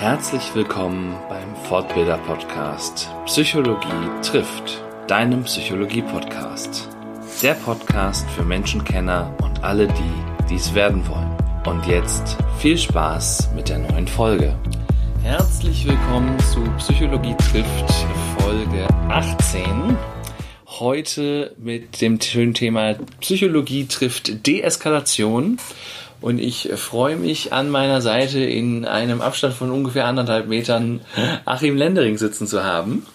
Herzlich 0.00 0.54
willkommen 0.54 1.14
beim 1.28 1.54
Fortbilder 1.68 2.16
Podcast 2.16 3.10
Psychologie 3.26 4.08
trifft, 4.22 4.82
deinem 5.06 5.44
Psychologie 5.44 6.00
Podcast. 6.00 6.88
Der 7.42 7.52
Podcast 7.52 8.26
für 8.30 8.42
Menschenkenner 8.42 9.36
und 9.42 9.62
alle 9.62 9.88
die, 9.88 10.46
dies 10.48 10.72
werden 10.72 11.06
wollen. 11.06 11.36
Und 11.66 11.86
jetzt 11.86 12.38
viel 12.56 12.78
Spaß 12.78 13.50
mit 13.54 13.68
der 13.68 13.80
neuen 13.80 14.08
Folge. 14.08 14.56
Herzlich 15.22 15.86
willkommen 15.86 16.34
zu 16.50 16.62
Psychologie 16.78 17.36
trifft 17.36 17.92
Folge 18.38 18.88
18. 19.10 19.98
Heute 20.66 21.54
mit 21.58 22.00
dem 22.00 22.18
schönen 22.18 22.54
Thema 22.54 22.94
Psychologie 23.20 23.86
trifft 23.86 24.46
Deeskalation. 24.46 25.58
Und 26.20 26.38
ich 26.38 26.70
freue 26.76 27.16
mich 27.16 27.52
an 27.52 27.70
meiner 27.70 28.02
Seite 28.02 28.40
in 28.40 28.84
einem 28.84 29.22
Abstand 29.22 29.54
von 29.54 29.70
ungefähr 29.70 30.06
anderthalb 30.06 30.48
Metern 30.48 31.00
Achim 31.46 31.76
Lendering 31.76 32.18
sitzen 32.18 32.46
zu 32.46 32.62
haben. 32.62 33.06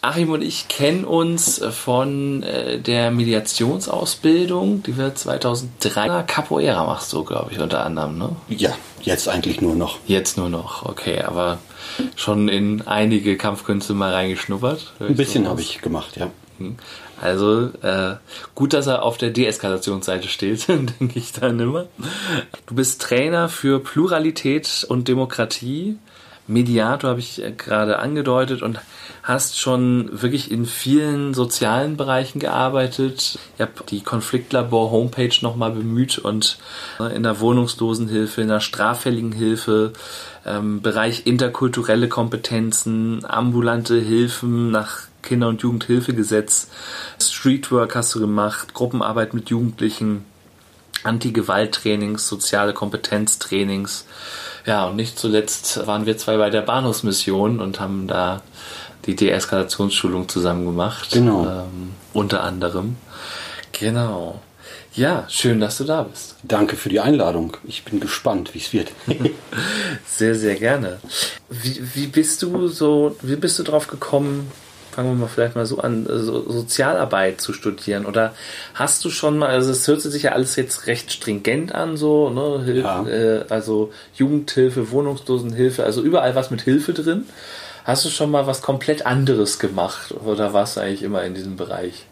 Achim 0.00 0.30
und 0.30 0.42
ich 0.42 0.68
kennen 0.68 1.04
uns 1.04 1.62
von 1.70 2.42
äh, 2.42 2.78
der 2.78 3.10
Mediationsausbildung, 3.10 4.82
die 4.82 4.96
wir 4.96 5.14
2003 5.14 6.22
Capoeira 6.26 6.84
machst 6.84 7.12
du, 7.12 7.24
glaube 7.24 7.52
ich, 7.52 7.58
unter 7.58 7.84
anderem, 7.84 8.16
ne? 8.16 8.36
Ja, 8.48 8.70
jetzt 9.02 9.28
eigentlich 9.28 9.60
nur 9.60 9.74
noch. 9.74 9.98
Jetzt 10.06 10.38
nur 10.38 10.48
noch, 10.48 10.86
okay, 10.86 11.22
aber 11.22 11.58
schon 12.16 12.48
in 12.48 12.86
einige 12.86 13.36
Kampfkünste 13.36 13.92
mal 13.92 14.12
reingeschnuppert. 14.12 14.94
Ein 15.00 15.16
bisschen 15.16 15.46
habe 15.48 15.60
ich 15.60 15.80
gemacht, 15.80 16.16
ja. 16.16 16.30
Also 17.20 17.70
äh, 17.82 18.16
gut, 18.54 18.72
dass 18.72 18.86
er 18.86 19.02
auf 19.02 19.18
der 19.18 19.30
Deeskalationsseite 19.30 20.28
steht, 20.28 20.68
denke 20.68 21.18
ich 21.18 21.32
dann 21.32 21.58
immer. 21.58 21.86
Du 22.66 22.74
bist 22.74 23.02
Trainer 23.02 23.48
für 23.48 23.80
Pluralität 23.80 24.86
und 24.88 25.08
Demokratie. 25.08 25.98
Mediator 26.46 27.10
habe 27.10 27.20
ich 27.20 27.42
gerade 27.58 27.98
angedeutet 27.98 28.62
und 28.62 28.80
hast 29.22 29.60
schon 29.60 30.08
wirklich 30.22 30.50
in 30.50 30.64
vielen 30.64 31.34
sozialen 31.34 31.98
Bereichen 31.98 32.38
gearbeitet. 32.38 33.38
Ich 33.54 33.60
habe 33.60 33.72
die 33.90 34.00
Konfliktlabor 34.00 34.90
Homepage 34.90 35.34
nochmal 35.42 35.72
bemüht 35.72 36.16
und 36.18 36.58
äh, 36.98 37.14
in 37.14 37.22
der 37.22 37.38
Wohnungslosenhilfe, 37.40 38.40
in 38.40 38.48
der 38.48 38.60
straffälligen 38.60 39.32
Hilfe, 39.32 39.92
ähm, 40.46 40.80
Bereich 40.80 41.26
interkulturelle 41.26 42.08
Kompetenzen, 42.08 43.26
ambulante 43.26 44.00
Hilfen 44.00 44.70
nach 44.70 45.07
Kinder- 45.22 45.48
und 45.48 45.62
Jugendhilfegesetz, 45.62 46.68
Streetwork 47.20 47.94
hast 47.94 48.14
du 48.14 48.20
gemacht, 48.20 48.74
Gruppenarbeit 48.74 49.34
mit 49.34 49.50
Jugendlichen, 49.50 50.24
Anti-Gewalt-Trainings, 51.04 52.26
soziale 52.28 52.72
Kompetenztrainings. 52.72 54.06
Ja, 54.66 54.86
und 54.86 54.96
nicht 54.96 55.18
zuletzt 55.18 55.86
waren 55.86 56.06
wir 56.06 56.18
zwei 56.18 56.36
bei 56.36 56.50
der 56.50 56.62
Bahnhofsmission 56.62 57.60
und 57.60 57.80
haben 57.80 58.06
da 58.06 58.42
die 59.06 59.16
Deeskalationsschulung 59.16 60.28
zusammen 60.28 60.66
gemacht. 60.66 61.10
Genau. 61.12 61.46
Ähm, 61.46 61.94
unter 62.12 62.42
anderem. 62.42 62.96
Genau. 63.72 64.40
Ja, 64.94 65.24
schön, 65.28 65.60
dass 65.60 65.78
du 65.78 65.84
da 65.84 66.02
bist. 66.02 66.34
Danke 66.42 66.76
für 66.76 66.88
die 66.88 67.00
Einladung. 67.00 67.56
Ich 67.64 67.84
bin 67.84 68.00
gespannt, 68.00 68.54
wie 68.54 68.58
es 68.58 68.72
wird. 68.72 68.90
sehr, 70.06 70.34
sehr 70.34 70.56
gerne. 70.56 70.98
Wie, 71.48 71.80
wie 71.94 72.06
bist 72.08 72.42
du 72.42 72.68
so, 72.68 73.16
wie 73.22 73.36
bist 73.36 73.58
du 73.58 73.62
drauf 73.62 73.86
gekommen, 73.86 74.50
fangen 74.98 75.10
wir 75.10 75.26
mal 75.26 75.28
vielleicht 75.28 75.54
mal 75.54 75.64
so 75.64 75.78
an, 75.78 76.08
so 76.10 76.50
Sozialarbeit 76.50 77.40
zu 77.40 77.52
studieren? 77.52 78.04
Oder 78.04 78.34
hast 78.74 79.04
du 79.04 79.10
schon 79.10 79.38
mal, 79.38 79.48
also 79.48 79.70
es 79.70 79.86
hört 79.86 80.00
sich 80.00 80.24
ja 80.24 80.32
alles 80.32 80.56
jetzt 80.56 80.88
recht 80.88 81.12
stringent 81.12 81.72
an, 81.72 81.96
so, 81.96 82.30
ne? 82.30 82.64
Hilf, 82.64 82.84
ja. 82.84 83.06
äh, 83.06 83.44
also 83.48 83.92
Jugendhilfe, 84.16 84.90
Wohnungslosenhilfe, 84.90 85.84
also 85.84 86.02
überall 86.02 86.34
was 86.34 86.50
mit 86.50 86.62
Hilfe 86.62 86.94
drin. 86.94 87.26
Hast 87.84 88.06
du 88.06 88.08
schon 88.08 88.32
mal 88.32 88.48
was 88.48 88.60
komplett 88.60 89.06
anderes 89.06 89.60
gemacht 89.60 90.12
oder 90.26 90.52
warst 90.52 90.76
du 90.76 90.80
eigentlich 90.80 91.04
immer 91.04 91.22
in 91.22 91.34
diesem 91.34 91.56
Bereich? 91.56 92.06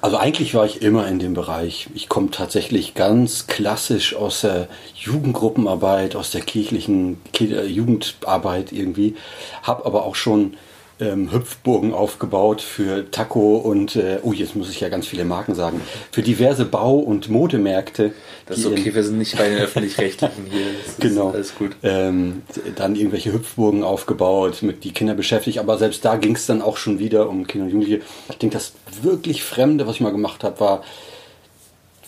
Also 0.00 0.18
eigentlich 0.18 0.54
war 0.54 0.66
ich 0.66 0.82
immer 0.82 1.08
in 1.08 1.18
dem 1.18 1.34
Bereich. 1.34 1.88
Ich 1.94 2.08
komme 2.08 2.30
tatsächlich 2.30 2.94
ganz 2.94 3.48
klassisch 3.48 4.14
aus 4.14 4.42
der 4.42 4.68
Jugendgruppenarbeit, 4.94 6.14
aus 6.14 6.30
der 6.30 6.42
kirchlichen 6.42 7.20
Jugendarbeit 7.66 8.70
irgendwie, 8.70 9.16
habe 9.64 9.84
aber 9.84 10.04
auch 10.04 10.14
schon 10.14 10.56
ähm, 10.98 11.30
Hüpfburgen 11.30 11.92
aufgebaut 11.92 12.62
für 12.62 13.10
Taco 13.10 13.56
und, 13.56 13.96
äh, 13.96 14.18
oh, 14.22 14.32
jetzt 14.32 14.56
muss 14.56 14.70
ich 14.70 14.80
ja 14.80 14.88
ganz 14.88 15.06
viele 15.06 15.24
Marken 15.24 15.54
sagen, 15.54 15.80
für 16.10 16.22
diverse 16.22 16.64
Bau- 16.64 16.98
und 16.98 17.28
Modemärkte. 17.28 18.12
Das 18.46 18.58
ist 18.58 18.66
okay, 18.66 18.94
wir 18.94 19.02
sind 19.02 19.18
nicht 19.18 19.36
bei 19.36 19.48
den 19.48 19.58
Öffentlich-Rechtlichen 19.58 20.46
hier. 20.50 20.66
Das 20.84 20.96
genau. 20.98 21.30
alles 21.30 21.54
gut. 21.54 21.76
Ähm, 21.82 22.42
dann 22.76 22.96
irgendwelche 22.96 23.32
Hüpfburgen 23.32 23.82
aufgebaut, 23.82 24.62
mit 24.62 24.84
die 24.84 24.92
Kinder 24.92 25.14
beschäftigt, 25.14 25.58
aber 25.58 25.76
selbst 25.78 26.04
da 26.04 26.16
ging 26.16 26.36
es 26.36 26.46
dann 26.46 26.62
auch 26.62 26.76
schon 26.76 26.98
wieder 26.98 27.28
um 27.28 27.46
Kinder 27.46 27.66
und 27.66 27.72
Jugendliche. 27.72 28.02
Ich 28.30 28.38
denke, 28.38 28.54
das 28.54 28.72
wirklich 29.02 29.42
Fremde, 29.42 29.86
was 29.86 29.96
ich 29.96 30.00
mal 30.00 30.12
gemacht 30.12 30.44
habe, 30.44 30.60
war 30.60 30.82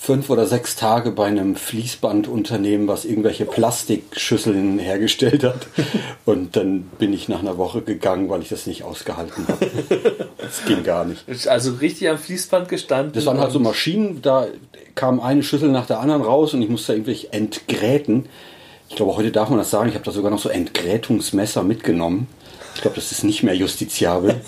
fünf 0.00 0.30
oder 0.30 0.46
sechs 0.46 0.76
Tage 0.76 1.10
bei 1.10 1.26
einem 1.26 1.56
Fließbandunternehmen, 1.56 2.86
was 2.86 3.04
irgendwelche 3.04 3.44
Plastikschüsseln 3.44 4.78
hergestellt 4.78 5.44
hat. 5.44 5.66
Und 6.24 6.56
dann 6.56 6.82
bin 6.98 7.12
ich 7.12 7.28
nach 7.28 7.40
einer 7.40 7.58
Woche 7.58 7.82
gegangen, 7.82 8.30
weil 8.30 8.40
ich 8.40 8.48
das 8.48 8.66
nicht 8.66 8.84
ausgehalten 8.84 9.46
habe. 9.48 9.66
Das 10.38 10.64
ging 10.66 10.84
gar 10.84 11.04
nicht. 11.04 11.24
Also 11.48 11.72
richtig 11.72 12.08
am 12.08 12.16
Fließband 12.16 12.68
gestanden. 12.68 13.12
Das 13.12 13.26
waren 13.26 13.40
halt 13.40 13.52
so 13.52 13.58
Maschinen, 13.58 14.22
da 14.22 14.46
kam 14.94 15.20
eine 15.20 15.42
Schüssel 15.42 15.68
nach 15.68 15.86
der 15.86 16.00
anderen 16.00 16.22
raus 16.22 16.54
und 16.54 16.62
ich 16.62 16.68
musste 16.68 16.92
irgendwie 16.92 17.28
entgräten. 17.30 18.26
Ich 18.88 18.96
glaube, 18.96 19.16
heute 19.16 19.32
darf 19.32 19.50
man 19.50 19.58
das 19.58 19.70
sagen. 19.70 19.88
Ich 19.88 19.94
habe 19.94 20.04
da 20.04 20.12
sogar 20.12 20.30
noch 20.30 20.38
so 20.38 20.48
Entgrätungsmesser 20.48 21.62
mitgenommen. 21.62 22.28
Ich 22.76 22.80
glaube, 22.82 22.94
das 22.94 23.12
ist 23.12 23.24
nicht 23.24 23.42
mehr 23.42 23.54
justiziabel. 23.54 24.40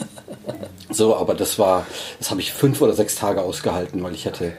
So, 0.92 1.14
aber 1.14 1.34
das 1.34 1.56
war, 1.60 1.86
das 2.18 2.32
habe 2.32 2.40
ich 2.40 2.52
fünf 2.52 2.82
oder 2.82 2.94
sechs 2.94 3.14
Tage 3.14 3.42
ausgehalten, 3.42 4.02
weil 4.02 4.12
ich 4.12 4.26
hatte 4.26 4.54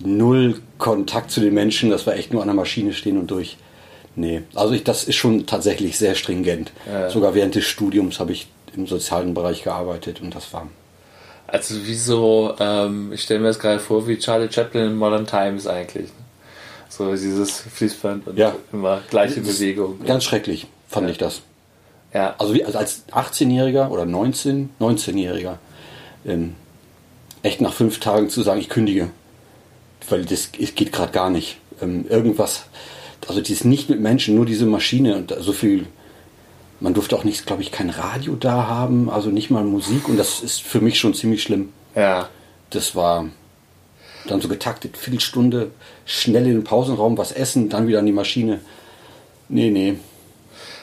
null 0.00 0.60
Kontakt 0.78 1.30
zu 1.30 1.40
den 1.40 1.54
Menschen. 1.54 1.90
Das 1.90 2.06
war 2.06 2.14
echt 2.14 2.32
nur 2.32 2.42
an 2.42 2.48
der 2.48 2.54
Maschine 2.54 2.92
stehen 2.92 3.18
und 3.18 3.30
durch. 3.30 3.56
Nee, 4.14 4.42
also 4.54 4.72
ich, 4.72 4.82
das 4.82 5.04
ist 5.04 5.16
schon 5.16 5.46
tatsächlich 5.46 5.98
sehr 5.98 6.14
stringent. 6.14 6.72
Ja. 6.90 7.10
Sogar 7.10 7.34
während 7.34 7.54
des 7.54 7.64
Studiums 7.64 8.18
habe 8.18 8.32
ich 8.32 8.46
im 8.74 8.86
sozialen 8.86 9.34
Bereich 9.34 9.62
gearbeitet 9.62 10.20
und 10.22 10.34
das 10.34 10.52
war. 10.52 10.66
Also 11.46 11.86
wie 11.86 11.94
so, 11.94 12.54
ähm, 12.58 13.12
ich 13.12 13.22
stelle 13.22 13.40
mir 13.40 13.48
das 13.48 13.58
gerade 13.58 13.78
vor, 13.78 14.08
wie 14.08 14.18
Charlie 14.18 14.50
Chaplin 14.50 14.86
in 14.86 14.96
Modern 14.96 15.26
Times 15.26 15.66
eigentlich. 15.66 16.10
So 16.88 17.10
dieses 17.12 17.60
Fließband 17.60 18.26
und 18.28 18.38
ja. 18.38 18.54
immer 18.72 19.02
gleiche 19.10 19.40
Bewegung. 19.40 20.00
Ganz 20.04 20.24
schrecklich 20.24 20.66
fand 20.88 21.06
ja. 21.06 21.12
ich 21.12 21.18
das. 21.18 21.42
Ja. 22.14 22.34
Also 22.38 22.54
wie, 22.54 22.64
also 22.64 22.78
als 22.78 23.04
18-Jähriger 23.10 23.90
oder 23.90 24.06
19, 24.06 24.70
19-Jähriger, 24.80 25.58
ähm, 26.24 26.54
echt 27.42 27.60
nach 27.60 27.74
fünf 27.74 28.00
Tagen 28.00 28.30
zu 28.30 28.42
sagen, 28.42 28.60
ich 28.60 28.68
kündige 28.68 29.10
weil 30.08 30.24
das 30.24 30.52
geht 30.52 30.92
gerade 30.92 31.12
gar 31.12 31.30
nicht. 31.30 31.58
Ähm, 31.80 32.06
irgendwas, 32.08 32.64
also 33.26 33.40
die 33.40 33.52
ist 33.52 33.64
nicht 33.64 33.90
mit 33.90 34.00
Menschen, 34.00 34.34
nur 34.34 34.46
diese 34.46 34.66
Maschine 34.66 35.16
und 35.16 35.34
so 35.38 35.52
viel. 35.52 35.86
Man 36.80 36.94
durfte 36.94 37.16
auch 37.16 37.24
nicht, 37.24 37.46
glaube 37.46 37.62
ich, 37.62 37.72
kein 37.72 37.90
Radio 37.90 38.34
da 38.34 38.66
haben, 38.66 39.08
also 39.08 39.30
nicht 39.30 39.50
mal 39.50 39.64
Musik 39.64 40.08
und 40.08 40.18
das 40.18 40.40
ist 40.40 40.62
für 40.62 40.80
mich 40.80 40.98
schon 40.98 41.14
ziemlich 41.14 41.42
schlimm. 41.42 41.70
Ja. 41.94 42.28
Das 42.70 42.94
war 42.94 43.28
dann 44.26 44.40
so 44.40 44.48
getaktet, 44.48 44.96
Viertelstunde, 44.96 45.70
schnell 46.04 46.46
in 46.46 46.52
den 46.52 46.64
Pausenraum 46.64 47.16
was 47.16 47.32
essen, 47.32 47.68
dann 47.68 47.88
wieder 47.88 48.00
an 48.00 48.06
die 48.06 48.12
Maschine. 48.12 48.60
Nee, 49.48 49.70
nee, 49.70 49.96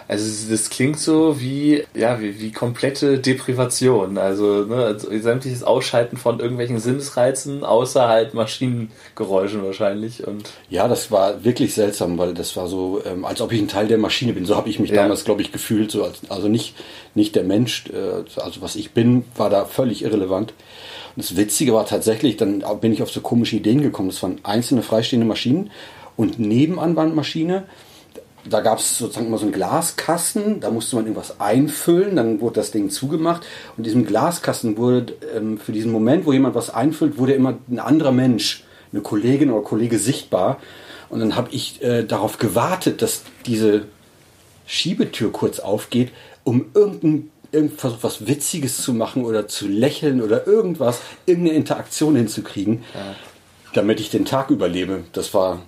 also 0.07 0.51
das 0.51 0.69
klingt 0.69 0.99
so 0.99 1.39
wie, 1.39 1.83
ja, 1.95 2.19
wie, 2.19 2.39
wie 2.39 2.51
komplette 2.51 3.19
Deprivation. 3.19 4.17
Also, 4.17 4.65
ne, 4.65 4.75
also 4.75 5.09
sämtliches 5.19 5.63
Ausschalten 5.63 6.17
von 6.17 6.39
irgendwelchen 6.39 6.79
Sinnesreizen, 6.79 7.63
außer 7.63 8.07
halt 8.07 8.33
Maschinengeräuschen 8.33 9.63
wahrscheinlich. 9.63 10.27
Und 10.27 10.49
ja, 10.69 10.87
das 10.87 11.11
war 11.11 11.43
wirklich 11.43 11.73
seltsam, 11.73 12.17
weil 12.17 12.33
das 12.33 12.55
war 12.57 12.67
so, 12.67 13.01
ähm, 13.05 13.25
als 13.25 13.41
ob 13.41 13.51
ich 13.51 13.61
ein 13.61 13.67
Teil 13.67 13.87
der 13.87 13.97
Maschine 13.97 14.33
bin. 14.33 14.45
So 14.45 14.55
habe 14.55 14.69
ich 14.69 14.79
mich 14.79 14.89
ja. 14.89 14.97
damals, 14.97 15.23
glaube 15.23 15.41
ich, 15.41 15.51
gefühlt. 15.51 15.91
So 15.91 16.03
als, 16.03 16.19
also 16.29 16.47
nicht, 16.47 16.75
nicht 17.15 17.35
der 17.35 17.43
Mensch, 17.43 17.85
äh, 17.89 18.41
also 18.41 18.61
was 18.61 18.75
ich 18.75 18.91
bin, 18.91 19.23
war 19.35 19.49
da 19.49 19.65
völlig 19.65 20.03
irrelevant. 20.03 20.53
Und 21.15 21.23
das 21.23 21.37
Witzige 21.37 21.73
war 21.73 21.85
tatsächlich, 21.85 22.37
dann 22.37 22.63
bin 22.81 22.91
ich 22.91 23.03
auf 23.03 23.11
so 23.11 23.21
komische 23.21 23.55
Ideen 23.55 23.81
gekommen. 23.81 24.09
Das 24.09 24.21
waren 24.23 24.39
einzelne 24.43 24.81
freistehende 24.81 25.27
Maschinen 25.27 25.71
und 26.17 26.39
nebenan 26.39 26.95
war 26.95 27.03
eine 27.05 27.13
Maschine 27.13 27.65
da 28.49 28.61
gab 28.61 28.79
es 28.79 28.97
sozusagen 28.97 29.27
immer 29.27 29.37
so 29.37 29.45
einen 29.45 29.53
Glaskasten, 29.53 30.59
da 30.59 30.69
musste 30.69 30.95
man 30.95 31.05
irgendwas 31.05 31.39
einfüllen, 31.39 32.15
dann 32.15 32.41
wurde 32.41 32.55
das 32.55 32.71
Ding 32.71 32.89
zugemacht 32.89 33.45
und 33.77 33.85
diesem 33.85 34.05
Glaskasten 34.05 34.77
wurde 34.77 35.13
ähm, 35.35 35.57
für 35.57 35.71
diesen 35.71 35.91
Moment, 35.91 36.25
wo 36.25 36.33
jemand 36.33 36.55
was 36.55 36.69
einfüllt, 36.69 37.17
wurde 37.17 37.33
immer 37.33 37.57
ein 37.69 37.79
anderer 37.79 38.11
Mensch, 38.11 38.63
eine 38.91 39.01
Kollegin 39.01 39.49
oder 39.51 39.63
Kollege 39.63 39.97
sichtbar 39.97 40.59
und 41.09 41.19
dann 41.19 41.35
habe 41.35 41.49
ich 41.51 41.81
äh, 41.81 42.03
darauf 42.03 42.37
gewartet, 42.37 43.01
dass 43.01 43.23
diese 43.45 43.85
Schiebetür 44.65 45.31
kurz 45.31 45.59
aufgeht, 45.59 46.11
um 46.43 46.65
irgendein 46.73 47.29
versucht 47.77 48.03
was 48.03 48.27
Witziges 48.27 48.81
zu 48.81 48.93
machen 48.93 49.23
oder 49.23 49.47
zu 49.47 49.67
lächeln 49.67 50.21
oder 50.21 50.47
irgendwas, 50.47 50.99
irgendeine 51.25 51.57
Interaktion 51.57 52.15
hinzukriegen, 52.15 52.83
ja. 52.93 53.15
damit 53.73 53.99
ich 53.99 54.09
den 54.09 54.25
Tag 54.25 54.49
überlebe. 54.49 55.03
Das 55.13 55.33
war, 55.33 55.61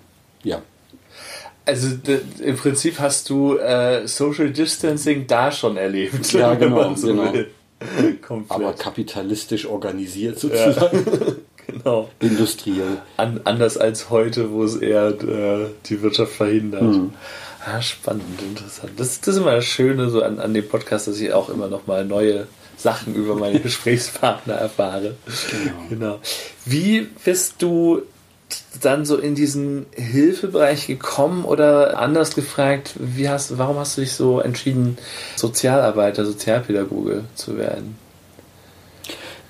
ja, 0.44 0.62
Also 1.66 1.88
im 2.42 2.58
Prinzip 2.58 3.00
hast 3.00 3.30
du 3.30 3.58
äh, 3.58 4.08
Social 4.08 4.52
Distancing 4.52 5.26
da 5.28 5.52
schon 5.52 5.78
erlebt. 5.78 6.32
Ja, 6.34 6.54
genau. 6.56 6.94
So 6.96 7.08
genau. 7.08 7.34
Aber 8.50 8.74
kapitalistisch 8.74 9.66
organisiert 9.66 10.40
sozusagen. 10.40 11.06
Ja, 11.06 11.34
genau. 11.68 12.10
Industriell. 12.20 13.02
An, 13.18 13.42
anders 13.44 13.78
als 13.78 14.10
heute, 14.10 14.52
wo 14.52 14.64
es 14.64 14.76
eher 14.76 15.08
äh, 15.08 15.68
die 15.88 16.02
Wirtschaft 16.02 16.34
verhindert. 16.34 16.84
Mhm. 16.84 17.14
Ah, 17.66 17.82
spannend, 17.82 18.42
interessant. 18.42 18.92
Das, 18.98 19.20
das 19.22 19.36
ist 19.36 19.42
immer 19.42 19.56
das 19.56 19.66
Schöne 19.66 20.10
so 20.10 20.22
an, 20.22 20.40
an 20.40 20.54
dem 20.54 20.68
Podcast, 20.68 21.08
dass 21.08 21.20
ich 21.20 21.34
auch 21.34 21.50
immer 21.50 21.68
noch 21.68 21.88
mal 21.88 22.06
neue 22.06 22.48
Sachen 22.78 23.16
über 23.16 23.36
meine 23.36 23.60
Gesprächspartner 23.60 24.54
erfahre. 24.54 25.16
Genau. 25.52 25.74
genau. 25.90 26.20
Wie 26.66 27.02
bist 27.02 27.56
du 27.60 28.04
dann 28.82 29.06
so 29.06 29.18
in 29.18 29.36
diesen 29.36 29.86
Hilfebereich 29.94 30.88
gekommen 30.88 31.46
oder 31.46 31.98
anders 32.00 32.36
gefragt, 32.36 32.94
wie 32.98 33.30
hast, 33.30 33.58
warum 33.58 33.78
hast 33.78 33.98
du 33.98 34.02
dich 34.02 34.14
so 34.14 34.40
entschieden, 34.40 34.98
Sozialarbeiter, 35.36 36.26
Sozialpädagoge 36.26 37.24
zu 37.36 37.58
werden? 37.58 37.98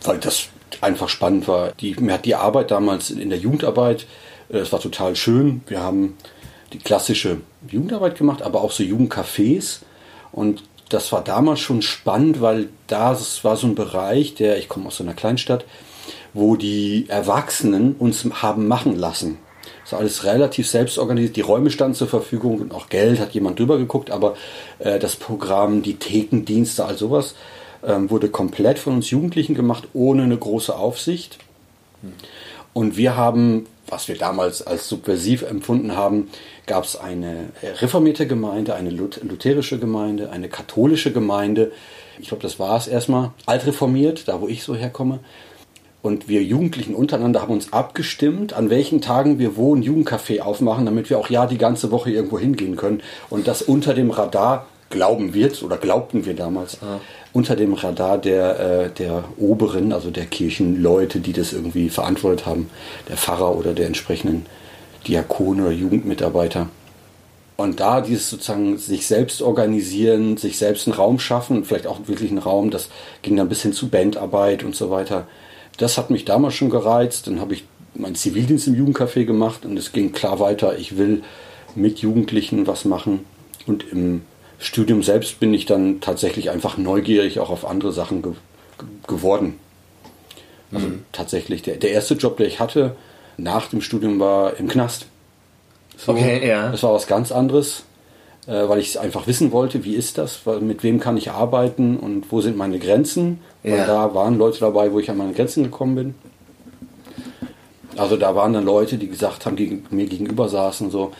Weil 0.03 0.19
das 0.19 0.47
einfach 0.81 1.09
spannend 1.09 1.47
war. 1.47 1.71
Die, 1.79 1.95
mir 1.95 2.13
hat 2.13 2.25
die 2.25 2.35
Arbeit 2.35 2.71
damals 2.71 3.09
in 3.09 3.29
der 3.29 3.39
Jugendarbeit, 3.39 4.07
äh, 4.49 4.57
es 4.57 4.71
war 4.71 4.79
total 4.79 5.15
schön. 5.15 5.61
Wir 5.67 5.81
haben 5.81 6.17
die 6.73 6.79
klassische 6.79 7.41
Jugendarbeit 7.67 8.17
gemacht, 8.17 8.41
aber 8.41 8.61
auch 8.61 8.71
so 8.71 8.83
Jugendcafés. 8.83 9.79
Und 10.31 10.63
das 10.89 11.11
war 11.11 11.23
damals 11.23 11.59
schon 11.59 11.81
spannend, 11.81 12.41
weil 12.41 12.69
das 12.87 13.43
war 13.43 13.57
so 13.57 13.67
ein 13.67 13.75
Bereich, 13.75 14.35
der, 14.35 14.57
ich 14.57 14.69
komme 14.69 14.87
aus 14.87 14.97
so 14.97 15.03
einer 15.03 15.13
Kleinstadt, 15.13 15.65
wo 16.35 16.55
die 16.55 17.05
Erwachsenen 17.07 17.95
uns 17.97 18.25
haben 18.41 18.67
machen 18.67 18.95
lassen. 18.95 19.39
Das 19.81 19.93
ist 19.93 19.97
alles 19.97 20.23
relativ 20.25 20.67
selbst 20.67 20.99
organisiert. 20.99 21.35
Die 21.37 21.41
Räume 21.41 21.71
standen 21.71 21.95
zur 21.95 22.07
Verfügung 22.07 22.59
und 22.59 22.73
auch 22.73 22.89
Geld 22.89 23.19
hat 23.19 23.33
jemand 23.33 23.57
drüber 23.57 23.77
geguckt, 23.77 24.11
aber 24.11 24.35
äh, 24.79 24.99
das 24.99 25.15
Programm, 25.15 25.81
die 25.81 25.95
Thekendienste, 25.95 26.85
all 26.85 26.97
sowas 26.97 27.35
ähm, 27.83 28.11
wurde 28.11 28.29
komplett 28.29 28.79
von 28.79 28.93
uns 28.93 29.09
Jugendlichen 29.09 29.55
gemacht, 29.55 29.87
ohne 29.93 30.23
eine 30.23 30.37
große 30.37 30.75
Aufsicht. 30.75 31.39
Und 32.73 32.97
wir 32.97 33.15
haben, 33.15 33.67
was 33.87 34.07
wir 34.07 34.17
damals 34.17 34.65
als 34.65 34.89
subversiv 34.89 35.43
empfunden 35.43 35.95
haben, 35.95 36.29
gab 36.65 36.83
es 36.83 36.97
eine 36.97 37.49
reformierte 37.79 38.27
Gemeinde, 38.27 38.75
eine 38.75 38.89
lutherische 38.89 39.79
Gemeinde, 39.79 40.31
eine 40.31 40.49
katholische 40.49 41.13
Gemeinde. 41.13 41.71
Ich 42.19 42.27
glaube, 42.27 42.43
das 42.43 42.59
war 42.59 42.77
es 42.77 42.87
erstmal. 42.87 43.31
Altreformiert, 43.45 44.27
da 44.27 44.41
wo 44.41 44.47
ich 44.47 44.63
so 44.63 44.75
herkomme. 44.75 45.19
Und 46.05 46.29
wir 46.29 46.43
Jugendlichen 46.43 46.93
untereinander 46.93 47.41
haben 47.41 47.51
uns 47.51 47.73
abgestimmt, 47.73 48.53
an 48.53 48.69
welchen 48.69 49.01
Tagen 49.01 49.39
wir 49.39 49.57
wo 49.57 49.73
ein 49.73 49.81
Jugendcafé 49.81 50.39
aufmachen, 50.39 50.85
damit 50.85 51.09
wir 51.09 51.17
auch 51.17 51.31
ja 51.31 51.47
die 51.47 51.57
ganze 51.57 51.89
Woche 51.89 52.11
irgendwo 52.11 52.37
hingehen 52.37 52.75
können. 52.75 53.01
Und 53.31 53.47
das 53.47 53.63
unter 53.63 53.95
dem 53.95 54.11
Radar 54.11 54.67
glauben 54.91 55.33
wird, 55.33 55.63
oder 55.63 55.77
glaubten 55.77 56.27
wir 56.27 56.35
damals, 56.35 56.77
ja. 56.79 56.99
unter 57.33 57.55
dem 57.55 57.73
Radar 57.73 58.19
der, 58.19 58.59
äh, 58.59 58.89
der 58.91 59.23
Oberen, 59.39 59.91
also 59.91 60.11
der 60.11 60.27
Kirchenleute, 60.27 61.21
die 61.21 61.33
das 61.33 61.53
irgendwie 61.53 61.89
verantwortet 61.89 62.45
haben, 62.45 62.69
der 63.09 63.17
Pfarrer 63.17 63.57
oder 63.57 63.73
der 63.73 63.87
entsprechenden 63.87 64.45
Diakone 65.07 65.63
oder 65.63 65.71
Jugendmitarbeiter. 65.71 66.69
Und 67.57 67.79
da 67.79 68.01
dieses 68.01 68.29
sozusagen 68.29 68.77
sich 68.77 69.07
selbst 69.07 69.41
organisieren, 69.41 70.37
sich 70.37 70.59
selbst 70.59 70.87
einen 70.87 70.95
Raum 70.97 71.17
schaffen, 71.17 71.65
vielleicht 71.65 71.87
auch 71.87 72.01
wirklich 72.05 72.29
einen 72.29 72.37
Raum, 72.37 72.69
das 72.69 72.89
ging 73.23 73.35
dann 73.37 73.49
bis 73.49 73.63
hin 73.63 73.73
zu 73.73 73.89
Bandarbeit 73.89 74.63
und 74.63 74.75
so 74.75 74.91
weiter 74.91 75.25
das 75.77 75.97
hat 75.97 76.09
mich 76.09 76.25
damals 76.25 76.53
schon 76.53 76.69
gereizt. 76.69 77.27
Dann 77.27 77.39
habe 77.39 77.53
ich 77.53 77.65
meinen 77.93 78.15
Zivildienst 78.15 78.67
im 78.67 78.75
Jugendcafé 78.75 79.25
gemacht 79.25 79.65
und 79.65 79.77
es 79.77 79.91
ging 79.91 80.11
klar 80.11 80.39
weiter. 80.39 80.77
Ich 80.77 80.97
will 80.97 81.23
mit 81.75 81.99
Jugendlichen 81.99 82.67
was 82.67 82.85
machen. 82.85 83.25
Und 83.67 83.91
im 83.91 84.21
Studium 84.59 85.03
selbst 85.03 85.39
bin 85.39 85.53
ich 85.53 85.65
dann 85.65 86.01
tatsächlich 86.01 86.49
einfach 86.49 86.77
neugierig 86.77 87.39
auch 87.39 87.49
auf 87.49 87.65
andere 87.65 87.91
Sachen 87.91 88.21
ge 88.21 88.33
geworden. 89.07 89.57
Also 90.73 90.87
mhm. 90.87 91.05
tatsächlich, 91.13 91.61
der, 91.61 91.77
der 91.77 91.91
erste 91.91 92.15
Job, 92.15 92.37
der 92.37 92.47
ich 92.47 92.59
hatte 92.59 92.95
nach 93.37 93.67
dem 93.67 93.81
Studium 93.81 94.19
war 94.19 94.57
im 94.57 94.67
Knast. 94.67 95.05
So, 95.97 96.11
okay, 96.11 96.45
ja. 96.45 96.71
Das 96.71 96.83
war 96.83 96.93
was 96.93 97.07
ganz 97.07 97.31
anderes, 97.31 97.83
weil 98.53 98.79
ich 98.79 98.99
einfach 98.99 99.27
wissen 99.27 99.51
wollte, 99.51 99.83
wie 99.83 99.95
ist 99.95 100.17
das, 100.17 100.41
mit 100.61 100.83
wem 100.83 100.99
kann 100.99 101.17
ich 101.17 101.31
arbeiten 101.31 101.97
und 101.97 102.31
wo 102.31 102.41
sind 102.41 102.57
meine 102.57 102.79
Grenzen 102.79 103.39
weil 103.65 103.77
ja. 103.79 103.85
da 103.87 104.13
waren 104.13 104.37
Leute 104.37 104.59
dabei, 104.59 104.91
wo 104.91 104.99
ich 104.99 105.09
an 105.09 105.17
meine 105.17 105.33
Grenzen 105.33 105.63
gekommen 105.63 105.95
bin. 105.95 106.15
Also 107.97 108.15
da 108.15 108.35
waren 108.35 108.53
dann 108.53 108.63
Leute, 108.63 108.97
die 108.97 109.07
gesagt 109.07 109.45
haben, 109.45 109.55
die 109.55 109.81
mir 109.89 110.05
gegenüber 110.05 110.49
saßen, 110.49 110.91
so, 110.91 111.13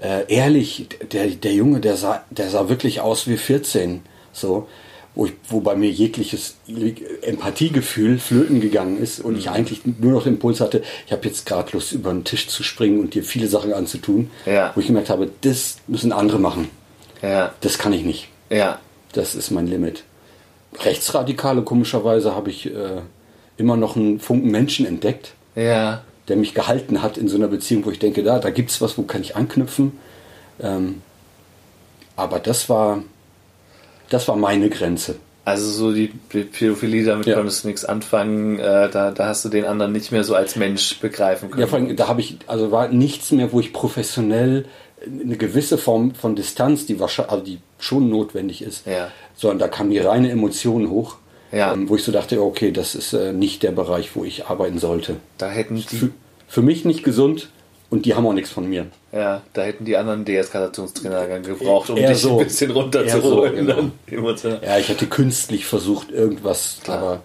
äh, 0.00 0.32
ehrlich, 0.32 0.86
der, 1.12 1.26
der 1.26 1.52
Junge, 1.52 1.80
der 1.80 1.96
sah, 1.96 2.22
der 2.30 2.48
sah 2.48 2.68
wirklich 2.68 3.00
aus 3.00 3.26
wie 3.26 3.36
14. 3.36 4.02
So, 4.32 4.68
wo, 5.14 5.26
ich, 5.26 5.32
wo 5.48 5.60
bei 5.60 5.74
mir 5.74 5.90
jegliches 5.90 6.56
Empathiegefühl 7.22 8.18
flöten 8.18 8.60
gegangen 8.60 8.98
ist 8.98 9.20
und 9.20 9.36
ich 9.36 9.46
mhm. 9.46 9.52
eigentlich 9.52 9.80
nur 9.84 10.12
noch 10.12 10.24
den 10.24 10.34
Impuls 10.34 10.60
hatte, 10.60 10.82
ich 11.06 11.12
habe 11.12 11.26
jetzt 11.26 11.46
gerade 11.46 11.72
Lust, 11.72 11.92
über 11.92 12.10
den 12.10 12.24
Tisch 12.24 12.48
zu 12.48 12.62
springen 12.62 13.00
und 13.00 13.14
dir 13.14 13.24
viele 13.24 13.48
Sachen 13.48 13.72
anzutun, 13.72 14.30
ja. 14.46 14.72
wo 14.74 14.80
ich 14.80 14.86
gemerkt 14.86 15.10
habe, 15.10 15.30
das 15.40 15.78
müssen 15.86 16.12
andere 16.12 16.38
machen. 16.38 16.68
Ja. 17.22 17.52
Das 17.60 17.78
kann 17.78 17.92
ich 17.92 18.04
nicht. 18.04 18.28
Ja. 18.50 18.78
Das 19.12 19.34
ist 19.34 19.50
mein 19.50 19.66
Limit. 19.66 20.04
Rechtsradikale, 20.84 21.62
komischerweise, 21.62 22.34
habe 22.34 22.50
ich 22.50 22.66
äh, 22.66 23.02
immer 23.56 23.76
noch 23.76 23.96
einen 23.96 24.20
Funken 24.20 24.50
Menschen 24.50 24.86
entdeckt, 24.86 25.34
ja. 25.56 26.02
der 26.28 26.36
mich 26.36 26.54
gehalten 26.54 27.02
hat 27.02 27.18
in 27.18 27.28
so 27.28 27.36
einer 27.36 27.48
Beziehung, 27.48 27.84
wo 27.84 27.90
ich 27.90 27.98
denke, 27.98 28.22
da, 28.22 28.38
da 28.38 28.50
gibt 28.50 28.70
es 28.70 28.80
was, 28.80 28.96
wo 28.96 29.02
kann 29.02 29.22
ich 29.22 29.34
anknüpfen. 29.34 29.98
Ähm, 30.60 31.02
aber 32.14 32.38
das 32.38 32.68
war, 32.68 33.02
das 34.10 34.28
war 34.28 34.36
meine 34.36 34.68
Grenze. 34.68 35.16
Also 35.46 35.68
so 35.70 35.92
die 35.92 36.08
Pädophilie, 36.08 37.04
damit 37.04 37.26
ja. 37.26 37.34
konntest 37.34 37.64
du 37.64 37.68
nichts 37.68 37.86
anfangen, 37.86 38.58
äh, 38.58 38.90
da, 38.90 39.10
da 39.10 39.26
hast 39.26 39.44
du 39.44 39.48
den 39.48 39.64
anderen 39.64 39.92
nicht 39.92 40.12
mehr 40.12 40.22
so 40.22 40.34
als 40.34 40.54
Mensch 40.54 41.00
begreifen 41.00 41.50
können. 41.50 41.62
Ja, 41.62 41.66
vor 41.66 41.78
allem, 41.78 41.96
da 41.96 42.08
habe 42.08 42.20
ich, 42.20 42.36
also 42.46 42.70
war 42.70 42.88
nichts 42.88 43.32
mehr, 43.32 43.50
wo 43.50 43.58
ich 43.58 43.72
professionell 43.72 44.66
eine 45.02 45.38
gewisse 45.38 45.78
Form 45.78 46.14
von 46.14 46.36
Distanz, 46.36 46.84
die 46.84 47.00
wahrscheinlich, 47.00 47.32
also 47.32 47.44
die 47.44 47.58
schon 47.78 48.10
notwendig 48.10 48.60
ist, 48.60 48.86
ja 48.86 49.08
sondern 49.40 49.58
da 49.58 49.68
kam 49.68 49.90
die 49.90 49.98
reine 49.98 50.30
Emotion 50.30 50.90
hoch. 50.90 51.16
Ja. 51.52 51.72
Ähm, 51.72 51.88
wo 51.88 51.96
ich 51.96 52.04
so 52.04 52.12
dachte, 52.12 52.40
okay, 52.40 52.70
das 52.70 52.94
ist 52.94 53.12
äh, 53.12 53.32
nicht 53.32 53.64
der 53.64 53.72
Bereich, 53.72 54.14
wo 54.14 54.22
ich 54.22 54.46
arbeiten 54.46 54.78
sollte. 54.78 55.16
Da 55.36 55.50
hätten 55.50 55.74
die 55.74 55.82
für, 55.82 56.10
für, 56.46 56.62
mich 56.62 56.84
nicht 56.84 57.02
gesund 57.02 57.48
und 57.90 58.06
die 58.06 58.14
haben 58.14 58.24
auch 58.24 58.32
nichts 58.32 58.50
von 58.50 58.68
mir. 58.68 58.86
Ja, 59.12 59.42
da 59.52 59.62
hätten 59.62 59.84
die 59.84 59.96
anderen 59.96 60.24
Deeskalationstrainer 60.24 61.40
gebraucht, 61.40 61.90
um 61.90 61.96
Eher 61.96 62.10
dich 62.10 62.20
so. 62.20 62.38
ein 62.38 62.44
bisschen 62.44 62.70
runterzuholen. 62.70 63.66
So, 63.66 63.90
genau. 64.06 64.30
Ja, 64.62 64.78
ich 64.78 64.88
hatte 64.88 65.06
künstlich 65.06 65.66
versucht, 65.66 66.12
irgendwas, 66.12 66.78
Klar. 66.84 66.98
aber 66.98 67.22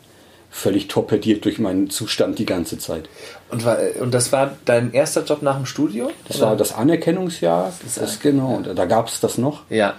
völlig 0.50 0.88
torpediert 0.88 1.46
durch 1.46 1.60
meinen 1.60 1.90
Zustand 1.92 2.40
die 2.40 2.46
ganze 2.46 2.80
Zeit. 2.80 3.10
Und, 3.52 3.64
war, 3.66 3.78
und 4.00 4.14
das 4.14 4.32
war 4.32 4.58
dein 4.66 4.94
erster 4.94 5.24
Job 5.24 5.44
nach 5.44 5.58
dem 5.58 5.68
Studio? 5.68 6.12
Das 6.28 6.38
oder? 6.38 6.48
war 6.48 6.56
das 6.56 6.74
Anerkennungsjahr. 6.74 7.72
Das, 7.84 7.96
das 7.96 8.20
genau, 8.20 8.62
ja. 8.66 8.74
da 8.74 8.86
gab 8.86 9.08
es 9.08 9.20
das 9.20 9.38
noch. 9.38 9.64
Ja. 9.70 9.96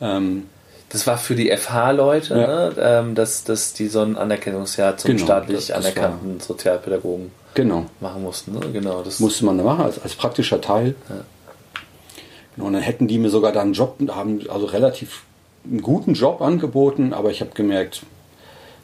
Ähm, 0.00 0.46
das 0.88 1.06
war 1.06 1.18
für 1.18 1.34
die 1.34 1.54
FH-Leute, 1.54 2.34
ja. 2.34 2.46
ne? 2.46 2.74
ähm, 2.78 3.14
dass, 3.14 3.44
dass 3.44 3.74
die 3.74 3.88
so 3.88 4.00
ein 4.00 4.16
Anerkennungsjahr 4.16 4.96
zum 4.96 5.10
genau, 5.10 5.24
staatlich 5.24 5.66
das, 5.66 5.66
das 5.66 5.76
anerkannten. 5.76 6.40
Sozialpädagogen 6.40 7.32
genau. 7.56 7.86
machen 8.00 8.22
mussten. 8.22 8.52
Ne? 8.52 8.60
Genau, 8.72 9.02
das 9.02 9.18
musste 9.20 9.44
man 9.44 9.58
da 9.58 9.64
machen 9.64 9.84
als, 9.84 10.00
als 10.00 10.14
praktischer 10.14 10.60
Teil. 10.60 10.94
Ja. 11.08 11.24
Genau, 12.54 12.68
und 12.68 12.74
dann 12.74 12.82
hätten 12.82 13.08
die 13.08 13.18
mir 13.18 13.30
sogar 13.30 13.52
dann 13.52 13.64
einen 13.64 13.72
Job, 13.72 13.96
haben 14.08 14.40
also 14.48 14.66
relativ 14.66 15.24
einen 15.64 15.82
guten 15.82 16.14
Job 16.14 16.40
angeboten, 16.40 17.12
aber 17.12 17.30
ich 17.30 17.40
habe 17.40 17.50
gemerkt, 17.54 18.02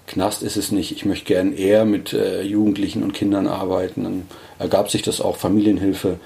Knast 0.09 0.43
ist 0.43 0.57
es 0.57 0.73
nicht. 0.73 0.91
Ich 0.91 1.05
möchte 1.05 1.27
gern 1.27 1.53
eher 1.53 1.85
mit 1.85 2.13
äh, 2.13 2.43
Jugendlichen 2.43 3.05
und 3.05 3.13
Kindern 3.13 3.47
arbeiten. 3.47 4.03
Dann 4.03 4.23
ergab 4.59 4.91
sich 4.91 5.03
das 5.03 5.21
auch 5.21 5.37
Familienhilfe, 5.37 6.19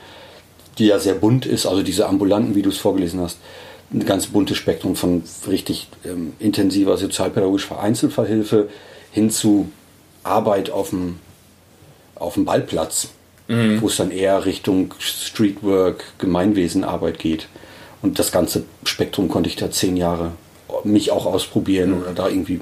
die 0.78 0.86
ja 0.86 0.98
sehr 0.98 1.14
bunt 1.14 1.44
ist, 1.44 1.66
also 1.66 1.82
diese 1.82 2.06
ambulanten, 2.06 2.54
wie 2.54 2.62
du 2.62 2.70
es 2.70 2.78
vorgelesen 2.78 3.20
hast 3.20 3.36
ein 3.92 4.04
ganz 4.04 4.26
buntes 4.26 4.56
Spektrum 4.56 4.96
von 4.96 5.22
richtig 5.46 5.88
ähm, 6.04 6.32
intensiver 6.38 6.96
sozialpädagogischer 6.96 7.78
Einzelfallhilfe 7.80 8.68
hin 9.12 9.30
zu 9.30 9.70
Arbeit 10.22 10.70
auf 10.70 10.90
dem, 10.90 11.18
auf 12.16 12.34
dem 12.34 12.44
Ballplatz, 12.44 13.08
mhm. 13.48 13.80
wo 13.80 13.86
es 13.86 13.96
dann 13.96 14.10
eher 14.10 14.44
Richtung 14.44 14.94
Streetwork, 14.98 16.04
Gemeinwesenarbeit 16.18 17.18
geht. 17.18 17.48
Und 18.02 18.18
das 18.18 18.32
ganze 18.32 18.64
Spektrum 18.84 19.28
konnte 19.28 19.48
ich 19.48 19.56
da 19.56 19.70
zehn 19.70 19.96
Jahre 19.96 20.32
mich 20.84 21.10
auch 21.10 21.26
ausprobieren 21.26 21.90
mhm. 21.90 22.02
oder 22.02 22.12
da 22.12 22.28
irgendwie 22.28 22.60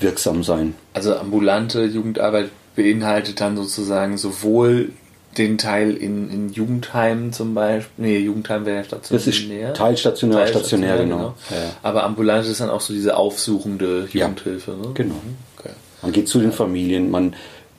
wirksam 0.00 0.42
sein. 0.42 0.74
Also 0.94 1.16
ambulante 1.16 1.84
Jugendarbeit 1.84 2.50
beinhaltet 2.74 3.40
dann 3.40 3.56
sozusagen 3.56 4.18
sowohl 4.18 4.90
den 5.38 5.58
Teil 5.58 5.94
in, 5.96 6.30
in 6.30 6.52
Jugendheimen 6.52 7.32
zum 7.32 7.54
Beispiel. 7.54 8.04
Nee, 8.04 8.18
Jugendheim 8.18 8.64
wäre 8.64 8.78
ja 8.78 8.84
stationär. 8.84 9.18
Das 9.18 9.26
ist 9.26 9.76
teilstationär, 9.76 10.46
stationär, 10.46 10.96
genau. 10.98 11.16
genau. 11.16 11.34
Ja. 11.50 11.72
Aber 11.82 12.04
ambulant 12.04 12.46
ist 12.46 12.60
dann 12.60 12.70
auch 12.70 12.80
so 12.80 12.92
diese 12.92 13.16
aufsuchende 13.16 14.08
Jugendhilfe. 14.10 14.72
Ja, 14.72 14.88
ne? 14.88 14.94
Genau. 14.94 15.14
Mhm. 15.14 15.36
Okay. 15.58 15.70
Man 16.02 16.12
geht 16.12 16.28
zu 16.28 16.40
den 16.40 16.52
Familien, 16.52 17.10
man 17.10 17.34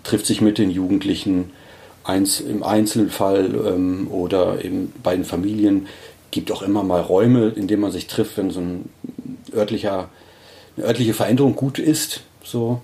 trifft 0.08 0.26
sich 0.26 0.42
mit 0.42 0.58
den 0.58 0.72
Jugendlichen 0.72 1.52
eins, 2.04 2.40
im 2.40 2.64
Einzelfall 2.64 3.54
ähm, 3.68 4.08
oder 4.10 4.64
eben 4.64 4.94
bei 5.04 5.16
den 5.16 5.26
Familien 5.26 5.88
gibt 6.32 6.52
auch 6.52 6.62
immer 6.62 6.84
mal 6.84 7.02
Räume, 7.02 7.50
in 7.50 7.68
denen 7.68 7.82
man 7.82 7.92
sich 7.92 8.08
trifft, 8.08 8.38
wenn 8.38 8.52
so 8.52 8.62
ein 8.62 8.90
örtlicher, 9.54 10.10
eine 10.76 10.86
örtliche 10.86 11.14
Veränderung 11.14 11.56
gut 11.56 11.78
ist. 11.80 12.22
So. 12.44 12.82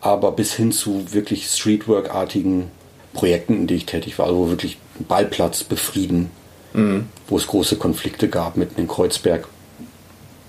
Aber 0.00 0.32
bis 0.32 0.54
hin 0.54 0.72
zu 0.72 1.12
wirklich 1.12 1.46
Streetwork-artigen 1.46 2.70
Projekten, 3.12 3.54
in 3.54 3.66
denen 3.66 3.78
ich 3.78 3.86
tätig 3.86 4.18
war, 4.18 4.26
also 4.26 4.48
wirklich 4.48 4.78
Ballplatz 5.06 5.64
befrieden, 5.64 6.30
mhm. 6.72 7.06
wo 7.28 7.36
es 7.36 7.46
große 7.46 7.76
Konflikte 7.76 8.28
gab 8.28 8.56
mitten 8.56 8.80
in 8.80 8.88
Kreuzberg. 8.88 9.48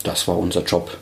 Das 0.04 0.28
war 0.28 0.38
unser 0.38 0.64
Job. 0.64 0.98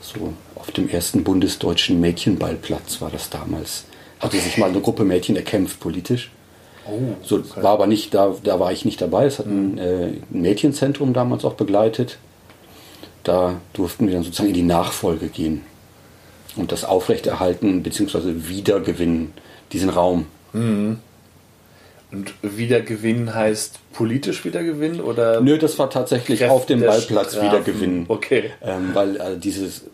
So 0.00 0.34
auf 0.68 0.74
dem 0.74 0.88
ersten 0.88 1.24
bundesdeutschen 1.24 1.98
Mädchenballplatz 1.98 3.00
war 3.00 3.10
das 3.10 3.30
damals. 3.30 3.84
Hatte 4.20 4.38
sich 4.38 4.58
mal 4.58 4.68
eine 4.68 4.80
Gruppe 4.80 5.04
Mädchen 5.04 5.34
erkämpft 5.34 5.80
politisch. 5.80 6.30
Oh, 6.86 7.14
so 7.22 7.36
okay. 7.36 7.62
war 7.62 7.72
aber 7.72 7.86
nicht, 7.86 8.12
da, 8.12 8.34
da 8.42 8.60
war 8.60 8.70
ich 8.70 8.84
nicht 8.84 9.00
dabei. 9.00 9.24
Es 9.24 9.38
hat 9.38 9.46
ein, 9.46 9.72
mhm. 9.72 9.78
äh, 9.78 10.06
ein 10.06 10.22
Mädchenzentrum 10.30 11.14
damals 11.14 11.44
auch 11.44 11.54
begleitet. 11.54 12.18
Da 13.24 13.60
durften 13.72 14.06
wir 14.06 14.14
dann 14.14 14.22
sozusagen 14.22 14.48
in 14.48 14.54
die 14.54 14.62
Nachfolge 14.62 15.28
gehen 15.28 15.62
und 16.56 16.70
das 16.70 16.84
aufrechterhalten 16.84 17.82
bzw. 17.82 18.48
wiedergewinnen, 18.48 19.32
diesen 19.72 19.88
Raum. 19.88 20.26
Mhm. 20.52 20.98
Und 22.10 22.34
wiedergewinnen 22.42 23.34
heißt 23.34 23.80
politisch 23.92 24.44
wiedergewinnen 24.44 25.00
oder? 25.00 25.40
Nö, 25.40 25.58
das 25.58 25.78
war 25.78 25.90
tatsächlich 25.90 26.40
Kräfte 26.40 26.54
auf 26.54 26.66
dem 26.66 26.80
Ballplatz 26.80 27.36
wiedergewinnen. 27.36 28.06
Okay. 28.08 28.50
Ähm, 28.62 28.90
weil 28.94 29.20
also 29.20 29.38
dieses, 29.38 29.84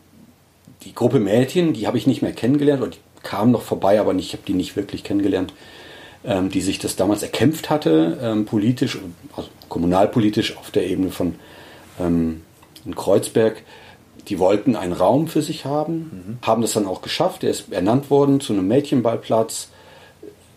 die 0.84 0.94
Gruppe 0.94 1.20
Mädchen, 1.20 1.72
die 1.72 1.86
habe 1.86 1.98
ich 1.98 2.06
nicht 2.06 2.22
mehr 2.22 2.32
kennengelernt, 2.32 2.82
oder 2.82 2.90
die 2.90 2.98
kamen 3.22 3.52
noch 3.52 3.62
vorbei, 3.62 4.00
aber 4.00 4.12
nicht, 4.12 4.28
ich 4.28 4.32
habe 4.34 4.44
die 4.46 4.54
nicht 4.54 4.76
wirklich 4.76 5.04
kennengelernt, 5.04 5.52
ähm, 6.24 6.50
die 6.50 6.60
sich 6.60 6.78
das 6.78 6.96
damals 6.96 7.22
erkämpft 7.22 7.70
hatte, 7.70 8.18
ähm, 8.22 8.44
politisch, 8.44 8.98
also 9.36 9.48
kommunalpolitisch 9.68 10.56
auf 10.56 10.70
der 10.70 10.86
Ebene 10.86 11.10
von 11.10 11.36
ähm, 12.00 12.42
in 12.84 12.94
Kreuzberg. 12.94 13.62
Die 14.28 14.38
wollten 14.38 14.74
einen 14.74 14.92
Raum 14.92 15.28
für 15.28 15.42
sich 15.42 15.64
haben, 15.64 16.38
mhm. 16.42 16.46
haben 16.46 16.62
das 16.62 16.72
dann 16.72 16.86
auch 16.86 17.02
geschafft. 17.02 17.44
Er 17.44 17.50
ist 17.50 17.72
ernannt 17.72 18.10
worden 18.10 18.40
zu 18.40 18.52
einem 18.52 18.66
Mädchenballplatz 18.68 19.68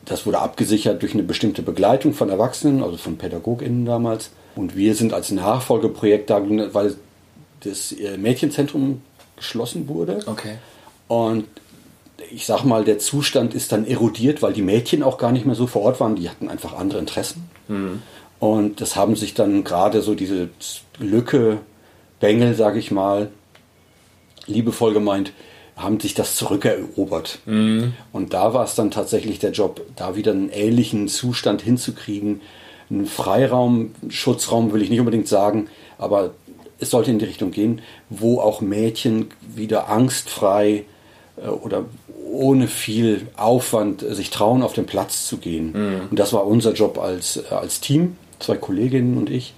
das 0.07 0.25
wurde 0.25 0.39
abgesichert 0.39 1.01
durch 1.01 1.13
eine 1.13 1.24
bestimmte 1.24 1.62
Begleitung 1.62 2.13
von 2.13 2.29
Erwachsenen, 2.29 2.81
also 2.81 2.96
von 2.96 3.17
PädagogInnen 3.17 3.86
damals. 3.86 4.31
Und 4.55 4.75
wir 4.75 4.96
sind 4.96 5.13
als 5.13 5.31
Nachfolgeprojekt 5.31 6.29
da, 6.29 6.41
weil 6.74 6.96
das 7.60 7.91
äh, 7.91 8.17
Mädchenzentrum 8.17 9.01
geschlossen 9.38 9.88
wurde. 9.88 10.20
Okay. 10.25 10.58
Und 11.08 11.46
ich 12.32 12.46
sag 12.46 12.63
mal, 12.63 12.84
der 12.84 13.00
Zustand 13.00 13.53
ist 13.53 13.72
dann 13.72 13.86
erodiert, 13.86 14.41
weil 14.41 14.53
die 14.53 14.62
Mädchen 14.62 15.03
auch 15.03 15.17
gar 15.17 15.32
nicht 15.32 15.46
mehr 15.46 15.56
so 15.56 15.67
vor 15.67 15.84
Ort 15.84 16.00
waren. 16.00 16.15
Die 16.15 16.29
hatten 16.29 16.50
einfach 16.50 16.74
andere 16.77 17.00
Interessen. 17.00 17.50
Mhm. 17.67 18.01
Und 18.39 18.82
das 18.82 18.96
haben 18.96 19.15
sich 19.15 19.34
dann 19.34 19.63
gerade 19.63 20.01
so 20.01 20.15
diese 20.15 20.50
Lücke, 21.00 21.60
Bengel, 22.20 22.56
sage 22.56 22.79
ich 22.79 22.91
mal, 22.91 23.29
liebevoll 24.46 24.94
gemeint, 24.94 25.32
haben 25.75 26.00
sich 26.00 26.15
das 26.15 26.36
zurückerobert. 26.36 27.39
Mhm. 27.46 27.94
Und 28.12 28.34
da 28.34 28.53
war 28.53 28.65
es 28.65 28.75
dann 28.75 28.91
tatsächlich 28.91 29.39
der 29.39 29.51
Job, 29.51 29.82
da 29.96 30.15
wieder 30.15 30.32
einen 30.32 30.50
ähnlichen 30.50 31.08
Zustand 31.08 31.62
hinzukriegen. 31.62 32.41
Ein 32.89 33.06
Freiraum, 33.06 33.94
Schutzraum 34.10 34.74
will 34.74 34.82
ich 34.82 34.89
nicht 34.89 35.00
unbedingt 35.00 35.27
sagen, 35.27 35.67
aber 35.98 36.32
es 36.79 36.89
sollte 36.91 37.12
in 37.12 37.19
die 37.19 37.25
Richtung 37.25 37.51
gehen, 37.51 37.81
wo 38.10 38.39
auch 38.39 38.62
Mädchen 38.62 39.27
wieder 39.41 39.89
angstfrei 39.89 40.86
äh, 41.38 41.48
oder 41.48 41.86
ohne 42.31 42.67
viel 42.67 43.27
Aufwand 43.36 44.01
sich 44.01 44.29
trauen, 44.29 44.62
auf 44.62 44.74
den 44.74 44.86
Platz 44.86 45.27
zu 45.27 45.38
gehen. 45.38 45.72
Mhm. 45.72 46.01
Und 46.12 46.19
das 46.19 46.34
war 46.34 46.46
unser 46.46 46.74
Job 46.74 47.00
als, 47.00 47.38
äh, 47.38 47.53
als 47.53 47.79
Team, 47.79 48.15
zwei 48.39 48.57
Kolleginnen 48.57 49.17
und 49.17 49.29
ich. 49.29 49.53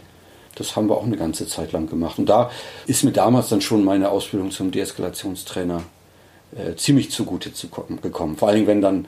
Das 0.55 0.75
haben 0.75 0.89
wir 0.89 0.97
auch 0.97 1.05
eine 1.05 1.17
ganze 1.17 1.47
Zeit 1.47 1.71
lang 1.71 1.89
gemacht. 1.89 2.19
Und 2.19 2.27
da 2.27 2.51
ist 2.85 3.03
mir 3.03 3.11
damals 3.11 3.49
dann 3.49 3.61
schon 3.61 3.83
meine 3.83 4.09
Ausbildung 4.09 4.51
zum 4.51 4.71
Deeskalationstrainer 4.71 5.83
äh, 6.55 6.75
ziemlich 6.75 7.11
zugute 7.11 7.53
zu 7.53 7.69
gekommen. 7.69 8.35
Vor 8.37 8.47
allen 8.47 8.57
Dingen, 8.57 8.67
wenn 8.67 8.81
dann 8.81 9.07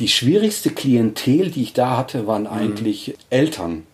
die 0.00 0.08
schwierigste 0.08 0.70
Klientel, 0.70 1.50
die 1.50 1.62
ich 1.62 1.72
da 1.72 1.96
hatte, 1.96 2.26
waren 2.26 2.42
mhm. 2.42 2.48
eigentlich 2.48 3.14
Eltern. 3.30 3.84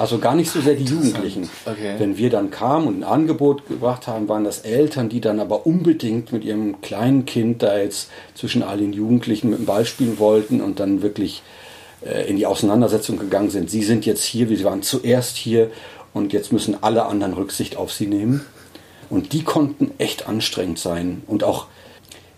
Also 0.00 0.18
gar 0.18 0.34
nicht 0.34 0.50
so 0.50 0.62
sehr 0.62 0.76
die 0.76 0.84
Jugendlichen. 0.84 1.50
Okay. 1.66 1.96
Wenn 1.98 2.16
wir 2.16 2.30
dann 2.30 2.50
kamen 2.50 2.86
und 2.86 3.00
ein 3.00 3.04
Angebot 3.04 3.68
gebracht 3.68 4.06
haben, 4.06 4.30
waren 4.30 4.44
das 4.44 4.60
Eltern, 4.60 5.10
die 5.10 5.20
dann 5.20 5.38
aber 5.38 5.66
unbedingt 5.66 6.32
mit 6.32 6.42
ihrem 6.42 6.80
kleinen 6.80 7.26
Kind 7.26 7.62
da 7.62 7.76
jetzt 7.76 8.08
zwischen 8.34 8.62
all 8.62 8.78
den 8.78 8.94
Jugendlichen 8.94 9.50
mit 9.50 9.58
dem 9.58 9.66
Ball 9.66 9.84
spielen 9.84 10.18
wollten 10.18 10.62
und 10.62 10.80
dann 10.80 11.02
wirklich 11.02 11.42
äh, 12.02 12.26
in 12.30 12.38
die 12.38 12.46
Auseinandersetzung 12.46 13.18
gegangen 13.18 13.50
sind. 13.50 13.68
Sie 13.68 13.82
sind 13.82 14.06
jetzt 14.06 14.24
hier, 14.24 14.48
wir 14.48 14.64
waren 14.64 14.82
zuerst 14.82 15.36
hier 15.36 15.70
und 16.14 16.32
jetzt 16.32 16.50
müssen 16.50 16.82
alle 16.82 17.04
anderen 17.04 17.34
Rücksicht 17.34 17.76
auf 17.76 17.92
sie 17.92 18.06
nehmen. 18.06 18.46
Und 19.10 19.34
die 19.34 19.44
konnten 19.44 19.90
echt 19.98 20.26
anstrengend 20.26 20.78
sein 20.78 21.22
und 21.26 21.44
auch 21.44 21.66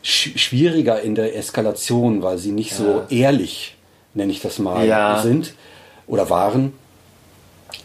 sch 0.02 0.36
schwieriger 0.36 1.00
in 1.00 1.14
der 1.14 1.36
Eskalation, 1.36 2.24
weil 2.24 2.38
sie 2.38 2.50
nicht 2.50 2.72
ja. 2.72 2.76
so 2.78 3.02
ehrlich, 3.08 3.76
nenne 4.14 4.32
ich 4.32 4.40
das 4.40 4.58
mal, 4.58 4.84
ja. 4.84 5.22
sind 5.22 5.54
oder 6.08 6.28
waren. 6.28 6.72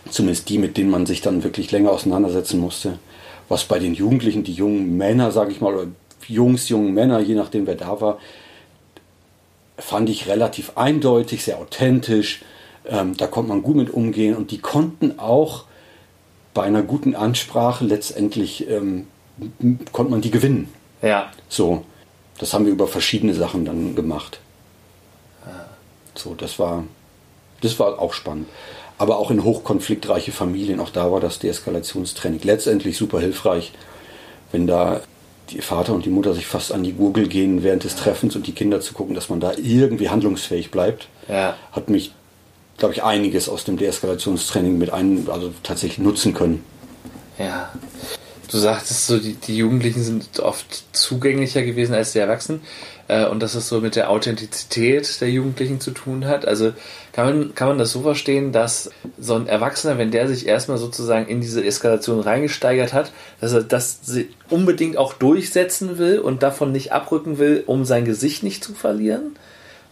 Zumindest 0.09 0.49
die, 0.49 0.57
mit 0.57 0.77
denen 0.77 0.89
man 0.89 1.05
sich 1.05 1.21
dann 1.21 1.43
wirklich 1.43 1.71
länger 1.71 1.91
auseinandersetzen 1.91 2.59
musste. 2.59 2.99
Was 3.49 3.65
bei 3.65 3.79
den 3.79 3.93
Jugendlichen, 3.93 4.43
die 4.43 4.53
jungen 4.53 4.97
Männer, 4.97 5.31
sage 5.31 5.51
ich 5.51 5.61
mal, 5.61 5.73
oder 5.73 5.87
Jungs, 6.27 6.69
jungen 6.69 6.93
Männer, 6.93 7.19
je 7.19 7.35
nachdem 7.35 7.67
wer 7.67 7.75
da 7.75 8.01
war, 8.01 8.19
fand 9.77 10.09
ich 10.09 10.27
relativ 10.27 10.73
eindeutig, 10.75 11.43
sehr 11.43 11.57
authentisch. 11.59 12.41
Ähm, 12.85 13.15
da 13.15 13.27
konnte 13.27 13.49
man 13.49 13.63
gut 13.63 13.75
mit 13.75 13.89
umgehen 13.89 14.35
und 14.35 14.51
die 14.51 14.59
konnten 14.59 15.19
auch 15.19 15.65
bei 16.53 16.63
einer 16.63 16.81
guten 16.81 17.15
Ansprache 17.15 17.85
letztendlich 17.85 18.67
ähm, 18.69 19.07
konnte 19.91 20.11
man 20.11 20.21
die 20.21 20.31
gewinnen. 20.31 20.69
Ja. 21.01 21.31
So, 21.47 21.83
das 22.39 22.53
haben 22.53 22.65
wir 22.65 22.73
über 22.73 22.87
verschiedene 22.87 23.33
Sachen 23.33 23.65
dann 23.65 23.95
gemacht. 23.95 24.39
So, 26.17 26.33
das 26.33 26.57
war, 26.59 26.83
das 27.61 27.79
war 27.79 27.99
auch 27.99 28.13
spannend. 28.13 28.47
Aber 28.97 29.17
auch 29.17 29.29
in 29.29 29.43
hochkonfliktreiche 29.43 30.31
Familien, 30.31 30.79
auch 30.79 30.89
da 30.89 31.11
war 31.11 31.19
das 31.19 31.39
Deeskalationstraining 31.39 32.41
letztendlich 32.43 32.97
super 32.97 33.19
hilfreich, 33.19 33.71
wenn 34.51 34.65
da 34.65 35.01
die 35.51 35.61
Vater 35.61 35.93
und 35.93 36.05
die 36.05 36.09
Mutter 36.09 36.33
sich 36.33 36.47
fast 36.47 36.71
an 36.71 36.83
die 36.83 36.93
Gurgel 36.93 37.27
gehen 37.27 37.63
während 37.63 37.83
des 37.83 37.95
Treffens 37.95 38.35
und 38.35 38.47
die 38.47 38.51
Kinder 38.53 38.81
zu 38.81 38.93
gucken, 38.93 39.15
dass 39.15 39.29
man 39.29 39.39
da 39.39 39.53
irgendwie 39.55 40.09
handlungsfähig 40.09 40.71
bleibt, 40.71 41.07
ja. 41.29 41.55
hat 41.71 41.89
mich 41.89 42.11
glaube 42.77 42.93
ich, 42.93 43.03
einiges 43.03 43.49
aus 43.49 43.63
dem 43.63 43.77
Deeskalationstraining 43.77 44.77
mit 44.77 44.91
ein, 44.93 45.27
also 45.29 45.51
tatsächlich 45.63 45.99
nutzen 45.99 46.33
können. 46.33 46.63
Ja. 47.37 47.73
Du 48.49 48.57
sagtest 48.57 49.07
so, 49.07 49.17
die, 49.17 49.33
die 49.33 49.57
Jugendlichen 49.57 50.03
sind 50.03 50.39
oft 50.39 50.85
zugänglicher 50.95 51.63
gewesen 51.63 51.93
als 51.93 52.13
die 52.13 52.19
Erwachsenen 52.19 52.61
äh, 53.07 53.25
und 53.25 53.41
dass 53.41 53.55
es 53.55 53.67
so 53.67 53.81
mit 53.81 53.95
der 53.95 54.09
Authentizität 54.09 55.21
der 55.21 55.29
Jugendlichen 55.29 55.79
zu 55.79 55.91
tun 55.91 56.25
hat. 56.25 56.47
Also 56.47 56.73
kann 57.13 57.25
man, 57.25 57.55
kann 57.55 57.67
man 57.69 57.77
das 57.77 57.91
so 57.91 58.01
verstehen, 58.01 58.51
dass 58.51 58.91
so 59.19 59.35
ein 59.35 59.47
Erwachsener, 59.47 59.97
wenn 59.97 60.11
der 60.11 60.27
sich 60.27 60.47
erstmal 60.47 60.77
sozusagen 60.77 61.27
in 61.27 61.41
diese 61.41 61.63
Eskalation 61.63 62.19
reingesteigert 62.19 62.93
hat, 62.93 63.11
dass 63.41 63.53
er 63.53 63.63
das 63.63 64.01
unbedingt 64.49 64.97
auch 64.97 65.13
durchsetzen 65.13 65.97
will 65.97 66.19
und 66.19 66.43
davon 66.43 66.71
nicht 66.71 66.91
abrücken 66.91 67.37
will, 67.37 67.63
um 67.65 67.85
sein 67.85 68.05
Gesicht 68.05 68.43
nicht 68.43 68.63
zu 68.63 68.73
verlieren? 68.73 69.37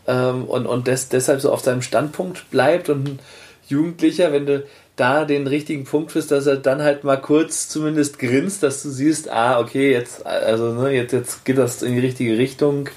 ähm, 0.07 0.45
und, 0.45 0.65
und 0.65 0.87
des, 0.87 1.09
deshalb 1.09 1.41
so 1.41 1.51
auf 1.51 1.61
seinem 1.61 1.81
Standpunkt 1.81 2.49
bleibt 2.51 2.89
und 2.89 3.07
ein 3.07 3.19
Jugendlicher, 3.67 4.31
wenn 4.31 4.45
du 4.45 4.63
da 4.95 5.25
den 5.25 5.47
richtigen 5.47 5.83
Punkt 5.83 6.13
bist, 6.13 6.31
dass 6.31 6.45
er 6.45 6.57
dann 6.57 6.81
halt 6.81 7.03
mal 7.03 7.17
kurz 7.17 7.67
zumindest 7.67 8.19
grinst, 8.19 8.63
dass 8.63 8.83
du 8.83 8.89
siehst, 8.89 9.29
ah, 9.29 9.59
okay, 9.59 9.91
jetzt, 9.91 10.25
also, 10.25 10.71
ne, 10.73 10.91
jetzt, 10.91 11.11
jetzt 11.11 11.45
geht 11.45 11.57
das 11.57 11.81
in 11.81 11.93
die 11.93 11.99
richtige 11.99 12.37
Richtung, 12.37 12.89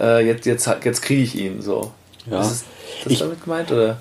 äh, 0.00 0.26
jetzt, 0.26 0.46
jetzt, 0.46 0.68
jetzt 0.84 1.02
kriege 1.02 1.22
ich 1.22 1.34
ihn 1.34 1.60
so. 1.60 1.92
Ja. 2.30 2.40
Ist 2.40 2.64
das 3.04 3.12
ich, 3.12 3.18
damit 3.18 3.42
gemeint, 3.42 3.70
oder? 3.70 3.98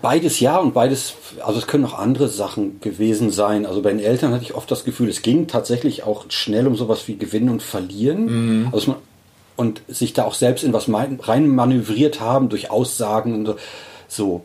Beides 0.00 0.40
ja 0.40 0.58
und 0.58 0.74
beides, 0.74 1.14
also 1.44 1.58
es 1.58 1.66
können 1.66 1.84
auch 1.84 1.98
andere 1.98 2.28
Sachen 2.28 2.80
gewesen 2.80 3.30
sein. 3.30 3.66
Also 3.66 3.82
bei 3.82 3.90
den 3.90 4.00
Eltern 4.00 4.32
hatte 4.32 4.44
ich 4.44 4.54
oft 4.54 4.70
das 4.70 4.84
Gefühl, 4.84 5.08
es 5.08 5.22
ging 5.22 5.46
tatsächlich 5.46 6.04
auch 6.04 6.26
schnell 6.28 6.66
um 6.66 6.76
sowas 6.76 7.08
wie 7.08 7.16
Gewinnen 7.16 7.48
und 7.48 7.62
Verlieren. 7.62 8.62
Mhm. 8.64 8.68
Also 8.72 8.92
man, 8.92 9.00
und 9.56 9.82
sich 9.88 10.12
da 10.12 10.24
auch 10.24 10.34
selbst 10.34 10.62
in 10.62 10.72
was 10.72 10.88
rein 10.88 11.48
manövriert 11.48 12.20
haben 12.20 12.48
durch 12.48 12.70
Aussagen 12.70 13.34
und 13.34 13.56
so. 14.06 14.42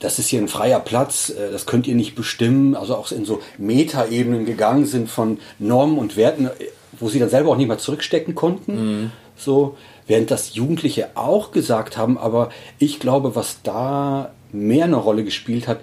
Das 0.00 0.18
ist 0.18 0.28
hier 0.28 0.40
ein 0.40 0.48
freier 0.48 0.80
Platz, 0.80 1.30
äh, 1.30 1.50
das 1.50 1.66
könnt 1.66 1.86
ihr 1.86 1.94
nicht 1.94 2.14
bestimmen. 2.14 2.74
Also 2.74 2.96
auch 2.96 3.10
in 3.12 3.24
so 3.24 3.40
Metaebenen 3.58 4.44
gegangen 4.44 4.86
sind 4.86 5.08
von 5.08 5.38
Normen 5.58 5.98
und 5.98 6.16
Werten, 6.16 6.50
wo 6.98 7.08
sie 7.08 7.18
dann 7.18 7.30
selber 7.30 7.50
auch 7.50 7.56
nicht 7.56 7.68
mehr 7.68 7.78
zurückstecken 7.78 8.34
konnten. 8.34 8.74
Mhm. 8.74 9.12
So, 9.36 9.76
während 10.06 10.30
das 10.30 10.54
Jugendliche 10.54 11.10
auch 11.14 11.50
gesagt 11.50 11.96
haben, 11.96 12.16
aber 12.16 12.50
ich 12.78 13.00
glaube, 13.00 13.34
was 13.34 13.58
da 13.62 14.32
mehr 14.52 14.84
eine 14.84 14.96
Rolle 14.96 15.24
gespielt 15.24 15.68
hat, 15.68 15.80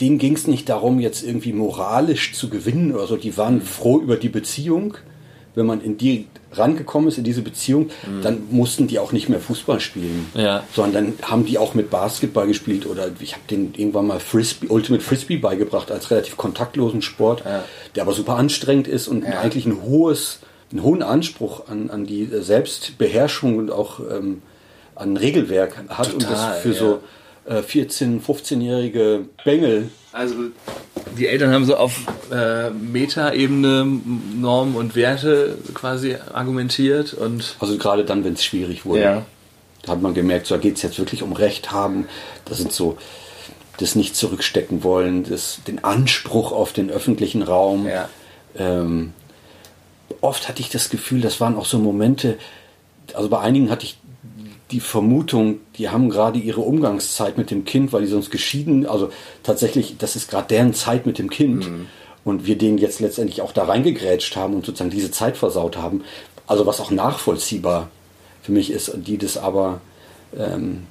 denen 0.00 0.18
ging 0.18 0.34
es 0.34 0.46
nicht 0.46 0.68
darum, 0.68 1.00
jetzt 1.00 1.22
irgendwie 1.22 1.52
moralisch 1.52 2.34
zu 2.34 2.50
gewinnen 2.50 2.92
oder 2.94 3.06
so. 3.06 3.16
Die 3.16 3.36
waren 3.36 3.62
froh 3.62 3.98
über 4.00 4.16
die 4.16 4.28
Beziehung 4.28 4.96
wenn 5.54 5.66
man 5.66 5.80
in 5.80 5.98
die 5.98 6.26
rangekommen 6.52 7.08
ist, 7.08 7.18
in 7.18 7.24
diese 7.24 7.42
Beziehung, 7.42 7.90
mhm. 8.06 8.22
dann 8.22 8.42
mussten 8.50 8.86
die 8.86 8.98
auch 8.98 9.12
nicht 9.12 9.28
mehr 9.28 9.40
Fußball 9.40 9.80
spielen. 9.80 10.30
Ja. 10.34 10.64
Sondern 10.74 11.16
dann 11.18 11.30
haben 11.30 11.46
die 11.46 11.58
auch 11.58 11.74
mit 11.74 11.90
Basketball 11.90 12.46
gespielt 12.46 12.86
oder 12.86 13.10
ich 13.20 13.32
habe 13.34 13.44
denen 13.50 13.74
irgendwann 13.76 14.06
mal 14.06 14.20
Frisbee, 14.20 14.68
Ultimate 14.68 15.02
Frisbee 15.02 15.36
beigebracht 15.36 15.90
als 15.90 16.10
relativ 16.10 16.36
kontaktlosen 16.36 17.02
Sport, 17.02 17.44
ja. 17.44 17.64
der 17.94 18.02
aber 18.02 18.12
super 18.12 18.36
anstrengend 18.36 18.88
ist 18.88 19.08
und 19.08 19.24
ja. 19.24 19.40
eigentlich 19.40 19.66
ein 19.66 19.82
hohes, 19.82 20.40
einen 20.70 20.82
hohen 20.82 21.02
Anspruch 21.02 21.68
an, 21.68 21.90
an 21.90 22.06
die 22.06 22.26
Selbstbeherrschung 22.26 23.56
und 23.56 23.70
auch 23.70 24.00
ähm, 24.00 24.42
an 24.94 25.16
Regelwerk 25.16 25.76
hat 25.88 26.12
Total, 26.12 26.14
und 26.14 26.22
das 26.30 26.58
für 26.60 26.74
so 26.74 27.00
äh, 27.46 27.62
14, 27.62 28.22
15-jährige 28.22 29.26
Bengel. 29.44 29.90
Also 30.12 30.34
die 31.16 31.26
Eltern 31.26 31.52
haben 31.52 31.64
so 31.64 31.76
auf 31.76 32.00
äh, 32.30 32.70
Meta-Ebene 32.70 33.86
Normen 34.38 34.76
und 34.76 34.94
Werte 34.94 35.58
quasi 35.74 36.16
argumentiert 36.32 37.14
und. 37.14 37.56
Also 37.60 37.78
gerade 37.78 38.04
dann, 38.04 38.24
wenn 38.24 38.34
es 38.34 38.44
schwierig 38.44 38.84
wurde. 38.84 39.02
Ja. 39.02 39.26
Da 39.82 39.92
hat 39.92 40.02
man 40.02 40.14
gemerkt, 40.14 40.46
so, 40.46 40.54
da 40.54 40.60
geht 40.60 40.76
es 40.76 40.82
jetzt 40.82 40.98
wirklich 40.98 41.22
um 41.22 41.32
Recht 41.32 41.72
haben. 41.72 42.06
Das 42.44 42.58
sind 42.58 42.72
so 42.72 42.98
das 43.78 43.94
nicht 43.94 44.14
zurückstecken 44.16 44.84
wollen, 44.84 45.24
das, 45.24 45.60
den 45.66 45.82
Anspruch 45.82 46.52
auf 46.52 46.72
den 46.72 46.90
öffentlichen 46.90 47.42
Raum. 47.42 47.88
Ja. 47.88 48.08
Ähm, 48.56 49.12
oft 50.20 50.48
hatte 50.48 50.60
ich 50.60 50.70
das 50.70 50.90
Gefühl, 50.90 51.20
das 51.20 51.40
waren 51.40 51.56
auch 51.56 51.64
so 51.64 51.78
Momente, 51.78 52.38
also 53.14 53.28
bei 53.28 53.40
einigen 53.40 53.70
hatte 53.70 53.84
ich 53.84 53.98
die 54.72 54.80
Vermutung, 54.80 55.60
die 55.76 55.90
haben 55.90 56.10
gerade 56.10 56.38
ihre 56.38 56.62
Umgangszeit 56.62 57.38
mit 57.38 57.50
dem 57.50 57.64
Kind, 57.64 57.92
weil 57.92 58.02
die 58.02 58.08
sonst 58.08 58.30
geschieden, 58.30 58.86
also 58.86 59.10
tatsächlich, 59.42 59.98
das 59.98 60.16
ist 60.16 60.30
gerade 60.30 60.48
deren 60.48 60.74
Zeit 60.74 61.06
mit 61.06 61.18
dem 61.18 61.30
Kind. 61.30 61.70
Mhm. 61.70 61.86
Und 62.24 62.46
wir 62.46 62.56
denen 62.56 62.78
jetzt 62.78 63.00
letztendlich 63.00 63.42
auch 63.42 63.50
da 63.50 63.64
reingegrätscht 63.64 64.36
haben 64.36 64.54
und 64.54 64.64
sozusagen 64.64 64.90
diese 64.90 65.10
Zeit 65.10 65.36
versaut 65.36 65.76
haben. 65.76 66.04
Also 66.46 66.66
was 66.66 66.80
auch 66.80 66.92
nachvollziehbar 66.92 67.90
für 68.42 68.52
mich 68.52 68.70
ist, 68.70 68.92
die 68.94 69.18
das 69.18 69.36
aber, 69.36 69.80
ähm, 70.38 70.86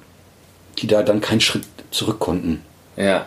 die 0.78 0.86
da 0.86 1.02
dann 1.02 1.22
keinen 1.22 1.40
Schritt 1.40 1.64
zurück 1.90 2.18
konnten. 2.18 2.62
Ja. 2.96 3.26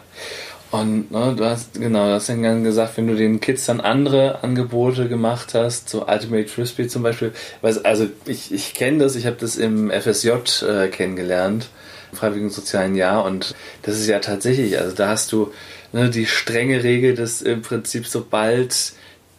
Und 0.82 1.12
ne, 1.12 1.34
du 1.38 1.46
hast, 1.46 1.76
genau, 1.76 2.08
du 2.08 2.14
hast 2.14 2.28
dann 2.28 2.64
gesagt, 2.64 2.98
wenn 2.98 3.08
du 3.08 3.16
den 3.16 3.40
Kids 3.40 3.66
dann 3.66 3.80
andere 3.80 4.44
Angebote 4.44 5.08
gemacht 5.08 5.54
hast, 5.54 5.90
so 5.90 6.08
Ultimate 6.08 6.48
Frisbee 6.48 6.88
zum 6.88 7.04
Beispiel, 7.04 7.32
also 7.62 8.08
ich, 8.26 8.54
ich 8.54 8.74
kenne 8.74 9.00
das, 9.00 9.16
ich 9.16 9.26
habe 9.26 9.38
das 9.40 9.56
im 9.56 9.90
FSJ 9.90 10.30
äh, 10.68 10.88
kennengelernt, 10.90 11.70
im 12.12 12.18
Freiwilligen 12.18 12.50
Sozialen 12.50 12.96
Jahr, 12.96 13.24
und 13.24 13.56
das 13.84 14.00
ist 14.00 14.08
ja 14.08 14.20
tatsächlich, 14.20 14.78
also 14.80 14.96
da 14.96 15.10
hast 15.10 15.32
du 15.32 15.52
ne, 15.94 16.10
die 16.10 16.26
strenge 16.26 16.84
Regel, 16.84 17.16
dass 17.16 17.42
im 17.42 17.62
Prinzip 17.62 18.06
sobald 18.06 18.94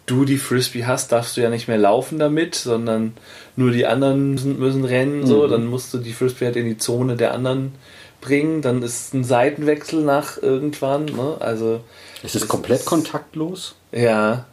du 0.07 0.25
die 0.25 0.39
Frisbee 0.39 0.85
hast, 0.85 1.13
darfst 1.13 1.37
du 1.37 1.43
ja 1.43 1.51
nicht 1.51 1.69
mehr 1.69 1.79
laufen 1.79 2.19
damit, 2.19 2.55
sondern 2.55 3.15
nur 3.57 3.73
die 3.73 3.87
anderen 3.87 4.31
müssen, 4.31 4.59
müssen 4.59 4.85
rennen, 4.85 5.27
so, 5.27 5.47
mhm. 5.47 5.51
dann 5.51 5.67
musst 5.67 5.93
du 5.93 5.99
die 5.99 6.13
Frisbee 6.13 6.47
halt 6.47 6.57
in 6.57 6.67
die 6.67 6.79
Zone 6.79 7.17
der 7.17 7.35
anderen 7.35 7.73
bringen, 8.21 8.63
dann 8.63 8.83
ist 8.83 9.15
ein 9.15 9.25
Seitenwechsel 9.25 10.03
nach 10.03 10.41
irgendwann. 10.43 11.07
Ne? 11.07 11.37
Also 11.41 11.81
ist 12.23 12.35
es 12.35 12.49
komplett 12.49 12.81
ist, 12.81 12.87
kontaktlos? 12.87 13.75
Ja. 13.93 14.47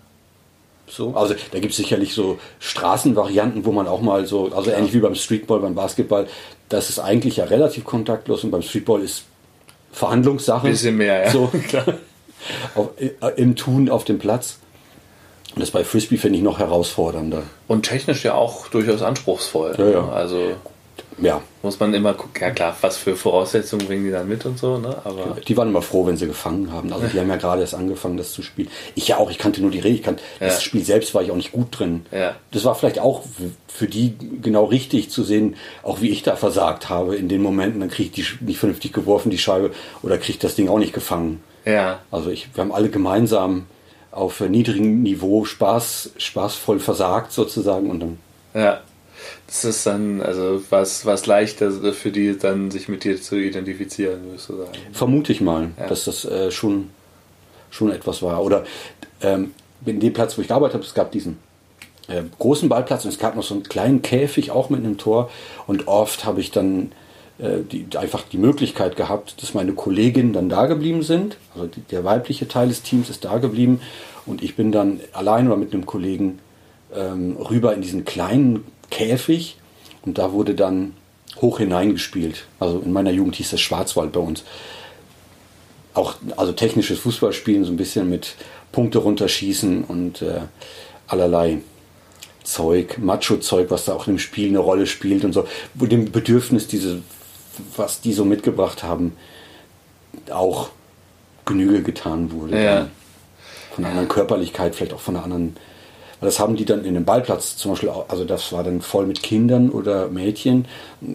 So, 0.88 1.15
also 1.15 1.34
da 1.51 1.60
gibt 1.60 1.72
es 1.72 1.77
sicherlich 1.77 2.13
so 2.13 2.39
Straßenvarianten, 2.60 3.65
wo 3.65 3.72
man 3.72 3.88
auch 3.88 4.01
mal 4.01 4.25
so, 4.25 4.51
also 4.53 4.70
ja. 4.70 4.77
ähnlich 4.77 4.93
wie 4.93 5.00
beim 5.00 5.15
Streetball, 5.15 5.60
beim 5.60 5.75
Basketball, 5.75 6.27
das 6.70 6.89
ist 6.89 7.00
eigentlich 7.00 7.38
ja 7.38 7.46
relativ 7.46 7.84
kontaktlos 7.86 8.43
und 8.43 8.51
beim 8.51 8.62
Streetball 8.62 9.01
ist 9.01 9.24
Verhandlungssache. 9.91 10.67
Bisschen 10.67 10.98
mehr, 10.98 11.25
ja. 11.25 11.32
So, 11.32 11.51
auf, 12.75 12.89
äh, 12.98 13.12
Im 13.38 13.55
Tun 13.55 13.89
auf 13.89 14.03
dem 14.03 14.20
Platz. 14.20 14.58
Und 15.55 15.62
das 15.62 15.72
bei 15.72 15.84
Frisbee 15.84 16.17
finde 16.17 16.39
ich 16.39 16.43
noch 16.43 16.60
herausfordernder. 16.60 17.43
Und 17.67 17.84
technisch 17.86 18.24
ja 18.25 18.34
auch 18.34 18.67
durchaus 18.70 19.03
anspruchsvoll. 19.03 19.75
Ja, 19.77 19.89
ja. 19.89 20.10
Also 20.10 20.55
ja. 21.22 21.41
Muss 21.62 21.79
man 21.79 21.93
immer 21.93 22.13
gucken, 22.13 22.41
ja 22.41 22.51
klar, 22.51 22.75
was 22.82 22.98
für 22.98 23.15
Voraussetzungen 23.15 23.86
bringen 23.86 24.05
die 24.05 24.12
dann 24.12 24.27
mit 24.27 24.46
und 24.46 24.60
so, 24.60 24.77
ne? 24.77 24.98
Aber 25.03 25.38
die 25.39 25.55
waren 25.55 25.70
immer 25.70 25.82
froh, 25.82 26.05
wenn 26.05 26.17
sie 26.17 26.27
gefangen 26.27 26.72
haben. 26.72 26.91
Also 26.91 27.08
die 27.08 27.20
haben 27.22 27.29
ja 27.29 27.38
gerade 27.38 27.62
erst 27.62 27.75
angefangen, 27.75 28.17
das 28.17 28.34
zu 28.34 28.41
spielen. 28.41 28.70
Ich 28.96 29.08
ja 29.08 29.17
auch, 29.17 29.32
ich 29.32 29.38
kannte 29.38 29.62
nur 29.62 29.72
die 29.72 29.79
Regel, 29.79 29.98
ich 29.98 30.03
kannte, 30.03 30.24
ja. 30.39 30.48
das 30.48 30.63
Spiel 30.63 30.84
selbst 30.84 31.13
war 31.13 31.22
ich 31.22 31.32
auch 31.32 31.36
nicht 31.36 31.51
gut 31.51 31.67
drin. 31.72 32.05
Ja. 32.12 32.36
Das 32.51 32.65
war 32.65 32.75
vielleicht 32.75 33.00
auch 33.00 33.23
für 33.67 33.88
die 33.88 34.15
genau 34.41 34.65
richtig 34.65 35.10
zu 35.10 35.23
sehen, 35.23 35.56
auch 35.84 36.02
wie 36.02 36.10
ich 36.10 36.23
da 36.23 36.36
versagt 36.36 36.89
habe 36.89 37.15
in 37.15 37.30
den 37.30 37.41
Momenten, 37.41 37.80
dann 37.80 37.89
kriege 37.89 38.10
ich 38.10 38.12
die 38.12 38.45
nicht 38.45 38.60
vernünftig 38.60 38.93
geworfen, 38.93 39.30
die 39.30 39.38
Scheibe, 39.38 39.71
oder 40.02 40.17
kriege 40.17 40.32
ich 40.32 40.39
das 40.39 40.56
Ding 40.56 40.69
auch 40.69 40.80
nicht 40.80 40.93
gefangen. 40.93 41.41
Ja. 41.65 41.99
Also 42.12 42.30
ich, 42.30 42.49
wir 42.54 42.63
haben 42.63 42.73
alle 42.73 42.89
gemeinsam 42.89 43.65
auf 44.12 44.41
niedrigem 44.41 45.02
Niveau 45.02 45.45
Spaß, 45.45 46.12
spaßvoll 46.17 46.80
versagt 46.80 47.32
sozusagen 47.32 47.89
und 47.89 47.99
dann. 47.99 48.17
Ja 48.54 48.82
das 49.54 49.66
ist 49.66 49.86
dann, 49.86 50.20
also 50.22 50.63
was, 50.72 51.06
was 51.06 51.28
leichter 51.28 51.72
für 51.94 52.12
die 52.12 52.36
dann, 52.38 52.72
sich 52.72 52.89
mit 52.89 53.04
dir 53.04 53.22
zu 53.22 53.36
identifizieren, 53.36 54.26
würdest 54.26 54.50
du 54.50 54.58
sagen. 54.58 54.72
Vermute 54.92 55.32
ich 55.32 55.42
mal, 55.42 55.70
ja. 55.80 55.88
dass 55.88 56.06
das 56.06 56.26
äh, 56.26 56.50
schon, 56.50 56.89
schon 57.70 57.92
etwas 57.92 58.24
war. 58.24 58.44
Oder 58.44 58.63
ähm, 59.22 59.52
in 59.86 60.00
dem 60.00 60.12
Platz, 60.12 60.38
wo 60.38 60.42
ich 60.42 60.48
gearbeitet 60.48 60.74
habe, 60.74 60.84
es 60.84 60.96
gab 60.96 61.12
diesen 61.12 61.38
äh, 62.08 62.24
großen 62.39 62.68
Ballplatz 62.68 63.06
und 63.06 63.12
es 63.12 63.20
gab 63.20 63.36
noch 63.36 63.44
so 63.44 63.54
einen 63.54 63.63
kleinen 63.63 64.02
Käfig 64.02 64.50
auch 64.50 64.72
mit 64.72 64.80
einem 64.80 64.98
Tor. 64.98 65.30
Und 65.68 65.88
oft 65.88 66.26
habe 66.26 66.42
ich 66.42 66.50
dann 66.50 66.92
äh, 67.38 67.60
die, 67.60 67.86
einfach 67.96 68.24
die 68.24 68.39
Möglichkeit 68.39 68.96
gehabt, 68.96 69.42
dass 69.44 69.54
meine 69.54 69.74
Kolleginnen 69.74 70.34
dann 70.34 70.50
da 70.50 70.66
geblieben 70.66 71.04
sind. 71.04 71.38
Also 71.54 71.68
die, 71.68 71.82
der 71.82 72.04
weibliche 72.04 72.48
Teil 72.48 72.70
des 72.70 72.82
Teams 72.82 73.12
ist 73.12 73.24
da 73.24 73.38
geblieben 73.38 73.82
und 74.26 74.42
ich 74.42 74.56
bin 74.56 74.72
dann 74.72 75.00
allein 75.13 75.46
oder 75.46 75.58
mit 75.58 75.74
einem 75.74 75.86
Kollegen 75.86 76.39
ähm, 76.96 77.38
rüber 77.38 77.76
in 77.76 77.82
diesen 77.82 78.04
kleinen 78.04 78.66
Käfig 78.93 79.58
und 80.06 80.19
da 80.19 80.34
wurde 80.34 80.53
dann 80.53 80.93
hoch 81.41 81.58
hineingespielt. 81.58 82.45
Also 82.60 82.79
in 82.79 82.93
meiner 82.93 83.10
Jugend 83.10 83.36
hieß 83.36 83.49
das 83.49 83.60
Schwarzwald 83.60 84.12
bei 84.12 84.19
uns. 84.19 84.43
Auch 85.95 86.15
also 86.38 86.51
technisches 86.51 86.99
Fußballspielen, 86.99 87.65
so 87.65 87.71
ein 87.71 87.77
bisschen 87.77 88.08
mit 88.08 88.36
Punkte 88.71 88.99
runterschießen 88.99 89.84
und 89.84 90.21
äh, 90.21 90.41
allerlei 91.08 91.60
Zeug, 92.43 92.99
Macho-Zeug, 92.99 93.71
was 93.71 93.86
da 93.86 93.93
auch 93.93 94.08
im 94.08 94.19
Spiel 94.19 94.49
eine 94.49 94.60
Rolle 94.60 94.86
spielt 94.86 95.25
und 95.25 95.34
so, 95.34 95.47
wo 95.73 95.88
dem 95.88 96.12
Bedürfnis, 96.12 96.67
diese, 96.67 97.01
was 97.75 98.01
die 98.01 98.13
so 98.13 98.25
mitgebracht 98.25 98.84
haben, 98.84 99.15
auch 100.32 100.69
Genüge 101.45 101.82
getan 101.82 102.32
wurde. 102.32 102.63
Ja. 102.63 102.89
Von 103.73 103.86
einer 103.86 103.91
anderen 103.91 104.10
Körperlichkeit, 104.10 104.75
vielleicht 104.75 104.93
auch 104.93 104.99
von 104.99 105.15
einer 105.15 105.23
anderen 105.23 105.58
das 106.23 106.39
haben 106.39 106.55
die 106.55 106.65
dann 106.65 106.86
in 106.86 106.93
den 106.93 107.05
Ballplatz 107.05 107.55
zum 107.57 107.71
Beispiel, 107.71 107.89
also 108.07 108.25
das 108.25 108.51
war 108.51 108.63
dann 108.63 108.81
voll 108.81 109.05
mit 109.05 109.23
Kindern 109.23 109.69
oder 109.69 110.09
Mädchen, 110.09 110.65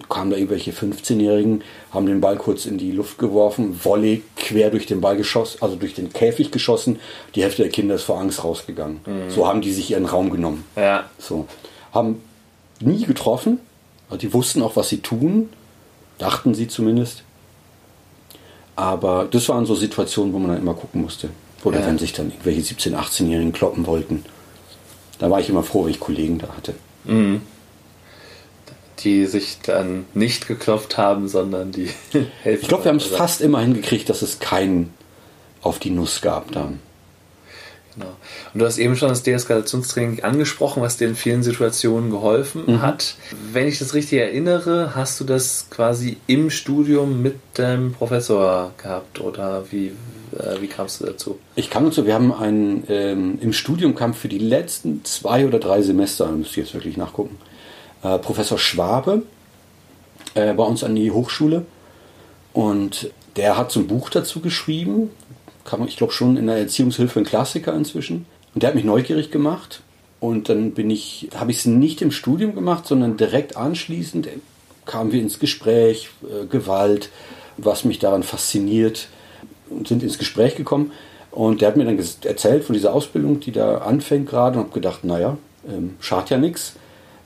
kamen 0.08 0.30
da 0.30 0.36
irgendwelche 0.36 0.72
15-Jährigen, 0.72 1.62
haben 1.90 2.06
den 2.06 2.20
Ball 2.20 2.36
kurz 2.36 2.66
in 2.66 2.78
die 2.78 2.92
Luft 2.92 3.18
geworfen, 3.18 3.80
Volley 3.82 4.22
quer 4.36 4.70
durch 4.70 4.86
den 4.86 5.00
Ball 5.00 5.16
geschossen, 5.16 5.58
also 5.60 5.76
durch 5.76 5.94
den 5.94 6.12
Käfig 6.12 6.50
geschossen. 6.50 6.98
Die 7.34 7.42
Hälfte 7.42 7.62
der 7.62 7.70
Kinder 7.70 7.94
ist 7.94 8.04
vor 8.04 8.20
Angst 8.20 8.44
rausgegangen. 8.44 9.00
Mhm. 9.06 9.30
So 9.30 9.46
haben 9.46 9.60
die 9.60 9.72
sich 9.72 9.90
ihren 9.90 10.06
Raum 10.06 10.30
genommen. 10.30 10.64
Ja. 10.76 11.04
So. 11.18 11.46
Haben 11.92 12.22
nie 12.80 13.04
getroffen, 13.04 13.60
also 14.08 14.18
die 14.18 14.32
wussten 14.32 14.62
auch, 14.62 14.76
was 14.76 14.88
sie 14.88 14.98
tun, 14.98 15.48
dachten 16.18 16.54
sie 16.54 16.68
zumindest. 16.68 17.22
Aber 18.76 19.26
das 19.30 19.48
waren 19.48 19.66
so 19.66 19.74
Situationen, 19.74 20.32
wo 20.32 20.38
man 20.38 20.50
dann 20.50 20.62
immer 20.62 20.74
gucken 20.74 21.02
musste. 21.02 21.30
Oder 21.64 21.80
ja. 21.80 21.86
wenn 21.86 21.98
sich 21.98 22.12
dann 22.12 22.30
irgendwelche 22.30 22.60
17-, 22.60 22.94
18-Jährigen 22.94 23.52
kloppen 23.52 23.86
wollten. 23.86 24.24
Da 25.18 25.30
war 25.30 25.40
ich 25.40 25.48
immer 25.48 25.62
froh, 25.62 25.84
wenn 25.84 25.90
ich 25.90 26.00
Kollegen 26.00 26.38
da 26.38 26.48
hatte. 26.56 26.74
Mhm. 27.04 27.42
Die 29.00 29.26
sich 29.26 29.58
dann 29.62 30.06
nicht 30.14 30.48
geklopft 30.48 30.98
haben, 30.98 31.28
sondern 31.28 31.72
die 31.72 31.88
helfen. 32.42 32.62
Ich 32.62 32.68
glaube, 32.68 32.84
wir 32.84 32.90
haben 32.90 32.96
es 32.96 33.06
fast 33.06 33.40
immer 33.40 33.60
hingekriegt, 33.60 34.08
dass 34.08 34.22
es 34.22 34.40
keinen 34.40 34.92
auf 35.62 35.78
die 35.78 35.90
Nuss 35.90 36.20
gab 36.20 36.52
dann. 36.52 36.80
Genau. 37.98 38.12
Und 38.52 38.60
du 38.60 38.66
hast 38.66 38.78
eben 38.78 38.96
schon 38.96 39.08
das 39.08 39.22
Deeskalationstraining 39.22 40.22
angesprochen, 40.22 40.82
was 40.82 40.96
dir 40.96 41.08
in 41.08 41.16
vielen 41.16 41.42
Situationen 41.42 42.10
geholfen 42.10 42.64
mhm. 42.66 42.82
hat. 42.82 43.16
Wenn 43.52 43.66
ich 43.66 43.78
das 43.78 43.94
richtig 43.94 44.20
erinnere, 44.20 44.94
hast 44.94 45.18
du 45.20 45.24
das 45.24 45.66
quasi 45.70 46.18
im 46.26 46.50
Studium 46.50 47.22
mit 47.22 47.36
dem 47.56 47.92
Professor 47.92 48.72
gehabt 48.80 49.20
oder 49.20 49.64
wie, 49.70 49.92
äh, 50.38 50.60
wie 50.60 50.68
kamst 50.68 51.00
du 51.00 51.06
dazu? 51.06 51.38
Ich 51.56 51.70
kam 51.70 51.84
dazu, 51.84 52.06
wir 52.06 52.14
haben 52.14 52.32
einen, 52.32 52.84
ähm, 52.88 53.38
im 53.40 53.52
Studium 53.52 53.94
kam 53.94 54.14
für 54.14 54.28
die 54.28 54.38
letzten 54.38 55.04
zwei 55.04 55.46
oder 55.46 55.58
drei 55.58 55.82
Semester, 55.82 56.30
müsste 56.30 56.60
ich 56.60 56.66
jetzt 56.66 56.74
wirklich 56.74 56.96
nachgucken, 56.96 57.36
äh, 58.02 58.18
Professor 58.18 58.58
Schwabe 58.58 59.22
äh, 60.34 60.52
bei 60.54 60.62
uns 60.62 60.84
an 60.84 60.94
die 60.94 61.10
Hochschule 61.10 61.64
und 62.52 63.10
der 63.36 63.56
hat 63.56 63.70
so 63.70 63.80
ein 63.80 63.86
Buch 63.86 64.10
dazu 64.10 64.40
geschrieben, 64.40 65.10
kann 65.68 65.86
ich 65.86 65.98
glaube 65.98 66.14
schon 66.14 66.38
in 66.38 66.46
der 66.46 66.56
Erziehungshilfe 66.56 67.20
ein 67.20 67.26
Klassiker 67.26 67.74
inzwischen. 67.74 68.24
Und 68.54 68.62
der 68.62 68.68
hat 68.68 68.74
mich 68.74 68.84
neugierig 68.84 69.30
gemacht. 69.30 69.82
Und 70.18 70.48
dann 70.48 70.72
bin 70.72 70.90
ich, 70.90 71.28
habe 71.36 71.50
ich 71.50 71.58
es 71.58 71.66
nicht 71.66 72.00
im 72.00 72.10
Studium 72.10 72.54
gemacht, 72.54 72.86
sondern 72.86 73.16
direkt 73.16 73.56
anschließend 73.56 74.28
kamen 74.86 75.12
wir 75.12 75.20
ins 75.20 75.38
Gespräch, 75.38 76.08
äh, 76.24 76.46
Gewalt, 76.46 77.10
was 77.58 77.84
mich 77.84 77.98
daran 77.98 78.22
fasziniert 78.22 79.08
und 79.68 79.86
sind 79.86 80.02
ins 80.02 80.18
Gespräch 80.18 80.56
gekommen. 80.56 80.92
Und 81.30 81.60
der 81.60 81.68
hat 81.68 81.76
mir 81.76 81.84
dann 81.84 81.98
erzählt 81.98 82.64
von 82.64 82.72
dieser 82.72 82.94
Ausbildung, 82.94 83.38
die 83.40 83.52
da 83.52 83.78
anfängt 83.78 84.28
gerade 84.28 84.58
und 84.58 84.64
habe 84.64 84.74
gedacht, 84.74 85.04
naja, 85.04 85.36
ähm, 85.68 85.96
schadet 86.00 86.30
ja 86.30 86.38
nichts. 86.38 86.76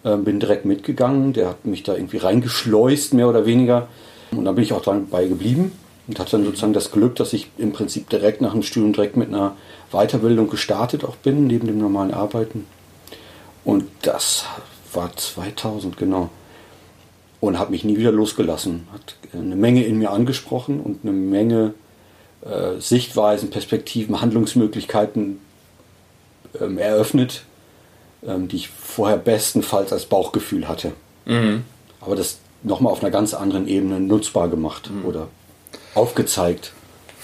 Ähm, 0.04 0.24
bin 0.24 0.40
direkt 0.40 0.64
mitgegangen, 0.64 1.32
der 1.32 1.50
hat 1.50 1.64
mich 1.64 1.84
da 1.84 1.94
irgendwie 1.94 2.16
reingeschleust, 2.16 3.14
mehr 3.14 3.28
oder 3.28 3.46
weniger. 3.46 3.86
Und 4.32 4.44
da 4.44 4.52
bin 4.52 4.64
ich 4.64 4.72
auch 4.72 4.82
dabei 4.82 5.26
geblieben 5.26 5.70
und 6.08 6.18
hatte 6.18 6.32
dann 6.32 6.44
sozusagen 6.44 6.72
das 6.72 6.90
Glück, 6.90 7.16
dass 7.16 7.32
ich 7.32 7.48
im 7.58 7.72
Prinzip 7.72 8.08
direkt 8.08 8.40
nach 8.40 8.52
dem 8.52 8.62
Studium 8.62 8.92
direkt 8.92 9.16
mit 9.16 9.28
einer 9.28 9.56
Weiterbildung 9.92 10.50
gestartet 10.50 11.04
auch 11.04 11.16
bin, 11.16 11.46
neben 11.46 11.66
dem 11.66 11.78
normalen 11.78 12.12
Arbeiten. 12.12 12.66
Und 13.64 13.84
das 14.02 14.44
war 14.92 15.14
2000, 15.16 15.96
genau. 15.96 16.30
Und 17.40 17.58
habe 17.58 17.72
mich 17.72 17.84
nie 17.84 17.96
wieder 17.96 18.12
losgelassen. 18.12 18.86
Hat 18.92 19.16
eine 19.32 19.56
Menge 19.56 19.84
in 19.84 19.98
mir 19.98 20.10
angesprochen 20.10 20.80
und 20.80 21.00
eine 21.02 21.12
Menge 21.12 21.74
äh, 22.44 22.80
Sichtweisen, 22.80 23.50
Perspektiven, 23.50 24.20
Handlungsmöglichkeiten 24.20 25.38
ähm, 26.60 26.78
eröffnet, 26.78 27.44
ähm, 28.26 28.48
die 28.48 28.56
ich 28.56 28.68
vorher 28.68 29.16
bestenfalls 29.16 29.92
als 29.92 30.06
Bauchgefühl 30.06 30.68
hatte. 30.68 30.92
Mhm. 31.24 31.64
Aber 32.00 32.16
das 32.16 32.38
nochmal 32.62 32.92
auf 32.92 33.02
einer 33.02 33.10
ganz 33.10 33.34
anderen 33.34 33.68
Ebene 33.68 34.00
nutzbar 34.00 34.48
gemacht 34.48 34.90
mhm. 34.90 35.04
oder 35.04 35.28
aufgezeigt. 35.94 36.72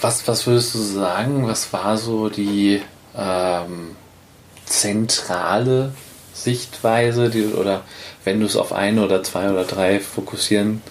Was, 0.01 0.27
was 0.27 0.47
würdest 0.47 0.75
du 0.75 0.79
sagen, 0.79 1.47
was 1.47 1.73
war 1.73 1.97
so 1.97 2.29
die 2.29 2.81
ähm, 3.17 3.95
zentrale 4.65 5.93
Sichtweise, 6.33 7.29
die, 7.29 7.45
oder 7.47 7.83
wenn 8.23 8.39
du 8.39 8.45
es 8.45 8.55
auf 8.55 8.71
eine 8.71 9.03
oder 9.03 9.23
zwei 9.23 9.49
oder 9.49 9.65
drei 9.65 9.99
fokussieren 9.99 10.81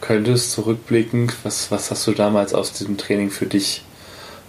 könntest, 0.00 0.52
zurückblickend, 0.52 1.34
was, 1.44 1.70
was 1.70 1.90
hast 1.90 2.06
du 2.06 2.12
damals 2.12 2.54
aus 2.54 2.72
diesem 2.72 2.96
Training 2.96 3.30
für 3.30 3.46
dich 3.46 3.82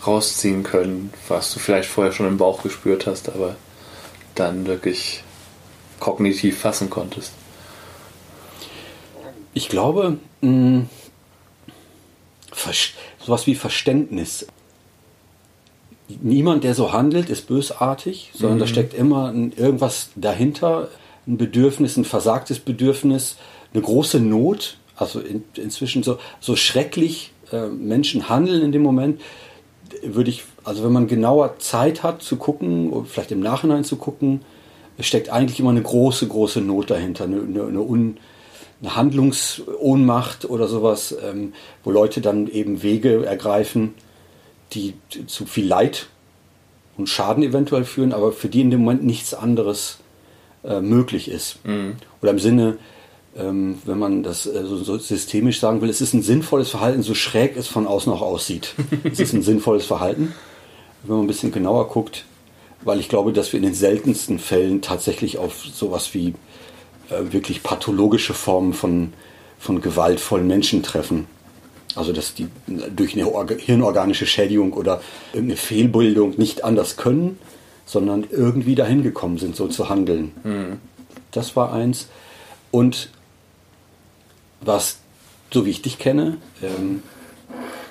rausziehen 0.06 0.64
können, 0.64 1.14
was 1.28 1.54
du 1.54 1.60
vielleicht 1.60 1.90
vorher 1.90 2.14
schon 2.14 2.28
im 2.28 2.38
Bauch 2.38 2.64
gespürt 2.64 3.06
hast, 3.06 3.30
aber 3.30 3.56
dann 4.36 4.66
wirklich 4.66 5.24
kognitiv 6.00 6.60
fassen 6.60 6.90
konntest? 6.90 7.34
Ich 9.54 9.70
glaube, 9.70 10.18
mh, 10.42 10.86
sowas 13.20 13.48
wie 13.48 13.56
Verständnis. 13.56 14.48
Niemand, 16.22 16.64
der 16.64 16.74
so 16.74 16.94
handelt, 16.94 17.30
ist 17.30 17.48
bösartig, 17.48 18.32
sondern 18.34 18.58
mhm. 18.58 18.62
da 18.62 18.68
steckt 18.68 18.94
immer 18.94 19.34
irgendwas 19.34 20.10
dahinter, 20.16 20.90
ein 21.28 21.38
Bedürfnis, 21.38 21.98
ein 21.98 22.06
versagtes 22.06 22.60
Bedürfnis, 22.60 23.36
eine 23.74 23.84
große 23.84 24.20
Not. 24.20 24.78
Also 24.96 25.20
in, 25.20 25.44
inzwischen 25.56 26.02
so, 26.04 26.18
so 26.40 26.56
schrecklich 26.56 27.32
äh, 27.52 27.68
Menschen 27.68 28.30
handeln 28.30 28.64
in 28.64 28.72
dem 28.72 28.82
Moment, 28.82 29.22
würde 30.04 30.30
ich, 30.30 30.44
also 30.64 30.84
wenn 30.84 30.92
man 30.92 31.08
genauer 31.08 31.60
Zeit 31.60 32.04
hat 32.04 32.22
zu 32.22 32.38
gucken, 32.38 32.92
oder 32.92 33.06
vielleicht 33.06 33.32
im 33.32 33.40
Nachhinein 33.40 33.84
zu 33.84 33.98
gucken, 33.98 34.42
steckt 35.00 35.30
eigentlich 35.30 35.60
immer 35.60 35.70
eine 35.70 35.82
große, 35.82 36.28
große 36.28 36.62
Not 36.62 36.90
dahinter, 36.90 37.26
eine, 37.26 37.42
eine, 37.42 37.64
eine, 37.66 37.82
Un, 37.82 38.18
eine 38.82 38.96
Handlungsohnmacht 38.96 40.46
oder 40.46 40.68
sowas, 40.68 41.16
ähm, 41.24 41.54
wo 41.84 41.92
Leute 41.92 42.22
dann 42.22 42.48
eben 42.48 42.84
Wege 42.84 43.26
ergreifen, 43.26 43.96
die 44.74 44.94
zu 45.28 45.46
viel 45.46 45.66
Leid 45.66 46.08
und 46.98 47.08
Schaden 47.08 47.44
eventuell 47.44 47.86
führen, 47.86 48.14
aber 48.14 48.32
für 48.32 48.50
die 48.50 48.62
in 48.62 48.72
dem 48.72 48.82
Moment 48.82 49.04
nichts 49.04 49.34
anderes 49.34 50.00
äh, 50.64 50.82
möglich 50.82 51.30
ist. 51.30 51.66
Mhm. 51.66 51.96
Oder 52.22 52.32
im 52.32 52.40
Sinne, 52.40 52.78
ähm, 53.38 53.80
wenn 53.86 54.00
man 54.00 54.24
das 54.24 54.46
äh, 54.46 54.64
so, 54.66 54.78
so, 54.78 54.98
systemisch 54.98 55.60
sagen 55.60 55.82
will, 55.82 55.90
es 55.90 56.02
ist 56.02 56.14
ein 56.14 56.24
sinnvolles 56.24 56.70
Verhalten, 56.70 57.04
so 57.04 57.14
schräg 57.14 57.56
es 57.56 57.68
von 57.68 57.88
außen 57.88 58.12
auch 58.12 58.22
aussieht. 58.22 58.74
es 59.04 59.20
ist 59.20 59.34
ein 59.34 59.44
sinnvolles 59.44 59.86
Verhalten, 59.86 60.34
wenn 61.04 61.16
man 61.16 61.26
ein 61.26 61.28
bisschen 61.28 61.52
genauer 61.52 61.88
guckt, 61.90 62.26
weil 62.82 63.00
ich 63.00 63.10
glaube, 63.10 63.34
dass 63.34 63.54
wir 63.54 63.58
in 63.58 63.64
den 63.64 63.74
seltensten 63.74 64.40
Fällen 64.40 64.82
tatsächlich 64.82 65.38
auf 65.38 65.66
sowas 65.66 66.14
wie 66.14 66.34
äh, 67.10 67.32
wirklich 67.32 67.64
pathologische 67.64 68.34
Formen 68.34 68.74
von, 68.74 69.14
von 69.60 69.82
gewaltvollen 69.82 70.48
Menschen 70.48 70.84
treffen. 70.84 71.28
Also 71.96 72.14
dass 72.14 72.34
die 72.34 72.48
durch 72.96 73.14
eine 73.14 73.32
hirnorganische 73.58 74.28
Schädigung 74.28 74.74
oder 74.74 75.02
irgendeine 75.34 75.58
Fehlbildung 75.58 76.36
nicht 76.38 76.64
anders 76.64 76.96
können, 76.96 77.40
sondern 77.86 78.26
irgendwie 78.30 78.76
dahin 78.76 79.02
gekommen 79.02 79.38
sind, 79.40 79.56
so 79.56 79.68
zu 79.68 79.90
handeln. 79.90 80.32
Mhm. 80.44 80.80
Das 81.32 81.56
war 81.56 81.74
eins. 81.74 82.08
Und 82.70 83.10
was, 84.62 85.00
so 85.52 85.66
wie 85.66 85.72
ich 85.72 85.82
dich 85.82 85.98
kenne, 85.98 86.38
ähm, 86.62 87.02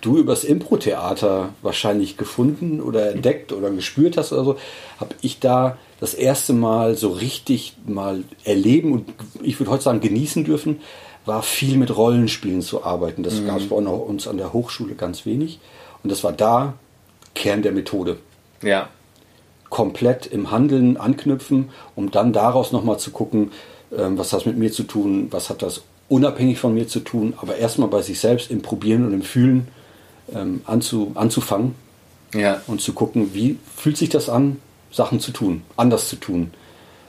du 0.03 0.19
übers 0.19 0.45
Impro-Theater 0.45 1.51
wahrscheinlich 1.63 2.17
gefunden 2.17 2.81
oder 2.81 3.11
entdeckt 3.11 3.53
oder 3.53 3.71
gespürt 3.71 4.17
hast 4.17 4.33
oder 4.33 4.45
so, 4.45 4.59
habe 5.01 5.15
ich 5.23 5.41
da 5.41 5.79
das 6.01 6.15
erste 6.15 6.53
Mal 6.53 6.97
so 6.97 7.09
richtig 7.11 7.77
mal 7.87 8.23
erleben 8.45 8.93
und 8.93 9.13
ich 9.43 9.59
würde 9.59 9.71
heute 9.71 9.85
sagen 9.85 10.01
genießen 10.01 10.45
dürfen, 10.45 10.81
war 11.25 11.43
viel 11.43 11.77
mit 11.77 11.97
Rollenspielen 11.97 12.63
zu 12.63 12.85
arbeiten. 12.85 13.23
Das 13.23 13.41
mhm. 13.41 13.47
gab 13.47 13.59
es 13.59 13.69
bei 13.69 13.77
uns 13.77 14.29
an 14.29 14.37
der 14.37 14.53
Hochschule 14.53 14.95
ganz 14.95 15.27
wenig. 15.27 15.59
Und 16.03 16.11
das 16.11 16.23
war 16.23 16.33
da 16.33 16.75
Kern 17.35 17.63
der 17.63 17.73
Methode. 17.73 18.19
Ja. 18.63 18.89
Komplett 19.69 20.27
im 20.27 20.51
Handeln 20.51 20.97
anknüpfen, 20.97 21.71
um 21.97 22.11
dann 22.11 22.33
daraus 22.33 22.71
nochmal 22.71 22.99
zu 22.99 23.11
gucken, 23.11 23.51
ähm, 23.97 24.17
was 24.17 24.33
hat 24.33 24.41
das 24.41 24.47
mit 24.47 24.57
mir 24.57 24.71
zu 24.71 24.85
tun, 24.85 25.29
was 25.31 25.51
hat 25.51 25.63
das 25.63 25.83
unabhängig 26.09 26.59
von 26.59 26.75
mir 26.75 26.87
zu 26.87 27.01
tun, 27.01 27.35
aber 27.39 27.57
erstmal 27.57 27.89
bei 27.89 28.03
sich 28.03 28.21
selbst 28.21 28.51
im 28.51 28.63
Probieren 28.63 29.05
und 29.05 29.13
im 29.13 29.23
Fühlen 29.23 29.69
ähm, 30.33 30.61
anzu, 30.65 31.11
anzufangen 31.15 31.75
ja. 32.33 32.63
und 32.69 32.81
zu 32.81 32.93
gucken, 32.93 33.35
wie 33.35 33.59
fühlt 33.75 33.97
sich 33.97 34.09
das 34.09 34.29
an, 34.29 34.59
Sachen 34.97 35.21
zu 35.21 35.31
tun, 35.31 35.63
anders 35.77 36.09
zu 36.09 36.17
tun, 36.17 36.53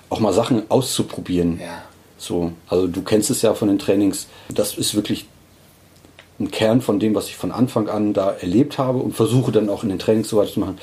auch 0.10 0.20
mal 0.20 0.34
Sachen 0.34 0.70
auszuprobieren. 0.70 1.60
Ja. 1.60 1.84
So, 2.18 2.52
also 2.68 2.88
du 2.88 3.02
kennst 3.02 3.30
es 3.30 3.42
ja 3.42 3.54
von 3.54 3.70
den 3.70 3.80
Trainings. 3.80 4.28
Das 4.50 4.76
ist 4.76 4.96
wirklich 4.96 5.26
ein 6.40 6.52
Kern 6.52 6.82
von 6.82 7.00
dem, 7.00 7.16
was 7.16 7.28
ich 7.28 7.36
von 7.36 7.52
Anfang 7.52 7.88
an 7.88 8.14
da 8.14 8.32
erlebt 8.32 8.78
habe 8.78 9.00
und 9.00 9.14
versuche 9.14 9.52
dann 9.52 9.70
auch 9.70 9.84
in 9.84 9.90
den 9.90 10.00
Trainings 10.00 10.30
so 10.30 10.38
weit 10.38 10.50
zu 10.50 10.60
machen. 10.60 10.78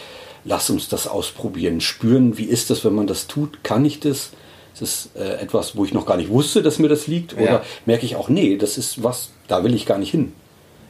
Lass 0.45 0.71
uns 0.71 0.89
das 0.89 1.07
ausprobieren, 1.07 1.81
spüren, 1.81 2.39
wie 2.39 2.45
ist 2.45 2.71
das, 2.71 2.85
wenn 2.85 2.95
man 2.95 3.07
das 3.07 3.27
tut? 3.27 3.63
Kann 3.63 3.85
ich 3.85 4.01
das? 4.01 4.31
Ist 4.75 4.83
es 4.83 5.11
äh, 5.15 5.41
etwas, 5.41 5.77
wo 5.77 5.85
ich 5.85 5.95
noch 5.95 6.07
gar 6.07 6.17
nicht 6.17 6.31
wusste, 6.31 6.63
dass 6.63 6.79
mir 6.79 6.89
das 6.89 7.07
liegt? 7.07 7.35
Oder 7.35 7.45
ja. 7.45 7.63
merke 7.87 8.05
ich 8.07 8.17
auch, 8.17 8.29
nee, 8.29 8.57
das 8.57 8.77
ist 8.77 9.03
was, 9.03 9.31
da 9.47 9.63
will 9.63 9.75
ich 9.75 9.87
gar 9.87 9.99
nicht 9.99 10.11
hin. 10.11 10.33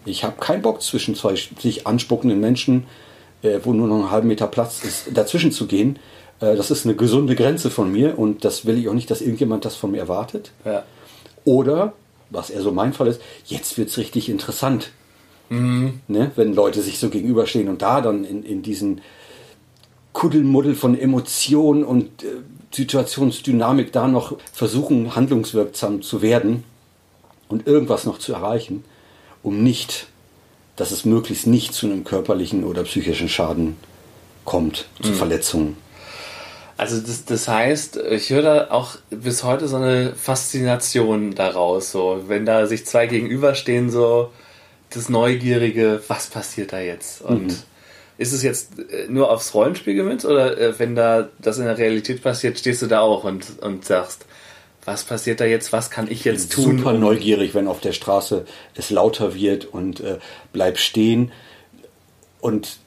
Ich 0.06 0.24
habe 0.24 0.40
keinen 0.40 0.62
Bock 0.62 0.82
zwischen 0.82 1.14
zwei 1.14 1.34
sich 1.34 1.86
anspuckenden 1.86 2.40
Menschen, 2.40 2.84
äh, 3.44 3.60
wo 3.62 3.72
nur 3.72 3.86
noch 3.86 3.96
einen 3.96 4.10
halben 4.10 4.28
Meter 4.28 4.46
Platz 4.46 4.82
ist, 4.82 5.16
dazwischen 5.16 5.52
zu 5.52 5.66
gehen. 5.66 5.98
Äh, 6.40 6.56
das 6.56 6.70
ist 6.70 6.84
eine 6.84 6.96
gesunde 6.96 7.36
Grenze 7.36 7.70
von 7.70 7.92
mir 7.92 8.18
und 8.18 8.44
das 8.44 8.66
will 8.66 8.78
ich 8.78 8.88
auch 8.88 8.94
nicht, 8.94 9.10
dass 9.10 9.20
irgendjemand 9.20 9.64
das 9.64 9.76
von 9.76 9.90
mir 9.92 9.98
erwartet. 9.98 10.52
Ja. 10.64 10.84
Oder, 11.44 11.92
was 12.30 12.50
eher 12.50 12.62
so 12.62 12.72
mein 12.72 12.92
Fall 12.92 13.06
ist, 13.08 13.20
jetzt 13.46 13.76
wird 13.78 13.90
es 13.90 13.98
richtig 13.98 14.28
interessant. 14.28 14.90
Mhm. 15.50 16.00
Ne? 16.08 16.30
Wenn 16.36 16.54
Leute 16.54 16.80
sich 16.80 16.98
so 16.98 17.10
gegenüberstehen 17.10 17.68
und 17.68 17.82
da 17.82 18.00
dann 18.00 18.24
in, 18.24 18.42
in 18.42 18.62
diesen 18.62 19.02
Kuddelmuddel 20.14 20.74
von 20.74 20.98
Emotionen 20.98 21.84
und 21.84 22.22
äh, 22.22 22.28
Situationsdynamik 22.72 23.92
da 23.92 24.08
noch 24.08 24.36
versuchen, 24.52 25.14
handlungswirksam 25.14 26.02
zu 26.02 26.22
werden 26.22 26.64
und 27.48 27.66
irgendwas 27.66 28.04
noch 28.06 28.18
zu 28.18 28.32
erreichen, 28.32 28.84
um 29.42 29.62
nicht, 29.62 30.08
dass 30.76 30.90
es 30.90 31.04
möglichst 31.04 31.46
nicht 31.46 31.74
zu 31.74 31.86
einem 31.86 32.04
körperlichen 32.04 32.64
oder 32.64 32.82
psychischen 32.84 33.28
Schaden 33.28 33.76
kommt, 34.44 34.86
zu 35.02 35.10
mhm. 35.10 35.14
Verletzungen. 35.14 35.76
Also 36.76 37.00
das, 37.00 37.24
das 37.24 37.46
heißt, 37.46 37.96
ich 37.96 38.30
höre 38.30 38.42
da 38.42 38.70
auch 38.70 38.96
bis 39.10 39.44
heute 39.44 39.68
so 39.68 39.76
eine 39.76 40.12
Faszination 40.14 41.34
daraus, 41.34 41.92
so 41.92 42.24
wenn 42.26 42.44
da 42.44 42.66
sich 42.66 42.84
zwei 42.84 43.06
gegenüberstehen, 43.06 43.90
so 43.90 44.32
das 44.90 45.08
Neugierige, 45.08 46.02
was 46.08 46.26
passiert 46.26 46.72
da 46.72 46.80
jetzt? 46.80 47.22
Und 47.22 47.46
mhm. 47.46 47.56
Ist 48.16 48.32
es 48.32 48.44
jetzt 48.44 48.78
äh, 48.78 49.08
nur 49.08 49.30
aufs 49.30 49.54
Rollenspiel 49.54 49.94
gemünzt 49.94 50.24
oder 50.24 50.56
äh, 50.56 50.78
wenn 50.78 50.94
da 50.94 51.28
das 51.40 51.58
in 51.58 51.64
der 51.64 51.78
Realität 51.78 52.22
passiert, 52.22 52.58
stehst 52.58 52.80
du 52.82 52.86
da 52.86 53.00
auch 53.00 53.24
und, 53.24 53.60
und 53.60 53.84
sagst, 53.84 54.24
was 54.84 55.04
passiert 55.04 55.40
da 55.40 55.44
jetzt, 55.44 55.72
was 55.72 55.90
kann 55.90 56.10
ich 56.10 56.24
jetzt 56.24 56.52
tun? 56.52 56.78
Super 56.78 56.92
neugierig, 56.92 57.54
wenn 57.54 57.68
auf 57.68 57.80
der 57.80 57.92
Straße 57.92 58.44
es 58.74 58.90
lauter 58.90 59.34
wird 59.34 59.64
und 59.64 60.00
äh, 60.00 60.18
bleib 60.52 60.78
stehen. 60.78 61.32
Und 62.40 62.78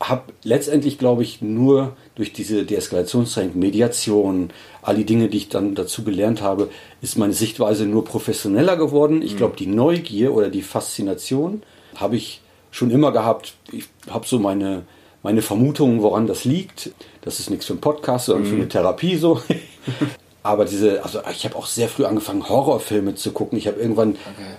habe 0.00 0.32
letztendlich, 0.42 0.98
glaube 0.98 1.22
ich, 1.22 1.42
nur 1.42 1.96
durch 2.14 2.32
diese 2.32 2.64
Deeskalationstraining, 2.64 3.58
Mediation, 3.58 4.50
all 4.82 4.96
die 4.96 5.04
Dinge, 5.04 5.28
die 5.28 5.38
ich 5.38 5.48
dann 5.48 5.74
dazu 5.74 6.04
gelernt 6.04 6.42
habe, 6.42 6.70
ist 7.00 7.18
meine 7.18 7.32
Sichtweise 7.32 7.86
nur 7.86 8.04
professioneller 8.04 8.76
geworden. 8.76 9.22
Ich 9.22 9.34
mhm. 9.34 9.38
glaube, 9.38 9.56
die 9.56 9.66
Neugier 9.66 10.34
oder 10.34 10.50
die 10.50 10.62
Faszination 10.62 11.62
habe 11.96 12.16
ich 12.16 12.40
schon 12.70 12.90
immer 12.90 13.12
gehabt. 13.12 13.54
Ich 13.70 13.84
habe 14.10 14.26
so 14.26 14.38
meine, 14.38 14.82
meine 15.22 15.42
Vermutungen, 15.42 16.02
woran 16.02 16.26
das 16.26 16.44
liegt. 16.44 16.90
Das 17.20 17.38
ist 17.38 17.50
nichts 17.50 17.66
für 17.66 17.74
einen 17.74 17.80
Podcast, 17.80 18.26
sondern 18.26 18.44
mhm. 18.44 18.50
für 18.50 18.56
eine 18.56 18.68
Therapie 18.68 19.16
so. 19.16 19.40
Aber 20.42 20.64
diese, 20.64 21.04
also 21.04 21.20
ich 21.30 21.44
habe 21.44 21.56
auch 21.56 21.66
sehr 21.66 21.88
früh 21.88 22.04
angefangen, 22.04 22.48
Horrorfilme 22.48 23.14
zu 23.14 23.32
gucken. 23.32 23.56
Ich 23.58 23.66
habe 23.66 23.80
irgendwann 23.80 24.10
okay. 24.10 24.56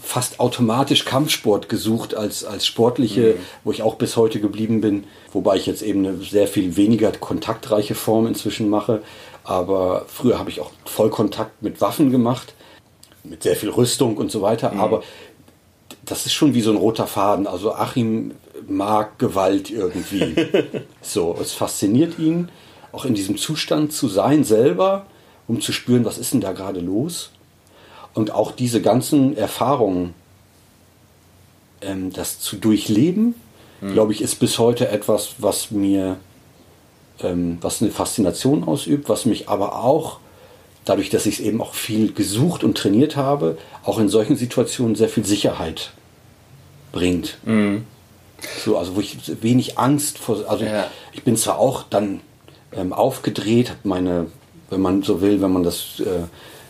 fast 0.00 0.38
automatisch 0.38 1.04
Kampfsport 1.04 1.68
gesucht 1.68 2.14
als, 2.14 2.44
als 2.44 2.66
sportliche, 2.66 3.34
mhm. 3.34 3.38
wo 3.64 3.72
ich 3.72 3.82
auch 3.82 3.96
bis 3.96 4.16
heute 4.16 4.40
geblieben 4.40 4.80
bin. 4.80 5.04
Wobei 5.32 5.56
ich 5.56 5.66
jetzt 5.66 5.82
eben 5.82 6.06
eine 6.06 6.18
sehr 6.18 6.46
viel 6.46 6.76
weniger 6.76 7.10
kontaktreiche 7.10 7.94
Form 7.94 8.26
inzwischen 8.26 8.68
mache. 8.68 9.02
Aber 9.42 10.06
früher 10.08 10.38
habe 10.38 10.50
ich 10.50 10.60
auch 10.60 10.70
Vollkontakt 10.84 11.62
mit 11.62 11.80
Waffen 11.80 12.10
gemacht, 12.10 12.54
mit 13.24 13.42
sehr 13.42 13.56
viel 13.56 13.70
Rüstung 13.70 14.16
und 14.16 14.30
so 14.30 14.40
weiter. 14.40 14.72
Mhm. 14.72 14.80
Aber 14.80 15.02
das 16.04 16.26
ist 16.26 16.32
schon 16.32 16.54
wie 16.54 16.60
so 16.60 16.70
ein 16.70 16.76
roter 16.76 17.06
Faden. 17.06 17.46
Also 17.46 17.74
Achim 17.74 18.32
mag 18.68 19.18
Gewalt 19.18 19.70
irgendwie. 19.70 20.34
so, 21.02 21.36
es 21.40 21.52
fasziniert 21.52 22.18
ihn, 22.18 22.50
auch 22.92 23.04
in 23.04 23.14
diesem 23.14 23.36
Zustand 23.36 23.92
zu 23.92 24.08
sein 24.08 24.44
selber, 24.44 25.06
um 25.48 25.60
zu 25.60 25.72
spüren, 25.72 26.04
was 26.04 26.18
ist 26.18 26.32
denn 26.32 26.40
da 26.40 26.52
gerade 26.52 26.80
los. 26.80 27.30
Und 28.14 28.30
auch 28.30 28.52
diese 28.52 28.80
ganzen 28.80 29.36
Erfahrungen, 29.36 30.14
ähm, 31.80 32.12
das 32.12 32.40
zu 32.40 32.56
durchleben, 32.56 33.34
mhm. 33.80 33.92
glaube 33.92 34.12
ich, 34.12 34.22
ist 34.22 34.36
bis 34.36 34.58
heute 34.58 34.88
etwas, 34.88 35.34
was 35.38 35.70
mir, 35.70 36.16
ähm, 37.20 37.58
was 37.60 37.82
eine 37.82 37.90
Faszination 37.90 38.64
ausübt, 38.64 39.08
was 39.08 39.26
mich 39.26 39.48
aber 39.48 39.82
auch, 39.82 40.18
dadurch, 40.84 41.10
dass 41.10 41.26
ich 41.26 41.38
es 41.38 41.40
eben 41.40 41.60
auch 41.60 41.74
viel 41.74 42.12
gesucht 42.12 42.62
und 42.62 42.76
trainiert 42.76 43.16
habe, 43.16 43.58
auch 43.82 43.98
in 43.98 44.08
solchen 44.08 44.36
Situationen 44.36 44.94
sehr 44.94 45.08
viel 45.08 45.24
Sicherheit 45.24 45.92
bringt. 46.92 47.38
Mhm. 47.44 47.86
So, 48.62 48.76
also 48.76 48.96
wo 48.96 49.00
ich 49.00 49.42
wenig 49.42 49.78
Angst 49.78 50.18
vor, 50.18 50.44
also 50.48 50.64
ja. 50.64 50.90
ich, 51.12 51.22
bin 51.22 51.36
zwar 51.36 51.58
auch 51.58 51.84
dann 51.88 52.20
ähm, 52.72 52.92
aufgedreht, 52.92 53.70
habe 53.70 53.80
meine, 53.84 54.26
wenn 54.74 54.82
man 54.82 55.02
so 55.02 55.20
will, 55.20 55.40
wenn 55.40 55.52
man 55.52 55.62
das 55.62 56.00
äh, 56.00 56.24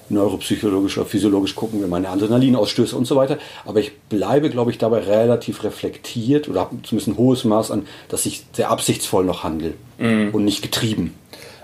neuropsychologisch 0.08 0.98
oder 0.98 1.06
physiologisch 1.06 1.54
gucken, 1.54 1.82
wenn 1.82 1.88
meine 1.88 2.08
Adrenalinausstöße 2.10 2.96
und 2.96 3.06
so 3.06 3.16
weiter, 3.16 3.38
aber 3.64 3.80
ich 3.80 3.98
bleibe, 4.08 4.50
glaube 4.50 4.70
ich, 4.70 4.78
dabei 4.78 5.00
relativ 5.00 5.64
reflektiert 5.64 6.48
oder 6.48 6.60
habe 6.60 6.76
zumindest 6.82 7.08
ein 7.08 7.16
hohes 7.16 7.44
Maß 7.44 7.70
an, 7.70 7.86
dass 8.08 8.26
ich 8.26 8.44
sehr 8.52 8.70
absichtsvoll 8.70 9.24
noch 9.24 9.42
handle 9.42 9.74
mhm. 9.98 10.30
und 10.32 10.44
nicht 10.44 10.62
getrieben. 10.62 11.14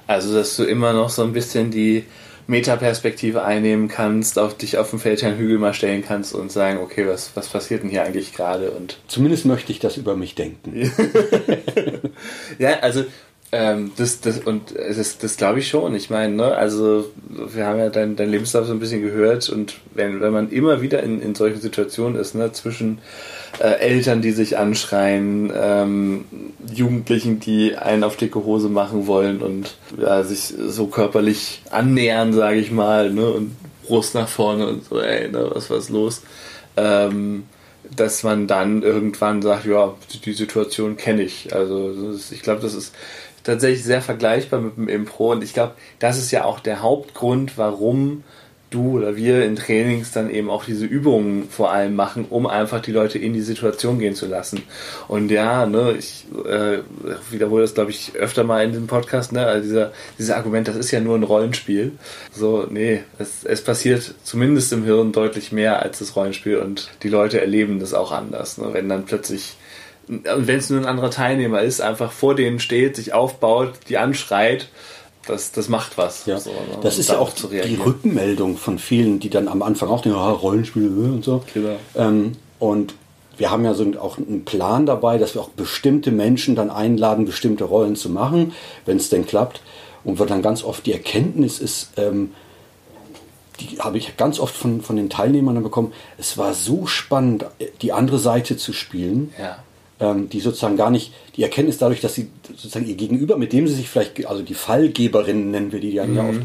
Also, 0.06 0.34
dass 0.34 0.56
du 0.56 0.64
immer 0.64 0.92
noch 0.92 1.10
so 1.10 1.22
ein 1.22 1.32
bisschen 1.32 1.70
die 1.70 2.04
Metaperspektive 2.50 3.44
einnehmen 3.44 3.86
kannst, 3.86 4.38
auf 4.38 4.56
dich 4.56 4.76
auf 4.76 4.90
dem 4.90 4.98
Feldherrnhügel 4.98 5.58
mal 5.58 5.72
stellen 5.72 6.02
kannst 6.02 6.34
und 6.34 6.50
sagen, 6.50 6.80
okay, 6.82 7.06
was, 7.06 7.30
was 7.34 7.46
passiert 7.46 7.84
denn 7.84 7.90
hier 7.90 8.02
eigentlich 8.02 8.34
gerade? 8.34 8.72
Und 8.72 8.98
Zumindest 9.06 9.46
möchte 9.46 9.70
ich 9.70 9.78
das 9.78 9.96
über 9.96 10.16
mich 10.16 10.34
denken. 10.34 10.90
ja, 12.58 12.80
also 12.80 13.04
ähm, 13.52 13.90
das, 13.96 14.20
das, 14.20 14.38
und 14.38 14.74
das, 14.76 15.18
das 15.18 15.36
glaube 15.36 15.58
ich 15.58 15.68
schon. 15.68 15.94
Ich 15.96 16.08
meine, 16.08 16.34
ne, 16.34 16.54
also 16.54 17.10
wir 17.28 17.66
haben 17.66 17.80
ja 17.80 17.88
dein, 17.88 18.14
dein 18.14 18.30
Lebenslauf 18.30 18.66
so 18.66 18.72
ein 18.72 18.78
bisschen 18.78 19.02
gehört 19.02 19.48
und 19.48 19.74
wenn, 19.92 20.20
wenn 20.20 20.32
man 20.32 20.50
immer 20.50 20.80
wieder 20.82 21.02
in, 21.02 21.20
in 21.20 21.34
solchen 21.34 21.60
Situationen 21.60 22.18
ist, 22.18 22.34
ne, 22.36 22.52
zwischen 22.52 22.98
äh, 23.58 23.80
Eltern, 23.80 24.22
die 24.22 24.30
sich 24.30 24.56
anschreien, 24.56 25.52
ähm, 25.54 26.24
Jugendlichen, 26.72 27.40
die 27.40 27.76
einen 27.76 28.04
auf 28.04 28.16
dicke 28.16 28.44
Hose 28.44 28.68
machen 28.68 29.08
wollen 29.08 29.42
und 29.42 29.76
ja, 30.00 30.22
sich 30.22 30.54
so 30.68 30.86
körperlich 30.86 31.62
annähern, 31.70 32.32
sage 32.32 32.58
ich 32.58 32.70
mal, 32.70 33.10
ne, 33.12 33.30
und 33.30 33.56
Brust 33.84 34.14
nach 34.14 34.28
vorne 34.28 34.68
und 34.68 34.84
so, 34.84 35.00
ey, 35.00 35.28
ne, 35.28 35.50
was 35.52 35.70
was 35.70 35.88
los? 35.88 36.22
Ähm, 36.76 37.42
dass 37.96 38.22
man 38.22 38.46
dann 38.46 38.82
irgendwann 38.82 39.42
sagt, 39.42 39.66
ja, 39.66 39.94
die 40.24 40.32
Situation 40.32 40.96
kenne 40.96 41.22
ich. 41.22 41.52
Also 41.52 41.90
ist, 42.14 42.30
ich 42.30 42.42
glaube, 42.42 42.60
das 42.62 42.74
ist 42.74 42.94
tatsächlich 43.44 43.84
sehr 43.84 44.02
vergleichbar 44.02 44.60
mit 44.60 44.76
dem 44.76 44.88
Impro 44.88 45.32
und 45.32 45.42
ich 45.42 45.54
glaube, 45.54 45.74
das 45.98 46.18
ist 46.18 46.30
ja 46.30 46.44
auch 46.44 46.60
der 46.60 46.82
Hauptgrund, 46.82 47.56
warum 47.56 48.24
du 48.70 48.98
oder 48.98 49.16
wir 49.16 49.44
in 49.44 49.56
Trainings 49.56 50.12
dann 50.12 50.30
eben 50.30 50.48
auch 50.48 50.64
diese 50.64 50.86
Übungen 50.86 51.48
vor 51.50 51.72
allem 51.72 51.94
machen, 51.96 52.26
um 52.30 52.46
einfach 52.46 52.80
die 52.80 52.92
Leute 52.92 53.18
in 53.18 53.32
die 53.32 53.40
Situation 53.40 53.98
gehen 53.98 54.14
zu 54.14 54.26
lassen. 54.26 54.62
Und 55.08 55.30
ja, 55.30 55.66
ne, 55.66 55.96
ich 55.98 56.26
äh, 56.46 56.78
wiederhole 57.30 57.62
das, 57.62 57.74
glaube 57.74 57.90
ich, 57.90 58.14
öfter 58.14 58.44
mal 58.44 58.64
in 58.64 58.70
diesem 58.70 58.86
Podcast, 58.86 59.32
ne, 59.32 59.44
also 59.44 59.68
dieser, 59.68 59.92
dieser 60.18 60.36
Argument, 60.36 60.68
das 60.68 60.76
ist 60.76 60.90
ja 60.90 61.00
nur 61.00 61.16
ein 61.16 61.24
Rollenspiel. 61.24 61.92
So, 62.32 62.66
nee, 62.70 63.02
es, 63.18 63.44
es 63.44 63.62
passiert 63.62 64.14
zumindest 64.22 64.72
im 64.72 64.84
Hirn 64.84 65.12
deutlich 65.12 65.52
mehr 65.52 65.82
als 65.82 65.98
das 65.98 66.14
Rollenspiel 66.16 66.58
und 66.58 66.90
die 67.02 67.08
Leute 67.08 67.40
erleben 67.40 67.80
das 67.80 67.92
auch 67.92 68.12
anders. 68.12 68.58
Ne, 68.58 68.68
wenn 68.72 68.88
dann 68.88 69.04
plötzlich 69.04 69.56
wenn 70.10 70.58
es 70.58 70.68
nur 70.70 70.80
ein 70.80 70.86
anderer 70.86 71.10
Teilnehmer 71.10 71.62
ist, 71.62 71.80
einfach 71.80 72.10
vor 72.10 72.34
denen 72.34 72.58
steht, 72.58 72.96
sich 72.96 73.12
aufbaut, 73.12 73.74
die 73.88 73.96
anschreit, 73.96 74.68
das, 75.26 75.52
das 75.52 75.68
macht 75.68 75.98
was. 75.98 76.26
Ja. 76.26 76.40
So, 76.40 76.50
ne? 76.50 76.78
Das 76.82 76.98
ist 76.98 77.10
ja 77.10 77.18
auch 77.18 77.30
die 77.30 77.76
Rückmeldung 77.76 78.56
von 78.56 78.78
vielen, 78.78 79.20
die 79.20 79.30
dann 79.30 79.46
am 79.46 79.62
Anfang 79.62 79.88
auch 79.88 80.02
denken, 80.02 80.18
oh, 80.18 80.32
Rollenspiele 80.32 80.86
äh, 80.86 81.10
und 81.10 81.24
so. 81.24 81.44
Genau. 81.54 81.76
Ähm, 81.94 82.32
und 82.58 82.94
wir 83.36 83.50
haben 83.50 83.64
ja 83.64 83.74
so 83.74 83.86
auch 84.00 84.18
einen 84.18 84.44
Plan 84.44 84.84
dabei, 84.84 85.18
dass 85.18 85.34
wir 85.34 85.42
auch 85.42 85.50
bestimmte 85.50 86.10
Menschen 86.10 86.56
dann 86.56 86.70
einladen, 86.70 87.24
bestimmte 87.24 87.64
Rollen 87.64 87.94
zu 87.94 88.10
machen, 88.10 88.52
wenn 88.86 88.96
es 88.96 89.10
denn 89.10 89.26
klappt. 89.26 89.62
Und 90.02 90.18
wo 90.18 90.24
dann 90.24 90.42
ganz 90.42 90.64
oft 90.64 90.84
die 90.86 90.92
Erkenntnis 90.92 91.60
ist, 91.60 91.90
ähm, 91.96 92.32
die 93.60 93.78
habe 93.78 93.98
ich 93.98 94.16
ganz 94.16 94.40
oft 94.40 94.56
von, 94.56 94.80
von 94.80 94.96
den 94.96 95.10
Teilnehmern 95.10 95.62
bekommen, 95.62 95.92
es 96.18 96.36
war 96.38 96.54
so 96.54 96.86
spannend, 96.86 97.44
die 97.82 97.92
andere 97.92 98.18
Seite 98.18 98.56
zu 98.56 98.72
spielen. 98.72 99.32
Ja 99.38 99.58
die 100.00 100.40
sozusagen 100.40 100.76
gar 100.76 100.90
nicht, 100.90 101.12
die 101.36 101.42
Erkenntnis 101.42 101.78
dadurch, 101.78 102.00
dass 102.00 102.14
sie 102.14 102.28
sozusagen 102.48 102.86
ihr 102.86 102.94
Gegenüber, 102.94 103.36
mit 103.36 103.52
dem 103.52 103.68
sie 103.68 103.74
sich 103.74 103.88
vielleicht, 103.88 104.24
also 104.26 104.42
die 104.42 104.54
Fallgeberinnen 104.54 105.50
nennen 105.50 105.72
wir 105.72 105.80
die 105.80 105.92
ja 105.92 106.06
mhm. 106.06 106.18
oft, 106.18 106.40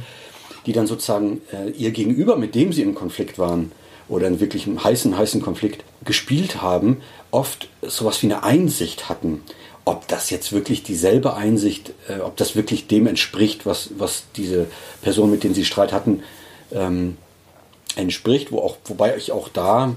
die 0.66 0.74
dann 0.74 0.88
sozusagen 0.88 1.42
äh, 1.54 1.70
ihr 1.72 1.92
Gegenüber, 1.92 2.36
mit 2.36 2.54
dem 2.54 2.74
sie 2.74 2.82
im 2.82 2.96
Konflikt 2.96 3.40
waren, 3.40 3.72
oder 4.08 4.28
in 4.28 4.40
wirklich 4.40 4.68
einem 4.68 4.84
heißen, 4.84 5.18
heißen 5.18 5.42
Konflikt 5.42 5.84
gespielt 6.04 6.62
haben, 6.62 7.02
oft 7.32 7.70
sowas 7.82 8.22
wie 8.22 8.28
eine 8.28 8.44
Einsicht 8.44 9.10
hatten. 9.10 9.42
Ob 9.84 10.08
das 10.08 10.30
jetzt 10.30 10.52
wirklich 10.52 10.84
dieselbe 10.84 11.36
Einsicht, 11.36 11.94
äh, 12.08 12.20
ob 12.20 12.38
das 12.38 12.56
wirklich 12.56 12.88
dem 12.88 13.08
entspricht, 13.08 13.66
was, 13.66 13.92
was 13.98 14.24
diese 14.36 14.68
Personen, 15.02 15.32
mit 15.32 15.44
denen 15.44 15.54
sie 15.54 15.66
Streit 15.66 15.92
hatten, 15.92 16.24
ähm, 16.72 17.18
entspricht, 17.96 18.52
wo 18.52 18.60
auch, 18.60 18.78
wobei 18.86 19.16
ich 19.16 19.32
auch 19.32 19.50
da 19.50 19.96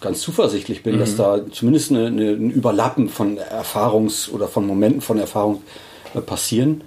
ganz 0.00 0.20
zuversichtlich 0.20 0.82
bin, 0.82 0.96
mhm. 0.96 1.00
dass 1.00 1.16
da 1.16 1.40
zumindest 1.50 1.90
eine, 1.90 2.06
eine, 2.06 2.30
ein 2.30 2.50
Überlappen 2.50 3.08
von 3.08 3.38
Erfahrungs- 3.38 4.30
oder 4.30 4.48
von 4.48 4.66
Momenten 4.66 5.00
von 5.00 5.18
Erfahrung 5.18 5.62
äh, 6.14 6.20
passieren. 6.20 6.82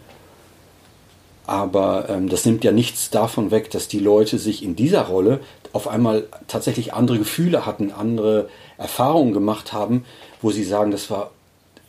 Aber 1.46 2.08
ähm, 2.10 2.30
das 2.30 2.46
nimmt 2.46 2.64
ja 2.64 2.72
nichts 2.72 3.10
davon 3.10 3.52
weg, 3.52 3.72
dass 3.72 3.88
die 3.88 4.00
Leute 4.00 4.38
sich 4.40 4.64
in 4.64 4.76
dieser 4.76 5.02
Rolle 5.02 5.40
auf 5.74 5.88
einmal 5.88 6.28
tatsächlich 6.48 6.94
andere 6.94 7.18
Gefühle 7.18 7.66
hatten, 7.66 7.92
andere 7.92 8.50
Erfahrungen 8.78 9.34
gemacht 9.34 9.74
haben, 9.74 10.06
wo 10.42 10.52
sie 10.52 10.64
sagen, 10.64 10.92
das 10.92 11.10
war 11.10 11.32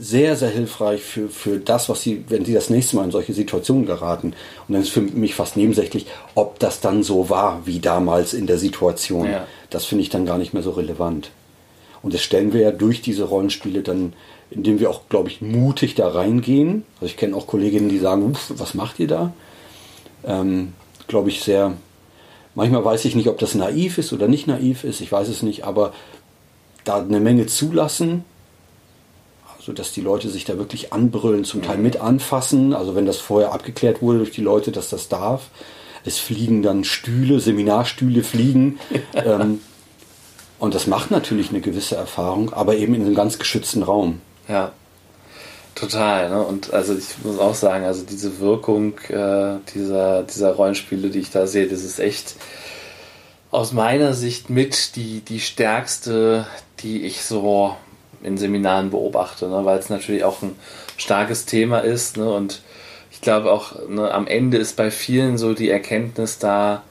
sehr, 0.03 0.35
sehr 0.35 0.51
hilfreich 0.51 1.01
für, 1.01 1.29
für 1.29 1.59
das, 1.61 1.89
was 1.89 2.03
sie, 2.03 2.25
wenn 2.29 2.45
sie 2.45 2.53
das 2.53 2.71
nächste 2.71 2.97
Mal 2.97 3.05
in 3.05 3.13
solche 3.13 3.33
Situationen 3.33 3.87
geraten. 3.87 4.35
Und 4.67 4.73
dann 4.73 4.83
ist 4.83 4.91
für 4.91 5.01
mich 5.01 5.37
fast 5.37 5.57
nebensächlich, 5.57 6.07
ob 6.35 6.59
das 6.59 6.81
dann 6.81 7.05
so 7.05 7.31
war 7.31 7.63
wie 7.67 7.79
damals 7.79 8.35
in 8.35 8.49
der 8.49 8.59
Situation. 8.59 9.31
Ja. 9.31 9.47
Das 9.71 9.85
finde 9.85 10.03
ich 10.03 10.11
dann 10.11 10.27
gar 10.27 10.39
nicht 10.39 10.55
mehr 10.55 10.65
so 10.65 10.73
relevant. 10.73 11.31
Und 12.03 12.15
das 12.15 12.21
stellen 12.21 12.53
wir 12.53 12.63
ja 12.63 12.73
durch 12.73 13.01
diese 13.01 13.23
Rollenspiele 13.23 13.83
dann, 13.83 14.13
indem 14.51 14.81
wir 14.81 14.91
auch, 14.91 15.09
glaube 15.09 15.29
ich, 15.29 15.41
mutig 15.41 15.95
da 15.95 16.09
reingehen. 16.09 16.85
Also 16.97 17.07
ich 17.07 17.17
kenne 17.17 17.37
auch 17.37 17.47
Kolleginnen, 17.47 17.89
die 17.89 18.01
sagen, 18.01 18.37
was 18.49 18.75
macht 18.75 18.99
ihr 18.99 19.07
da? 19.07 19.33
Ähm, 20.25 20.73
glaube 21.07 21.29
ich, 21.29 21.43
sehr. 21.43 21.75
Manchmal 22.57 22.85
weiß 22.85 23.05
ich 23.05 23.15
nicht, 23.15 23.29
ob 23.29 23.39
das 23.39 23.55
naiv 23.55 23.99
ist 23.99 24.13
oder 24.13 24.27
nicht 24.27 24.49
naiv 24.49 24.83
ist, 24.83 25.01
ich 25.01 25.13
weiß 25.13 25.29
es 25.29 25.43
nicht, 25.43 25.65
aber 25.65 25.95
da 26.85 26.99
eine 26.99 27.21
Menge 27.21 27.47
zulassen, 27.47 28.25
sodass 29.65 29.93
die 29.93 30.01
Leute 30.01 30.29
sich 30.29 30.45
da 30.45 30.59
wirklich 30.59 30.93
anbrüllen, 30.93 31.45
zum 31.45 31.63
Teil 31.63 31.79
mit 31.79 32.01
anfassen. 32.01 32.75
Also 32.75 32.95
wenn 32.95 33.07
das 33.07 33.19
vorher 33.19 33.53
abgeklärt 33.53 34.03
wurde 34.03 34.19
durch 34.19 34.33
die 34.33 34.41
Leute, 34.41 34.73
dass 34.73 34.89
das 34.89 35.09
darf. 35.09 35.51
Es 36.05 36.19
fliegen 36.19 36.63
dann 36.63 36.83
Stühle, 36.83 37.39
Seminarstühle 37.39 38.25
fliegen. 38.25 38.81
ähm, 39.15 39.61
und 40.59 40.75
das 40.75 40.87
macht 40.87 41.11
natürlich 41.11 41.51
eine 41.51 41.61
gewisse 41.61 41.97
Erfahrung, 41.97 42.53
aber 42.53 42.77
eben 42.77 42.95
in 42.95 43.03
einem 43.03 43.15
ganz 43.15 43.39
geschützten 43.39 43.83
Raum. 43.83 44.21
Ja, 44.49 44.73
total. 45.75 46.31
Ne? 46.31 46.43
Und 46.43 46.73
also 46.73 46.97
ich 46.97 47.07
muss 47.23 47.39
auch 47.39 47.55
sagen, 47.55 47.85
also 47.85 48.05
diese 48.05 48.41
Wirkung 48.41 48.99
äh, 49.09 49.59
dieser, 49.75 50.25
dieser 50.25 50.53
Rollenspiele, 50.53 51.11
die 51.11 51.21
ich 51.21 51.31
da 51.31 51.47
sehe, 51.47 51.69
das 51.69 51.83
ist 51.83 52.01
echt 52.01 52.35
aus 53.53 53.73
meiner 53.73 54.15
Sicht 54.15 54.51
mit 54.51 54.97
die, 54.97 55.21
die 55.21 55.41
stärkste, 55.41 56.47
die 56.81 57.03
ich 57.03 57.25
so 57.25 57.77
in 58.23 58.39
Seminaren 58.39 58.91
beobachte, 58.91 59.49
ne? 59.49 59.65
weil 59.65 59.79
es 59.79 59.91
natürlich 59.91 60.25
auch 60.25 60.43
ein 60.43 60.57
starkes 60.97 61.45
Thema 61.47 61.81
ist. 61.81 62.17
Ne? 62.17 62.33
Und 62.33 62.63
ich 63.11 63.21
glaube 63.21 63.53
auch, 63.53 63.89
ne, 63.89 64.13
am 64.13 64.27
Ende 64.27 64.59
ist 64.59 64.77
bei 64.77 64.91
vielen 64.91 65.39
so 65.39 65.55
die 65.55 65.71
Erkenntnis 65.71 66.39
da, 66.39 66.83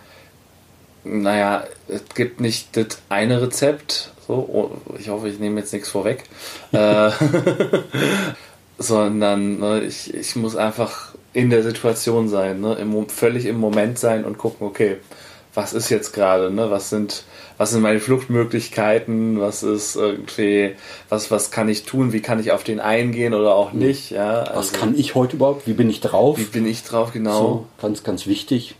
naja, 1.04 1.63
es 1.88 2.04
gibt 2.15 2.39
nicht 2.39 2.78
das 2.78 3.00
eine 3.10 3.41
Rezept, 3.41 4.12
so, 4.28 4.34
oh, 4.34 4.96
ich 5.00 5.10
hoffe, 5.10 5.30
ich 5.30 5.39
nehme 5.39 5.60
jetzt 5.60 5.74
nichts 5.74 5.89
vorweg, 5.89 6.24
äh, 6.72 7.12
sondern 8.78 9.60
ne, 9.60 9.82
ich, 9.82 10.13
ich 10.13 10.36
muss 10.36 10.56
einfach 10.56 11.15
in 11.34 11.50
der 11.50 11.63
Situation 11.63 12.30
sein, 12.30 12.62
ne, 12.62 12.76
im, 12.76 13.10
völlig 13.10 13.46
im 13.46 13.58
Moment 13.58 13.98
sein 13.98 14.26
und 14.26 14.38
gucken, 14.38 14.67
okay, 14.67 14.98
was 15.54 15.74
ist 15.74 15.89
jetzt 15.89 16.13
gerade, 16.13 16.52
ne? 16.52 16.72
Was 16.72 16.89
sind, 16.89 17.24
was 17.62 17.69
sind 17.69 17.82
meine 17.82 18.00
Fluchtmöglichkeiten, 18.00 19.39
was 19.39 19.62
ist 19.62 19.95
irgendwie, 19.95 20.71
was, 21.10 21.30
was 21.30 21.52
kann 21.52 21.69
ich 21.69 21.84
tun, 21.84 22.12
wie 22.12 22.19
kann 22.19 22.39
ich 22.39 22.52
auf 22.52 22.63
den 22.63 22.80
eingehen 22.80 23.36
oder 23.36 23.54
auch 23.54 23.71
nicht, 23.71 24.10
ja. 24.10 24.39
Also, 24.39 24.56
was 24.56 24.74
kann 24.74 24.97
ich 24.97 25.13
heute 25.13 25.36
überhaupt, 25.36 25.67
wie 25.67 25.74
bin 25.74 25.88
ich 25.88 26.02
drauf? 26.02 26.39
Wie 26.39 26.45
bin 26.45 26.65
ich 26.65 26.84
drauf, 26.84 27.12
genau. 27.13 27.38
So, 27.38 27.65
ganz, 27.80 28.02
ganz 28.02 28.26
wichtig. 28.26 28.74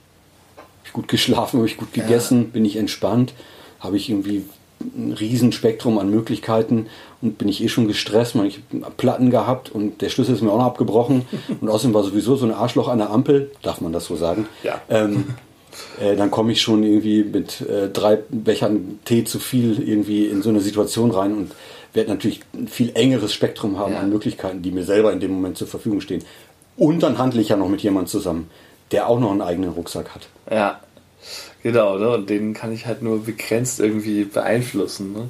Habe 0.57 0.67
ich 0.85 0.93
gut 0.93 1.07
geschlafen, 1.09 1.57
habe 1.57 1.67
ich 1.67 1.77
gut 1.77 1.93
gegessen, 1.93 2.39
ja. 2.39 2.47
bin 2.53 2.65
ich 2.65 2.75
entspannt, 2.75 3.35
habe 3.79 3.97
ich 3.97 4.09
irgendwie 4.09 4.45
ein 4.79 5.13
Riesenspektrum 5.13 5.99
an 5.99 6.09
Möglichkeiten 6.09 6.87
und 7.21 7.37
bin 7.37 7.49
ich 7.49 7.63
eh 7.63 7.67
schon 7.67 7.87
gestresst. 7.87 8.33
Ich 8.33 8.61
habe 8.81 8.95
Platten 8.97 9.29
gehabt 9.29 9.69
und 9.69 10.01
der 10.01 10.09
Schlüssel 10.09 10.33
ist 10.33 10.41
mir 10.41 10.51
auch 10.51 10.57
noch 10.57 10.65
abgebrochen. 10.65 11.27
Und 11.61 11.69
außerdem 11.69 11.93
war 11.93 12.01
sowieso 12.01 12.35
so 12.35 12.47
ein 12.47 12.51
Arschloch 12.51 12.87
an 12.87 12.97
der 12.97 13.11
Ampel, 13.11 13.51
darf 13.61 13.79
man 13.79 13.93
das 13.93 14.05
so 14.05 14.15
sagen. 14.15 14.47
Ja. 14.63 14.81
Ähm, 14.89 15.35
äh, 15.99 16.15
dann 16.15 16.31
komme 16.31 16.51
ich 16.51 16.62
schon 16.62 16.84
irgendwie 16.84 17.23
mit 17.23 17.62
äh, 17.62 17.89
drei 17.89 18.17
Bechern 18.29 18.99
Tee 19.05 19.23
zu 19.23 19.39
viel 19.39 19.81
irgendwie 19.88 20.25
in 20.25 20.41
so 20.41 20.49
eine 20.49 20.62
Situation 20.62 21.12
rein 21.12 21.34
und 21.34 21.51
werde 21.93 22.10
natürlich 22.10 22.41
ein 22.53 22.67
viel 22.67 22.91
engeres 22.93 23.34
Spektrum 23.34 23.77
haben 23.77 23.93
ja. 23.93 23.99
an 23.99 24.10
Möglichkeiten, 24.10 24.62
die 24.62 24.71
mir 24.71 24.84
selber 24.84 25.12
in 25.12 25.19
dem 25.19 25.31
Moment 25.31 25.57
zur 25.57 25.67
Verfügung 25.67 26.01
stehen. 26.01 26.23
Und 26.77 27.03
dann 27.03 27.17
handle 27.17 27.41
ich 27.41 27.49
ja 27.49 27.57
noch 27.57 27.67
mit 27.67 27.81
jemandem 27.81 28.07
zusammen, 28.07 28.49
der 28.91 29.07
auch 29.07 29.19
noch 29.19 29.31
einen 29.31 29.41
eigenen 29.41 29.71
Rucksack 29.71 30.15
hat. 30.15 30.27
Ja, 30.49 30.79
Genau, 31.63 31.97
ne? 32.00 32.10
und 32.10 32.30
den 32.30 32.54
kann 32.54 32.74
ich 32.74 32.88
halt 32.88 33.04
nur 33.04 33.24
begrenzt 33.24 33.80
irgendwie 33.80 34.24
beeinflussen. 34.24 35.13
Ne? 35.13 35.30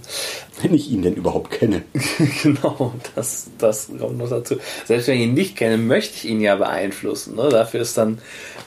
Wenn 0.61 0.73
ich 0.73 0.89
ihn 0.89 1.01
denn 1.01 1.15
überhaupt 1.15 1.51
kenne. 1.51 1.83
genau, 2.43 2.93
das, 3.15 3.49
das 3.57 3.89
kommt 3.99 4.17
noch 4.17 4.29
dazu. 4.29 4.55
Selbst 4.85 5.07
wenn 5.07 5.15
ich 5.15 5.23
ihn 5.23 5.33
nicht 5.33 5.57
kenne, 5.57 5.77
möchte 5.77 6.15
ich 6.15 6.25
ihn 6.25 6.39
ja 6.39 6.55
beeinflussen. 6.55 7.35
Ne? 7.35 7.49
Dafür 7.49 7.81
ist 7.81 7.97
dann 7.97 8.19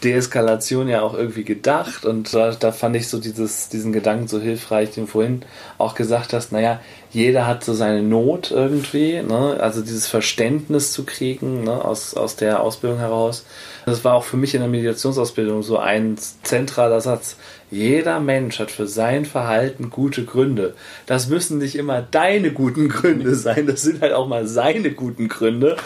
Deeskalation 0.02 0.88
ja 0.88 1.00
auch 1.00 1.14
irgendwie 1.14 1.44
gedacht 1.44 2.04
und 2.04 2.34
da, 2.34 2.52
da 2.52 2.70
fand 2.70 2.96
ich 2.96 3.08
so 3.08 3.18
dieses, 3.18 3.70
diesen 3.70 3.92
Gedanken 3.92 4.28
so 4.28 4.40
hilfreich, 4.40 4.90
den 4.90 5.06
du 5.06 5.10
vorhin 5.10 5.42
auch 5.78 5.94
gesagt 5.94 6.34
hast, 6.34 6.52
naja, 6.52 6.80
jeder 7.10 7.46
hat 7.46 7.64
so 7.64 7.72
seine 7.72 8.02
Not 8.02 8.50
irgendwie, 8.50 9.22
ne? 9.22 9.56
also 9.60 9.80
dieses 9.80 10.08
Verständnis 10.08 10.92
zu 10.92 11.04
kriegen 11.04 11.64
ne? 11.64 11.84
aus, 11.84 12.14
aus 12.14 12.36
der 12.36 12.60
Ausbildung 12.60 12.98
heraus. 12.98 13.46
Das 13.86 14.04
war 14.04 14.14
auch 14.14 14.24
für 14.24 14.36
mich 14.36 14.54
in 14.54 14.60
der 14.60 14.68
Mediationsausbildung 14.68 15.62
so 15.62 15.78
ein 15.78 16.16
zentraler 16.42 17.00
Satz. 17.00 17.36
Jeder 17.74 18.20
Mensch 18.20 18.60
hat 18.60 18.70
für 18.70 18.86
sein 18.86 19.24
Verhalten 19.24 19.90
gute 19.90 20.24
Gründe. 20.24 20.74
Das 21.06 21.28
müssen 21.28 21.58
nicht 21.58 21.74
immer 21.74 22.02
deine 22.02 22.52
guten 22.52 22.88
Gründe 22.88 23.34
sein, 23.34 23.66
das 23.66 23.82
sind 23.82 24.00
halt 24.00 24.12
auch 24.12 24.28
mal 24.28 24.46
seine 24.46 24.92
guten 24.92 25.28
Gründe. 25.28 25.76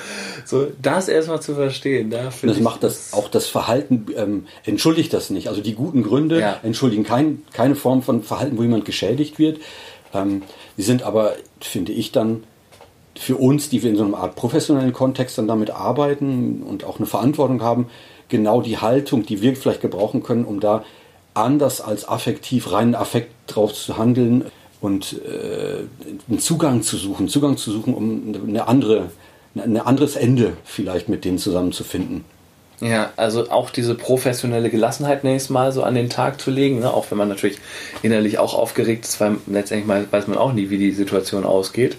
So, 0.45 0.67
das 0.83 1.09
erstmal 1.09 1.41
zu 1.41 1.55
verstehen. 1.55 2.11
Da 2.11 2.31
das 2.43 2.61
macht 2.61 2.83
das 2.83 3.15
auch 3.15 3.29
das 3.29 3.47
Verhalten, 3.47 4.07
ähm, 4.17 4.47
entschuldigt 4.67 5.15
das 5.15 5.31
nicht. 5.31 5.49
Also 5.49 5.63
die 5.63 5.75
guten 5.75 6.03
Gründe 6.03 6.41
ja. 6.41 6.61
entschuldigen 6.63 7.05
kein, 7.05 7.43
keine 7.55 7.75
Form 7.75 8.03
von 8.03 8.23
Verhalten, 8.23 8.59
wo 8.59 8.63
jemand 8.63 8.85
geschädigt 8.85 9.39
wird. 9.39 9.59
Ähm, 10.13 10.43
die 10.77 10.83
sind 10.83 11.03
aber, 11.03 11.37
finde 11.61 11.93
ich, 11.93 12.13
dann 12.13 12.45
für 13.19 13.37
uns, 13.37 13.71
die 13.71 13.83
wir 13.83 13.91
in 13.91 13.97
so 13.97 14.05
einer 14.05 14.19
Art 14.19 14.37
professionellen 14.37 14.93
Kontext 14.93 15.39
dann 15.39 15.49
damit 15.49 15.71
arbeiten 15.71 16.63
und 16.63 16.85
auch 16.85 16.99
eine 16.99 17.07
Verantwortung 17.07 17.63
haben, 17.63 17.89
genau 18.29 18.61
die 18.61 18.77
Haltung, 18.77 19.25
die 19.25 19.41
wir 19.41 19.57
vielleicht 19.57 19.81
gebrauchen 19.81 20.23
können, 20.23 20.45
um 20.45 20.61
da 20.61 20.85
anders 21.45 21.81
als 21.81 22.09
affektiv, 22.09 22.73
reinen 22.73 22.95
Affekt 22.95 23.33
drauf 23.47 23.75
zu 23.75 23.97
handeln 23.97 24.45
und 24.81 25.21
äh, 25.25 25.85
einen 26.29 26.39
Zugang 26.39 26.83
zu 26.83 26.97
suchen, 26.97 27.29
Zugang 27.29 27.57
zu 27.57 27.73
suchen, 27.73 27.95
um 27.95 28.35
eine 28.49 28.69
andere, 28.69 29.11
ein 29.55 29.77
anderes 29.79 30.17
Ende 30.17 30.57
vielleicht 30.65 31.09
mit 31.09 31.25
denen 31.25 31.39
zusammenzufinden. 31.39 32.25
Ja, 32.81 33.11
also 33.17 33.51
auch 33.51 33.71
diese 33.71 33.97
professionelle 33.97 34.71
Gelassenheit 34.71 35.25
nächstes 35.25 35.51
Mal 35.51 35.73
so 35.73 35.83
an 35.83 35.97
den 35.97 36.11
Tag 36.11 36.41
zu 36.41 36.53
legen, 36.53 36.79
ne? 36.79 36.93
auch 36.93 37.11
wenn 37.11 37.19
man 37.19 37.29
natürlich 37.29 37.59
innerlich 38.03 38.39
auch 38.39 38.55
aufgeregt 38.55 39.05
ist, 39.05 39.21
weil 39.21 39.39
letztendlich 39.49 40.13
weiß 40.13 40.29
man 40.29 40.39
auch 40.39 40.53
nie, 40.53 40.71
wie 40.71 40.79
die 40.79 40.93
Situation 40.93 41.45
ausgeht. 41.45 41.97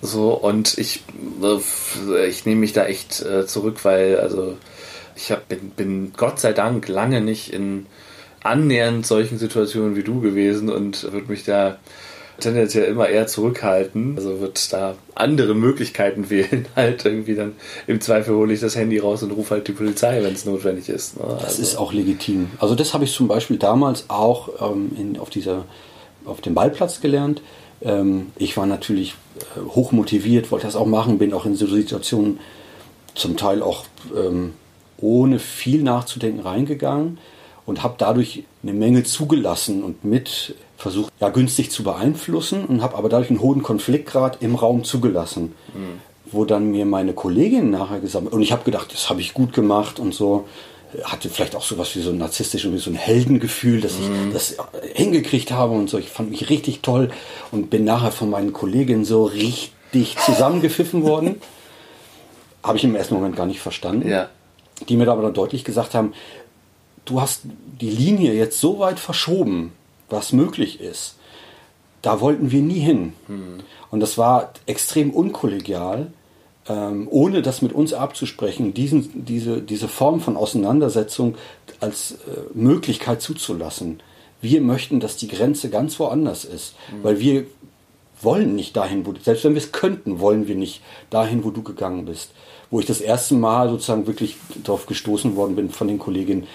So, 0.00 0.32
und 0.32 0.78
ich, 0.78 1.02
äh, 1.42 2.26
ich 2.26 2.46
nehme 2.46 2.60
mich 2.60 2.72
da 2.72 2.86
echt 2.86 3.20
äh, 3.20 3.46
zurück, 3.46 3.84
weil, 3.84 4.18
also, 4.18 4.56
ich 5.14 5.30
hab, 5.30 5.46
bin, 5.48 5.70
bin 5.70 6.12
Gott 6.16 6.40
sei 6.40 6.54
Dank 6.54 6.88
lange 6.88 7.20
nicht 7.20 7.52
in 7.52 7.84
annähernd 8.42 9.06
solchen 9.06 9.38
Situationen 9.38 9.96
wie 9.96 10.02
du 10.02 10.20
gewesen 10.20 10.70
und 10.70 11.12
würde 11.12 11.30
mich 11.30 11.44
da 11.44 11.78
tendenziell 12.40 12.84
immer 12.84 13.08
eher 13.08 13.26
zurückhalten. 13.26 14.14
Also 14.16 14.40
wird 14.40 14.72
da 14.72 14.94
andere 15.14 15.54
Möglichkeiten 15.54 16.30
wählen. 16.30 16.66
Halt 16.74 17.04
irgendwie 17.04 17.34
dann 17.34 17.52
im 17.86 18.00
Zweifel 18.00 18.34
hole 18.34 18.52
ich 18.52 18.60
das 18.60 18.76
Handy 18.76 18.98
raus 18.98 19.22
und 19.22 19.30
rufe 19.32 19.54
halt 19.54 19.68
die 19.68 19.72
Polizei, 19.72 20.22
wenn 20.22 20.32
es 20.32 20.44
notwendig 20.44 20.88
ist. 20.88 21.18
Ne? 21.18 21.24
Das 21.40 21.44
also. 21.44 21.62
ist 21.62 21.76
auch 21.76 21.92
legitim. 21.92 22.50
Also 22.58 22.74
das 22.74 22.94
habe 22.94 23.04
ich 23.04 23.12
zum 23.12 23.28
Beispiel 23.28 23.58
damals 23.58 24.06
auch 24.08 24.72
ähm, 24.72 24.92
in, 24.98 25.18
auf 25.18 25.30
dieser 25.30 25.64
auf 26.24 26.40
dem 26.40 26.54
Ballplatz 26.54 27.00
gelernt. 27.00 27.40
Ähm, 27.82 28.26
ich 28.36 28.56
war 28.56 28.66
natürlich 28.66 29.14
äh, 29.56 29.60
hoch 29.60 29.92
motiviert, 29.92 30.50
wollte 30.50 30.66
das 30.66 30.76
auch 30.76 30.86
machen, 30.86 31.18
bin 31.18 31.32
auch 31.32 31.46
in 31.46 31.56
so 31.56 31.66
Situationen 31.66 32.40
zum 33.14 33.36
Teil 33.36 33.62
auch 33.62 33.84
ähm, 34.14 34.52
ohne 34.98 35.38
viel 35.38 35.82
nachzudenken 35.82 36.40
reingegangen 36.40 37.18
und 37.70 37.84
habe 37.84 37.94
dadurch 37.98 38.42
eine 38.64 38.72
Menge 38.72 39.04
zugelassen 39.04 39.84
und 39.84 40.04
mit 40.04 40.56
versucht, 40.76 41.12
ja, 41.20 41.28
günstig 41.28 41.70
zu 41.70 41.84
beeinflussen 41.84 42.64
und 42.64 42.82
habe 42.82 42.96
aber 42.96 43.08
dadurch 43.08 43.30
einen 43.30 43.40
hohen 43.40 43.62
Konfliktgrad 43.62 44.42
im 44.42 44.56
Raum 44.56 44.82
zugelassen. 44.82 45.54
Mhm. 45.72 46.00
Wo 46.32 46.44
dann 46.44 46.72
mir 46.72 46.84
meine 46.84 47.12
Kollegin 47.12 47.70
nachher 47.70 48.00
gesagt 48.00 48.26
und 48.32 48.42
ich 48.42 48.50
habe 48.50 48.64
gedacht, 48.64 48.92
das 48.92 49.08
habe 49.08 49.20
ich 49.20 49.34
gut 49.34 49.52
gemacht 49.52 50.00
und 50.00 50.12
so, 50.12 50.48
hatte 51.04 51.28
vielleicht 51.28 51.54
auch 51.54 51.62
sowas 51.62 51.94
wie 51.94 52.00
so 52.00 52.10
ein 52.10 52.18
narzisstisches, 52.18 52.72
wie 52.72 52.78
so 52.78 52.90
ein 52.90 52.96
Heldengefühl, 52.96 53.80
dass 53.80 53.98
mhm. 54.00 54.26
ich 54.26 54.32
das 54.32 54.56
hingekriegt 54.94 55.52
habe 55.52 55.74
und 55.74 55.88
so. 55.88 55.96
Ich 55.96 56.08
fand 56.08 56.30
mich 56.30 56.50
richtig 56.50 56.80
toll 56.80 57.10
und 57.52 57.70
bin 57.70 57.84
nachher 57.84 58.10
von 58.10 58.30
meinen 58.30 58.52
Kolleginnen 58.52 59.04
so 59.04 59.26
richtig 59.26 60.16
zusammengepfiffen 60.26 61.04
worden. 61.04 61.40
habe 62.64 62.78
ich 62.78 62.82
im 62.82 62.96
ersten 62.96 63.14
Moment 63.14 63.36
gar 63.36 63.46
nicht 63.46 63.60
verstanden. 63.60 64.08
Ja. 64.08 64.28
Die 64.88 64.96
mir 64.96 65.06
aber 65.08 65.22
dann 65.22 65.34
deutlich 65.34 65.62
gesagt 65.62 65.94
haben, 65.94 66.14
du 67.04 67.20
hast 67.20 67.42
die 67.80 67.90
Linie 67.90 68.34
jetzt 68.34 68.60
so 68.60 68.78
weit 68.78 68.98
verschoben, 69.00 69.72
was 70.08 70.32
möglich 70.32 70.80
ist. 70.80 71.16
Da 72.02 72.20
wollten 72.20 72.50
wir 72.50 72.62
nie 72.62 72.80
hin. 72.80 73.12
Mhm. 73.28 73.60
Und 73.90 74.00
das 74.00 74.16
war 74.18 74.52
extrem 74.66 75.10
unkollegial 75.10 76.12
ähm, 76.70 77.08
ohne 77.10 77.42
das 77.42 77.62
mit 77.62 77.72
uns 77.72 77.92
abzusprechen, 77.92 78.74
diesen, 78.74 79.24
diese, 79.24 79.60
diese 79.60 79.88
Form 79.88 80.20
von 80.20 80.36
Auseinandersetzung 80.36 81.36
als 81.80 82.12
äh, 82.12 82.16
Möglichkeit 82.54 83.22
zuzulassen. 83.22 84.00
Wir 84.40 84.60
möchten, 84.60 85.00
dass 85.00 85.16
die 85.16 85.28
Grenze 85.28 85.68
ganz 85.68 85.98
woanders 85.98 86.44
ist, 86.44 86.74
mhm. 86.92 87.04
weil 87.04 87.18
wir 87.18 87.46
wollen 88.22 88.54
nicht 88.54 88.76
dahin, 88.76 89.04
wo, 89.06 89.14
selbst 89.20 89.44
wenn 89.44 89.54
wir 89.54 89.62
es 89.62 89.72
könnten, 89.72 90.20
wollen 90.20 90.46
wir 90.46 90.54
nicht 90.54 90.82
dahin, 91.08 91.42
wo 91.44 91.50
du 91.50 91.62
gegangen 91.62 92.04
bist. 92.04 92.30
Wo 92.70 92.78
ich 92.78 92.86
das 92.86 93.00
erste 93.00 93.34
Mal 93.34 93.68
sozusagen 93.68 94.06
wirklich 94.06 94.36
darauf 94.62 94.86
gestoßen 94.86 95.34
worden 95.34 95.56
bin 95.56 95.70
von 95.70 95.88
den 95.88 95.98
Kolleginnen, 95.98 96.46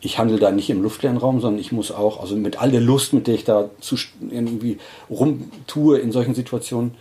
ich 0.00 0.18
handle 0.18 0.38
da 0.38 0.50
nicht 0.50 0.70
im 0.70 0.82
luftleeren 0.82 1.18
Raum, 1.18 1.40
sondern 1.40 1.60
ich 1.60 1.72
muss 1.72 1.90
auch, 1.92 2.20
also 2.20 2.36
mit 2.36 2.60
all 2.60 2.70
der 2.70 2.80
Lust, 2.80 3.12
mit 3.12 3.26
der 3.26 3.34
ich 3.34 3.44
da 3.44 3.70
zu, 3.80 3.96
irgendwie 4.30 4.78
rumtue 5.10 5.98
in 5.98 6.12
solchen 6.12 6.34
Situationen, 6.34 6.94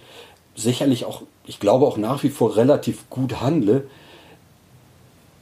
sicherlich 0.56 1.06
auch 1.06 1.22
ich 1.50 1.60
glaube 1.60 1.88
auch 1.88 1.98
nach 1.98 2.22
wie 2.24 2.30
vor 2.30 2.56
relativ 2.56 3.10
gut 3.10 3.42
handle, 3.42 3.86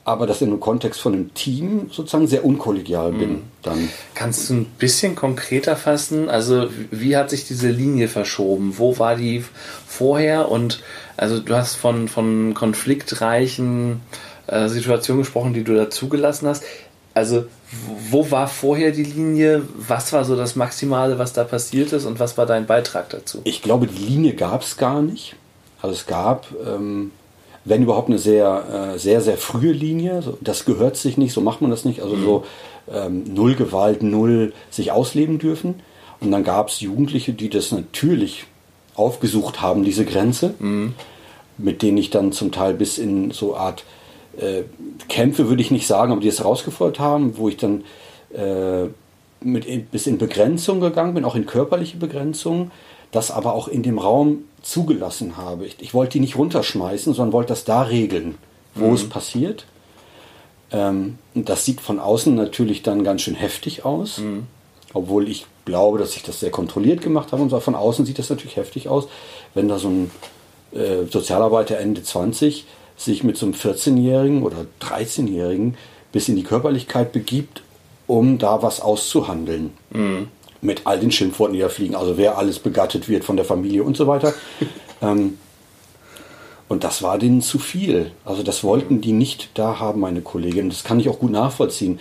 aber 0.06 0.26
das 0.26 0.42
in 0.42 0.48
einem 0.48 0.62
Kontext 0.62 1.02
von 1.02 1.14
einem 1.14 1.34
Team 1.34 1.90
sozusagen 1.92 2.28
sehr 2.28 2.46
unkollegial 2.46 3.12
bin. 3.12 3.30
Mhm. 3.32 3.42
Dann. 3.62 3.90
Kannst 4.14 4.50
du 4.50 4.54
ein 4.54 4.66
bisschen 4.80 5.16
konkreter 5.16 5.76
fassen? 5.76 6.30
Also 6.30 6.70
wie 6.92 7.18
hat 7.18 7.30
sich 7.30 7.46
diese 7.46 7.70
Linie 7.70 8.08
verschoben? 8.08 8.76
Wo 8.78 9.00
war 9.00 9.18
die 9.18 9.44
vorher? 9.86 10.50
Und 10.50 10.82
also 11.18 11.42
du 11.42 11.54
hast 11.54 11.76
von, 11.76 12.08
von 12.08 12.54
konfliktreichen 12.54 14.00
äh, 14.48 14.70
Situationen 14.70 15.24
gesprochen, 15.24 15.54
die 15.54 15.66
du 15.66 15.76
da 15.76 15.90
zugelassen 15.90 16.48
hast. 16.48 16.64
Also 17.18 17.46
wo 18.12 18.30
war 18.32 18.48
vorher 18.48 18.92
die 18.92 19.04
Linie? 19.04 19.64
Was 19.76 20.14
war 20.14 20.24
so 20.24 20.36
das 20.36 20.56
Maximale, 20.56 21.18
was 21.18 21.34
da 21.34 21.44
passiert 21.44 21.92
ist? 21.92 22.06
Und 22.06 22.20
was 22.20 22.38
war 22.38 22.46
dein 22.46 22.66
Beitrag 22.68 23.10
dazu? 23.10 23.42
Ich 23.44 23.62
glaube, 23.62 23.88
die 23.88 24.04
Linie 24.04 24.34
gab 24.34 24.62
es 24.62 24.78
gar 24.78 25.02
nicht. 25.02 25.36
Also 25.82 25.96
es 25.96 26.06
gab, 26.06 26.48
ähm, 26.66 27.12
wenn 27.66 27.84
überhaupt, 27.84 28.10
eine 28.10 28.20
sehr, 28.20 28.94
äh, 28.94 29.00
sehr, 29.00 29.22
sehr 29.22 29.38
frühe 29.38 29.72
Linie. 29.72 30.24
Das 30.42 30.64
gehört 30.66 30.96
sich 30.96 31.18
nicht, 31.18 31.34
so 31.34 31.42
macht 31.42 31.62
man 31.62 31.72
das 31.72 31.86
nicht. 31.86 32.02
Also 32.02 32.16
mhm. 32.16 32.24
so 32.24 32.46
ähm, 32.92 33.24
null 33.34 33.56
Gewalt, 33.56 34.04
null 34.04 34.54
sich 34.70 34.92
ausleben 34.92 35.40
dürfen. 35.40 35.82
Und 36.20 36.32
dann 36.32 36.44
gab 36.44 36.70
es 36.70 36.80
Jugendliche, 36.82 37.34
die 37.34 37.50
das 37.50 37.72
natürlich 37.72 38.46
aufgesucht 38.96 39.62
haben, 39.62 39.84
diese 39.84 40.06
Grenze, 40.06 40.54
mhm. 40.60 40.94
mit 41.58 41.82
denen 41.82 41.98
ich 41.98 42.12
dann 42.12 42.32
zum 42.32 42.52
Teil 42.52 42.76
bis 42.76 42.98
in 42.98 43.32
so 43.32 43.56
Art 43.56 43.84
äh, 44.38 44.64
Kämpfe, 45.10 45.50
würde 45.50 45.62
ich 45.62 45.72
nicht 45.72 45.88
sagen, 45.88 46.12
aber 46.12 46.22
die 46.22 46.28
es 46.28 46.40
herausgefordert 46.40 47.00
haben, 47.00 47.38
wo 47.38 47.50
ich 47.50 47.58
dann 47.58 47.84
äh, 48.34 48.88
mit 49.42 49.66
in, 49.66 49.86
bis 49.86 50.08
in 50.08 50.18
Begrenzung 50.18 50.80
gegangen 50.80 51.14
bin, 51.14 51.26
auch 51.26 51.36
in 51.36 51.46
körperliche 51.46 51.98
Begrenzung, 51.98 52.72
das 53.12 53.32
aber 53.32 53.54
auch 53.54 53.68
in 53.68 53.84
dem 53.84 54.00
Raum 54.00 54.44
zugelassen 54.62 55.38
habe. 55.38 55.66
Ich, 55.66 55.78
ich 55.80 55.94
wollte 55.94 56.14
die 56.14 56.20
nicht 56.20 56.38
runterschmeißen, 56.38 57.14
sondern 57.14 57.34
wollte 57.34 57.50
das 57.50 57.64
da 57.64 57.84
regeln, 57.84 58.38
wo 58.76 58.88
mhm. 58.88 58.94
es 58.94 59.08
passiert. 59.08 59.66
Ähm, 60.72 61.18
das 61.34 61.66
sieht 61.66 61.82
von 61.82 62.00
außen 62.00 62.36
natürlich 62.36 62.84
dann 62.84 63.04
ganz 63.04 63.22
schön 63.22 63.36
heftig 63.36 63.86
aus. 63.86 64.20
Mhm. 64.20 64.48
Obwohl 64.94 65.30
ich 65.30 65.46
glaube, 65.66 66.00
dass 66.00 66.16
ich 66.16 66.24
das 66.24 66.40
sehr 66.40 66.52
kontrolliert 66.52 67.02
gemacht 67.02 67.32
habe 67.32 67.42
und 67.42 67.50
so. 67.50 67.60
Von 67.60 67.76
außen 67.76 68.06
sieht 68.06 68.20
das 68.20 68.30
natürlich 68.30 68.56
heftig 68.56 68.90
aus, 68.90 69.08
wenn 69.54 69.68
da 69.68 69.80
so 69.80 69.90
ein 69.90 70.12
äh, 70.74 71.06
Sozialarbeiter 71.10 71.78
Ende 71.78 72.04
20 72.04 72.66
sich 72.98 73.24
mit 73.24 73.38
so 73.38 73.46
einem 73.46 73.56
14-Jährigen 73.56 74.44
oder 74.44 74.66
13-Jährigen 74.82 75.78
bis 76.12 76.28
in 76.28 76.36
die 76.36 76.44
Körperlichkeit 76.44 77.12
begibt, 77.12 77.62
um 78.08 78.40
da 78.40 78.62
was 78.62 78.82
auszuhandeln. 78.82 79.72
Mhm. 79.92 80.28
Mit 80.60 80.82
all 80.86 81.00
den 81.00 81.12
Schimpfworten, 81.12 81.54
die 81.54 81.60
da 81.60 81.70
fliegen. 81.70 81.96
Also 81.96 82.18
wer 82.18 82.38
alles 82.38 82.58
begattet 82.58 83.08
wird 83.08 83.24
von 83.24 83.36
der 83.36 83.46
Familie 83.46 83.84
und 83.84 83.96
so 83.96 84.08
weiter. 84.08 84.34
ähm, 85.02 85.38
und 86.68 86.84
das 86.84 87.04
war 87.04 87.20
denen 87.20 87.42
zu 87.42 87.60
viel. 87.60 88.12
Also 88.26 88.44
das 88.44 88.64
wollten 88.64 89.00
die 89.00 89.14
nicht 89.14 89.52
da 89.54 89.80
haben, 89.80 90.02
meine 90.02 90.22
Kollegin. 90.22 90.70
Das 90.70 90.84
kann 90.84 91.00
ich 91.00 91.08
auch 91.08 91.20
gut 91.20 91.32
nachvollziehen. 91.32 92.00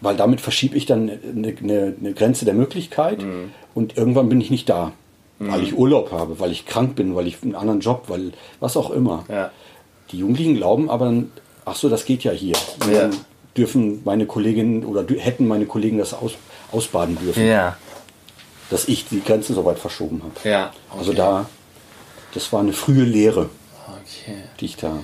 Weil 0.00 0.16
damit 0.16 0.42
verschiebe 0.42 0.76
ich 0.76 0.84
dann 0.84 1.10
eine, 1.10 1.48
eine, 1.48 1.94
eine 1.98 2.12
Grenze 2.12 2.44
der 2.44 2.54
Möglichkeit 2.54 3.22
mhm. 3.22 3.52
und 3.74 3.96
irgendwann 3.96 4.28
bin 4.28 4.40
ich 4.40 4.50
nicht 4.50 4.68
da. 4.68 4.92
Mhm. 5.38 5.52
Weil 5.52 5.62
ich 5.62 5.76
Urlaub 5.76 6.12
habe, 6.12 6.38
weil 6.40 6.52
ich 6.52 6.66
krank 6.66 6.94
bin, 6.94 7.16
weil 7.16 7.26
ich 7.26 7.42
einen 7.42 7.54
anderen 7.54 7.80
Job, 7.80 8.04
weil 8.08 8.32
was 8.60 8.76
auch 8.76 8.90
immer. 8.90 9.24
Ja. 9.28 9.50
Die 10.10 10.18
Jugendlichen 10.18 10.56
glauben 10.56 10.90
aber, 10.90 11.12
ach 11.64 11.76
so, 11.76 11.88
das 11.88 12.04
geht 12.04 12.24
ja 12.24 12.32
hier. 12.32 12.54
Ja. 12.92 13.10
dürfen 13.56 14.02
meine 14.04 14.26
Kolleginnen 14.26 14.84
oder 14.84 15.04
hätten 15.16 15.46
meine 15.46 15.66
Kollegen 15.66 15.98
das 15.98 16.12
aus, 16.12 16.32
ausbaden 16.72 17.18
dürfen. 17.18 17.46
Ja. 17.46 17.76
Dass 18.70 18.88
ich 18.88 19.06
die 19.08 19.22
Grenzen 19.22 19.54
so 19.54 19.64
weit 19.64 19.78
verschoben 19.78 20.22
habe. 20.22 20.48
Ja. 20.48 20.72
Okay. 20.90 20.98
Also 20.98 21.12
da 21.12 21.46
das 22.34 22.52
war 22.52 22.60
eine 22.60 22.72
frühe 22.72 23.04
Lehre, 23.04 23.48
okay. 23.86 24.36
die 24.58 24.64
ich 24.66 24.76
da. 24.76 24.98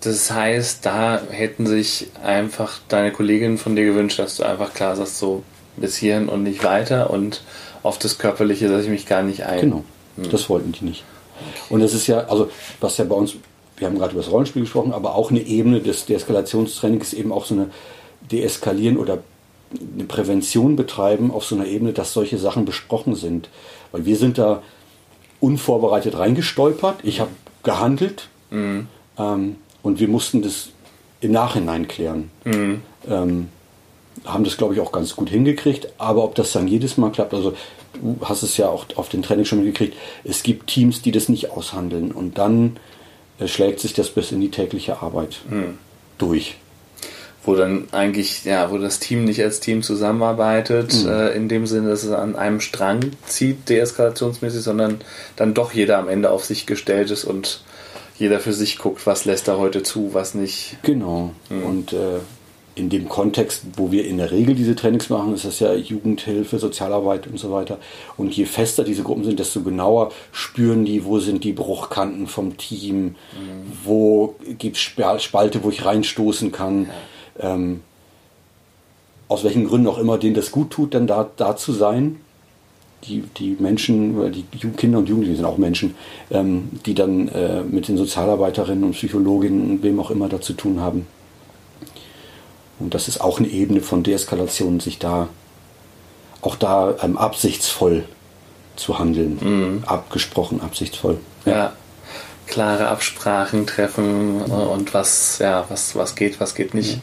Das 0.00 0.30
heißt, 0.30 0.84
da 0.86 1.20
hätten 1.30 1.66
sich 1.66 2.08
einfach 2.24 2.80
deine 2.88 3.12
Kolleginnen 3.12 3.58
von 3.58 3.76
dir 3.76 3.84
gewünscht, 3.84 4.18
dass 4.18 4.38
du 4.38 4.44
einfach 4.44 4.72
klar 4.72 4.96
sagst, 4.96 5.18
so 5.18 5.42
bis 5.80 5.96
hierhin 5.96 6.28
und 6.28 6.42
nicht 6.42 6.62
weiter 6.64 7.10
und 7.10 7.42
auf 7.82 7.98
das 7.98 8.18
Körperliche 8.18 8.68
lasse 8.68 8.84
ich 8.84 8.90
mich 8.90 9.06
gar 9.06 9.22
nicht 9.22 9.44
ein. 9.44 9.60
Genau, 9.60 9.84
hm. 10.16 10.30
das 10.30 10.48
wollten 10.48 10.72
die 10.72 10.84
nicht. 10.84 11.04
Okay. 11.38 11.74
Und 11.74 11.80
es 11.80 11.94
ist 11.94 12.06
ja, 12.06 12.20
also 12.20 12.50
was 12.80 12.98
ja 12.98 13.04
bei 13.04 13.14
uns, 13.14 13.36
wir 13.76 13.86
haben 13.86 13.98
gerade 13.98 14.12
über 14.12 14.22
das 14.22 14.30
Rollenspiel 14.30 14.62
gesprochen, 14.62 14.92
aber 14.92 15.14
auch 15.14 15.30
eine 15.30 15.40
Ebene 15.40 15.80
des 15.80 16.04
Deeskalationstrainings 16.06 17.12
ist 17.12 17.18
eben 17.18 17.32
auch 17.32 17.46
so 17.46 17.54
eine 17.54 17.70
Deeskalieren 18.30 18.98
oder 18.98 19.18
eine 19.94 20.04
Prävention 20.04 20.76
betreiben 20.76 21.30
auf 21.30 21.44
so 21.44 21.54
einer 21.54 21.66
Ebene, 21.66 21.92
dass 21.92 22.12
solche 22.12 22.38
Sachen 22.38 22.64
besprochen 22.64 23.14
sind. 23.14 23.48
Weil 23.92 24.04
wir 24.04 24.16
sind 24.16 24.38
da 24.38 24.62
unvorbereitet 25.40 26.18
reingestolpert. 26.18 26.98
Ich 27.02 27.20
habe 27.20 27.30
gehandelt 27.62 28.28
mhm. 28.50 28.88
ähm, 29.18 29.56
und 29.82 30.00
wir 30.00 30.08
mussten 30.08 30.42
das 30.42 30.70
im 31.20 31.32
Nachhinein 31.32 31.88
klären. 31.88 32.30
Mhm. 32.44 32.82
Ähm, 33.08 33.48
haben 34.24 34.44
das, 34.44 34.56
glaube 34.56 34.74
ich, 34.74 34.80
auch 34.80 34.92
ganz 34.92 35.16
gut 35.16 35.30
hingekriegt. 35.30 35.88
Aber 35.98 36.24
ob 36.24 36.34
das 36.34 36.52
dann 36.52 36.68
jedes 36.68 36.96
Mal 36.96 37.10
klappt, 37.10 37.34
also 37.34 37.54
du 37.94 38.18
hast 38.22 38.42
es 38.42 38.56
ja 38.56 38.68
auch 38.68 38.86
auf 38.96 39.08
den 39.08 39.22
Training 39.22 39.44
schon 39.44 39.64
mitgekriegt, 39.64 39.96
es 40.24 40.42
gibt 40.42 40.68
Teams, 40.68 41.02
die 41.02 41.12
das 41.12 41.28
nicht 41.28 41.50
aushandeln. 41.50 42.12
Und 42.12 42.38
dann 42.38 42.76
äh, 43.38 43.48
schlägt 43.48 43.80
sich 43.80 43.92
das 43.92 44.10
bis 44.10 44.32
in 44.32 44.40
die 44.40 44.50
tägliche 44.50 45.02
Arbeit 45.02 45.40
mhm. 45.48 45.78
durch 46.18 46.56
wo 47.44 47.54
dann 47.54 47.88
eigentlich, 47.92 48.44
ja, 48.44 48.70
wo 48.70 48.78
das 48.78 48.98
Team 48.98 49.24
nicht 49.24 49.42
als 49.42 49.60
Team 49.60 49.82
zusammenarbeitet, 49.82 51.04
mhm. 51.04 51.10
äh, 51.10 51.28
in 51.30 51.48
dem 51.48 51.66
Sinne, 51.66 51.88
dass 51.88 52.04
es 52.04 52.12
an 52.12 52.36
einem 52.36 52.60
Strang 52.60 53.12
zieht, 53.26 53.68
deeskalationsmäßig, 53.68 54.60
sondern 54.60 55.00
dann 55.36 55.54
doch 55.54 55.72
jeder 55.72 55.98
am 55.98 56.08
Ende 56.08 56.30
auf 56.30 56.44
sich 56.44 56.66
gestellt 56.66 57.10
ist 57.10 57.24
und 57.24 57.62
jeder 58.18 58.40
für 58.40 58.52
sich 58.52 58.78
guckt, 58.78 59.06
was 59.06 59.24
lässt 59.24 59.48
er 59.48 59.58
heute 59.58 59.82
zu, 59.82 60.12
was 60.12 60.34
nicht. 60.34 60.76
Genau. 60.82 61.32
Mhm. 61.48 61.62
Und 61.62 61.92
äh, 61.94 62.18
in 62.74 62.88
dem 62.88 63.08
Kontext, 63.08 63.62
wo 63.76 63.90
wir 63.90 64.06
in 64.06 64.18
der 64.18 64.30
Regel 64.30 64.54
diese 64.54 64.76
Trainings 64.76 65.10
machen, 65.10 65.34
ist 65.34 65.44
das 65.44 65.60
ja 65.60 65.74
Jugendhilfe, 65.74 66.58
Sozialarbeit 66.58 67.26
und 67.26 67.38
so 67.38 67.50
weiter. 67.50 67.78
Und 68.16 68.36
je 68.36 68.44
fester 68.44 68.84
diese 68.84 69.02
Gruppen 69.02 69.24
sind, 69.24 69.38
desto 69.38 69.62
genauer 69.62 70.12
spüren 70.32 70.84
die, 70.84 71.04
wo 71.04 71.18
sind 71.18 71.44
die 71.44 71.52
Bruchkanten 71.52 72.26
vom 72.26 72.56
Team, 72.56 73.04
mhm. 73.04 73.14
wo 73.84 74.34
gibt 74.58 74.76
es 74.76 74.82
Spalte, 75.22 75.62
wo 75.62 75.70
ich 75.70 75.84
reinstoßen 75.84 76.52
kann. 76.52 76.84
Ja 76.84 76.90
ähm, 77.40 77.80
aus 79.28 79.44
welchen 79.44 79.66
Gründen 79.66 79.86
auch 79.86 79.98
immer, 79.98 80.18
denen 80.18 80.34
das 80.34 80.50
gut 80.50 80.70
tut, 80.70 80.94
dann 80.94 81.06
da, 81.06 81.28
da 81.36 81.56
zu 81.56 81.72
sein. 81.72 82.16
Die, 83.04 83.22
die 83.38 83.56
Menschen, 83.58 84.30
die 84.32 84.44
Kinder 84.76 84.98
und 84.98 85.08
Jugendlichen 85.08 85.36
sind 85.36 85.46
auch 85.46 85.56
Menschen, 85.56 85.94
ähm, 86.30 86.68
die 86.84 86.94
dann 86.94 87.28
äh, 87.28 87.62
mit 87.62 87.88
den 87.88 87.96
Sozialarbeiterinnen 87.96 88.84
und 88.84 88.92
Psychologinnen 88.92 89.70
und 89.70 89.82
wem 89.82 90.00
auch 90.00 90.10
immer 90.10 90.28
da 90.28 90.40
zu 90.40 90.52
tun 90.52 90.80
haben. 90.80 91.06
Und 92.80 92.94
das 92.94 93.08
ist 93.08 93.20
auch 93.20 93.38
eine 93.38 93.48
Ebene 93.48 93.80
von 93.80 94.02
Deeskalation, 94.02 94.80
sich 94.80 94.98
da 94.98 95.28
auch 96.40 96.56
da 96.56 96.96
ähm, 97.02 97.18
absichtsvoll 97.18 98.04
zu 98.76 98.98
handeln. 98.98 99.38
Mhm. 99.40 99.84
Abgesprochen, 99.86 100.60
absichtsvoll. 100.60 101.18
Ja. 101.44 101.52
ja. 101.52 101.72
Klare 102.46 102.88
Absprachen 102.88 103.66
treffen 103.66 104.38
mhm. 104.38 104.50
und 104.50 104.92
was, 104.92 105.38
ja, 105.38 105.66
was, 105.68 105.94
was 105.94 106.16
geht, 106.16 106.40
was 106.40 106.54
geht 106.54 106.74
nicht. 106.74 106.96
Mhm 106.96 107.02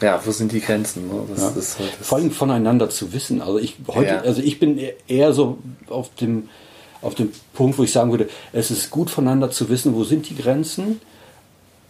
ja, 0.00 0.20
wo 0.24 0.30
sind 0.30 0.52
die 0.52 0.60
Grenzen? 0.60 1.08
Ne? 1.08 1.22
Das, 1.28 1.40
ja. 1.40 1.50
das, 1.54 1.76
das 1.76 2.08
Vor 2.08 2.18
allem 2.18 2.30
voneinander 2.30 2.90
zu 2.90 3.12
wissen. 3.12 3.40
Also 3.40 3.58
ich 3.58 3.76
heute, 3.88 4.08
ja. 4.08 4.20
also 4.20 4.42
ich 4.42 4.58
bin 4.58 4.78
eher 5.08 5.32
so 5.32 5.58
auf 5.88 6.14
dem, 6.14 6.48
auf 7.02 7.14
dem 7.14 7.32
Punkt, 7.52 7.78
wo 7.78 7.82
ich 7.82 7.92
sagen 7.92 8.10
würde, 8.10 8.28
es 8.52 8.70
ist 8.70 8.90
gut 8.90 9.10
voneinander 9.10 9.50
zu 9.50 9.68
wissen, 9.68 9.94
wo 9.94 10.04
sind 10.04 10.28
die 10.28 10.36
Grenzen 10.36 11.00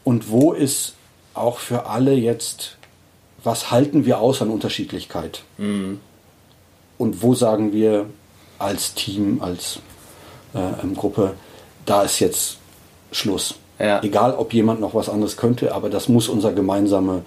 und 0.04 0.30
wo 0.30 0.52
ist 0.52 0.94
auch 1.34 1.58
für 1.58 1.86
alle 1.86 2.14
jetzt, 2.14 2.76
was 3.44 3.70
halten 3.70 4.04
wir 4.04 4.18
aus 4.18 4.42
an 4.42 4.50
Unterschiedlichkeit? 4.50 5.42
Mhm. 5.58 6.00
Und 6.98 7.22
wo 7.22 7.34
sagen 7.34 7.72
wir 7.72 8.06
als 8.58 8.94
Team, 8.94 9.42
als 9.42 9.80
äh, 10.54 10.86
Gruppe, 10.94 11.34
da 11.86 12.02
ist 12.02 12.20
jetzt 12.20 12.58
Schluss. 13.12 13.56
Ja. 13.78 14.02
Egal, 14.02 14.34
ob 14.34 14.54
jemand 14.54 14.80
noch 14.80 14.94
was 14.94 15.08
anderes 15.08 15.36
könnte, 15.36 15.74
aber 15.74 15.90
das 15.90 16.08
muss 16.08 16.28
unser 16.28 16.52
gemeinsame 16.52 17.22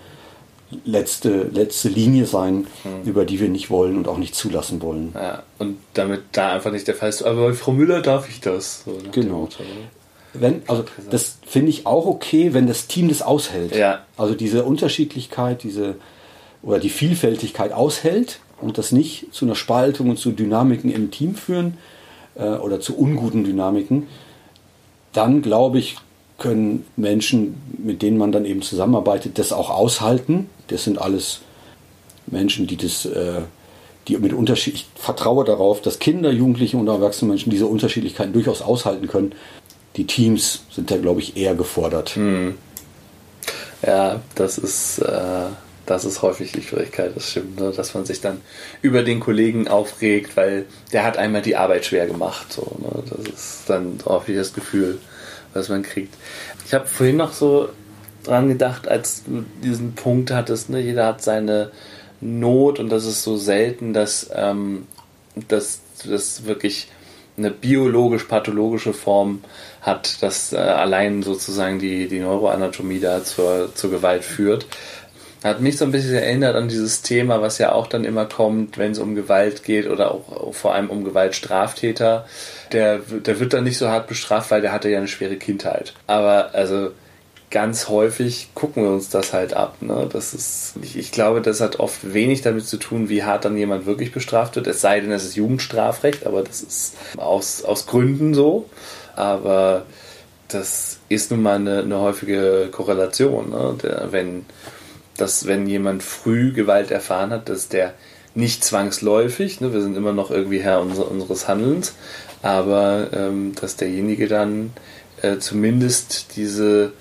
letzte, 0.86 1.44
letzte 1.44 1.90
Linie 1.90 2.26
sein, 2.26 2.68
mhm. 2.84 3.04
über 3.06 3.26
die 3.26 3.40
wir 3.40 3.50
nicht 3.50 3.70
wollen 3.70 3.98
und 3.98 4.08
auch 4.08 4.18
nicht 4.18 4.36
zulassen 4.36 4.82
wollen. 4.82 5.14
Ja, 5.14 5.44
und 5.60 5.78
damit 5.94 6.24
da 6.34 6.54
einfach 6.54 6.72
nicht 6.72 6.88
der 6.88 6.96
Fall 6.96 7.10
ist, 7.10 7.24
aber 7.24 7.48
bei 7.48 7.54
Frau 7.54 7.72
Müller 7.72 8.02
darf 8.02 8.30
ich 8.30 8.42
das. 8.42 8.84
So 8.86 8.98
genau. 9.12 9.42
Motto, 9.42 9.64
ne? 9.64 9.70
Wenn, 10.40 10.62
also 10.68 10.86
das 11.10 11.38
finde 11.46 11.70
ich 11.70 11.86
auch 11.86 12.06
okay, 12.06 12.54
wenn 12.54 12.68
das 12.68 12.88
Team 12.88 13.10
das 13.10 13.22
aushält. 13.22 13.76
Ja. 13.76 14.06
Also 14.18 14.36
diese 14.36 14.64
Unterschiedlichkeit, 14.64 15.64
diese 15.64 15.96
oder 16.62 16.80
die 16.80 16.90
Vielfältigkeit 16.90 17.72
aushält 17.72 18.40
und 18.60 18.78
das 18.78 18.92
nicht 18.92 19.28
zu 19.32 19.46
einer 19.46 19.56
Spaltung 19.56 20.10
und 20.10 20.18
zu 20.18 20.32
Dynamiken 20.32 20.92
im 20.92 21.12
Team 21.12 21.36
führen 21.36 21.78
äh, 22.36 22.50
oder 22.50 22.80
zu 22.80 22.98
unguten 22.98 23.44
Dynamiken, 23.44 24.08
dann 25.14 25.42
glaube 25.42 25.80
ich, 25.80 25.98
können 26.38 26.86
Menschen, 26.96 27.62
mit 27.84 28.02
denen 28.02 28.18
man 28.18 28.32
dann 28.32 28.46
eben 28.46 28.62
zusammenarbeitet, 28.62 29.40
das 29.40 29.52
auch 29.52 29.70
aushalten. 29.70 30.50
Das 30.68 30.84
sind 30.84 31.00
alles 31.00 31.40
Menschen, 32.28 32.68
die 32.68 32.78
das, 32.78 33.06
äh, 33.06 33.42
die 34.08 34.18
mit 34.18 34.34
Unterschied, 34.34 34.76
ich 34.76 34.88
vertraue 34.96 35.46
darauf, 35.46 35.82
dass 35.82 36.00
Kinder, 36.00 36.32
Jugendliche 36.32 36.78
und 36.78 36.88
erwachsene 36.88 37.30
Menschen 37.30 37.50
diese 37.50 37.66
Unterschiedlichkeiten 37.66 38.34
durchaus 38.34 38.62
aushalten 38.62 39.08
können. 39.08 39.34
Die 39.98 40.06
Teams 40.06 40.62
sind 40.72 40.92
da, 40.92 40.98
glaube 40.98 41.22
ich, 41.22 41.36
eher 41.36 41.56
gefordert. 41.56 42.12
Hm. 42.12 42.56
Ja, 43.86 44.22
das 44.36 44.58
ist, 44.58 45.00
äh, 45.00 45.48
das 45.86 46.06
ist 46.06 46.22
häufig 46.22 46.52
die 46.52 46.62
Schwierigkeit, 46.62 47.16
das 47.16 47.32
stimmt, 47.32 47.60
ne? 47.60 47.72
dass 47.72 47.94
man 47.94 48.06
sich 48.06 48.22
dann 48.22 48.42
über 48.82 49.04
den 49.04 49.20
Kollegen 49.20 49.68
aufregt, 49.68 50.36
weil 50.36 50.66
der 50.92 51.04
hat 51.04 51.18
einmal 51.18 51.42
die 51.42 51.56
Arbeit 51.56 51.86
schwer 51.86 52.08
gemacht. 52.08 52.54
So, 52.54 52.78
ne? 52.80 53.04
Das 53.10 53.34
ist 53.34 53.64
dann 53.68 53.98
häufig 54.06 54.36
das 54.36 54.54
Gefühl, 54.54 55.00
was 55.54 55.70
man 55.70 55.84
kriegt. 55.84 56.14
Ich 56.66 56.74
habe 56.74 56.88
vorhin 56.88 57.18
noch 57.18 57.34
so 57.34 57.70
dran 58.24 58.50
gedacht, 58.50 58.88
als 58.88 59.24
du 59.24 59.46
diesen 59.64 59.94
Punkt 59.94 60.32
hattest, 60.32 60.70
ne, 60.70 60.82
jeder 60.82 61.06
hat 61.06 61.24
seine 61.24 61.72
Not 62.20 62.80
und 62.80 62.90
das 62.90 63.06
ist 63.06 63.24
so 63.24 63.38
selten, 63.38 63.94
dass 63.94 64.30
ähm, 64.34 64.88
das 65.48 65.82
wirklich 66.46 66.90
eine 67.38 67.52
biologisch-pathologische 67.52 68.94
Form 68.94 69.44
hat, 69.82 70.22
dass 70.22 70.54
äh, 70.54 70.58
allein 70.58 71.24
sozusagen 71.24 71.80
die, 71.80 72.08
die 72.08 72.20
Neuroanatomie 72.20 73.00
da 73.00 73.24
zur, 73.24 73.74
zur 73.76 73.92
Gewalt 73.92 74.24
führt. 74.24 74.66
Hat 75.44 75.62
mich 75.62 75.78
so 75.78 75.86
ein 75.86 75.92
bisschen 75.92 76.16
erinnert 76.16 76.56
an 76.56 76.68
dieses 76.68 77.04
Thema, 77.04 77.42
was 77.42 77.60
ja 77.60 77.72
auch 77.72 77.88
dann 77.88 78.06
immer 78.06 78.26
kommt, 78.26 78.78
wenn 78.78 78.92
es 78.92 79.00
um 79.00 79.16
Gewalt 79.16 79.64
geht 79.64 79.88
oder 79.88 80.12
auch, 80.12 80.54
vor 80.54 80.74
allem 80.74 80.90
um 80.90 81.04
Gewaltstraftäter. 81.04 82.26
Der, 82.72 83.00
der 83.00 83.40
wird 83.40 83.54
dann 83.54 83.64
nicht 83.64 83.78
so 83.78 83.88
hart 83.88 84.08
bestraft, 84.08 84.52
weil 84.52 84.62
der 84.62 84.72
hatte 84.72 84.90
ja 84.90 84.98
eine 84.98 85.08
schwere 85.08 85.36
Kindheit. 85.36 85.94
Aber 86.08 86.50
also 86.54 86.92
ganz 87.50 87.88
häufig 87.88 88.50
gucken 88.56 88.84
wir 88.84 88.92
uns 88.92 89.10
das 89.10 89.32
halt 89.34 89.54
ab. 89.54 89.78
Ne? 89.82 90.10
Das 90.12 90.34
ist, 90.34 90.74
ich, 90.82 90.98
ich, 90.98 91.12
glaube, 91.12 91.42
das 91.42 91.62
hat 91.62 91.80
oft 91.80 92.14
wenig 92.14 92.42
damit 92.42 92.68
zu 92.68 92.78
tun, 92.78 93.10
wie 93.10 93.24
hart 93.24 93.46
dann 93.46 93.58
jemand 93.58 93.86
wirklich 93.86 94.12
bestraft 94.12 94.56
wird. 94.56 94.68
Es 94.68 94.82
sei 94.82 95.00
denn, 95.00 95.12
es 95.12 95.24
ist 95.24 95.36
Jugendstrafrecht, 95.36 96.26
aber 96.26 96.44
das 96.44 96.62
ist 96.62 96.96
aus, 97.16 97.64
aus 97.64 97.86
Gründen 97.86 98.34
so. 98.34 98.70
Aber 99.18 99.86
das 100.48 101.00
ist 101.10 101.32
nun 101.32 101.42
mal 101.42 101.56
eine, 101.56 101.80
eine 101.80 102.00
häufige 102.00 102.70
Korrelation. 102.72 103.50
Ne? 103.50 103.76
Der, 103.82 104.12
wenn 104.12 104.46
dass 105.18 105.48
wenn 105.48 105.68
jemand 105.68 106.04
früh 106.04 106.54
Gewalt 106.54 106.92
erfahren 106.92 107.32
hat, 107.32 107.50
dass 107.50 107.68
der 107.68 107.94
Nicht 108.36 108.64
zwangsläufig, 108.64 109.62
ne? 109.62 109.74
wir 109.74 109.82
sind 109.82 109.98
immer 109.98 110.14
noch 110.14 110.30
irgendwie 110.30 110.60
Herr 110.60 110.80
unser, 110.80 111.10
unseres 111.10 111.48
Handelns, 111.48 111.96
aber 112.44 113.10
ähm, 113.12 113.54
dass 113.60 113.78
derjenige 113.78 114.28
dann 114.28 114.74
äh, 115.24 115.38
zumindest 115.40 116.36
diese 116.36 116.94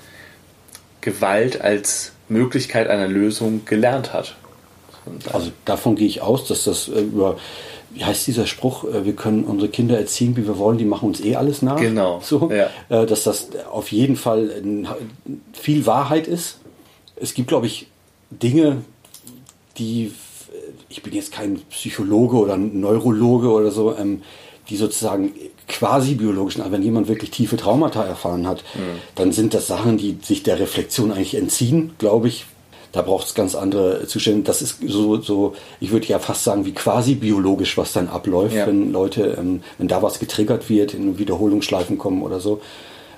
Gewalt 1.03 1.61
als 1.61 2.13
Möglichkeit 2.29 2.89
einer 2.89 3.07
Lösung 3.07 3.67
gelernt 3.67 4.15
hat. 4.15 4.35
Also 5.33 5.53
davon 5.67 5.95
gehe 5.95 6.09
ich 6.09 6.23
aus, 6.23 6.49
dass 6.49 6.65
das 6.65 6.89
äh, 6.89 7.01
über, 7.01 7.37
wie 7.97 8.05
heißt 8.05 8.27
dieser 8.27 8.47
Spruch, 8.47 8.85
äh, 8.85 9.05
wir 9.05 9.15
können 9.15 9.45
unsere 9.45 9.71
Kinder 9.71 9.99
erziehen, 9.99 10.37
wie 10.37 10.47
wir 10.47 10.59
wollen, 10.59 10.77
die 10.77 10.85
machen 10.85 11.09
uns 11.09 11.21
eh 11.25 11.35
alles 11.35 11.63
nach. 11.63 11.81
Genau. 11.81 12.21
So, 12.23 12.51
ja. 12.53 12.69
Äh, 12.91 13.07
dass 13.07 13.25
das 13.25 13.49
auf 13.73 13.91
jeden 13.91 14.17
Fall 14.17 14.63
viel 15.55 15.87
Wahrheit 15.87 16.29
ist. 16.29 16.59
Es 17.17 17.33
gibt, 17.33 17.49
glaube 17.49 17.67
ich, 17.67 17.87
Dinge, 18.31 18.83
die, 19.79 20.13
ich 20.91 21.03
bin 21.03 21.15
jetzt 21.15 21.33
kein 21.33 21.57
Psychologe 21.71 22.37
oder 22.37 22.59
Neurologe 22.59 23.51
oder 23.51 23.71
so, 23.71 23.97
ähm, 23.97 24.23
die 24.69 24.77
sozusagen 24.77 25.33
quasi 25.67 26.15
biologischen, 26.15 26.61
aber 26.61 26.73
wenn 26.73 26.83
jemand 26.83 27.09
wirklich 27.09 27.31
tiefe 27.31 27.57
Traumata 27.57 28.05
erfahren 28.05 28.47
hat, 28.47 28.63
mhm. 28.75 29.01
dann 29.15 29.33
sind 29.33 29.55
das 29.55 29.67
Sachen, 29.67 29.97
die 29.97 30.19
sich 30.23 30.43
der 30.43 30.59
Reflexion 30.59 31.13
eigentlich 31.13 31.35
entziehen, 31.35 31.93
glaube 31.99 32.29
ich. 32.29 32.45
Da 32.93 33.03
braucht 33.03 33.27
es 33.27 33.35
ganz 33.35 33.55
andere 33.55 34.07
Zustände. 34.07 34.43
Das 34.43 34.63
ist 34.63 34.79
so, 34.87 35.21
so, 35.21 35.55
ich 35.81 35.91
würde 35.91 36.07
ja 36.07 36.19
fast 36.19 36.45
sagen, 36.45 36.65
wie 36.65 36.73
quasi 36.73 37.15
biologisch, 37.15 37.77
was 37.77 37.93
dann 37.93 38.09
abläuft, 38.09 38.55
ja. 38.55 38.67
wenn 38.67 38.93
Leute, 38.93 39.37
ähm, 39.39 39.63
wenn 39.79 39.89
da 39.89 40.03
was 40.03 40.19
getriggert 40.19 40.69
wird, 40.69 40.95
in 40.95 41.19
Wiederholungsschleifen 41.19 41.99
kommen 41.99 42.23
oder 42.23 42.41
so. 42.41 42.61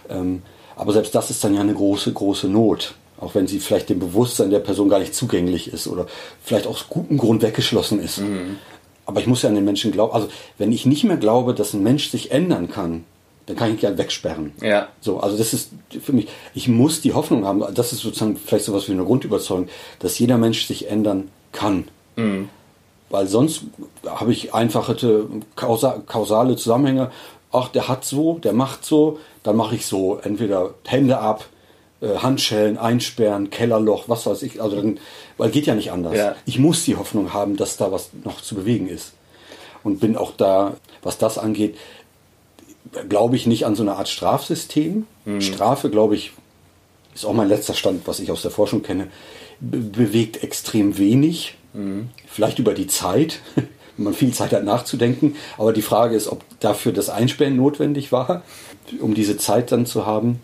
Ähm, 0.09 0.43
aber 0.77 0.93
selbst 0.93 1.15
das 1.15 1.31
ist 1.31 1.43
dann 1.43 1.55
ja 1.55 1.61
eine 1.61 1.75
große, 1.75 2.13
große 2.13 2.49
Not. 2.49 2.95
Auch 3.21 3.35
wenn 3.35 3.49
sie 3.49 3.59
vielleicht 3.59 3.89
dem 3.89 3.99
Bewusstsein 3.99 4.51
der 4.51 4.61
Person 4.61 4.89
gar 4.89 5.01
nicht 5.01 5.15
zugänglich 5.15 5.73
ist 5.73 5.89
oder 5.89 6.07
vielleicht 6.43 6.69
aus 6.69 6.87
gutem 6.89 7.19
Grund 7.19 7.43
weggeschlossen 7.43 8.01
ist. 8.01 8.19
Mhm. 8.19 8.59
Aber 9.07 9.21
ich 9.21 9.27
muss 9.27 9.43
ja 9.43 9.49
an 9.49 9.55
den 9.55 9.65
Menschen 9.65 9.91
glauben. 9.91 10.13
Also, 10.13 10.29
wenn 10.59 10.71
ich 10.71 10.87
nicht 10.87 11.03
mehr 11.03 11.17
glaube, 11.17 11.55
dass 11.55 11.73
ein 11.73 11.83
Mensch 11.83 12.11
sich 12.11 12.31
ändern 12.31 12.71
kann, 12.71 13.05
dann 13.49 13.57
kann 13.57 13.69
ich 13.69 13.77
ihn 13.77 13.81
gerne 13.81 13.97
wegsperren. 13.97 14.53
Ja. 14.61 14.89
So, 15.01 15.21
also 15.21 15.39
das 15.39 15.55
ist 15.55 15.71
für 16.03 16.13
mich, 16.13 16.29
ich 16.55 16.69
muss 16.69 17.01
die 17.01 17.15
Hoffnung 17.15 17.47
haben, 17.47 17.65
das 17.75 17.93
ist 17.95 18.01
sozusagen 18.01 18.37
vielleicht 18.37 18.67
sowas 18.67 18.89
wie 18.89 18.93
eine 18.93 19.05
Grundüberzeugung, 19.05 19.69
dass 20.01 20.19
jeder 20.19 20.37
Mensch 20.37 20.67
sich 20.67 20.91
ändern 20.91 21.31
kann. 21.53 21.89
Mhm. 22.17 22.51
Weil 23.09 23.27
sonst 23.27 23.63
habe 24.07 24.33
ich 24.33 24.53
einfache 24.53 24.95
kausale 25.57 26.57
Zusammenhänge. 26.57 27.11
Ach, 27.51 27.69
der 27.69 27.89
hat 27.89 28.05
so, 28.05 28.39
der 28.39 28.53
macht 28.53 28.85
so, 28.85 29.19
dann 29.43 29.57
mache 29.57 29.77
ich 29.77 29.87
so. 29.87 30.19
Entweder 30.23 30.75
Hände 30.85 31.17
ab, 31.17 31.47
äh, 32.03 32.19
Handschellen 32.19 32.77
einsperren, 32.77 33.49
Kellerloch, 33.49 34.11
was 34.11 34.27
weiß 34.27 34.43
ich. 34.43 34.61
Also 34.61 34.77
dann, 34.77 35.01
weil 35.39 35.49
geht 35.49 35.65
ja 35.65 35.75
nicht 35.75 35.91
anders. 35.91 36.15
Ja. 36.15 36.37
Ich 36.45 36.59
muss 36.59 36.85
die 36.85 36.97
Hoffnung 36.97 37.33
haben, 37.33 37.57
dass 37.57 37.79
da 37.79 37.91
was 37.91 38.11
noch 38.25 38.43
zu 38.43 38.55
bewegen 38.57 38.89
ist. 38.89 39.15
Und 39.85 40.01
bin 40.01 40.19
auch 40.19 40.33
da, 40.37 40.75
was 41.03 41.17
das 41.17 41.39
angeht, 41.39 41.79
glaube 43.09 43.37
ich 43.37 43.47
nicht 43.47 43.67
an 43.67 43.75
so 43.75 43.83
eine 43.83 43.97
Art 43.97 44.09
Strafsystem. 44.09 45.07
Mhm. 45.25 45.41
Strafe, 45.41 45.91
glaube 45.91 46.15
ich, 46.15 46.33
ist 47.15 47.25
auch 47.25 47.35
mein 47.35 47.49
letzter 47.49 47.75
Stand, 47.75 48.07
was 48.07 48.21
ich 48.21 48.31
aus 48.31 48.43
der 48.43 48.51
Forschung 48.51 48.83
kenne, 48.83 49.09
be 49.61 49.79
bewegt 49.79 50.43
extrem 50.43 50.99
wenig. 50.99 51.57
Mhm. 51.75 52.09
Vielleicht 52.27 52.59
über 52.59 52.75
die 52.75 52.87
Zeit, 52.87 53.41
wenn 53.97 54.05
man 54.05 54.15
viel 54.15 54.33
Zeit 54.33 54.53
hat 54.53 54.65
nachzudenken. 54.65 55.37
Aber 55.57 55.73
die 55.73 55.83
Frage 55.83 56.17
ist, 56.17 56.29
ob 56.29 56.45
dafür 56.61 56.93
das 56.93 57.09
Einsperren 57.11 57.57
notwendig 57.57 58.13
war, 58.13 58.43
um 59.01 59.15
diese 59.15 59.37
Zeit 59.37 59.73
dann 59.73 59.87
zu 59.87 60.07
haben 60.07 60.41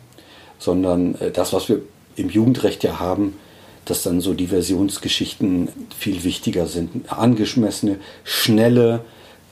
sondern 0.65 1.15
äh, 1.17 1.31
das, 1.31 1.53
was 1.53 1.69
wir 1.69 1.81
im 2.17 2.31
Jugendrecht 2.31 2.83
ja 2.85 2.99
haben, 2.99 3.37
dass 3.85 4.03
dann 4.03 4.21
so 4.21 4.33
Diversionsgeschichten 4.33 5.69
viel 5.97 6.25
wichtiger 6.25 6.67
sind. 6.67 7.13
Angemessene, 7.13 7.99
schnelle, 8.25 9.01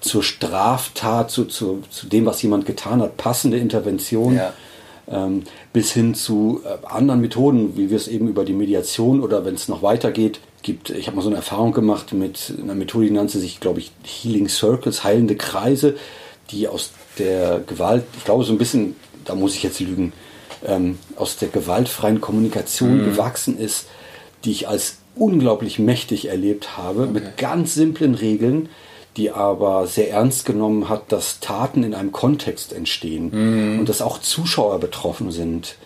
zur 0.02 0.22
Straftat, 0.22 1.30
zu, 1.30 1.44
zu, 1.46 1.82
zu 1.90 2.06
dem, 2.06 2.26
was 2.26 2.42
jemand 2.42 2.66
getan 2.66 3.00
hat, 3.00 3.16
passende 3.16 3.58
Intervention. 3.58 4.36
Ja. 4.36 4.52
Ähm, 5.10 5.42
bis 5.72 5.92
hin 5.92 6.14
zu 6.14 6.60
äh, 6.64 6.86
anderen 6.86 7.20
Methoden, 7.20 7.76
wie 7.76 7.90
wir 7.90 7.96
es 7.96 8.06
eben 8.06 8.28
über 8.28 8.44
die 8.44 8.52
Mediation 8.52 9.20
oder 9.20 9.44
wenn 9.44 9.54
es 9.54 9.66
noch 9.66 9.82
weitergeht, 9.82 10.38
gibt. 10.62 10.90
Ich 10.90 11.08
habe 11.08 11.16
mal 11.16 11.22
so 11.22 11.28
eine 11.28 11.36
Erfahrung 11.36 11.72
gemacht 11.72 12.12
mit 12.12 12.54
einer 12.62 12.76
Methode, 12.76 13.06
die 13.06 13.12
nannte 13.12 13.40
sich, 13.40 13.58
glaube 13.58 13.80
ich, 13.80 13.90
Healing 14.04 14.48
Circles, 14.48 15.02
heilende 15.02 15.34
Kreise, 15.34 15.96
die 16.50 16.68
aus 16.68 16.92
der 17.18 17.60
Gewalt, 17.66 18.04
ich 18.16 18.24
glaube 18.24 18.44
so 18.44 18.52
ein 18.52 18.58
bisschen, 18.58 18.94
da 19.24 19.34
muss 19.34 19.56
ich 19.56 19.64
jetzt 19.64 19.80
lügen, 19.80 20.12
ähm, 20.64 20.98
aus 21.16 21.36
der 21.36 21.48
gewaltfreien 21.48 22.20
Kommunikation 22.20 23.00
mhm. 23.00 23.04
gewachsen 23.04 23.58
ist, 23.58 23.86
die 24.44 24.52
ich 24.52 24.68
als 24.68 24.98
unglaublich 25.14 25.78
mächtig 25.78 26.28
erlebt 26.28 26.76
habe, 26.76 27.02
okay. 27.02 27.12
mit 27.12 27.36
ganz 27.36 27.74
simplen 27.74 28.14
Regeln, 28.14 28.68
die 29.16 29.30
aber 29.30 29.86
sehr 29.86 30.10
ernst 30.10 30.44
genommen 30.44 30.88
hat, 30.88 31.12
dass 31.12 31.40
Taten 31.40 31.82
in 31.82 31.94
einem 31.94 32.12
Kontext 32.12 32.72
entstehen 32.72 33.30
mhm. 33.32 33.80
und 33.80 33.88
dass 33.88 34.02
auch 34.02 34.18
Zuschauer 34.20 34.78
betroffen 34.78 35.30
sind. 35.30 35.76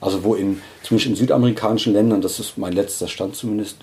Also 0.00 0.24
wo 0.24 0.34
in, 0.34 0.60
zumindest 0.82 1.10
in 1.10 1.16
südamerikanischen 1.16 1.92
Ländern, 1.92 2.20
das 2.20 2.38
ist 2.38 2.58
mein 2.58 2.72
letzter 2.72 3.08
Stand 3.08 3.34
zumindest, 3.34 3.78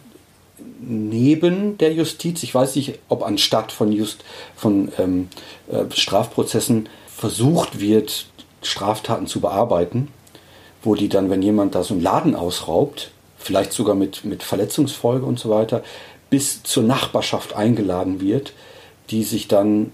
neben 0.80 1.78
der 1.78 1.94
Justiz, 1.94 2.44
ich 2.44 2.54
weiß 2.54 2.76
nicht, 2.76 3.00
ob 3.10 3.24
anstatt 3.24 3.72
von, 3.72 3.92
Just, 3.92 4.24
von 4.56 4.92
ähm, 4.98 5.30
äh, 5.72 5.84
Strafprozessen 5.94 6.88
versucht 7.08 7.80
wird, 7.80 8.28
Straftaten 8.62 9.28
zu 9.28 9.42
bearbeiten 9.42 10.10
wo 10.84 10.96
die 10.96 11.10
dann, 11.10 11.30
wenn 11.30 11.42
jemand 11.42 11.76
da 11.76 11.84
so 11.84 11.94
einen 11.94 12.04
Laden 12.04 12.36
ausraubt, 12.36 13.12
vielleicht 13.38 13.74
sogar 13.74 13.96
mit, 13.96 14.26
mit 14.26 14.44
Verletzungsfolge 14.44 15.26
und 15.26 15.40
so 15.40 15.50
weiter, 15.50 15.84
bis 16.30 16.64
zur 16.64 16.84
Nachbarschaft 16.84 17.56
eingeladen 17.56 18.22
wird, 18.22 18.54
die 19.10 19.24
sich 19.24 19.48
dann 19.48 19.92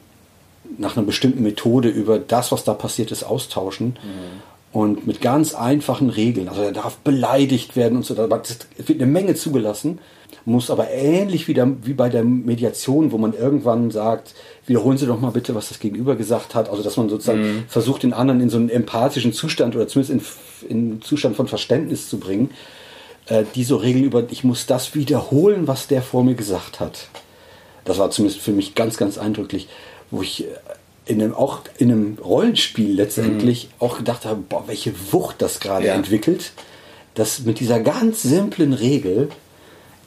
nach 0.78 0.96
einer 0.96 1.06
bestimmten 1.06 1.44
Methode 1.44 1.90
über 1.90 2.20
das, 2.20 2.52
was 2.52 2.64
da 2.64 2.74
passiert 2.74 3.12
ist, 3.12 3.24
austauschen. 3.24 3.88
Mhm. 3.88 4.50
Und 4.72 5.08
mit 5.08 5.20
ganz 5.20 5.56
einfachen 5.56 6.12
Regeln. 6.12 6.48
Also 6.48 6.62
er 6.62 6.72
darf 6.72 6.98
beleidigt 6.98 7.76
werden 7.76 7.98
und 7.98 8.06
so. 8.06 8.14
Da 8.14 8.30
wird 8.30 8.68
eine 8.88 9.08
Menge 9.08 9.34
zugelassen 9.34 9.98
muss 10.50 10.70
aber 10.70 10.90
ähnlich 10.90 11.48
wie, 11.48 11.54
der, 11.54 11.72
wie 11.84 11.94
bei 11.94 12.10
der 12.10 12.24
Mediation, 12.24 13.12
wo 13.12 13.18
man 13.18 13.34
irgendwann 13.34 13.92
sagt, 13.92 14.34
wiederholen 14.66 14.98
Sie 14.98 15.06
doch 15.06 15.20
mal 15.20 15.32
bitte, 15.32 15.56
was 15.56 15.70
das 15.70 15.80
Gegenüber 15.80 16.16
gesagt 16.16 16.56
hat. 16.56 16.70
Also 16.70 16.84
dass 16.84 16.98
man 16.98 17.10
sozusagen 17.10 17.42
mhm. 17.42 17.64
versucht, 17.68 18.04
den 18.04 18.14
anderen 18.14 18.42
in 18.42 18.50
so 18.50 18.58
einen 18.58 18.70
empathischen 18.70 19.34
Zustand 19.34 19.76
oder 19.76 19.88
zumindest 19.88 20.38
in, 20.64 20.70
in 20.70 20.78
einen 20.78 21.02
Zustand 21.02 21.36
von 21.36 21.48
Verständnis 21.48 22.10
zu 22.10 22.20
bringen. 22.20 22.50
Äh, 23.28 23.44
die 23.56 23.64
so 23.64 23.78
Regeln 23.78 24.04
über, 24.04 24.24
ich 24.30 24.44
muss 24.44 24.66
das 24.66 24.96
wiederholen, 24.96 25.68
was 25.68 25.88
der 25.88 26.02
vor 26.02 26.24
mir 26.24 26.36
gesagt 26.36 26.80
hat. 26.80 27.08
Das 27.86 27.98
war 27.98 28.12
zumindest 28.12 28.42
für 28.42 28.52
mich 28.52 28.76
ganz, 28.76 28.98
ganz 28.98 29.18
eindrücklich, 29.18 29.68
wo 30.12 30.22
ich 30.22 30.46
äh, 30.46 30.48
in 31.06 31.22
einem, 31.22 31.34
auch 31.34 31.62
in 31.78 31.92
einem 31.92 32.18
Rollenspiel 32.24 32.94
letztendlich 32.94 33.66
mhm. 33.66 33.70
auch 33.80 33.98
gedacht 33.98 34.26
habe, 34.26 34.42
boah, 34.48 34.64
welche 34.68 34.94
Wucht 35.12 35.42
das 35.42 35.60
gerade 35.60 35.88
ja. 35.88 35.96
entwickelt, 35.96 36.52
dass 37.16 37.40
mit 37.42 37.60
dieser 37.60 37.80
ganz 37.80 38.22
simplen 38.22 38.74
Regel 38.74 39.30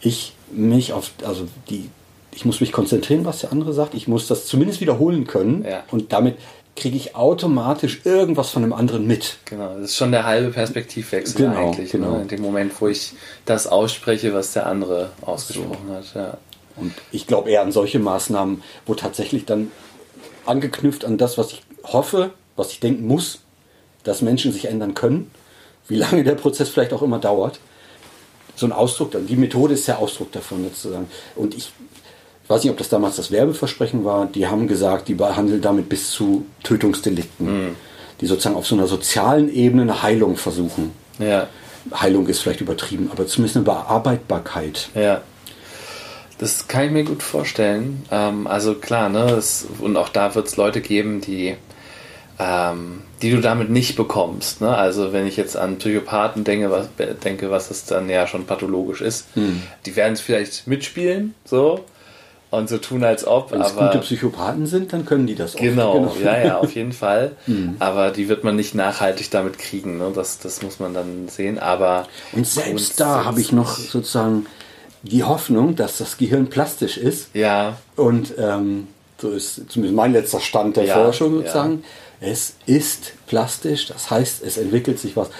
ich 0.01 0.35
mich 0.51 0.93
auf, 0.93 1.11
also 1.25 1.49
die, 1.69 1.91
ich 2.33 2.45
muss 2.45 2.61
mich 2.61 2.73
konzentrieren, 2.73 3.25
was 3.25 3.41
der 3.41 3.53
andere 3.53 3.73
sagt. 3.73 3.95
Ich 3.95 4.09
muss 4.09 4.29
das 4.29 4.47
zumindest 4.47 4.81
wiederholen 4.81 5.27
können. 5.27 5.65
Ja. 5.65 5.85
Und 5.91 6.13
damit 6.13 6.37
kriege 6.77 6.97
ich 6.97 7.15
automatisch 7.15 8.01
irgendwas 8.05 8.51
von 8.51 8.63
dem 8.63 8.73
anderen 8.73 9.07
mit. 9.07 9.37
Genau, 9.45 9.75
das 9.75 9.91
ist 9.91 9.97
schon 9.97 10.11
der 10.11 10.25
halbe 10.25 10.51
Perspektivwechsel 10.51 11.47
genau, 11.47 11.69
eigentlich. 11.69 11.93
Ne? 11.93 12.01
Genau. 12.01 12.17
Ne? 12.17 12.23
In 12.23 12.29
dem 12.29 12.41
Moment, 12.41 12.81
wo 12.81 12.89
ich 12.89 13.13
das 13.45 13.67
ausspreche, 13.67 14.33
was 14.33 14.53
der 14.53 14.67
andere 14.67 15.11
ausgesprochen 15.21 15.89
so. 15.89 15.95
hat. 15.95 16.15
Ja. 16.15 16.39
Und 16.77 16.93
ich 17.11 17.27
glaube 17.27 17.51
eher 17.51 17.63
an 17.63 17.73
solche 17.73 17.99
Maßnahmen, 17.99 18.63
wo 18.87 18.95
tatsächlich 18.95 19.45
dann 19.45 19.71
angeknüpft 20.47 21.05
an 21.05 21.19
das, 21.19 21.39
was 21.39 21.53
ich 21.53 21.63
hoffe, 21.85 22.31
was 22.57 22.73
ich 22.73 22.81
denken 22.81 23.07
muss, 23.07 23.41
dass 24.05 24.23
Menschen 24.23 24.53
sich 24.53 24.67
ändern 24.67 24.95
können, 24.95 25.31
wie 25.89 25.97
lange 25.97 26.25
der 26.25 26.35
Prozess 26.35 26.69
vielleicht 26.69 26.93
auch 26.93 27.03
immer 27.03 27.19
dauert, 27.19 27.61
so 28.55 28.67
ein 28.67 28.73
Ausdruck, 28.73 29.13
die 29.27 29.37
Methode 29.37 29.75
ist 29.75 29.89
der 29.89 29.99
Ausdruck 29.99 30.33
davon 30.33 30.65
sozusagen. 30.65 31.09
Und 31.37 31.55
ich, 31.55 31.73
ich 32.45 32.51
weiß 32.51 32.63
nicht, 32.63 32.71
ob 32.71 32.79
das 32.79 32.89
damals 32.89 33.17
das 33.17 33.31
Werbeversprechen 33.31 34.05
war, 34.05 34.27
die 34.27 34.47
haben 34.47 34.69
gesagt, 34.69 35.09
die 35.09 35.15
behandeln 35.15 35.63
damit 35.63 35.89
bis 35.89 36.11
zu 36.11 36.47
Tötungsdelikten, 36.63 37.47
mhm. 37.47 37.77
die 38.21 38.27
sozusagen 38.27 38.57
auf 38.57 38.67
so 38.67 38.75
einer 38.75 38.87
sozialen 38.87 39.53
Ebene 39.53 39.83
eine 39.83 40.03
Heilung 40.03 40.37
versuchen. 40.37 40.93
Ja. 41.19 41.49
Heilung 41.95 42.27
ist 42.29 42.41
vielleicht 42.41 42.61
übertrieben, 42.61 43.11
aber 43.11 43.27
zumindest 43.27 43.57
eine 43.57 43.65
Bearbeitbarkeit. 43.65 44.91
Ja. 44.95 45.23
Das 46.43 46.67
kann 46.67 46.87
ich 46.87 46.91
mir 46.91 47.05
gut 47.05 47.23
vorstellen. 47.23 48.05
Ähm, 48.11 48.49
also 48.49 48.75
klar, 48.75 49.09
ne, 49.09 49.27
das, 49.29 49.65
und 49.79 49.97
auch 49.97 50.09
da 50.09 50.35
wird 50.35 50.49
es 50.49 50.57
Leute 50.57 50.81
geben, 50.81 51.21
die 51.21 51.55
ähm, 52.41 53.03
die 53.21 53.31
du 53.31 53.41
damit 53.41 53.71
nicht 53.71 53.95
bekommst. 53.95 54.61
Ne? 54.61 54.77
Also 54.77 55.13
wenn 55.13 55.25
ich 55.25 55.37
jetzt 55.37 55.57
an 55.57 55.79
Psychopathen 55.79 56.43
denke, 56.43 56.73
was, 56.73 56.89
denke, 57.23 57.53
was 57.53 57.69
das 57.69 57.85
dann 57.85 58.11
ja 58.11 58.27
schon 58.27 58.45
pathologisch 58.45 59.03
ist, 59.03 59.27
hm. 59.35 59.63
die 59.87 59.95
werden 59.95 60.15
es 60.15 60.21
vielleicht 60.21 60.67
mitspielen, 60.67 61.37
so 61.45 61.85
und 62.51 62.69
so 62.69 62.79
tun, 62.79 63.05
als 63.05 63.25
ob. 63.25 63.53
Wenn 63.53 63.61
es 63.61 63.77
gute 63.77 63.99
Psychopathen 63.99 64.67
sind, 64.67 64.93
dann 64.93 65.07
können 65.07 65.29
die 65.29 65.37
das 65.37 65.55
auch. 65.55 65.61
Genau, 65.61 65.93
genau. 66.17 66.17
ja, 66.25 66.45
ja, 66.45 66.59
auf 66.59 66.75
jeden 66.75 66.93
Fall. 66.93 67.37
Hm. 67.45 67.77
Aber 67.79 68.11
die 68.11 68.29
wird 68.29 68.43
man 68.43 68.57
nicht 68.57 68.75
nachhaltig 68.75 69.31
damit 69.31 69.59
kriegen. 69.59 69.99
Ne? 69.99 70.11
Das, 70.13 70.41
das 70.41 70.61
muss 70.63 70.81
man 70.81 70.93
dann 70.93 71.29
sehen. 71.29 71.61
Aber 71.61 72.09
und 72.33 72.49
selbst 72.49 72.99
da 72.99 73.25
habe 73.25 73.41
ich 73.41 73.53
noch 73.53 73.77
sozusagen 73.77 74.47
die 75.03 75.25
Hoffnung, 75.25 75.77
dass 75.77 75.99
das 75.99 76.17
Gehirn 76.17 76.49
plastisch 76.49 76.97
ist. 76.97 77.35
Ja. 77.35 77.79
Und 77.97 78.35
ähm, 78.39 78.89
so 79.19 79.31
ist 79.31 79.71
zumindest 79.71 79.97
mein 79.97 80.13
letzter 80.13 80.41
Stand 80.41 80.77
der 80.77 80.85
ja, 80.85 80.95
Forschung 80.95 81.35
sozusagen. 81.35 81.83
Ja. 82.21 82.29
Es 82.29 82.55
ist 82.67 83.15
plastisch, 83.27 83.87
das 83.87 84.11
heißt, 84.11 84.43
es 84.45 84.57
entwickelt 84.57 84.99
sich 84.99 85.17
was. 85.17 85.31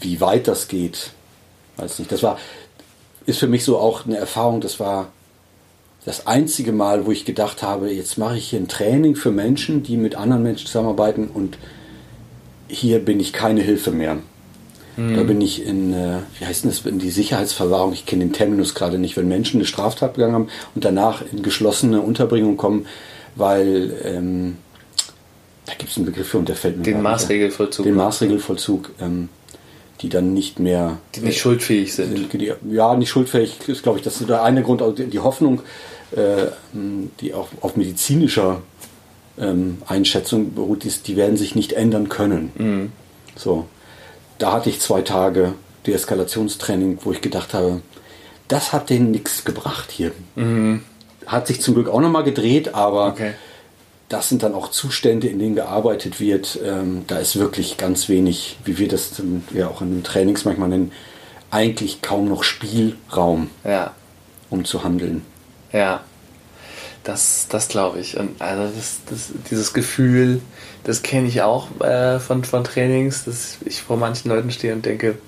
Wie 0.00 0.20
weit 0.20 0.46
das 0.46 0.68
geht, 0.68 1.10
weiß 1.76 1.98
nicht. 1.98 2.12
Das 2.12 2.22
war, 2.22 2.38
ist 3.26 3.40
für 3.40 3.48
mich 3.48 3.64
so 3.64 3.78
auch 3.78 4.06
eine 4.06 4.18
Erfahrung, 4.18 4.60
das 4.60 4.78
war 4.78 5.08
das 6.04 6.26
einzige 6.26 6.72
Mal, 6.72 7.06
wo 7.06 7.12
ich 7.12 7.24
gedacht 7.24 7.62
habe, 7.62 7.92
jetzt 7.92 8.18
mache 8.18 8.36
ich 8.36 8.50
hier 8.50 8.60
ein 8.60 8.68
Training 8.68 9.14
für 9.14 9.30
Menschen, 9.30 9.82
die 9.82 9.96
mit 9.96 10.14
anderen 10.14 10.42
Menschen 10.42 10.66
zusammenarbeiten 10.66 11.28
und 11.28 11.58
hier 12.68 13.04
bin 13.04 13.20
ich 13.20 13.32
keine 13.32 13.60
Hilfe 13.60 13.90
mehr. 13.90 14.18
Mhm. 14.96 15.16
Da 15.16 15.22
bin 15.22 15.40
ich 15.40 15.64
in, 15.64 15.92
äh, 15.92 16.18
wie 16.38 16.46
heißt 16.46 16.64
das, 16.64 16.84
in 16.84 16.98
die 16.98 17.10
Sicherheitsverwahrung, 17.10 17.92
ich 17.92 18.06
kenne 18.06 18.24
den 18.24 18.32
Terminus 18.32 18.74
gerade 18.74 18.98
nicht, 18.98 19.16
wenn 19.16 19.28
Menschen 19.28 19.58
eine 19.58 19.66
Straftat 19.66 20.14
begangen 20.14 20.34
haben 20.34 20.48
und 20.74 20.84
danach 20.84 21.22
in 21.32 21.42
geschlossene 21.42 22.00
Unterbringung 22.00 22.56
kommen, 22.56 22.86
weil 23.34 23.94
ähm, 24.04 24.56
da 25.66 25.74
gibt 25.74 25.90
es 25.90 25.96
einen 25.96 26.06
Begriff 26.06 26.28
für 26.28 26.38
und 26.38 26.48
der 26.48 26.56
fällt 26.56 26.78
mir 26.78 26.82
Den 26.82 27.02
Maßregelvollzug. 27.02 27.84
Den 27.84 27.94
Maßregelvollzug. 27.94 28.90
Ähm, 29.00 29.28
die 30.02 30.08
dann 30.08 30.34
nicht 30.34 30.58
mehr. 30.58 30.98
Die 31.14 31.20
nicht 31.20 31.38
schuldfähig 31.38 31.94
sind. 31.94 32.32
Die, 32.32 32.52
ja, 32.70 32.96
nicht 32.96 33.10
schuldfähig 33.10 33.68
ist, 33.68 33.82
glaube 33.82 33.98
ich, 33.98 34.04
das 34.04 34.20
ist 34.20 34.28
der 34.28 34.42
eine 34.42 34.62
Grund, 34.62 34.82
also 34.82 34.92
die 34.92 35.18
Hoffnung, 35.20 35.60
äh, 36.10 36.46
die 37.20 37.32
auch 37.34 37.48
auf 37.60 37.76
medizinischer 37.76 38.62
ähm, 39.38 39.78
Einschätzung 39.86 40.54
beruht, 40.54 40.84
ist, 40.84 41.06
die 41.06 41.16
werden 41.16 41.36
sich 41.36 41.54
nicht 41.54 41.72
ändern 41.72 42.08
können. 42.08 42.50
Mhm. 42.56 42.92
So. 43.36 43.66
Da 44.42 44.52
hatte 44.52 44.70
ich 44.70 44.80
zwei 44.80 45.02
Tage 45.02 45.54
Deeskalationstraining, 45.86 46.98
wo 47.02 47.12
ich 47.12 47.20
gedacht 47.20 47.54
habe, 47.54 47.80
das 48.48 48.72
hat 48.72 48.90
denen 48.90 49.10
nichts 49.10 49.44
gebracht 49.44 49.90
hier. 49.90 50.12
Mhm. 50.34 50.82
Hat 51.26 51.46
sich 51.46 51.60
zum 51.60 51.74
Glück 51.74 51.88
auch 51.88 52.00
nochmal 52.00 52.24
gedreht, 52.24 52.74
aber 52.74 53.08
okay 53.08 53.34
das 54.12 54.28
sind 54.28 54.42
dann 54.42 54.54
auch 54.54 54.70
Zustände, 54.70 55.28
in 55.28 55.38
denen 55.38 55.54
gearbeitet 55.54 56.20
wird. 56.20 56.58
Ähm, 56.62 57.04
da 57.06 57.18
ist 57.18 57.38
wirklich 57.38 57.78
ganz 57.78 58.08
wenig, 58.08 58.58
wie 58.64 58.78
wir 58.78 58.88
das 58.88 59.22
ja 59.54 59.68
auch 59.68 59.80
in 59.80 59.90
den 59.90 60.04
Trainings 60.04 60.44
manchmal 60.44 60.68
nennen, 60.68 60.92
eigentlich 61.50 62.02
kaum 62.02 62.28
noch 62.28 62.44
Spielraum, 62.44 63.50
ja. 63.64 63.94
um 64.50 64.64
zu 64.64 64.84
handeln. 64.84 65.22
Ja, 65.72 66.02
das, 67.04 67.46
das 67.48 67.68
glaube 67.68 68.00
ich. 68.00 68.18
Und 68.18 68.40
also 68.40 68.74
das, 68.74 69.00
das, 69.08 69.30
dieses 69.50 69.72
Gefühl, 69.72 70.42
das 70.84 71.02
kenne 71.02 71.28
ich 71.28 71.42
auch 71.42 71.68
äh, 71.80 72.18
von, 72.18 72.44
von 72.44 72.64
Trainings, 72.64 73.24
dass 73.24 73.58
ich 73.64 73.82
vor 73.82 73.96
manchen 73.96 74.30
Leuten 74.30 74.50
stehe 74.50 74.72
und 74.74 74.84
denke, 74.84 75.18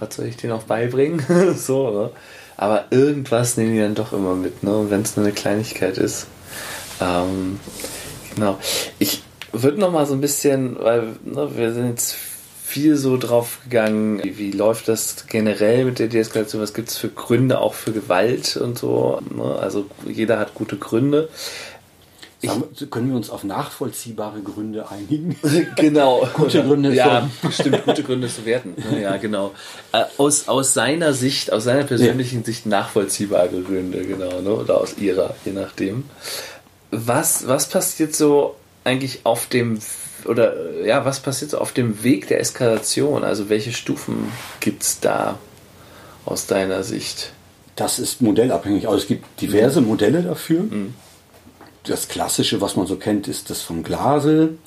was 0.00 0.16
soll 0.16 0.26
ich 0.26 0.36
denen 0.36 0.52
auch 0.52 0.64
beibringen? 0.64 1.24
so, 1.56 1.88
oder? 1.88 2.10
Aber 2.56 2.84
irgendwas 2.90 3.56
nehmen 3.56 3.74
die 3.74 3.80
dann 3.80 3.94
doch 3.94 4.12
immer 4.12 4.34
mit, 4.34 4.62
ne? 4.62 4.86
wenn 4.88 5.02
es 5.02 5.16
nur 5.16 5.26
eine 5.26 5.34
Kleinigkeit 5.34 5.98
ist. 5.98 6.26
Ähm, 7.00 7.58
Genau. 8.34 8.58
Ich 8.98 9.22
würde 9.52 9.78
noch 9.78 9.92
mal 9.92 10.06
so 10.06 10.14
ein 10.14 10.20
bisschen, 10.20 10.76
weil 10.80 11.14
ne, 11.24 11.56
wir 11.56 11.72
sind 11.72 11.90
jetzt 11.90 12.16
viel 12.64 12.96
so 12.96 13.16
drauf 13.16 13.60
gegangen, 13.64 14.22
wie, 14.24 14.38
wie, 14.38 14.50
läuft 14.50 14.88
das 14.88 15.26
generell 15.28 15.84
mit 15.84 15.98
der 15.98 16.08
Deeskalation, 16.08 16.60
was 16.60 16.74
gibt 16.74 16.88
es 16.88 16.96
für 16.96 17.08
Gründe 17.08 17.60
auch 17.60 17.74
für 17.74 17.92
Gewalt 17.92 18.56
und 18.56 18.78
so. 18.78 19.20
Ne? 19.30 19.56
Also 19.60 19.86
jeder 20.06 20.38
hat 20.38 20.54
gute 20.54 20.76
Gründe. 20.76 21.28
Ich, 22.44 22.90
können 22.90 23.10
wir 23.10 23.16
uns 23.16 23.30
auf 23.30 23.44
nachvollziehbare 23.44 24.40
Gründe 24.40 24.90
einigen? 24.90 25.36
genau. 25.76 26.26
gute 26.34 26.62
Gründe. 26.62 26.94
Ja, 26.94 27.28
stimmt, 27.50 27.84
gute 27.84 28.02
Gründe 28.02 28.28
zu 28.28 28.44
werten. 28.44 28.74
Ja, 29.00 29.16
genau. 29.16 29.52
Äh, 29.92 30.04
aus, 30.18 30.48
aus 30.48 30.72
seiner 30.72 31.12
Sicht, 31.14 31.52
aus 31.52 31.64
seiner 31.64 31.84
persönlichen 31.84 32.40
ja. 32.40 32.44
Sicht 32.44 32.66
nachvollziehbare 32.66 33.60
Gründe, 33.60 34.04
genau, 34.04 34.40
ne? 34.40 34.54
oder 34.54 34.80
aus 34.80 34.96
ihrer, 34.98 35.34
je 35.44 35.52
nachdem 35.52 36.04
was, 36.94 37.46
was 37.48 37.68
passiert 37.68 38.14
so 38.14 38.56
eigentlich 38.84 39.20
auf 39.24 39.46
dem 39.46 39.78
oder 40.26 40.82
ja, 40.84 41.04
was 41.04 41.20
passiert 41.20 41.50
so 41.50 41.58
auf 41.58 41.72
dem 41.72 42.02
Weg 42.02 42.28
der 42.28 42.40
Eskalation? 42.40 43.24
Also 43.24 43.48
welche 43.48 43.72
Stufen 43.72 44.32
gibt 44.60 44.82
es 44.82 45.00
da 45.00 45.38
aus 46.24 46.46
deiner 46.46 46.82
Sicht? 46.82 47.32
Das 47.76 47.98
ist 47.98 48.22
modellabhängig. 48.22 48.86
Also 48.86 48.98
es 48.98 49.06
gibt 49.06 49.40
diverse 49.40 49.80
mhm. 49.80 49.88
Modelle 49.88 50.22
dafür. 50.22 50.62
Mhm. 50.62 50.94
Das 51.84 52.08
klassische, 52.08 52.60
was 52.60 52.76
man 52.76 52.86
so 52.86 52.96
kennt, 52.96 53.28
ist 53.28 53.50
das 53.50 53.62
von 53.62 53.82
Glasel. 53.82 54.58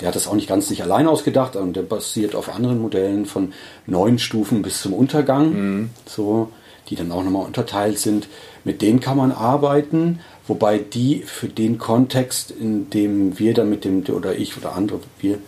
Der 0.00 0.08
hat 0.08 0.16
das 0.16 0.26
auch 0.26 0.34
nicht 0.34 0.48
ganz 0.48 0.68
sich 0.68 0.82
allein 0.82 1.06
ausgedacht, 1.06 1.54
und 1.54 1.74
der 1.74 1.82
basiert 1.82 2.34
auf 2.34 2.52
anderen 2.52 2.80
Modellen 2.80 3.26
von 3.26 3.52
neun 3.86 4.18
Stufen 4.18 4.62
bis 4.62 4.82
zum 4.82 4.94
Untergang, 4.94 5.52
mhm. 5.52 5.90
so, 6.06 6.48
die 6.88 6.96
dann 6.96 7.12
auch 7.12 7.22
nochmal 7.22 7.46
unterteilt 7.46 7.98
sind. 7.98 8.26
Mit 8.64 8.82
denen 8.82 9.00
kann 9.00 9.16
man 9.16 9.32
arbeiten. 9.32 10.20
Wobei 10.48 10.78
die 10.78 11.22
für 11.22 11.48
den 11.48 11.78
Kontext, 11.78 12.50
in 12.50 12.90
dem 12.90 13.38
wir 13.38 13.54
dann 13.54 13.70
mit 13.70 13.84
dem, 13.84 14.04
oder 14.08 14.36
ich 14.36 14.56
oder 14.56 14.74
andere, 14.74 15.00
wir 15.20 15.38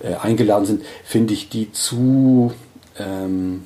äh, 0.00 0.14
eingeladen 0.16 0.66
sind, 0.66 0.82
finde 1.04 1.32
ich 1.32 1.48
die 1.48 1.72
zu, 1.72 2.52
ähm, 2.98 3.64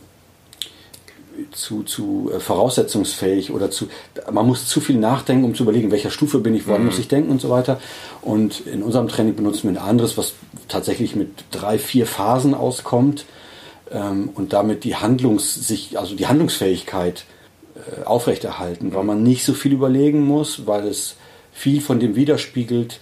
zu, 1.53 1.83
zu 1.83 2.31
äh, 2.35 2.41
voraussetzungsfähig 2.41 3.51
oder 3.51 3.71
zu, 3.71 3.89
man 4.31 4.47
muss 4.47 4.67
zu 4.67 4.81
viel 4.81 4.97
nachdenken, 4.97 5.45
um 5.45 5.55
zu 5.55 5.63
überlegen, 5.63 5.91
welcher 5.91 6.11
Stufe 6.11 6.39
bin 6.39 6.55
ich, 6.55 6.67
woran 6.67 6.83
mhm. 6.83 6.87
muss 6.89 6.99
ich 6.99 7.09
denken 7.09 7.31
und 7.31 7.41
so 7.41 7.51
weiter. 7.51 7.81
Und 8.23 8.67
in 8.67 8.83
unserem 8.83 9.09
Training 9.09 9.35
benutzen 9.35 9.65
wir 9.65 9.81
ein 9.81 9.89
anderes, 9.89 10.17
was 10.19 10.35
tatsächlich 10.69 11.17
mit 11.17 11.31
drei, 11.51 11.79
vier 11.79 12.07
Phasen 12.07 12.55
auskommt 12.55 13.25
ähm, 13.91 14.31
und 14.35 14.53
damit 14.53 14.85
die 14.85 14.97
Handlungs, 14.97 15.55
sich, 15.55 15.99
also 15.99 16.15
die 16.15 16.27
Handlungsfähigkeit 16.27 17.25
äh, 17.75 18.05
aufrechterhalten, 18.05 18.95
weil 18.95 19.05
man 19.05 19.23
nicht 19.23 19.45
so 19.45 19.55
viel 19.55 19.73
überlegen 19.73 20.27
muss, 20.27 20.67
weil 20.67 20.87
es 20.87 21.17
viel 21.53 21.81
von 21.81 22.01
dem 22.01 22.15
widerspiegelt, 22.15 23.01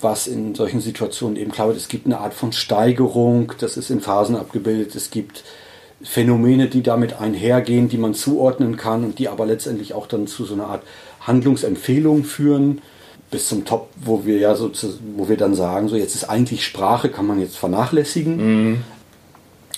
was 0.00 0.26
in 0.26 0.54
solchen 0.54 0.80
Situationen 0.80 1.36
eben 1.36 1.50
klar 1.50 1.68
wird. 1.68 1.76
Es 1.76 1.88
gibt 1.88 2.06
eine 2.06 2.18
Art 2.18 2.34
von 2.34 2.52
Steigerung, 2.52 3.52
das 3.58 3.76
ist 3.76 3.90
in 3.90 4.00
Phasen 4.00 4.36
abgebildet. 4.36 4.94
Es 4.94 5.10
gibt 5.10 5.44
Phänomene, 6.02 6.68
die 6.68 6.82
damit 6.82 7.20
einhergehen, 7.20 7.88
die 7.88 7.98
man 7.98 8.14
zuordnen 8.14 8.76
kann 8.76 9.04
und 9.04 9.18
die 9.18 9.28
aber 9.28 9.46
letztendlich 9.46 9.94
auch 9.94 10.06
dann 10.06 10.26
zu 10.26 10.44
so 10.44 10.54
einer 10.54 10.66
Art 10.66 10.82
Handlungsempfehlung 11.20 12.24
führen 12.24 12.80
bis 13.30 13.48
zum 13.48 13.64
Top, 13.64 13.90
wo 13.96 14.24
wir 14.24 14.38
ja 14.38 14.54
so, 14.54 14.70
wo 15.16 15.28
wir 15.28 15.36
dann 15.36 15.54
sagen, 15.54 15.88
so 15.88 15.96
jetzt 15.96 16.14
ist 16.14 16.24
eigentlich 16.24 16.64
Sprache, 16.64 17.10
kann 17.10 17.26
man 17.26 17.40
jetzt 17.40 17.56
vernachlässigen. 17.56 18.36
Mhm. 18.36 18.84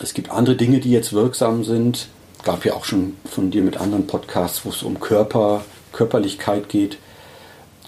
Es 0.00 0.14
gibt 0.14 0.30
andere 0.30 0.56
Dinge, 0.56 0.78
die 0.80 0.92
jetzt 0.92 1.12
wirksam 1.12 1.64
sind 1.64 2.08
gab 2.44 2.64
ja 2.64 2.74
auch 2.74 2.84
schon 2.84 3.16
von 3.24 3.50
dir 3.50 3.62
mit 3.62 3.76
anderen 3.76 4.06
Podcasts, 4.06 4.64
wo 4.64 4.70
es 4.70 4.82
um 4.82 5.00
Körper, 5.00 5.64
Körperlichkeit 5.92 6.68
geht. 6.68 6.98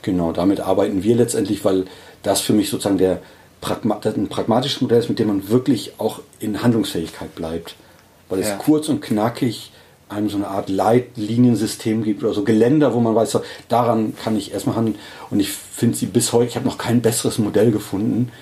Genau, 0.03 0.33
damit 0.33 0.61
arbeiten 0.61 1.03
wir 1.03 1.16
letztendlich, 1.16 1.64
weil 1.64 1.85
das 2.22 2.41
für 2.41 2.53
mich 2.53 2.70
sozusagen 2.70 2.99
der 2.99 3.20
Pragma 3.61 4.01
ein 4.03 4.28
pragmatisches 4.28 4.80
Modell 4.80 4.99
ist, 4.99 5.09
mit 5.09 5.18
dem 5.18 5.28
man 5.28 5.49
wirklich 5.49 5.93
auch 5.99 6.20
in 6.41 6.62
Handlungsfähigkeit 6.62 7.35
bleibt. 7.35 7.76
Weil 8.33 8.41
es 8.41 8.49
ja. 8.49 8.57
kurz 8.57 8.89
und 8.89 9.03
knackig 9.03 9.72
einem 10.09 10.30
so 10.30 10.39
eine 10.39 10.49
Art 10.49 10.70
Leitliniensystem 10.70 12.03
gibt 12.03 12.24
oder 12.24 12.33
so 12.33 12.45
Geländer, 12.45 12.95
wo 12.95 13.01
man 13.01 13.14
weiß, 13.14 13.30
so, 13.30 13.43
daran 13.68 14.14
kann 14.16 14.39
ich 14.39 14.55
erstmal 14.55 14.76
handeln. 14.76 14.97
Und 15.28 15.39
ich 15.39 15.51
finde 15.51 15.99
sie 15.99 16.07
bis 16.07 16.33
heute, 16.33 16.49
ich 16.49 16.57
habe 16.57 16.66
noch 16.66 16.78
kein 16.78 17.03
besseres 17.03 17.39
Modell 17.39 17.72
gefunden, 17.72 18.33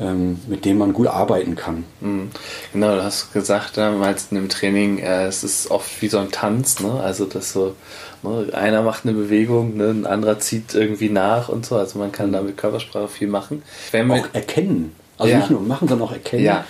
ähm, 0.00 0.40
mit 0.48 0.64
dem 0.64 0.78
man 0.78 0.92
gut 0.92 1.06
arbeiten 1.06 1.54
kann. 1.54 1.84
Mhm. 2.00 2.30
Genau, 2.72 2.96
du 2.96 3.04
hast 3.04 3.32
gesagt 3.32 3.76
damals 3.76 4.26
in 4.32 4.38
dem 4.38 4.48
Training, 4.48 4.98
äh, 4.98 5.26
es 5.26 5.44
ist 5.44 5.70
oft 5.70 6.02
wie 6.02 6.08
so 6.08 6.18
ein 6.18 6.32
Tanz, 6.32 6.80
ne? 6.80 7.00
also 7.00 7.24
dass 7.24 7.52
so 7.52 7.76
ne, 8.24 8.48
einer 8.52 8.82
macht 8.82 9.04
eine 9.04 9.12
Bewegung, 9.12 9.76
ne? 9.76 9.90
ein 9.90 10.04
anderer 10.04 10.40
zieht 10.40 10.74
irgendwie 10.74 11.10
nach 11.10 11.48
und 11.48 11.64
so, 11.64 11.76
also 11.76 12.00
man 12.00 12.10
kann 12.10 12.32
da 12.32 12.42
mit 12.42 12.56
Körpersprache 12.56 13.06
viel 13.06 13.28
machen. 13.28 13.62
Wenn 13.92 14.10
auch 14.10 14.26
erkennen, 14.32 14.96
also 15.16 15.30
ja. 15.30 15.38
nicht 15.38 15.50
nur 15.50 15.60
machen, 15.60 15.86
sondern 15.86 16.08
auch 16.08 16.12
erkennen, 16.12 16.44
ja. 16.44 16.64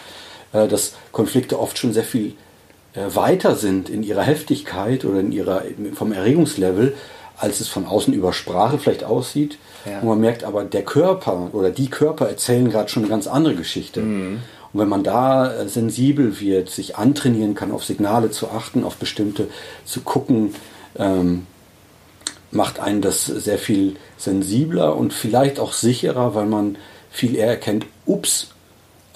äh, 0.52 0.68
dass 0.68 0.96
Konflikte 1.12 1.58
oft 1.58 1.78
schon 1.78 1.94
sehr 1.94 2.04
viel 2.04 2.34
weiter 2.94 3.54
sind 3.54 3.88
in 3.88 4.02
ihrer 4.02 4.22
Heftigkeit 4.22 5.04
oder 5.04 5.20
in 5.20 5.32
ihrer 5.32 5.62
vom 5.94 6.12
Erregungslevel, 6.12 6.94
als 7.36 7.60
es 7.60 7.68
von 7.68 7.86
außen 7.86 8.12
über 8.12 8.32
Sprache 8.32 8.78
vielleicht 8.78 9.04
aussieht. 9.04 9.58
Ja. 9.86 10.00
Und 10.00 10.08
man 10.08 10.20
merkt 10.20 10.44
aber, 10.44 10.64
der 10.64 10.82
Körper 10.82 11.50
oder 11.52 11.70
die 11.70 11.88
Körper 11.88 12.28
erzählen 12.28 12.68
gerade 12.68 12.88
schon 12.88 13.04
eine 13.04 13.10
ganz 13.10 13.26
andere 13.26 13.54
Geschichte. 13.54 14.00
Mhm. 14.00 14.40
Und 14.72 14.80
wenn 14.80 14.88
man 14.88 15.02
da 15.02 15.52
äh, 15.52 15.68
sensibel 15.68 16.40
wird, 16.40 16.68
sich 16.68 16.96
antrainieren 16.96 17.54
kann, 17.54 17.72
auf 17.72 17.84
Signale 17.84 18.30
zu 18.30 18.50
achten, 18.50 18.84
auf 18.84 18.96
bestimmte 18.96 19.48
zu 19.84 20.00
gucken, 20.00 20.54
ähm, 20.96 21.46
macht 22.50 22.80
einen 22.80 23.00
das 23.00 23.26
sehr 23.26 23.58
viel 23.58 23.96
sensibler 24.16 24.96
und 24.96 25.12
vielleicht 25.12 25.60
auch 25.60 25.72
sicherer, 25.72 26.34
weil 26.34 26.46
man 26.46 26.76
viel 27.10 27.36
eher 27.36 27.48
erkennt, 27.48 27.86
ups, 28.06 28.48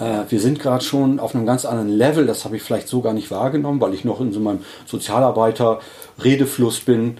äh, 0.02 0.30
wir 0.30 0.40
sind 0.40 0.58
gerade 0.58 0.84
schon 0.84 1.20
auf 1.20 1.34
einem 1.34 1.46
ganz 1.46 1.64
anderen 1.64 1.88
Level, 1.88 2.26
das 2.26 2.44
habe 2.44 2.56
ich 2.56 2.62
vielleicht 2.62 2.88
so 2.88 3.00
gar 3.00 3.12
nicht 3.12 3.30
wahrgenommen, 3.30 3.80
weil 3.80 3.94
ich 3.94 4.04
noch 4.04 4.20
in 4.20 4.32
so 4.32 4.40
meinem 4.40 4.64
Sozialarbeiter-Redefluss 4.86 6.80
bin 6.80 7.18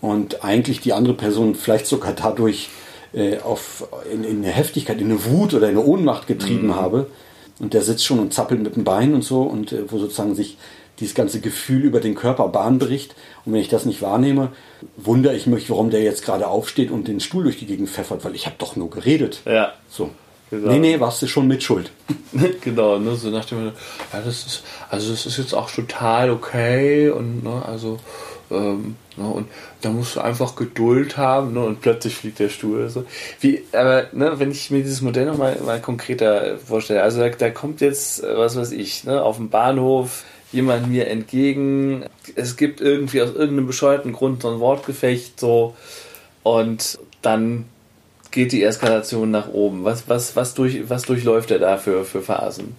und 0.00 0.44
eigentlich 0.44 0.80
die 0.80 0.92
andere 0.92 1.14
Person 1.14 1.54
vielleicht 1.54 1.86
sogar 1.86 2.12
dadurch 2.12 2.70
äh, 3.12 3.38
auf, 3.38 3.88
in, 4.12 4.24
in, 4.24 4.38
eine 4.44 4.52
Heftigkeit, 4.52 5.00
in 5.00 5.10
eine 5.10 5.24
Wut 5.24 5.54
oder 5.54 5.68
in 5.68 5.76
eine 5.76 5.84
Ohnmacht 5.84 6.26
getrieben 6.26 6.68
mhm. 6.68 6.76
habe. 6.76 7.06
Und 7.58 7.74
der 7.74 7.82
sitzt 7.82 8.06
schon 8.06 8.20
und 8.20 8.32
zappelt 8.32 8.62
mit 8.62 8.76
dem 8.76 8.84
Bein 8.84 9.12
und 9.12 9.22
so 9.22 9.42
und 9.42 9.72
äh, 9.72 9.90
wo 9.90 9.98
sozusagen 9.98 10.34
sich 10.34 10.56
dieses 11.00 11.14
ganze 11.14 11.40
Gefühl 11.40 11.82
über 11.82 12.00
den 12.00 12.14
Körper 12.14 12.48
Bahn 12.48 12.78
bricht. 12.78 13.14
Und 13.44 13.52
wenn 13.52 13.60
ich 13.60 13.68
das 13.68 13.86
nicht 13.86 14.02
wahrnehme, 14.02 14.52
wundere 14.96 15.34
ich 15.34 15.46
mich, 15.46 15.68
warum 15.68 15.90
der 15.90 16.02
jetzt 16.02 16.24
gerade 16.24 16.46
aufsteht 16.46 16.90
und 16.90 17.08
den 17.08 17.20
Stuhl 17.20 17.42
durch 17.42 17.58
die 17.58 17.66
Gegend 17.66 17.88
pfeffert, 17.88 18.24
weil 18.24 18.34
ich 18.34 18.46
habe 18.46 18.56
doch 18.58 18.76
nur 18.76 18.90
geredet. 18.90 19.40
Ja. 19.44 19.72
So. 19.90 20.10
Genau. 20.50 20.72
Nee, 20.72 20.78
nee, 20.80 21.00
warst 21.00 21.22
du 21.22 21.28
schon 21.28 21.46
mit 21.46 21.62
Schuld. 21.62 21.92
genau, 22.60 22.98
ne, 22.98 23.14
so 23.14 23.30
nach 23.30 23.44
dem, 23.44 23.66
ja, 23.66 24.20
das 24.24 24.46
ist, 24.46 24.64
also 24.88 25.10
das 25.12 25.24
ist 25.24 25.38
jetzt 25.38 25.54
auch 25.54 25.70
total 25.70 26.30
okay 26.30 27.08
und, 27.08 27.44
ne, 27.44 27.62
also, 27.64 27.98
ähm, 28.50 28.96
ne, 29.16 29.28
und 29.28 29.46
da 29.80 29.90
musst 29.90 30.16
du 30.16 30.20
einfach 30.20 30.56
Geduld 30.56 31.16
haben, 31.16 31.54
ne, 31.54 31.60
und 31.60 31.80
plötzlich 31.80 32.16
fliegt 32.16 32.40
der 32.40 32.48
Stuhl 32.48 32.78
oder 32.78 32.90
so. 32.90 33.04
Wie, 33.40 33.62
aber, 33.72 34.06
ne, 34.12 34.40
wenn 34.40 34.50
ich 34.50 34.72
mir 34.72 34.82
dieses 34.82 35.02
Modell 35.02 35.26
nochmal 35.26 35.56
mal 35.64 35.80
konkreter 35.80 36.58
vorstelle, 36.58 37.02
also 37.04 37.20
da, 37.20 37.28
da 37.28 37.50
kommt 37.50 37.80
jetzt, 37.80 38.24
was 38.24 38.56
weiß 38.56 38.72
ich, 38.72 39.04
ne, 39.04 39.22
auf 39.22 39.36
dem 39.36 39.50
Bahnhof 39.50 40.24
jemand 40.50 40.88
mir 40.88 41.06
entgegen, 41.06 42.06
es 42.34 42.56
gibt 42.56 42.80
irgendwie 42.80 43.22
aus 43.22 43.30
irgendeinem 43.30 43.68
bescheuerten 43.68 44.12
Grund 44.12 44.42
so 44.42 44.50
ein 44.50 44.58
Wortgefecht, 44.58 45.38
so, 45.38 45.76
und 46.42 46.98
dann 47.22 47.66
geht 48.30 48.52
die 48.52 48.62
Eskalation 48.62 49.30
nach 49.30 49.48
oben? 49.48 49.84
Was, 49.84 50.08
was, 50.08 50.36
was, 50.36 50.54
durch, 50.54 50.88
was 50.88 51.02
durchläuft 51.02 51.50
er 51.50 51.58
da 51.58 51.76
für, 51.76 52.04
für 52.04 52.22
Phasen? 52.22 52.76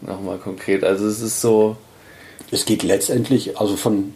Nochmal 0.00 0.38
konkret. 0.38 0.84
Also 0.84 1.06
es 1.06 1.20
ist 1.20 1.40
so. 1.40 1.76
Es 2.50 2.64
geht 2.64 2.82
letztendlich, 2.82 3.58
also 3.60 3.76
von 3.76 4.14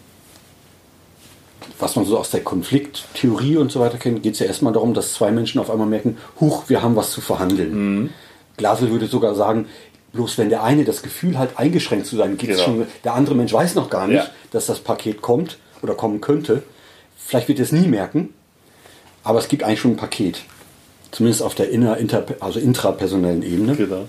was 1.78 1.96
man 1.96 2.04
so 2.04 2.18
aus 2.18 2.30
der 2.30 2.42
Konflikttheorie 2.42 3.56
und 3.56 3.70
so 3.72 3.80
weiter 3.80 3.98
kennt, 3.98 4.22
geht 4.22 4.34
es 4.34 4.40
ja 4.40 4.46
erstmal 4.46 4.72
darum, 4.72 4.94
dass 4.94 5.14
zwei 5.14 5.30
Menschen 5.30 5.60
auf 5.60 5.70
einmal 5.70 5.86
merken, 5.86 6.18
huch, 6.40 6.68
wir 6.68 6.82
haben 6.82 6.96
was 6.96 7.10
zu 7.10 7.20
verhandeln. 7.20 7.74
Mhm. 7.74 8.10
Glasel 8.56 8.90
würde 8.90 9.06
sogar 9.06 9.34
sagen, 9.34 9.66
bloß 10.12 10.38
wenn 10.38 10.48
der 10.48 10.62
eine 10.62 10.84
das 10.84 11.02
Gefühl 11.02 11.38
hat, 11.38 11.58
eingeschränkt 11.58 12.06
zu 12.06 12.16
sein, 12.16 12.38
genau. 12.38 12.58
schon, 12.58 12.86
der 13.02 13.14
andere 13.14 13.34
Mensch 13.34 13.52
weiß 13.52 13.74
noch 13.74 13.90
gar 13.90 14.06
nicht, 14.06 14.24
ja. 14.24 14.30
dass 14.52 14.66
das 14.66 14.78
Paket 14.78 15.22
kommt 15.22 15.58
oder 15.82 15.94
kommen 15.94 16.20
könnte. 16.20 16.62
Vielleicht 17.16 17.48
wird 17.48 17.58
er 17.58 17.64
es 17.64 17.72
nie 17.72 17.88
merken, 17.88 18.33
aber 19.24 19.38
es 19.38 19.48
gibt 19.48 19.62
eigentlich 19.62 19.80
schon 19.80 19.92
ein 19.92 19.96
Paket. 19.96 20.42
Zumindest 21.10 21.42
auf 21.42 21.54
der 21.54 21.70
inner, 21.70 21.96
inter, 21.96 22.24
also 22.40 22.60
intrapersonellen 22.60 23.42
Ebene. 23.42 23.74
Genau. 23.76 24.06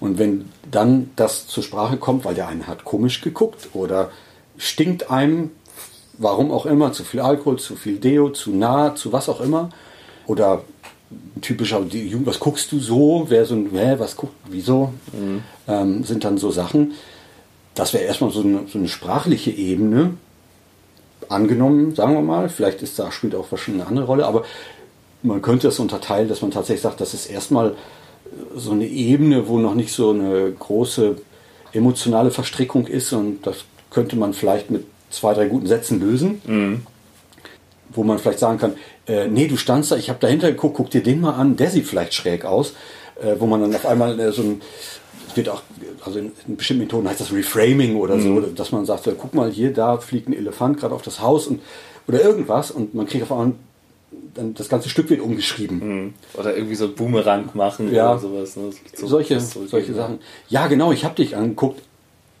Und 0.00 0.18
wenn 0.18 0.50
dann 0.70 1.10
das 1.14 1.46
zur 1.46 1.62
Sprache 1.62 1.96
kommt, 1.96 2.24
weil 2.24 2.34
der 2.34 2.48
eine 2.48 2.66
hat 2.66 2.84
komisch 2.84 3.20
geguckt 3.20 3.68
oder 3.72 4.10
stinkt 4.56 5.10
einem, 5.10 5.50
warum 6.18 6.50
auch 6.50 6.66
immer, 6.66 6.92
zu 6.92 7.04
viel 7.04 7.20
Alkohol, 7.20 7.58
zu 7.58 7.76
viel 7.76 7.98
Deo, 7.98 8.30
zu 8.30 8.50
nah, 8.50 8.94
zu 8.94 9.12
was 9.12 9.28
auch 9.28 9.40
immer, 9.40 9.70
oder 10.26 10.64
typischer, 11.40 11.84
was 12.24 12.40
guckst 12.40 12.72
du 12.72 12.78
so, 12.78 13.26
wer 13.28 13.44
so 13.44 13.54
ein, 13.54 13.70
hä, 13.72 13.94
was 13.98 14.16
guckt, 14.16 14.34
wieso, 14.48 14.92
mhm. 15.12 15.42
ähm, 15.68 16.04
sind 16.04 16.24
dann 16.24 16.38
so 16.38 16.50
Sachen. 16.50 16.92
Das 17.74 17.92
wäre 17.92 18.04
erstmal 18.04 18.30
so 18.30 18.42
eine, 18.42 18.66
so 18.68 18.78
eine 18.78 18.88
sprachliche 18.88 19.50
Ebene, 19.50 20.14
angenommen, 21.30 21.94
sagen 21.94 22.14
wir 22.14 22.22
mal. 22.22 22.48
Vielleicht 22.48 22.82
ist 22.82 22.98
da 22.98 23.12
spielt 23.12 23.34
auch 23.34 23.50
wahrscheinlich 23.50 23.82
eine 23.82 23.88
andere 23.88 24.06
Rolle, 24.06 24.26
aber 24.26 24.44
man 25.22 25.42
könnte 25.42 25.68
es 25.68 25.78
unterteilen, 25.78 26.28
dass 26.28 26.42
man 26.42 26.50
tatsächlich 26.50 26.82
sagt, 26.82 27.00
das 27.00 27.14
ist 27.14 27.26
erstmal 27.26 27.74
so 28.56 28.72
eine 28.72 28.86
Ebene, 28.86 29.48
wo 29.48 29.58
noch 29.58 29.74
nicht 29.74 29.92
so 29.92 30.10
eine 30.10 30.50
große 30.52 31.16
emotionale 31.72 32.30
Verstrickung 32.30 32.86
ist 32.86 33.12
und 33.12 33.46
das 33.46 33.64
könnte 33.90 34.16
man 34.16 34.32
vielleicht 34.32 34.70
mit 34.70 34.84
zwei, 35.10 35.34
drei 35.34 35.46
guten 35.46 35.66
Sätzen 35.66 36.00
lösen. 36.00 36.40
Mhm. 36.44 36.86
Wo 37.94 38.04
man 38.04 38.18
vielleicht 38.18 38.38
sagen 38.38 38.58
kann, 38.58 38.74
äh, 39.06 39.28
nee, 39.28 39.48
du 39.48 39.58
standst 39.58 39.92
da, 39.92 39.96
ich 39.96 40.08
habe 40.08 40.18
dahinter 40.18 40.50
geguckt, 40.50 40.76
guck 40.76 40.90
dir 40.90 41.02
den 41.02 41.20
mal 41.20 41.34
an, 41.34 41.56
der 41.56 41.68
sieht 41.68 41.86
vielleicht 41.86 42.14
schräg 42.14 42.46
aus. 42.46 42.72
Äh, 43.22 43.38
wo 43.38 43.46
man 43.46 43.60
dann 43.60 43.74
auf 43.74 43.86
einmal 43.86 44.18
äh, 44.18 44.32
so 44.32 44.42
ein, 44.42 44.62
es 45.28 45.36
wird 45.36 45.48
auch, 45.48 45.62
also 46.04 46.18
in, 46.18 46.32
in, 46.46 46.56
bestimmten 46.56 46.84
Methoden 46.84 47.08
heißt 47.08 47.20
das 47.20 47.32
Reframing 47.32 47.96
oder 47.96 48.18
so, 48.18 48.28
mhm. 48.28 48.54
dass 48.54 48.72
man 48.72 48.84
sagt, 48.84 49.04
so, 49.04 49.12
guck 49.12 49.34
mal 49.34 49.50
hier, 49.50 49.72
da 49.72 49.98
fliegt 49.98 50.28
ein 50.28 50.32
Elefant 50.32 50.78
gerade 50.78 50.94
auf 50.94 51.02
das 51.02 51.20
Haus 51.20 51.46
und 51.46 51.60
oder 52.08 52.22
irgendwas 52.22 52.70
und 52.70 52.94
man 52.94 53.06
kriegt 53.06 53.22
auf 53.22 53.32
einmal 53.32 53.52
dann 54.34 54.54
das 54.54 54.68
ganze 54.68 54.88
Stück 54.88 55.08
wird 55.10 55.20
umgeschrieben. 55.20 55.78
Mhm. 55.78 56.14
Oder 56.34 56.56
irgendwie 56.56 56.74
so 56.74 56.88
Boomerang 56.88 57.50
machen 57.54 57.92
ja, 57.92 58.12
oder 58.12 58.20
sowas. 58.20 58.56
Ne? 58.56 58.70
So, 58.94 59.06
solche 59.06 59.40
solche 59.40 59.94
Sachen. 59.94 60.18
Ja, 60.48 60.66
genau, 60.66 60.92
ich 60.92 61.04
habe 61.04 61.14
dich 61.14 61.36
angeguckt 61.36 61.82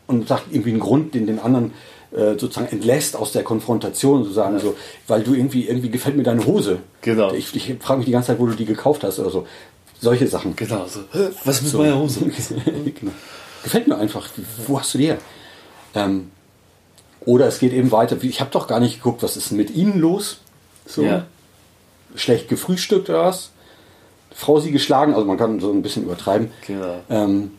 und 0.06 0.28
sagt 0.28 0.46
irgendwie 0.50 0.70
einen 0.70 0.80
Grund, 0.80 1.14
den 1.14 1.26
den 1.26 1.38
anderen 1.38 1.72
äh, 2.12 2.38
sozusagen 2.38 2.68
entlässt 2.70 3.16
aus 3.16 3.32
der 3.32 3.42
Konfrontation, 3.42 4.22
sozusagen, 4.22 4.56
ja. 4.56 4.60
so, 4.60 4.74
weil 5.06 5.22
du 5.22 5.34
irgendwie, 5.34 5.66
irgendwie 5.66 5.88
gefällt 5.88 6.16
mir 6.16 6.22
deine 6.22 6.44
Hose. 6.44 6.78
Genau. 7.00 7.32
Ich, 7.32 7.54
ich 7.56 7.76
frage 7.80 7.98
mich 7.98 8.06
die 8.06 8.12
ganze 8.12 8.28
Zeit, 8.28 8.38
wo 8.38 8.46
du 8.46 8.54
die 8.54 8.66
gekauft 8.66 9.02
hast 9.02 9.18
oder 9.18 9.30
so. 9.30 9.46
Solche 10.02 10.26
Sachen. 10.26 10.56
Genau, 10.56 10.84
so, 10.86 11.00
was 11.44 11.56
ist 11.58 11.62
mit 11.62 11.70
so. 11.70 11.78
meiner 11.78 11.96
Hose? 11.96 12.20
genau. 13.00 13.12
Gefällt 13.62 13.86
mir 13.86 13.96
einfach. 13.96 14.28
Wo 14.66 14.80
hast 14.80 14.92
du 14.94 14.98
die 14.98 15.06
her? 15.06 15.18
Ähm, 15.94 16.32
oder 17.20 17.46
es 17.46 17.60
geht 17.60 17.72
eben 17.72 17.92
weiter. 17.92 18.16
Ich 18.20 18.40
habe 18.40 18.50
doch 18.50 18.66
gar 18.66 18.80
nicht 18.80 18.96
geguckt, 18.96 19.22
was 19.22 19.36
ist 19.36 19.52
mit 19.52 19.70
Ihnen 19.70 20.00
los? 20.00 20.38
So. 20.86 21.02
Ja. 21.02 21.26
Schlecht 22.16 22.48
gefrühstückt 22.48 23.10
oder 23.10 23.26
was? 23.26 23.50
Frau 24.34 24.58
sie 24.58 24.72
geschlagen, 24.72 25.14
also 25.14 25.24
man 25.24 25.38
kann 25.38 25.60
so 25.60 25.70
ein 25.70 25.82
bisschen 25.82 26.02
übertreiben. 26.02 26.50
Genau. 26.66 26.96
Ähm, 27.08 27.52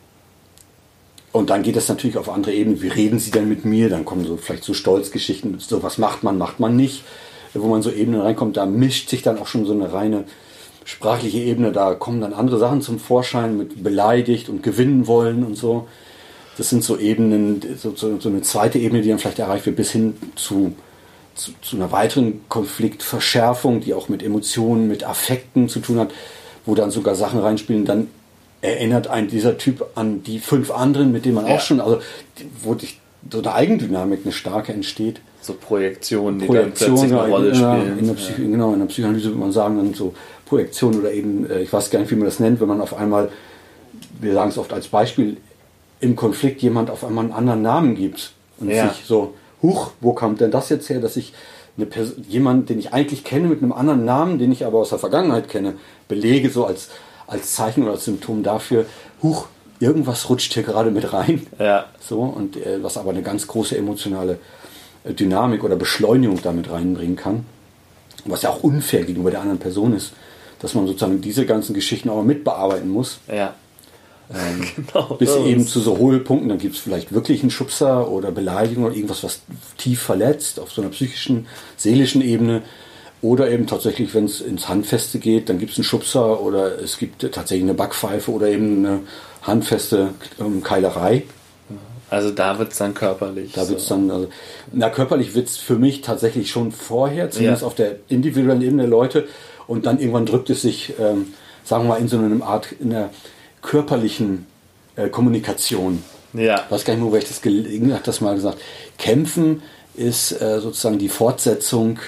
und 1.32 1.50
dann 1.50 1.64
geht 1.64 1.78
es 1.78 1.88
natürlich 1.88 2.18
auf 2.18 2.30
andere 2.30 2.54
Ebenen. 2.54 2.82
Wie 2.82 2.90
reden 2.90 3.20
sie 3.20 3.32
denn 3.32 3.48
mit 3.48 3.64
mir? 3.64 3.88
Dann 3.88 4.04
kommen 4.04 4.26
so 4.26 4.36
vielleicht 4.36 4.66
so 4.66 4.74
Stolzgeschichten, 4.74 5.60
so 5.60 5.82
was 5.82 5.98
macht 5.98 6.24
man, 6.24 6.38
macht 6.38 6.60
man 6.60 6.76
nicht. 6.76 7.06
Wo 7.54 7.68
man 7.68 7.82
so 7.82 7.90
Ebenen 7.90 8.20
reinkommt, 8.20 8.58
da 8.58 8.66
mischt 8.66 9.10
sich 9.10 9.22
dann 9.22 9.40
auch 9.40 9.48
schon 9.48 9.66
so 9.66 9.72
eine 9.72 9.94
reine 9.94 10.26
sprachliche 10.86 11.40
Ebene, 11.40 11.72
da 11.72 11.94
kommen 11.96 12.22
dann 12.22 12.34
andere 12.34 12.60
Sachen 12.60 12.82
zum 12.82 13.00
Vorschein 13.00 13.58
mit 13.58 13.84
beleidigt 13.84 14.50
und 14.50 14.64
gewinnen 14.64 15.08
wollen 15.08 15.44
und 15.44 15.56
so. 15.56 15.88
Das 16.58 16.70
sind 16.70 16.84
so 16.84 16.98
Ebenen, 16.98 17.62
so, 17.78 17.96
so, 17.96 18.20
so 18.20 18.30
eine 18.30 18.42
zweite 18.42 18.78
Ebene, 18.78 19.02
die 19.02 19.10
dann 19.10 19.20
vielleicht 19.20 19.40
erreicht 19.40 19.66
wird, 19.66 19.76
bis 19.76 19.92
hin 19.92 20.16
zu, 20.36 20.74
zu, 21.36 21.52
zu, 21.62 21.76
einer 21.76 21.92
weiteren 21.92 22.42
Konfliktverschärfung, 22.48 23.82
die 23.82 23.94
auch 23.94 24.08
mit 24.08 24.22
Emotionen, 24.22 24.88
mit 24.88 25.04
Affekten 25.04 25.68
zu 25.68 25.80
tun 25.80 26.00
hat, 26.00 26.12
wo 26.66 26.76
dann 26.76 26.92
sogar 26.92 27.16
Sachen 27.16 27.40
reinspielen. 27.40 27.86
Dann 27.86 28.08
erinnert 28.62 29.08
ein 29.08 29.28
dieser 29.28 29.58
Typ 29.58 29.86
an 29.96 30.24
die 30.24 30.40
fünf 30.40 30.70
anderen, 30.70 31.12
mit 31.12 31.26
denen 31.26 31.36
man 31.36 31.48
ja. 31.48 31.56
auch 31.56 31.60
schon, 31.60 31.82
also 31.82 32.00
wo 32.62 32.76
die, 32.76 32.90
so 33.32 33.40
eine 33.40 33.54
Eigendynamik, 33.54 34.22
eine 34.24 34.32
starke 34.32 34.74
entsteht. 34.74 35.22
So 35.42 35.54
Projektionen, 35.54 36.40
die 36.40 36.46
Projektion, 36.46 36.90
dann 36.90 36.98
plötzlich 36.98 37.20
eine 37.20 37.30
Rolle 37.30 37.56
spielen. 37.56 38.00
In 38.00 38.08
der 38.08 38.14
Psych 38.14 38.38
ja. 38.38 38.46
Genau, 38.46 38.74
in 38.74 38.80
der 38.80 38.86
Psychoanalyse 38.86 39.26
würde 39.26 39.40
man 39.40 39.52
sagen, 39.52 39.78
dann 39.78 39.94
so 39.94 40.14
Projektion 40.54 41.00
oder 41.00 41.12
eben, 41.12 41.50
äh, 41.50 41.62
ich 41.62 41.74
weiß 41.74 41.90
gar 41.90 42.00
nicht, 42.00 42.12
wie 42.12 42.16
man 42.16 42.26
das 42.26 42.40
nennt, 42.40 42.62
wenn 42.62 42.68
man 42.68 42.80
auf 42.80 42.96
einmal, 42.96 43.30
wir 44.22 44.34
sagen 44.36 44.52
es 44.52 44.60
oft 44.60 44.72
als 44.72 44.88
Beispiel, 44.88 45.38
im 46.00 46.16
Konflikt 46.16 46.62
jemand 46.62 46.92
auf 46.92 47.04
einmal 47.04 47.24
einen 47.24 47.34
anderen 47.34 47.64
Namen 47.64 47.96
gibt 47.96 48.34
und 48.60 48.70
ja. 48.70 48.90
sich 48.90 49.06
so, 49.06 49.34
huch, 49.64 49.92
wo 50.00 50.14
kommt 50.14 50.42
denn 50.42 50.52
das 50.52 50.70
jetzt 50.70 50.90
her, 50.90 51.00
dass 51.00 51.18
ich 51.18 51.34
eine 51.76 51.88
Person, 51.88 52.24
jemand, 52.30 52.70
den 52.70 52.78
ich 52.78 52.94
eigentlich 52.94 53.24
kenne, 53.24 53.48
mit 53.48 53.64
einem 53.64 53.74
anderen 53.74 54.06
Namen, 54.06 54.38
den 54.38 54.52
ich 54.52 54.64
aber 54.64 54.78
aus 54.78 54.90
der 54.90 55.00
Vergangenheit 55.00 55.50
kenne, 55.50 55.74
belege, 56.08 56.52
so 56.52 56.66
als, 56.66 56.90
als 57.26 57.56
Zeichen 57.56 57.82
oder 57.82 57.94
als 57.94 58.06
Symptom 58.06 58.44
dafür, 58.44 58.86
huch, 59.24 59.48
irgendwas 59.80 60.30
rutscht 60.30 60.54
hier 60.54 60.62
gerade 60.62 60.92
mit 60.92 61.14
rein. 61.14 61.48
Ja. 61.58 61.86
So, 62.00 62.22
und 62.22 62.58
äh, 62.58 62.84
was 62.84 62.98
aber 62.98 63.10
eine 63.10 63.24
ganz 63.24 63.48
große 63.48 63.76
emotionale 63.76 64.38
äh, 65.04 65.14
Dynamik 65.14 65.64
oder 65.64 65.78
Beschleunigung 65.78 66.40
damit 66.44 66.70
reinbringen 66.70 67.16
kann. 67.16 67.46
Was 68.26 68.44
ja 68.44 68.52
auch 68.52 68.62
unfair 68.62 69.04
gegenüber 69.04 69.32
der 69.32 69.42
anderen 69.42 69.60
Person 69.60 69.96
ist 69.96 70.14
dass 70.64 70.74
man 70.74 70.88
sozusagen 70.88 71.22
diese 71.22 71.46
ganzen 71.46 71.76
Geschichten 71.76 72.10
auch 72.10 72.24
mitbearbeiten 72.24 72.90
muss. 72.90 73.20
Ja. 73.28 73.54
Ähm, 74.34 74.66
genau, 74.88 75.16
bis 75.16 75.36
eben 75.36 75.68
zu 75.68 75.82
so 75.82 75.98
Hohlpunkten, 75.98 76.50
dann 76.50 76.58
gibt 76.58 76.76
es 76.76 76.82
vielleicht 76.82 77.14
wirklich 77.14 77.42
einen 77.42 77.52
Schubser 77.52 78.10
oder 78.10 78.32
Beleidigung 78.32 78.86
oder 78.86 78.96
irgendwas, 78.96 79.24
was 79.24 79.42
tief 79.78 80.02
verletzt 80.02 80.60
auf 80.60 80.72
so 80.72 80.82
einer 80.82 80.90
psychischen, 80.90 81.48
seelischen 81.78 82.22
Ebene. 82.22 82.64
Oder 83.22 83.50
eben 83.52 83.68
tatsächlich, 83.68 84.14
wenn 84.14 84.26
es 84.26 84.42
ins 84.42 84.68
Handfeste 84.68 85.20
geht, 85.20 85.48
dann 85.48 85.58
gibt 85.60 85.74
es 85.74 85.78
einen 85.78 85.86
Schubser 85.86 86.42
oder 86.42 86.82
es 86.82 86.98
gibt 86.98 87.22
tatsächlich 87.22 87.64
eine 87.64 87.74
Backpfeife 87.74 88.32
oder 88.32 88.48
eben 88.48 88.86
eine 88.86 89.00
handfeste 89.44 90.10
ähm, 90.40 90.62
Keilerei. 90.62 91.24
Also 92.10 92.32
da 92.32 92.60
wird 92.60 92.74
es 92.74 92.78
dann 92.78 92.94
körperlich. 92.94 93.54
Da 93.54 93.68
wird 93.68 93.80
es 93.80 93.88
dann, 93.88 94.12
also, 94.12 94.28
na 94.72 94.90
körperlich 94.90 95.36
wird 95.36 95.48
es 95.48 95.58
für 95.58 95.76
mich 95.76 96.02
tatsächlich 96.02 96.52
schon 96.52 96.72
vorher, 96.72 97.32
zumindest 97.32 97.62
ja. 97.62 97.68
auf 97.68 97.76
der 97.76 97.96
individuellen 98.08 98.62
Ebene 98.62 98.84
der 98.84 98.90
Leute, 98.90 99.28
und 99.68 99.86
dann 99.86 100.00
irgendwann 100.00 100.26
drückt 100.26 100.50
es 100.50 100.62
sich, 100.62 100.94
ähm, 101.00 101.34
sagen 101.64 101.86
wir 101.86 101.90
mal, 101.90 102.00
in 102.00 102.08
so 102.08 102.18
einer 102.18 102.46
Art, 102.46 102.72
in 102.80 102.94
einer 102.94 103.10
körperlichen 103.62 104.46
äh, 104.96 105.10
Kommunikation. 105.10 106.04
Ja. 106.34 106.64
Ich 106.66 106.72
weiß 106.72 106.86
gar 106.86 106.94
nicht 106.94 107.04
mehr, 107.04 107.12
wo 107.12 107.16
ich 107.16 107.28
das 107.28 107.42
gelegen 107.42 107.94
hat, 107.94 108.08
das 108.08 108.22
mal 108.22 108.36
gesagt. 108.36 108.60
Kämpfen 108.98 109.62
ist 109.96 110.32
äh, 110.42 110.60
sozusagen 110.60 110.98
die 110.98 111.10
Fortsetzung 111.10 112.00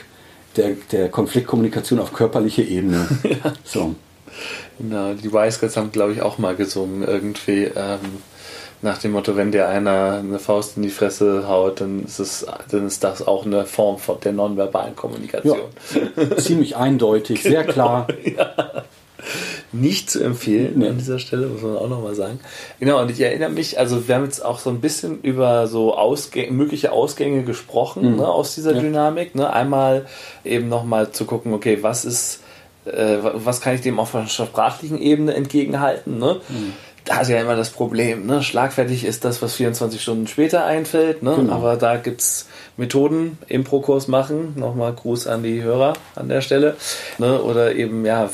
der, 0.57 0.75
der 0.91 1.09
Konfliktkommunikation 1.09 1.99
auf 1.99 2.13
körperlicher 2.13 2.63
Ebene. 2.63 3.07
ja. 3.23 3.53
So. 3.63 3.95
Genau, 4.79 5.13
die 5.13 5.31
Wise 5.31 5.59
Guys 5.59 5.77
haben, 5.77 5.91
glaube 5.91 6.13
ich, 6.13 6.21
auch 6.21 6.37
mal 6.37 6.55
gesungen, 6.55 7.03
irgendwie. 7.07 7.65
Ähm 7.75 7.99
nach 8.81 8.97
dem 8.97 9.11
Motto, 9.11 9.35
wenn 9.35 9.51
dir 9.51 9.67
einer 9.67 10.19
eine 10.19 10.39
Faust 10.39 10.77
in 10.77 10.83
die 10.83 10.89
Fresse 10.89 11.47
haut, 11.47 11.81
dann 11.81 12.03
ist, 12.03 12.19
es, 12.19 12.45
dann 12.69 12.87
ist 12.87 13.03
das 13.03 13.25
auch 13.25 13.45
eine 13.45 13.65
Form 13.65 13.97
von 13.97 14.19
der 14.21 14.33
nonverbalen 14.33 14.95
Kommunikation. 14.95 15.57
Ja, 16.15 16.37
ziemlich 16.37 16.75
eindeutig, 16.75 17.43
genau, 17.43 17.55
sehr 17.55 17.63
klar. 17.65 18.07
Ja. 18.25 18.83
nicht 19.71 20.09
zu 20.09 20.23
empfehlen 20.23 20.73
nee. 20.75 20.87
an 20.87 20.97
dieser 20.97 21.19
Stelle, 21.19 21.47
muss 21.47 21.61
man 21.61 21.77
auch 21.77 21.89
nochmal 21.89 22.13
sagen. 22.13 22.39
Genau, 22.79 23.01
und 23.01 23.09
ich 23.09 23.19
erinnere 23.19 23.49
mich, 23.49 23.79
also 23.79 24.07
wir 24.07 24.15
haben 24.15 24.25
jetzt 24.25 24.43
auch 24.43 24.59
so 24.59 24.69
ein 24.69 24.81
bisschen 24.81 25.21
über 25.21 25.67
so 25.67 25.95
Ausgänge, 25.95 26.51
mögliche 26.51 26.91
Ausgänge 26.91 27.43
gesprochen 27.43 28.11
mhm. 28.11 28.15
ne, 28.17 28.27
aus 28.27 28.53
dieser 28.55 28.73
ja. 28.73 28.81
Dynamik. 28.81 29.33
Ne? 29.33 29.51
Einmal 29.51 30.05
eben 30.43 30.69
nochmal 30.69 31.11
zu 31.11 31.25
gucken, 31.25 31.53
okay, 31.53 31.79
was 31.81 32.05
ist, 32.05 32.41
äh, 32.85 33.17
was 33.21 33.61
kann 33.61 33.73
ich 33.73 33.81
dem 33.81 33.99
auf 33.99 34.13
einer 34.13 34.27
sprachlichen 34.27 35.01
Ebene 35.01 35.33
entgegenhalten? 35.33 36.19
Ne? 36.19 36.41
Mhm 36.49 36.73
da 37.05 37.21
ist 37.21 37.29
ja 37.29 37.39
immer 37.39 37.55
das 37.55 37.69
Problem, 37.69 38.25
ne? 38.25 38.41
Schlagfertig 38.41 39.05
ist 39.05 39.23
das, 39.25 39.41
was 39.41 39.53
24 39.53 40.01
Stunden 40.01 40.27
später 40.27 40.65
einfällt, 40.65 41.21
ne? 41.21 41.35
Genau. 41.35 41.53
Aber 41.53 41.75
da 41.77 41.97
gibt 41.97 42.21
es 42.21 42.47
Methoden, 42.77 43.37
Impro-Kurs 43.47 44.07
machen, 44.07 44.53
nochmal 44.55 44.93
Gruß 44.93 45.27
an 45.27 45.43
die 45.43 45.61
Hörer 45.61 45.93
an 46.15 46.29
der 46.29 46.41
Stelle, 46.41 46.75
ne? 47.19 47.41
Oder 47.41 47.75
eben, 47.75 48.05
ja, 48.05 48.29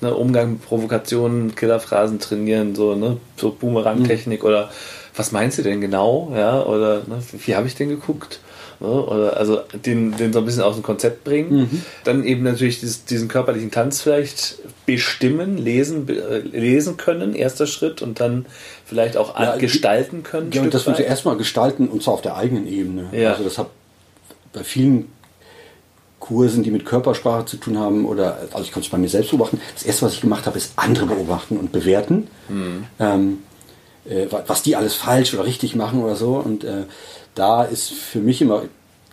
ne, 0.00 0.14
Umgang 0.14 0.52
mit 0.52 0.62
Provokationen, 0.64 1.56
Killerphrasen 1.56 2.20
trainieren, 2.20 2.76
so, 2.76 2.94
ne? 2.94 3.16
So 3.36 3.50
Boomerang-Technik 3.50 4.42
mhm. 4.42 4.48
oder 4.48 4.70
was 5.16 5.32
meinst 5.32 5.58
du 5.58 5.62
denn 5.62 5.80
genau? 5.80 6.32
Ja, 6.34 6.62
oder 6.62 6.98
ne? 7.06 7.22
wie 7.44 7.54
habe 7.54 7.66
ich 7.66 7.74
denn 7.74 7.88
geguckt? 7.88 8.40
Ne? 8.82 8.88
Oder 8.88 9.36
also 9.36 9.60
den, 9.86 10.16
den 10.16 10.32
so 10.32 10.40
ein 10.40 10.44
bisschen 10.44 10.62
aus 10.62 10.74
dem 10.74 10.82
Konzept 10.82 11.22
bringen. 11.22 11.60
Mhm. 11.60 11.82
Dann 12.04 12.24
eben 12.24 12.42
natürlich 12.42 12.80
dieses, 12.80 13.04
diesen 13.04 13.28
körperlichen 13.28 13.70
Tanz 13.70 14.02
vielleicht 14.02 14.58
bestimmen, 14.86 15.56
lesen, 15.56 16.08
äh, 16.08 16.38
lesen 16.38 16.96
können, 16.96 17.34
erster 17.34 17.68
Schritt, 17.68 18.02
und 18.02 18.18
dann 18.18 18.44
vielleicht 18.84 19.16
auch 19.16 19.38
ja, 19.38 19.56
gestalten 19.56 20.24
können. 20.24 20.50
Ja, 20.52 20.62
und 20.62 20.74
das 20.74 20.84
ja 20.84 20.94
erstmal 20.94 21.36
gestalten, 21.36 21.88
und 21.88 22.02
zwar 22.02 22.14
auf 22.14 22.22
der 22.22 22.36
eigenen 22.36 22.66
Ebene. 22.66 23.08
Ja. 23.12 23.32
Also 23.32 23.44
das 23.44 23.56
hat 23.56 23.68
bei 24.52 24.64
vielen 24.64 25.12
Kursen, 26.18 26.64
die 26.64 26.70
mit 26.70 26.84
Körpersprache 26.84 27.46
zu 27.46 27.58
tun 27.58 27.78
haben, 27.78 28.04
oder 28.04 28.38
also 28.52 28.64
ich 28.64 28.72
konnte 28.72 28.86
es 28.86 28.90
bei 28.90 28.98
mir 28.98 29.08
selbst 29.08 29.30
beobachten. 29.30 29.60
Das 29.74 29.84
erste, 29.84 30.06
was 30.06 30.14
ich 30.14 30.20
gemacht 30.20 30.46
habe, 30.46 30.58
ist 30.58 30.72
andere 30.74 31.06
beobachten 31.06 31.56
und 31.56 31.70
bewerten. 31.70 32.26
Mhm. 32.48 32.84
Ähm, 32.98 33.38
äh, 34.04 34.26
was 34.46 34.62
die 34.62 34.74
alles 34.74 34.94
falsch 34.94 35.34
oder 35.34 35.44
richtig 35.44 35.76
machen 35.76 36.02
oder 36.02 36.16
so. 36.16 36.34
Und 36.34 36.64
äh, 36.64 36.84
da 37.34 37.64
ist 37.64 37.92
für 37.92 38.20
mich 38.20 38.42
immer, 38.42 38.64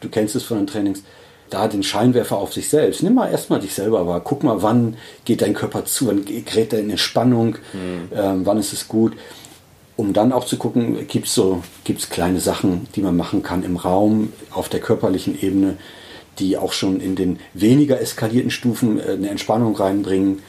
du 0.01 0.09
kennst 0.09 0.35
es 0.35 0.43
von 0.43 0.57
den 0.57 0.67
Trainings, 0.67 1.03
da 1.49 1.67
den 1.67 1.83
Scheinwerfer 1.83 2.37
auf 2.37 2.53
sich 2.53 2.69
selbst. 2.69 3.01
Nimm 3.03 3.15
mal 3.15 3.31
erstmal 3.31 3.59
dich 3.59 3.73
selber 3.73 4.05
wahr. 4.05 4.21
Guck 4.23 4.43
mal, 4.43 4.61
wann 4.61 4.97
geht 5.25 5.41
dein 5.41 5.53
Körper 5.53 5.85
zu, 5.85 6.07
wann 6.07 6.25
gerät 6.25 6.73
er 6.73 6.79
in 6.79 6.91
Entspannung, 6.91 7.55
mhm. 7.73 8.09
ähm, 8.15 8.45
wann 8.45 8.57
ist 8.57 8.73
es 8.73 8.87
gut. 8.87 9.13
Um 9.95 10.13
dann 10.13 10.31
auch 10.31 10.45
zu 10.45 10.57
gucken, 10.57 11.07
gibt 11.07 11.27
es 11.27 11.33
so, 11.33 11.61
gibt's 11.83 12.09
kleine 12.09 12.39
Sachen, 12.39 12.87
die 12.95 13.01
man 13.01 13.17
machen 13.17 13.43
kann 13.43 13.63
im 13.63 13.75
Raum, 13.75 14.31
auf 14.51 14.69
der 14.69 14.79
körperlichen 14.79 15.41
Ebene, 15.41 15.77
die 16.37 16.55
auch 16.55 16.71
schon 16.71 17.01
in 17.01 17.15
den 17.15 17.39
weniger 17.53 17.99
eskalierten 17.99 18.51
Stufen 18.51 18.99
äh, 18.99 19.13
eine 19.13 19.29
Entspannung 19.29 19.75
reinbringen. 19.75 20.39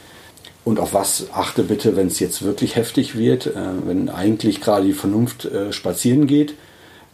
Und 0.63 0.79
auf 0.79 0.93
was 0.93 1.29
achte 1.33 1.63
bitte, 1.63 1.97
wenn 1.97 2.09
es 2.09 2.21
jetzt 2.21 2.43
wirklich 2.43 2.77
heftig 2.77 3.17
wird, 3.17 3.47
äh, 3.47 3.53
wenn 3.87 4.11
eigentlich 4.11 4.61
gerade 4.61 4.87
die 4.87 4.93
Vernunft 4.93 5.47
äh, 5.47 5.73
spazieren 5.73 6.27
geht 6.27 6.55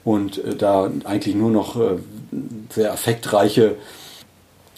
und 0.06 0.38
äh, 0.38 0.54
da 0.54 0.90
eigentlich 1.04 1.34
nur 1.34 1.50
noch 1.50 1.76
äh, 1.76 1.96
sehr 2.72 2.92
affektreiche 2.92 3.74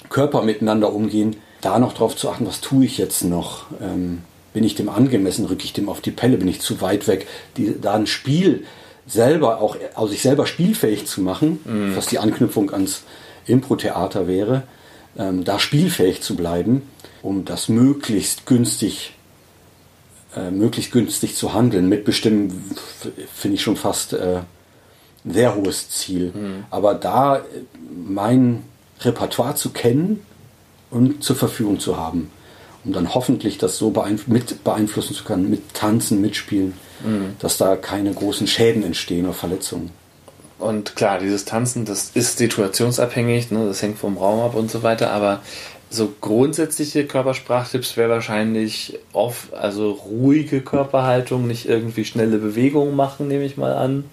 Körper 0.08 0.42
miteinander 0.42 0.92
umgehen, 0.92 1.36
da 1.60 1.78
noch 1.78 1.92
drauf 1.92 2.16
zu 2.16 2.30
achten, 2.30 2.46
was 2.46 2.62
tue 2.62 2.86
ich 2.86 2.96
jetzt 2.96 3.22
noch? 3.22 3.66
Ähm, 3.80 4.22
bin 4.54 4.64
ich 4.64 4.74
dem 4.74 4.88
angemessen? 4.88 5.44
Rücke 5.44 5.64
ich 5.64 5.74
dem 5.74 5.90
auf 5.90 6.00
die 6.00 6.12
Pelle? 6.12 6.38
Bin 6.38 6.48
ich 6.48 6.62
zu 6.62 6.80
weit 6.80 7.06
weg? 7.06 7.26
Die, 7.58 7.78
da 7.78 7.92
ein 7.92 8.06
Spiel 8.06 8.64
selber 9.06 9.60
auch 9.60 9.76
aus 9.94 10.10
sich 10.10 10.22
selber 10.22 10.46
spielfähig 10.46 11.06
zu 11.06 11.20
machen, 11.20 11.60
mhm. 11.64 11.94
was 11.94 12.06
die 12.06 12.18
Anknüpfung 12.18 12.70
ans 12.72 13.02
Impro-Theater 13.46 14.28
wäre, 14.28 14.62
ähm, 15.18 15.44
da 15.44 15.58
spielfähig 15.58 16.22
zu 16.22 16.36
bleiben, 16.36 16.82
um 17.22 17.44
das 17.44 17.68
möglichst 17.68 18.46
günstig 18.46 19.12
äh, 20.34 20.50
möglichst 20.50 20.92
günstig 20.92 21.36
zu 21.36 21.52
handeln. 21.52 21.88
Mitbestimmen 21.90 22.74
finde 23.34 23.56
ich 23.56 23.62
schon 23.62 23.76
fast 23.76 24.14
äh, 24.14 24.40
ein 25.28 25.34
sehr 25.34 25.54
hohes 25.54 25.90
Ziel. 25.90 26.32
Mhm. 26.34 26.64
Aber 26.70 26.94
da 26.94 27.42
mein 28.06 28.64
Repertoire 29.00 29.54
zu 29.54 29.70
kennen 29.70 30.20
und 30.90 31.22
zur 31.22 31.36
Verfügung 31.36 31.78
zu 31.78 31.96
haben, 31.96 32.30
um 32.84 32.92
dann 32.92 33.14
hoffentlich 33.14 33.58
das 33.58 33.76
so 33.76 33.90
beeinf 33.90 34.26
mit 34.26 34.64
beeinflussen 34.64 35.14
zu 35.14 35.24
können, 35.24 35.50
mit 35.50 35.74
Tanzen, 35.74 36.20
mitspielen, 36.20 36.74
mhm. 37.04 37.36
dass 37.38 37.56
da 37.56 37.76
keine 37.76 38.12
großen 38.12 38.46
Schäden 38.46 38.82
entstehen 38.82 39.24
oder 39.24 39.34
Verletzungen. 39.34 39.90
Und 40.58 40.96
klar, 40.96 41.18
dieses 41.18 41.44
Tanzen, 41.44 41.84
das 41.84 42.10
ist 42.14 42.38
situationsabhängig, 42.38 43.52
ne, 43.52 43.66
das 43.66 43.80
hängt 43.80 43.98
vom 43.98 44.18
Raum 44.18 44.40
ab 44.40 44.56
und 44.56 44.70
so 44.70 44.82
weiter, 44.82 45.12
aber 45.12 45.40
so 45.90 46.12
grundsätzliche 46.20 47.06
Körpersprachtipps 47.06 47.96
wäre 47.96 48.10
wahrscheinlich 48.10 48.98
oft, 49.12 49.54
also 49.54 49.92
ruhige 49.92 50.60
Körperhaltung, 50.60 51.46
nicht 51.46 51.68
irgendwie 51.68 52.04
schnelle 52.04 52.38
Bewegungen 52.38 52.94
machen, 52.94 53.28
nehme 53.28 53.44
ich 53.44 53.56
mal 53.56 53.72
an. 53.72 54.04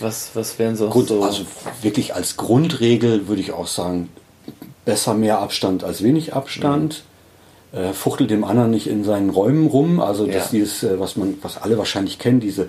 Was, 0.00 0.30
was 0.34 0.58
wären 0.58 0.76
so, 0.76 0.88
Grund, 0.88 1.08
so? 1.08 1.22
Also 1.22 1.44
wirklich 1.82 2.14
als 2.14 2.36
Grundregel 2.36 3.28
würde 3.28 3.40
ich 3.40 3.52
auch 3.52 3.66
sagen, 3.66 4.08
besser 4.84 5.14
mehr 5.14 5.38
Abstand 5.38 5.84
als 5.84 6.02
wenig 6.02 6.34
Abstand. 6.34 7.04
Mhm. 7.72 7.78
Äh, 7.78 7.92
fuchtelt 7.92 8.30
dem 8.30 8.44
anderen 8.44 8.70
nicht 8.70 8.86
in 8.86 9.02
seinen 9.02 9.30
Räumen 9.30 9.66
rum. 9.66 10.00
Also 10.00 10.26
das 10.26 10.34
ja. 10.36 10.48
dieses, 10.52 10.82
äh, 10.82 11.00
was 11.00 11.16
man, 11.16 11.38
was 11.42 11.60
alle 11.60 11.76
wahrscheinlich 11.78 12.18
kennen, 12.18 12.40
diese 12.40 12.68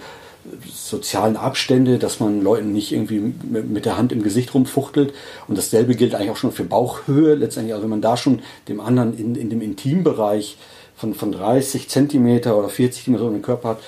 sozialen 0.71 1.37
Abstände, 1.37 1.97
dass 1.97 2.19
man 2.19 2.41
Leuten 2.41 2.71
nicht 2.71 2.91
irgendwie 2.91 3.19
mit 3.19 3.85
der 3.85 3.97
Hand 3.97 4.11
im 4.11 4.21
Gesicht 4.21 4.53
rumfuchtelt. 4.53 5.13
Und 5.47 5.57
dasselbe 5.57 5.95
gilt 5.95 6.15
eigentlich 6.15 6.29
auch 6.31 6.37
schon 6.37 6.51
für 6.51 6.63
Bauchhöhe. 6.63 7.35
Letztendlich, 7.35 7.73
also 7.73 7.83
wenn 7.83 7.89
man 7.89 8.01
da 8.01 8.17
schon 8.17 8.41
dem 8.67 8.79
anderen 8.79 9.17
in, 9.17 9.35
in 9.35 9.49
dem 9.49 9.61
Intimbereich 9.61 10.57
von, 10.95 11.13
von 11.13 11.31
30 11.31 11.89
Zentimeter 11.89 12.57
oder 12.57 12.69
40 12.69 13.05
Zentimeter 13.05 13.31
den 13.31 13.41
Körper 13.41 13.69
hat, 13.69 13.79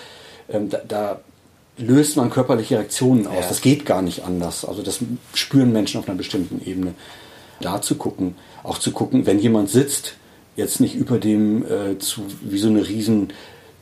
ähm, 0.50 0.70
da, 0.70 0.80
da 0.88 1.20
löst 1.78 2.18
man 2.18 2.30
körperliche 2.30 2.78
Reaktionen 2.78 3.28
aus. 3.28 3.42
Ja. 3.42 3.48
Das 3.50 3.62
geht 3.62 3.86
gar 3.86 4.02
nicht 4.02 4.24
anders. 4.24 4.66
Also 4.66 4.82
das 4.82 5.00
spüren 5.34 5.72
Menschen 5.72 6.00
auf 6.00 6.08
einer 6.08 6.18
bestimmten 6.18 6.62
Ebene. 6.68 6.94
Da 7.62 7.82
zu 7.82 7.96
gucken, 7.96 8.36
auch 8.64 8.78
zu 8.78 8.92
gucken, 8.92 9.26
wenn 9.26 9.40
jemand 9.40 9.70
sitzt, 9.70 10.16
jetzt 10.56 10.80
nicht 10.80 10.96
über 10.96 11.20
dem 11.20 11.64
äh, 11.66 11.98
zu, 12.00 12.22
wie 12.42 12.58
so 12.58 12.68
eine 12.68 12.88
riesen 12.88 13.30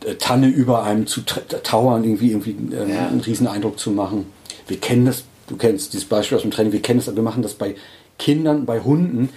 äh, 0.06 0.16
Tanne 0.16 0.48
über 0.48 0.84
einem 0.84 1.08
zu 1.08 1.22
tauern, 1.22 2.04
irgendwie, 2.04 2.32
irgendwie 2.32 2.56
äh, 2.74 2.90
ja. 2.90 3.08
einen 3.08 3.22
riesen 3.22 3.48
Eindruck 3.48 3.80
zu 3.80 3.92
machen. 3.92 4.28
Wir 4.68 4.78
kennen 4.78 5.06
das, 5.06 5.24
du 5.48 5.56
kennst 5.56 5.94
dieses 5.94 6.08
Beispiel 6.08 6.38
aus 6.38 6.42
dem 6.42 6.52
Training, 6.52 6.74
wir 6.74 6.82
kennen 6.82 7.02
das, 7.04 7.14
wir 7.14 7.24
machen 7.24 7.44
das 7.44 7.54
bei 7.54 7.76
Kindern, 8.18 8.66
bei 8.66 8.82
Hunden, 8.82 9.30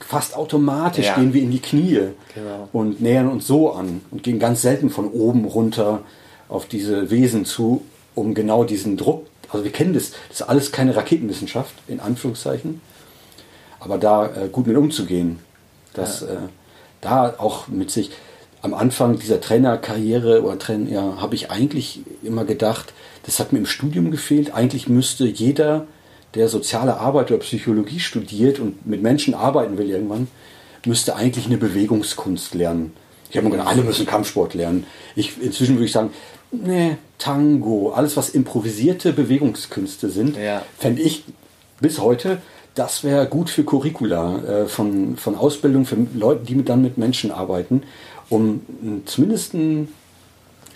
fast 0.00 0.36
automatisch 0.36 1.06
ja. 1.06 1.14
gehen 1.14 1.32
wir 1.32 1.42
in 1.42 1.50
die 1.50 1.60
Knie 1.60 2.00
genau. 2.34 2.68
und 2.72 3.00
nähern 3.00 3.28
uns 3.28 3.46
so 3.46 3.72
an 3.72 4.02
und 4.10 4.22
gehen 4.22 4.38
ganz 4.38 4.62
selten 4.62 4.90
von 4.90 5.08
oben 5.08 5.44
runter 5.44 6.02
auf 6.48 6.66
diese 6.66 7.10
Wesen 7.10 7.44
zu 7.44 7.82
um 8.16 8.34
genau 8.34 8.64
diesen 8.64 8.96
Druck, 8.96 9.26
also 9.50 9.64
wir 9.64 9.70
kennen 9.70 9.94
das, 9.94 10.10
das 10.28 10.40
ist 10.40 10.48
alles 10.48 10.72
keine 10.72 10.96
Raketenwissenschaft, 10.96 11.74
in 11.86 12.00
Anführungszeichen, 12.00 12.80
aber 13.78 13.98
da 13.98 14.26
äh, 14.26 14.48
gut 14.50 14.66
mit 14.66 14.76
umzugehen, 14.76 15.38
dass 15.94 16.22
ja. 16.22 16.26
äh, 16.26 16.36
da 17.00 17.34
auch 17.38 17.68
mit 17.68 17.92
sich, 17.92 18.10
am 18.62 18.74
Anfang 18.74 19.18
dieser 19.18 19.40
Trainerkarriere 19.40 20.42
oder 20.42 20.58
Trainer, 20.58 20.90
ja, 20.90 21.20
habe 21.20 21.36
ich 21.36 21.50
eigentlich 21.52 22.00
immer 22.24 22.44
gedacht, 22.44 22.92
das 23.24 23.38
hat 23.38 23.52
mir 23.52 23.60
im 23.60 23.66
Studium 23.66 24.10
gefehlt, 24.10 24.52
eigentlich 24.54 24.88
müsste 24.88 25.26
jeder, 25.26 25.86
der 26.34 26.48
soziale 26.48 26.98
Arbeit 26.98 27.30
oder 27.30 27.40
Psychologie 27.40 28.00
studiert 28.00 28.58
und 28.58 28.86
mit 28.86 29.02
Menschen 29.02 29.34
arbeiten 29.34 29.78
will 29.78 29.88
irgendwann, 29.88 30.26
müsste 30.84 31.16
eigentlich 31.16 31.46
eine 31.46 31.58
Bewegungskunst 31.58 32.54
lernen. 32.54 32.92
Ich 33.30 33.36
habe 33.36 33.46
mir 33.46 33.52
gedacht, 33.52 33.68
alle 33.68 33.82
müssen 33.82 34.06
Kampfsport 34.06 34.54
lernen. 34.54 34.86
Ich, 35.16 35.40
inzwischen 35.40 35.74
würde 35.74 35.86
ich 35.86 35.92
sagen, 35.92 36.10
nee, 36.50 36.96
Tango, 37.18 37.92
alles 37.92 38.16
was 38.16 38.30
improvisierte 38.30 39.12
Bewegungskünste 39.12 40.10
sind, 40.10 40.36
ja. 40.36 40.62
fände 40.78 41.02
ich 41.02 41.24
bis 41.80 42.00
heute, 42.00 42.38
das 42.74 43.04
wäre 43.04 43.26
gut 43.26 43.50
für 43.50 43.64
Curricula 43.64 44.38
äh, 44.38 44.66
von, 44.66 45.16
von 45.16 45.34
Ausbildung 45.34 45.86
für 45.86 45.96
Leute, 46.14 46.44
die 46.44 46.62
dann 46.62 46.82
mit 46.82 46.98
Menschen 46.98 47.30
arbeiten, 47.30 47.82
um 48.28 48.60
zumindest 49.06 49.54
ein, 49.54 49.88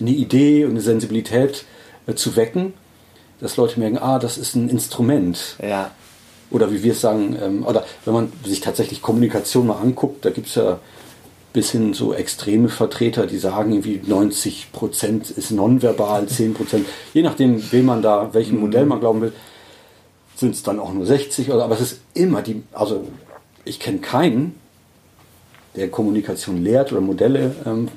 eine 0.01 0.11
Idee 0.11 0.65
und 0.65 0.71
eine 0.71 0.81
Sensibilität 0.81 1.65
äh, 2.07 2.15
zu 2.15 2.37
wecken, 2.37 2.73
dass 3.41 3.57
Leute 3.57 3.79
merken, 3.79 3.99
ah, 3.99 4.19
das 4.19 4.39
ist 4.39 4.55
ein 4.55 4.69
Instrument. 4.69 5.57
Ja. 5.63 5.91
Oder 6.51 6.73
wie 6.73 6.83
wir 6.83 6.93
es 6.93 7.01
sagen, 7.01 7.37
ähm, 7.41 7.67
oder 7.67 7.85
wenn 8.05 8.15
man 8.15 8.33
sich 8.45 8.61
tatsächlich 8.61 9.03
Kommunikation 9.03 9.67
mal 9.67 9.81
anguckt, 9.81 10.25
da 10.25 10.31
gibt 10.31 10.49
es 10.49 10.55
ja 10.57 10.81
bis 11.53 11.73
hin 11.73 11.95
so 11.95 12.15
extreme 12.15 12.69
Vertreter, 12.69 13.27
die 13.27 13.39
sagen, 13.39 13.73
irgendwie 13.73 14.01
90 14.05 14.69
Prozent 14.73 15.31
ist 15.31 15.51
nonverbal, 15.51 16.27
10 16.27 16.55
Prozent, 16.55 16.87
je 17.13 17.23
nachdem, 17.23 17.73
wem 17.73 17.87
man 17.87 18.03
da, 18.03 18.33
welchem 18.33 18.57
mhm. 18.57 18.61
Modell 18.63 18.87
man 18.87 19.01
glauben 19.01 19.21
will, 19.21 19.33
sind 20.37 20.55
es 20.55 20.63
dann 20.63 20.79
auch 20.79 20.93
nur 20.93 21.07
60 21.07 21.51
oder, 21.51 21.65
aber 21.65 21.75
es 21.75 21.81
ist 21.81 22.01
immer 22.15 22.43
die, 22.43 22.63
also 22.73 23.05
ich 23.65 23.81
kenne 23.81 23.99
keinen, 23.99 24.55
der 25.75 25.91
Kommunikation 25.91 26.63
lehrt 26.63 26.93
oder 26.93 27.01
Modelle 27.01 27.55
ähm, 27.67 27.89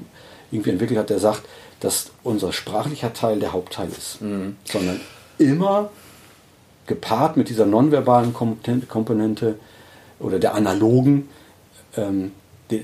irgendwie 0.51 0.71
entwickelt 0.71 0.99
hat, 0.99 1.09
der 1.09 1.19
sagt, 1.19 1.43
dass 1.79 2.11
unser 2.23 2.53
sprachlicher 2.53 3.13
Teil 3.13 3.39
der 3.39 3.53
Hauptteil 3.53 3.89
ist, 3.89 4.21
mhm. 4.21 4.55
sondern 4.65 4.99
immer 5.37 5.89
gepaart 6.87 7.37
mit 7.37 7.49
dieser 7.49 7.65
nonverbalen 7.65 8.33
Komponente 8.33 9.55
oder 10.19 10.39
der 10.39 10.53
analogen 10.55 11.29
ähm, 11.97 12.31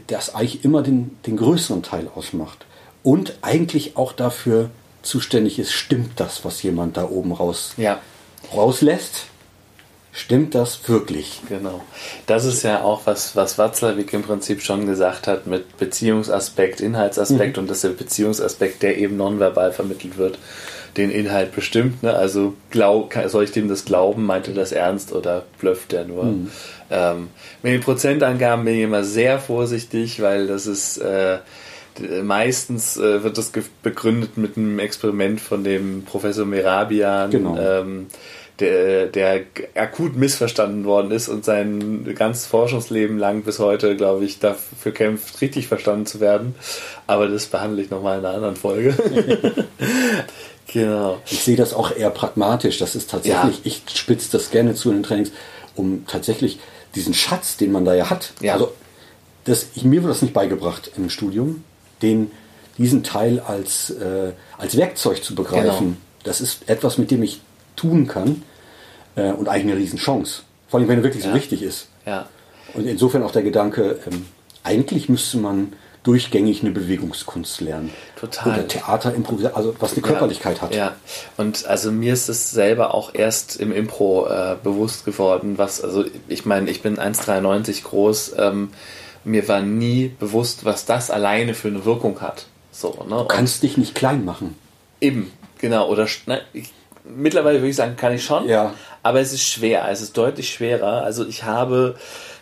das 0.08 0.36
eigentlich 0.36 0.64
immer 0.64 0.82
den, 0.82 1.18
den 1.26 1.38
größeren 1.38 1.84
Teil 1.84 2.08
ausmacht. 2.14 2.66
Und 3.04 3.38
eigentlich 3.42 3.98
auch 3.98 4.14
dafür 4.14 4.70
zuständig 5.02 5.60
ist, 5.60 5.72
stimmt 5.72 6.20
das, 6.20 6.44
was 6.44 6.62
jemand 6.64 6.98
da 6.98 7.10
oben 7.10 7.32
raus, 7.32 7.74
ja. 7.78 8.00
rauslässt? 8.54 9.26
Stimmt 10.12 10.56
das 10.56 10.90
wirklich? 10.90 11.42
Genau. 11.48 11.82
Das 12.26 12.44
ist 12.44 12.64
ja 12.64 12.82
auch 12.82 13.02
was, 13.06 13.36
was 13.36 13.58
Watzlawick 13.58 14.12
im 14.12 14.24
Prinzip 14.24 14.62
schon 14.62 14.86
gesagt 14.86 15.28
hat 15.28 15.46
mit 15.48 15.78
Beziehungsaspekt, 15.78 16.82
Inhaltsaspekt 16.82 17.56
mhm. 17.56 17.64
und 17.64 17.70
dass 17.70 17.82
der 17.82 17.90
Beziehungsaspekt, 17.90 18.82
der 18.82 18.98
eben 18.98 19.18
nonverbal 19.18 19.72
vermittelt 19.72 20.18
wird, 20.18 20.40
den 20.98 21.12
Inhalt 21.12 21.56
bestimmt. 21.56 22.02
Ne? 22.02 22.14
Also 22.14 22.56
glaub, 22.72 23.14
soll 23.28 23.44
ich 23.44 23.52
dem 23.52 23.68
das 23.68 23.86
glauben? 23.86 24.26
Meinte 24.26 24.54
das 24.54 24.72
ernst 24.72 25.14
oder 25.14 25.46
blöfft 25.60 25.94
er 25.94 26.06
nur? 26.06 26.24
Mhm. 26.24 26.52
Ähm, 26.92 27.30
mit 27.62 27.74
den 27.74 27.82
Prozentangaben 27.82 28.66
bin 28.66 28.76
ich 28.76 28.82
immer 28.82 29.04
sehr 29.04 29.40
vorsichtig, 29.40 30.22
weil 30.22 30.48
das 30.48 30.66
ist 30.68 30.98
äh, 30.98 31.40
meistens 32.24 32.98
äh, 32.98 33.24
wird 33.24 33.38
das 33.38 33.52
begründet 33.84 34.38
mit 34.38 34.58
einem 34.58 34.80
Experiment 34.80 35.42
von 35.42 35.64
dem 35.64 36.04
Professor 36.04 36.46
Merabian. 36.46 37.32
Genau. 37.32 37.58
Ähm, 37.58 38.08
der, 38.60 39.08
der 39.08 39.44
akut 39.76 40.18
missverstanden 40.18 40.84
worden 40.84 41.12
ist 41.12 41.30
und 41.30 41.46
sein 41.46 42.14
ganzes 42.16 42.46
Forschungsleben 42.46 43.18
lang 43.18 43.44
bis 43.44 43.60
heute, 43.60 43.96
glaube 43.96 44.26
ich, 44.26 44.40
dafür 44.40 44.92
kämpft, 44.92 45.40
richtig 45.40 45.68
verstanden 45.68 46.06
zu 46.06 46.20
werden. 46.20 46.56
Aber 47.08 47.30
das 47.30 47.46
behandle 47.46 47.82
ich 47.82 47.90
nochmal 47.90 48.20
in 48.20 48.26
einer 48.26 48.36
anderen 48.36 48.56
Folge. 48.56 48.96
Genau. 50.72 51.20
Ich 51.26 51.44
sehe 51.44 51.56
das 51.56 51.74
auch 51.74 51.96
eher 51.96 52.12
pragmatisch. 52.12 52.78
Das 52.78 52.96
ist 52.96 53.10
tatsächlich, 53.10 53.56
ja. 53.58 53.62
ich 53.64 53.82
spitze 53.92 54.32
das 54.32 54.52
gerne 54.52 54.76
zu 54.76 54.90
in 54.90 54.98
den 54.98 55.04
Trainings, 55.04 55.32
um 55.76 56.06
tatsächlich 56.06 56.60
diesen 56.96 57.14
Schatz, 57.14 57.58
den 57.58 57.72
man 57.72 57.86
da 57.86 57.94
ja 57.94 58.10
hat. 58.10 58.34
Ja. 58.42 58.54
Also 58.54 58.74
das, 59.46 59.68
ich, 59.76 59.84
mir 59.84 60.04
wurde 60.04 60.14
das 60.14 60.22
nicht 60.22 60.34
beigebracht 60.34 60.92
im 60.98 61.10
Studium, 61.10 61.64
den, 62.02 62.32
diesen 62.78 63.04
Teil 63.04 63.40
als, 63.40 63.90
äh, 63.92 64.34
als 64.58 64.78
Werkzeug 64.78 65.24
zu 65.24 65.36
begreifen. 65.36 65.80
Genau. 65.80 65.98
Das 66.24 66.42
ist 66.42 66.70
etwas, 66.70 66.98
mit 66.98 67.12
dem 67.12 67.24
ich 67.24 67.42
tun 67.76 68.08
kann 68.08 68.44
äh, 69.16 69.32
und 69.32 69.48
eigentlich 69.48 69.74
eine 69.74 69.78
Riesenchance. 69.78 70.44
Vor 70.68 70.80
allem, 70.80 70.90
wenn 70.90 71.00
er 71.00 71.04
wirklich 71.04 71.24
ja. 71.24 71.32
so 71.32 71.36
wichtig 71.36 71.64
ist. 71.64 71.88
Ja. 72.06 72.28
Und 72.74 72.86
insofern 72.86 73.24
auch 73.24 73.32
der 73.32 73.42
Gedanke, 73.42 74.00
ähm, 74.10 74.26
eigentlich 74.64 75.10
müsste 75.10 75.38
man 75.38 75.74
durchgängig 76.04 76.62
eine 76.62 76.72
Bewegungskunst 76.72 77.62
lernen. 77.62 77.92
Total. 78.20 78.54
Oder 78.54 78.68
Theater, 78.68 79.14
Improvisation, 79.14 79.58
also 79.58 79.76
was 79.80 79.94
eine 79.94 80.02
Körperlichkeit 80.02 80.58
ja, 80.58 80.62
hat. 80.62 80.76
Ja, 80.76 80.96
und 81.38 81.66
also 81.66 81.92
mir 81.92 82.14
ist 82.14 82.30
es 82.30 82.52
selber 82.52 82.94
auch 82.94 83.14
erst 83.14 83.58
im 83.58 83.72
Impro 83.72 84.28
äh, 84.28 84.56
bewusst 84.64 85.06
geworden, 85.06 85.58
was, 85.58 85.82
also 85.82 86.06
ich 86.28 86.46
meine, 86.46 86.70
ich 86.70 86.82
bin 86.82 86.98
1,93 86.98 87.84
groß, 87.84 88.36
ähm, 88.38 88.70
mir 89.24 89.48
war 89.48 89.62
nie 89.62 90.12
bewusst, 90.20 90.64
was 90.64 90.86
das 90.86 91.12
alleine 91.12 91.54
für 91.54 91.68
eine 91.68 91.84
Wirkung 91.86 92.22
hat. 92.22 92.46
So, 92.72 93.06
ne? 93.08 93.18
Du 93.18 93.26
kannst 93.26 93.58
und 93.58 93.64
dich 93.64 93.78
nicht 93.78 93.96
klein 93.96 94.24
machen. 94.24 94.56
Eben, 95.02 95.32
genau. 95.60 95.90
Oder 95.90 96.08
ne, 96.26 96.42
ich, 96.54 96.72
mittlerweile 97.04 97.60
würde 97.60 97.70
ich 97.70 97.76
sagen, 97.76 97.98
kann 97.98 98.14
ich 98.14 98.24
schon. 98.24 98.48
Ja. 98.48 98.74
Aber 99.04 99.20
es 99.20 99.34
ist 99.34 99.44
schwer, 99.44 99.88
es 99.90 100.02
ist 100.02 100.18
deutlich 100.18 100.50
schwerer. 100.50 101.04
Also 101.04 101.26
ich 101.26 101.44
habe 101.44 101.96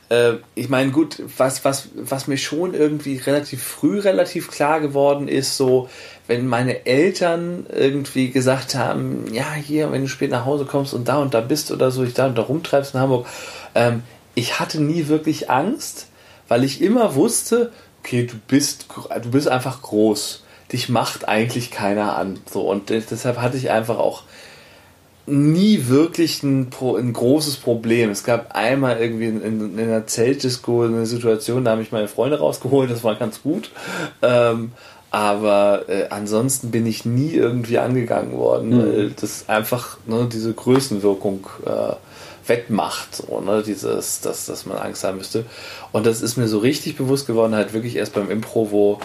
äh, 0.10 0.34
ich 0.56 0.70
meine, 0.70 0.92
gut, 0.92 1.22
was, 1.38 1.66
was, 1.66 1.90
was 1.96 2.28
mir 2.28 2.38
schon 2.38 2.74
irgendwie 2.74 3.18
relativ 3.18 3.64
früh 3.64 4.00
relativ 4.00 4.50
klar 4.50 4.80
geworden 4.80 5.28
ist, 5.28 5.58
so, 5.58 5.90
wenn 6.28 6.48
meine 6.48 6.86
Eltern 6.86 7.66
irgendwie 7.74 8.32
gesagt 8.32 8.76
haben, 8.76 9.26
ja, 9.34 9.54
hier, 9.54 9.92
wenn 9.92 10.04
du 10.04 10.08
spät 10.08 10.32
nach 10.32 10.46
Hause 10.46 10.66
kommst 10.66 10.94
und 10.94 11.08
da 11.08 11.18
und 11.18 11.34
da 11.34 11.42
bist 11.42 11.72
oder 11.72 11.92
so, 11.92 12.04
ich 12.04 12.14
da 12.14 12.28
und 12.28 12.38
da 12.38 12.44
rumtreibst 12.44 12.94
in 12.94 13.00
Hamburg, 13.00 13.28
ähm, 13.76 14.04
ich 14.36 14.60
hatte 14.60 14.82
nie 14.82 15.08
wirklich 15.08 15.50
Angst, 15.50 16.08
weil 16.48 16.64
ich 16.64 16.82
immer 16.82 17.16
wusste, 17.16 17.72
okay, 18.00 18.26
du 18.26 18.36
bist, 18.48 18.88
du 19.24 19.32
bist 19.32 19.48
einfach 19.48 19.82
groß. 19.82 20.44
Dich 20.72 20.90
macht 20.90 21.28
eigentlich 21.28 21.72
keiner 21.72 22.18
an. 22.18 22.40
So, 22.50 22.70
und 22.70 22.90
deshalb 22.90 23.38
hatte 23.38 23.58
ich 23.58 23.72
einfach 23.72 23.98
auch 23.98 24.24
nie 25.28 25.88
wirklich 25.88 26.42
ein, 26.42 26.70
ein, 26.82 27.14
großes 27.14 27.58
Problem. 27.58 28.12
Es 28.12 28.24
gab 28.24 28.56
einmal 28.56 28.98
irgendwie 29.00 29.26
in, 29.26 29.42
in, 29.42 29.80
einer 29.80 30.08
Zeltdisco 30.08 30.84
eine 30.84 31.06
Situation, 31.06 31.66
da 31.66 31.72
habe 31.72 31.82
ich 31.82 31.92
meine 31.92 32.08
Freunde 32.08 32.40
rausgeholt, 32.40 32.90
das 32.90 33.04
war 33.04 33.16
ganz 33.16 33.44
gut. 33.44 33.72
Ähm, 34.22 34.72
aber 35.12 35.86
äh, 35.88 36.08
ansonsten 36.10 36.72
bin 36.72 36.86
ich 36.86 37.06
nie 37.06 37.32
irgendwie 37.32 37.78
angegangen 37.78 38.34
worden, 38.34 38.70
mhm. 38.70 38.80
weil 38.80 39.10
das 39.12 39.50
einfach 39.50 39.98
ne, 40.06 40.28
diese 40.32 40.54
Größenwirkung 40.54 41.48
äh, 41.66 41.94
wettmacht, 42.50 43.16
so, 43.16 43.42
ne, 43.42 43.64
dieses, 43.64 44.22
dass, 44.22 44.46
dass 44.46 44.66
man 44.66 44.78
Angst 44.78 45.04
haben 45.04 45.18
müsste. 45.18 45.46
Und 45.92 46.06
das 46.06 46.22
ist 46.22 46.38
mir 46.38 46.48
so 46.48 46.60
richtig 46.60 46.96
bewusst 46.96 47.28
geworden, 47.28 47.56
halt 47.56 47.74
wirklich 47.74 47.96
erst 47.96 48.14
beim 48.14 48.32
Impro, 48.32 48.72
wo 48.72 49.00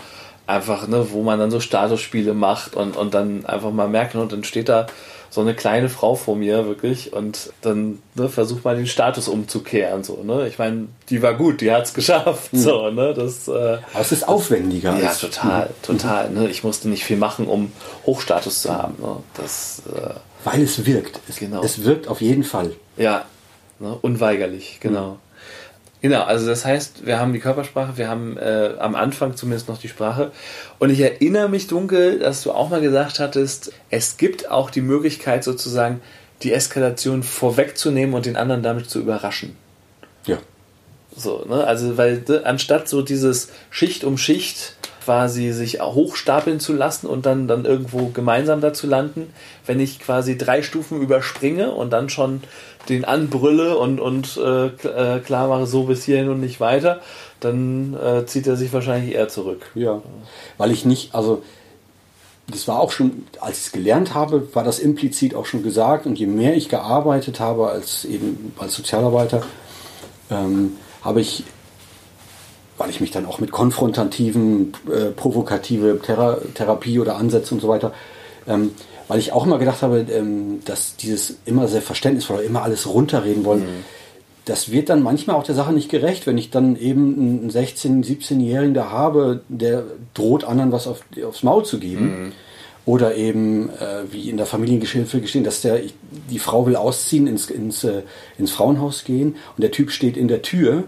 einfach, 0.46 0.86
ne, 0.86 1.06
wo 1.10 1.22
man 1.22 1.38
dann 1.38 1.50
so 1.50 1.60
Statusspiele 1.60 2.34
macht 2.34 2.74
und, 2.74 2.96
und 2.96 3.14
dann 3.14 3.44
einfach 3.46 3.72
mal 3.72 3.88
merkt, 3.88 4.14
ne, 4.14 4.22
und 4.22 4.32
dann 4.32 4.44
steht 4.44 4.68
da 4.68 4.86
so 5.32 5.40
eine 5.40 5.54
kleine 5.54 5.88
Frau 5.88 6.14
vor 6.14 6.36
mir, 6.36 6.66
wirklich. 6.66 7.14
Und 7.14 7.54
dann 7.62 8.02
ne, 8.14 8.28
versucht 8.28 8.66
man 8.66 8.76
den 8.76 8.86
Status 8.86 9.28
umzukehren. 9.28 10.04
So, 10.04 10.22
ne? 10.22 10.46
Ich 10.46 10.58
meine, 10.58 10.88
die 11.08 11.22
war 11.22 11.32
gut, 11.32 11.62
die 11.62 11.72
hat 11.72 11.84
es 11.86 11.94
geschafft. 11.94 12.52
Mhm. 12.52 12.58
So, 12.58 12.90
ne? 12.90 13.14
das, 13.14 13.48
äh, 13.48 13.52
Aber 13.52 14.00
es 14.00 14.12
ist 14.12 14.28
aufwendiger. 14.28 14.94
Ja, 14.98 15.14
total, 15.14 15.68
mhm. 15.68 15.82
total. 15.82 16.30
Ne? 16.30 16.48
Ich 16.50 16.64
musste 16.64 16.90
nicht 16.90 17.04
viel 17.04 17.16
machen, 17.16 17.46
um 17.46 17.72
Hochstatus 18.04 18.60
zu 18.60 18.74
haben. 18.74 18.96
Ne? 19.00 19.16
Das, 19.32 19.80
äh, 19.90 20.10
Weil 20.44 20.64
es 20.64 20.84
wirkt. 20.84 21.20
Es, 21.26 21.36
genau. 21.36 21.62
es 21.62 21.82
wirkt 21.82 22.08
auf 22.08 22.20
jeden 22.20 22.44
Fall. 22.44 22.72
Ja, 22.98 23.24
ne? 23.78 23.96
unweigerlich, 24.02 24.80
genau. 24.80 25.12
Mhm. 25.12 25.18
Genau, 26.03 26.22
also 26.24 26.46
das 26.46 26.64
heißt, 26.64 27.07
wir 27.07 27.20
haben 27.20 27.32
die 27.32 27.38
Körpersprache, 27.38 27.96
wir 27.96 28.09
haben 28.09 28.36
äh, 28.36 28.74
am 28.80 28.96
Anfang 28.96 29.36
zumindest 29.36 29.68
noch 29.68 29.78
die 29.78 29.88
Sprache. 29.88 30.32
Und 30.80 30.90
ich 30.90 30.98
erinnere 31.00 31.48
mich 31.48 31.68
dunkel, 31.68 32.18
dass 32.18 32.42
du 32.42 32.50
auch 32.50 32.70
mal 32.70 32.80
gesagt 32.80 33.20
hattest, 33.20 33.72
es 33.88 34.16
gibt 34.16 34.50
auch 34.50 34.70
die 34.70 34.80
Möglichkeit 34.80 35.44
sozusagen, 35.44 36.00
die 36.42 36.53
Eskalation 36.53 37.22
vorwegzunehmen 37.22 38.16
und 38.16 38.26
den 38.26 38.36
anderen 38.36 38.64
damit 38.64 38.90
zu 38.90 38.98
überraschen. 38.98 39.57
Ja. 40.26 40.38
So, 41.16 41.44
ne? 41.48 41.64
Also, 41.64 41.96
weil 41.96 42.24
anstatt 42.42 42.88
so 42.88 43.03
dieses 43.03 43.50
Schicht 43.70 44.03
um 44.03 44.18
Schicht 44.18 44.76
quasi 45.05 45.53
sich 45.53 45.80
hochstapeln 45.80 46.61
zu 46.61 46.72
lassen 46.72 47.07
und 47.07 47.26
dann, 47.26 47.48
dann 47.48 47.64
irgendwo 47.64 48.09
gemeinsam 48.09 48.61
da 48.61 48.72
zu 48.72 48.86
landen, 48.86 49.32
wenn 49.66 49.80
ich 49.80 49.98
quasi 49.98 50.38
drei 50.38 50.62
Stufen 50.62 51.00
überspringe 51.00 51.72
und 51.72 51.90
dann 51.92 52.09
schon 52.09 52.42
den 52.88 53.04
anbrülle 53.04 53.76
und, 53.78 54.00
und 54.00 54.36
äh, 54.36 54.66
äh, 54.66 55.20
klar 55.20 55.48
mache, 55.48 55.66
so 55.66 55.84
bis 55.84 56.04
hierhin 56.04 56.28
und 56.28 56.40
nicht 56.40 56.60
weiter, 56.60 57.00
dann 57.40 57.94
äh, 57.94 58.26
zieht 58.26 58.46
er 58.46 58.56
sich 58.56 58.72
wahrscheinlich 58.72 59.14
eher 59.14 59.28
zurück. 59.28 59.70
Ja, 59.74 60.02
weil 60.58 60.70
ich 60.70 60.84
nicht, 60.84 61.14
also 61.14 61.42
das 62.48 62.68
war 62.68 62.80
auch 62.80 62.90
schon, 62.90 63.24
als 63.40 63.58
ich 63.58 63.66
es 63.66 63.72
gelernt 63.72 64.14
habe, 64.14 64.54
war 64.54 64.64
das 64.64 64.78
implizit 64.78 65.34
auch 65.34 65.46
schon 65.46 65.62
gesagt 65.62 66.06
und 66.06 66.18
je 66.18 66.26
mehr 66.26 66.54
ich 66.54 66.68
gearbeitet 66.68 67.40
habe 67.40 67.68
als 67.68 68.04
eben 68.04 68.52
als 68.58 68.74
Sozialarbeiter, 68.74 69.42
ähm, 70.30 70.72
habe 71.02 71.20
ich, 71.20 71.44
weil 72.78 72.90
ich 72.90 73.00
mich 73.00 73.10
dann 73.10 73.26
auch 73.26 73.38
mit 73.38 73.52
konfrontativen, 73.52 74.72
äh, 74.92 75.10
provokative 75.10 76.00
Thera 76.04 76.38
Therapie 76.54 76.98
oder 76.98 77.16
Ansätze 77.16 77.54
und 77.54 77.60
so 77.60 77.68
weiter 77.68 77.92
ähm, 78.46 78.72
weil 79.09 79.18
ich 79.18 79.32
auch 79.32 79.46
immer 79.46 79.59
gedacht 79.59 79.82
habe, 79.82 80.07
ähm, 80.11 80.61
dass 80.64 80.96
dieses 80.96 81.36
immer 81.44 81.68
sehr 81.68 81.82
verständnisvoll, 81.82 82.42
immer 82.42 82.62
alles 82.62 82.88
runterreden 82.88 83.44
wollen, 83.44 83.62
mhm. 83.62 83.84
das 84.44 84.70
wird 84.70 84.88
dann 84.88 85.03
manchmal 85.03 85.36
auch 85.36 85.44
der 85.44 85.55
Sache 85.55 85.72
nicht 85.72 85.90
gerecht, 85.90 86.26
wenn 86.26 86.38
ich 86.38 86.50
dann 86.50 86.76
eben 86.76 87.14
einen 87.14 87.50
16-, 87.50 88.05
17-Jährigen 88.05 88.74
da 88.74 88.90
habe, 88.90 89.40
der 89.48 89.84
droht 90.14 90.44
anderen 90.44 90.72
was 90.72 90.86
auf, 90.86 91.03
aufs 91.24 91.42
Maul 91.42 91.64
zu 91.64 91.78
geben. 91.78 92.05
Mhm. 92.24 92.32
Oder 92.84 93.14
eben, 93.14 93.70
äh, 93.70 94.03
wie 94.11 94.28
in 94.28 94.36
der 94.36 94.46
Familiengeschichte 94.46 95.20
gestehen, 95.20 95.44
dass 95.44 95.61
der, 95.61 95.80
die 96.30 96.40
Frau 96.40 96.66
will 96.66 96.74
ausziehen, 96.74 97.28
ins, 97.28 97.48
ins, 97.48 97.84
äh, 97.84 98.03
ins 98.38 98.50
Frauenhaus 98.50 99.05
gehen 99.05 99.36
und 99.57 99.62
der 99.62 99.70
Typ 99.70 99.92
steht 99.92 100.16
in 100.16 100.26
der 100.26 100.42
Tür. 100.42 100.84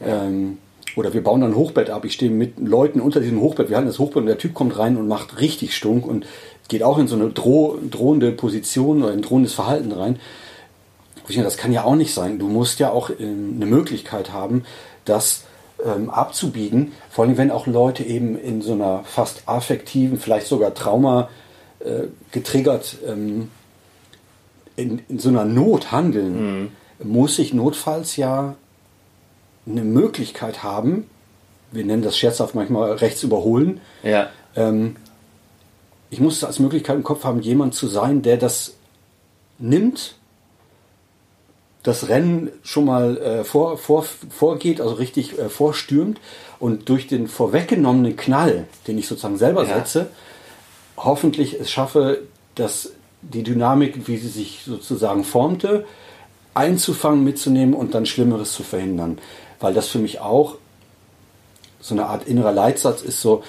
Ähm, 0.00 0.58
oder 0.96 1.14
wir 1.14 1.22
bauen 1.22 1.40
dann 1.40 1.52
ein 1.52 1.56
Hochbett 1.56 1.90
ab. 1.90 2.04
Ich 2.04 2.12
stehe 2.12 2.30
mit 2.30 2.58
Leuten 2.58 3.00
unter 3.00 3.20
diesem 3.20 3.40
Hochbett. 3.40 3.70
Wir 3.70 3.76
hatten 3.76 3.86
das 3.86 3.98
Hochbett 3.98 4.18
und 4.18 4.26
der 4.26 4.38
Typ 4.38 4.54
kommt 4.54 4.78
rein 4.78 4.96
und 4.96 5.08
macht 5.08 5.40
richtig 5.40 5.74
Stunk 5.74 6.06
und 6.06 6.26
geht 6.72 6.82
auch 6.82 6.98
in 6.98 7.06
so 7.06 7.16
eine 7.16 7.28
droh, 7.28 7.78
drohende 7.90 8.32
Position 8.32 9.02
oder 9.02 9.12
ein 9.12 9.20
drohendes 9.20 9.52
Verhalten 9.52 9.92
rein. 9.92 10.18
Das 11.28 11.58
kann 11.58 11.70
ja 11.70 11.84
auch 11.84 11.96
nicht 11.96 12.14
sein. 12.14 12.38
Du 12.38 12.48
musst 12.48 12.80
ja 12.80 12.90
auch 12.90 13.10
ähm, 13.10 13.52
eine 13.56 13.66
Möglichkeit 13.66 14.32
haben, 14.32 14.64
das 15.04 15.44
ähm, 15.84 16.08
abzubiegen. 16.08 16.92
Vor 17.10 17.26
allem, 17.26 17.36
wenn 17.36 17.50
auch 17.50 17.66
Leute 17.66 18.04
eben 18.04 18.38
in 18.38 18.62
so 18.62 18.72
einer 18.72 19.04
fast 19.04 19.42
affektiven, 19.46 20.18
vielleicht 20.18 20.46
sogar 20.46 20.72
Trauma 20.72 21.28
äh, 21.80 22.04
getriggert 22.32 22.96
ähm, 23.06 23.50
in, 24.76 25.02
in, 25.10 25.18
so 25.18 25.28
einer 25.28 25.44
Not 25.44 25.92
handeln, 25.92 26.62
mhm. 26.62 26.70
muss 27.02 27.38
ich 27.38 27.52
notfalls 27.52 28.16
ja 28.16 28.56
eine 29.66 29.82
Möglichkeit 29.82 30.62
haben, 30.62 31.06
wir 31.70 31.84
nennen 31.84 32.02
das 32.02 32.16
scherzhaft 32.16 32.54
manchmal 32.54 32.92
rechts 32.92 33.22
überholen, 33.22 33.80
ja. 34.02 34.30
ähm, 34.56 34.96
ich 36.12 36.20
muss 36.20 36.44
als 36.44 36.58
Möglichkeit 36.58 36.94
im 36.94 37.04
Kopf 37.04 37.24
haben, 37.24 37.40
jemand 37.40 37.74
zu 37.74 37.86
sein, 37.86 38.20
der 38.20 38.36
das 38.36 38.74
nimmt, 39.58 40.16
das 41.82 42.10
Rennen 42.10 42.50
schon 42.62 42.84
mal 42.84 43.16
äh, 43.16 43.44
vor, 43.44 43.78
vor, 43.78 44.04
vorgeht, 44.28 44.82
also 44.82 44.92
richtig 44.92 45.38
äh, 45.38 45.48
vorstürmt 45.48 46.20
und 46.58 46.90
durch 46.90 47.06
den 47.06 47.28
vorweggenommenen 47.28 48.14
Knall, 48.16 48.66
den 48.86 48.98
ich 48.98 49.08
sozusagen 49.08 49.38
selber 49.38 49.66
ja. 49.66 49.74
setze, 49.76 50.10
hoffentlich 50.98 51.58
es 51.58 51.70
schaffe, 51.70 52.20
dass 52.56 52.92
die 53.22 53.42
Dynamik, 53.42 54.06
wie 54.06 54.18
sie 54.18 54.28
sich 54.28 54.64
sozusagen 54.66 55.24
formte, 55.24 55.86
einzufangen, 56.52 57.24
mitzunehmen 57.24 57.72
und 57.72 57.94
dann 57.94 58.04
Schlimmeres 58.04 58.52
zu 58.52 58.64
verhindern. 58.64 59.18
Weil 59.60 59.72
das 59.72 59.88
für 59.88 59.98
mich 59.98 60.20
auch 60.20 60.56
so 61.80 61.94
eine 61.94 62.04
Art 62.04 62.28
innerer 62.28 62.52
Leitsatz 62.52 63.00
ist, 63.00 63.22
so 63.22 63.42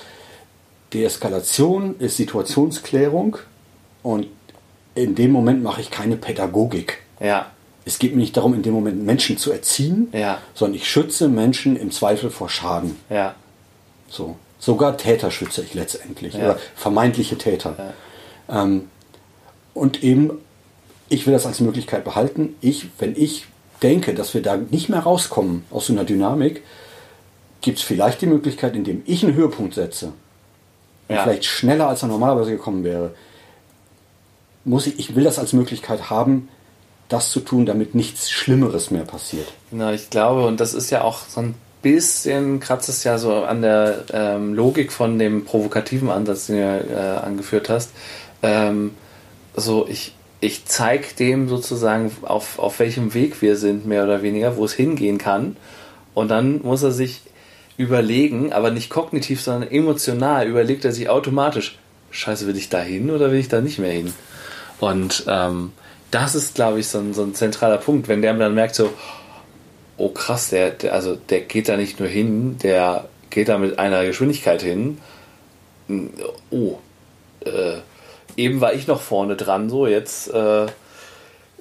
Deeskalation 0.93 1.95
ist 1.99 2.17
Situationsklärung 2.17 3.37
und 4.01 4.27
in 4.95 5.15
dem 5.15 5.31
Moment 5.31 5.63
mache 5.63 5.81
ich 5.81 5.91
keine 5.91 6.17
Pädagogik. 6.17 6.99
Ja. 7.19 7.47
Es 7.85 7.99
geht 7.99 8.13
mir 8.13 8.21
nicht 8.21 8.37
darum, 8.37 8.53
in 8.53 8.63
dem 8.63 8.73
Moment 8.73 9.03
Menschen 9.03 9.37
zu 9.37 9.51
erziehen, 9.51 10.07
ja. 10.13 10.39
sondern 10.53 10.75
ich 10.75 10.89
schütze 10.89 11.27
Menschen 11.27 11.75
im 11.75 11.91
Zweifel 11.91 12.29
vor 12.29 12.49
Schaden. 12.49 12.97
Ja. 13.09 13.35
So. 14.09 14.37
Sogar 14.59 14.95
Täter 14.97 15.31
schütze 15.31 15.61
ich 15.63 15.73
letztendlich. 15.73 16.35
Ja. 16.35 16.45
Oder 16.45 16.59
vermeintliche 16.75 17.37
Täter. 17.37 17.93
Ja. 18.47 18.63
Ähm, 18.63 18.87
und 19.73 20.03
eben, 20.03 20.31
ich 21.09 21.25
will 21.25 21.33
das 21.33 21.45
als 21.45 21.59
Möglichkeit 21.59 22.05
behalten. 22.05 22.55
Ich, 22.61 22.87
wenn 22.99 23.15
ich 23.17 23.47
denke, 23.81 24.13
dass 24.13 24.33
wir 24.33 24.41
da 24.41 24.55
nicht 24.55 24.87
mehr 24.87 25.01
rauskommen 25.01 25.65
aus 25.69 25.87
so 25.87 25.93
einer 25.93 26.05
Dynamik, 26.05 26.63
gibt 27.61 27.79
es 27.79 27.83
vielleicht 27.83 28.21
die 28.21 28.27
Möglichkeit, 28.27 28.75
indem 28.75 29.01
ich 29.05 29.23
einen 29.23 29.35
Höhepunkt 29.35 29.73
setze, 29.73 30.13
ja. 31.10 31.24
vielleicht 31.24 31.45
schneller 31.45 31.88
als 31.88 32.01
er 32.04 32.08
normalerweise 32.08 32.51
gekommen 32.51 32.84
wäre, 32.84 33.12
muss 34.66 34.88
ich, 34.88 34.99
ich 34.99 35.16
will 35.16 35.24
das 35.24 35.39
als 35.39 35.54
Möglichkeit 35.54 36.10
haben, 36.10 36.47
das 37.10 37.32
zu 37.32 37.41
tun, 37.41 37.66
damit 37.66 37.95
nichts 37.95 38.32
Schlimmeres 38.32 38.91
mehr 38.91 39.04
passiert. 39.04 39.54
Genau, 39.72 39.91
ich 39.91 40.10
glaube, 40.10 40.45
und 40.45 40.60
das 40.60 40.74
ist 40.74 40.89
ja 40.89 41.04
auch 41.04 41.20
so 41.28 41.41
ein 41.41 41.56
bisschen, 41.82 42.60
kratzt 42.60 42.89
es 42.89 43.04
ja 43.04 43.18
so 43.18 43.43
an 43.43 43.62
der 43.62 44.06
ähm, 44.14 44.54
Logik 44.54 44.91
von 44.91 45.20
dem 45.20 45.45
provokativen 45.45 46.10
Ansatz, 46.10 46.47
den 46.47 46.56
du 46.56 46.62
äh, 46.62 47.18
angeführt 47.24 47.70
hast. 47.70 47.91
Ähm, 48.41 48.91
so, 49.56 49.86
ich, 49.88 50.16
ich 50.39 50.66
zeige 50.66 51.06
dem 51.20 51.49
sozusagen, 51.49 52.12
auf, 52.24 52.58
auf 52.58 52.80
welchem 52.80 53.14
Weg 53.14 53.41
wir 53.41 53.58
sind, 53.58 53.86
mehr 53.86 54.04
oder 54.06 54.24
weniger, 54.24 54.58
wo 54.58 54.66
es 54.66 54.74
hingehen 54.74 55.18
kann. 55.18 55.58
Und 56.14 56.30
dann 56.30 56.62
muss 56.64 56.84
er 56.84 56.91
sich 56.91 57.22
überlegen, 57.78 58.53
aber 58.53 58.71
nicht 58.71 58.89
kognitiv, 58.89 59.41
sondern 59.41 59.71
emotional, 59.71 60.47
überlegt 60.47 60.86
er 60.86 60.91
sich 60.91 61.09
automatisch, 61.09 61.78
scheiße, 62.11 62.47
will 62.47 62.57
ich 62.57 62.69
da 62.69 62.80
hin 62.80 63.09
oder 63.09 63.32
will 63.32 63.39
ich 63.39 63.49
da 63.49 63.61
nicht 63.61 63.80
mehr 63.80 63.91
hin? 63.91 64.13
Und 64.80 65.26
ähm, 65.28 65.71
das 66.11 66.36
ist, 66.36 66.55
glaube 66.55 66.80
ich, 66.80 66.88
so 66.88 66.99
ein, 66.99 67.13
so 67.13 67.24
ein 67.24 67.34
zentraler 67.34 67.78
Punkt, 67.78 68.07
wenn 68.07 68.21
der 68.21 68.34
dann 68.34 68.53
merkt 68.53 68.76
so, 68.76 68.91
oh 69.97 70.09
krass, 70.09 70.49
der, 70.49 70.71
der, 70.71 70.93
also 70.93 71.15
der 71.15 71.41
geht 71.41 71.69
da 71.69 71.78
nicht 71.78 71.99
nur 71.99 72.09
hin, 72.09 72.57
der 72.59 73.07
geht 73.30 73.49
da 73.49 73.57
mit 73.57 73.80
einer 73.80 74.05
Geschwindigkeit 74.05 74.61
hin. 74.61 74.99
Oh, 76.51 76.78
äh, 77.45 77.78
eben 78.38 78.61
war 78.61 78.74
ich 78.74 78.88
noch 78.88 79.01
vorne 79.01 79.36
dran, 79.36 79.69
so 79.69 79.88
jetzt 79.88 80.32
äh, 80.32 80.67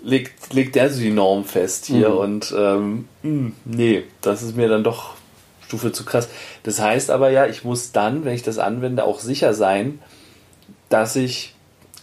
legt, 0.02 0.52
legt 0.52 0.74
der 0.74 0.90
so 0.90 1.00
die 1.00 1.10
Norm 1.10 1.44
fest 1.44 1.86
hier 1.86 2.10
mhm. 2.10 2.16
und 2.16 2.54
ähm, 2.56 3.08
hm, 3.22 3.56
nee, 3.64 4.04
das 4.20 4.42
ist 4.42 4.56
mir 4.56 4.68
dann 4.68 4.84
doch 4.84 5.14
Stufe 5.72 5.92
zu 5.92 6.04
krass. 6.04 6.28
Das 6.64 6.80
heißt 6.80 7.10
aber 7.10 7.30
ja, 7.30 7.46
ich 7.46 7.64
muss 7.64 7.92
dann, 7.92 8.26
wenn 8.26 8.34
ich 8.34 8.42
das 8.42 8.58
anwende, 8.58 9.04
auch 9.04 9.20
sicher 9.20 9.54
sein, 9.54 10.00
dass 10.90 11.16
ich, 11.16 11.54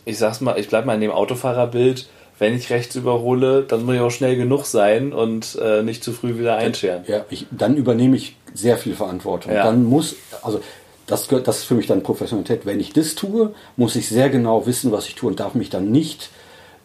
ich 0.05 0.17
sag's 0.17 0.41
mal, 0.41 0.59
ich 0.59 0.69
bleib 0.69 0.85
mal 0.85 0.95
in 0.95 1.01
dem 1.01 1.11
Autofahrerbild, 1.11 2.09
wenn 2.39 2.55
ich 2.55 2.71
rechts 2.71 2.95
überhole, 2.95 3.63
dann 3.63 3.85
muss 3.85 3.95
ich 3.95 4.01
auch 4.01 4.09
schnell 4.09 4.37
genug 4.37 4.65
sein 4.65 5.13
und 5.13 5.59
äh, 5.61 5.83
nicht 5.83 6.03
zu 6.03 6.13
früh 6.13 6.39
wieder 6.39 6.55
einscheren. 6.55 7.03
Ja, 7.05 7.25
ich, 7.29 7.45
dann 7.51 7.75
übernehme 7.75 8.15
ich 8.15 8.37
sehr 8.53 8.77
viel 8.77 8.95
Verantwortung. 8.95 9.53
Ja. 9.53 9.65
Dann 9.65 9.83
muss, 9.83 10.15
also 10.41 10.61
das, 11.05 11.27
gehört, 11.27 11.47
das 11.47 11.59
ist 11.59 11.63
für 11.65 11.75
mich 11.75 11.85
dann 11.85 12.01
Professionalität. 12.01 12.65
Wenn 12.65 12.79
ich 12.79 12.93
das 12.93 13.13
tue, 13.13 13.53
muss 13.75 13.95
ich 13.95 14.07
sehr 14.07 14.29
genau 14.29 14.65
wissen, 14.65 14.91
was 14.91 15.05
ich 15.07 15.15
tue 15.15 15.29
und 15.29 15.39
darf 15.39 15.53
mich 15.53 15.69
dann 15.69 15.91
nicht, 15.91 16.29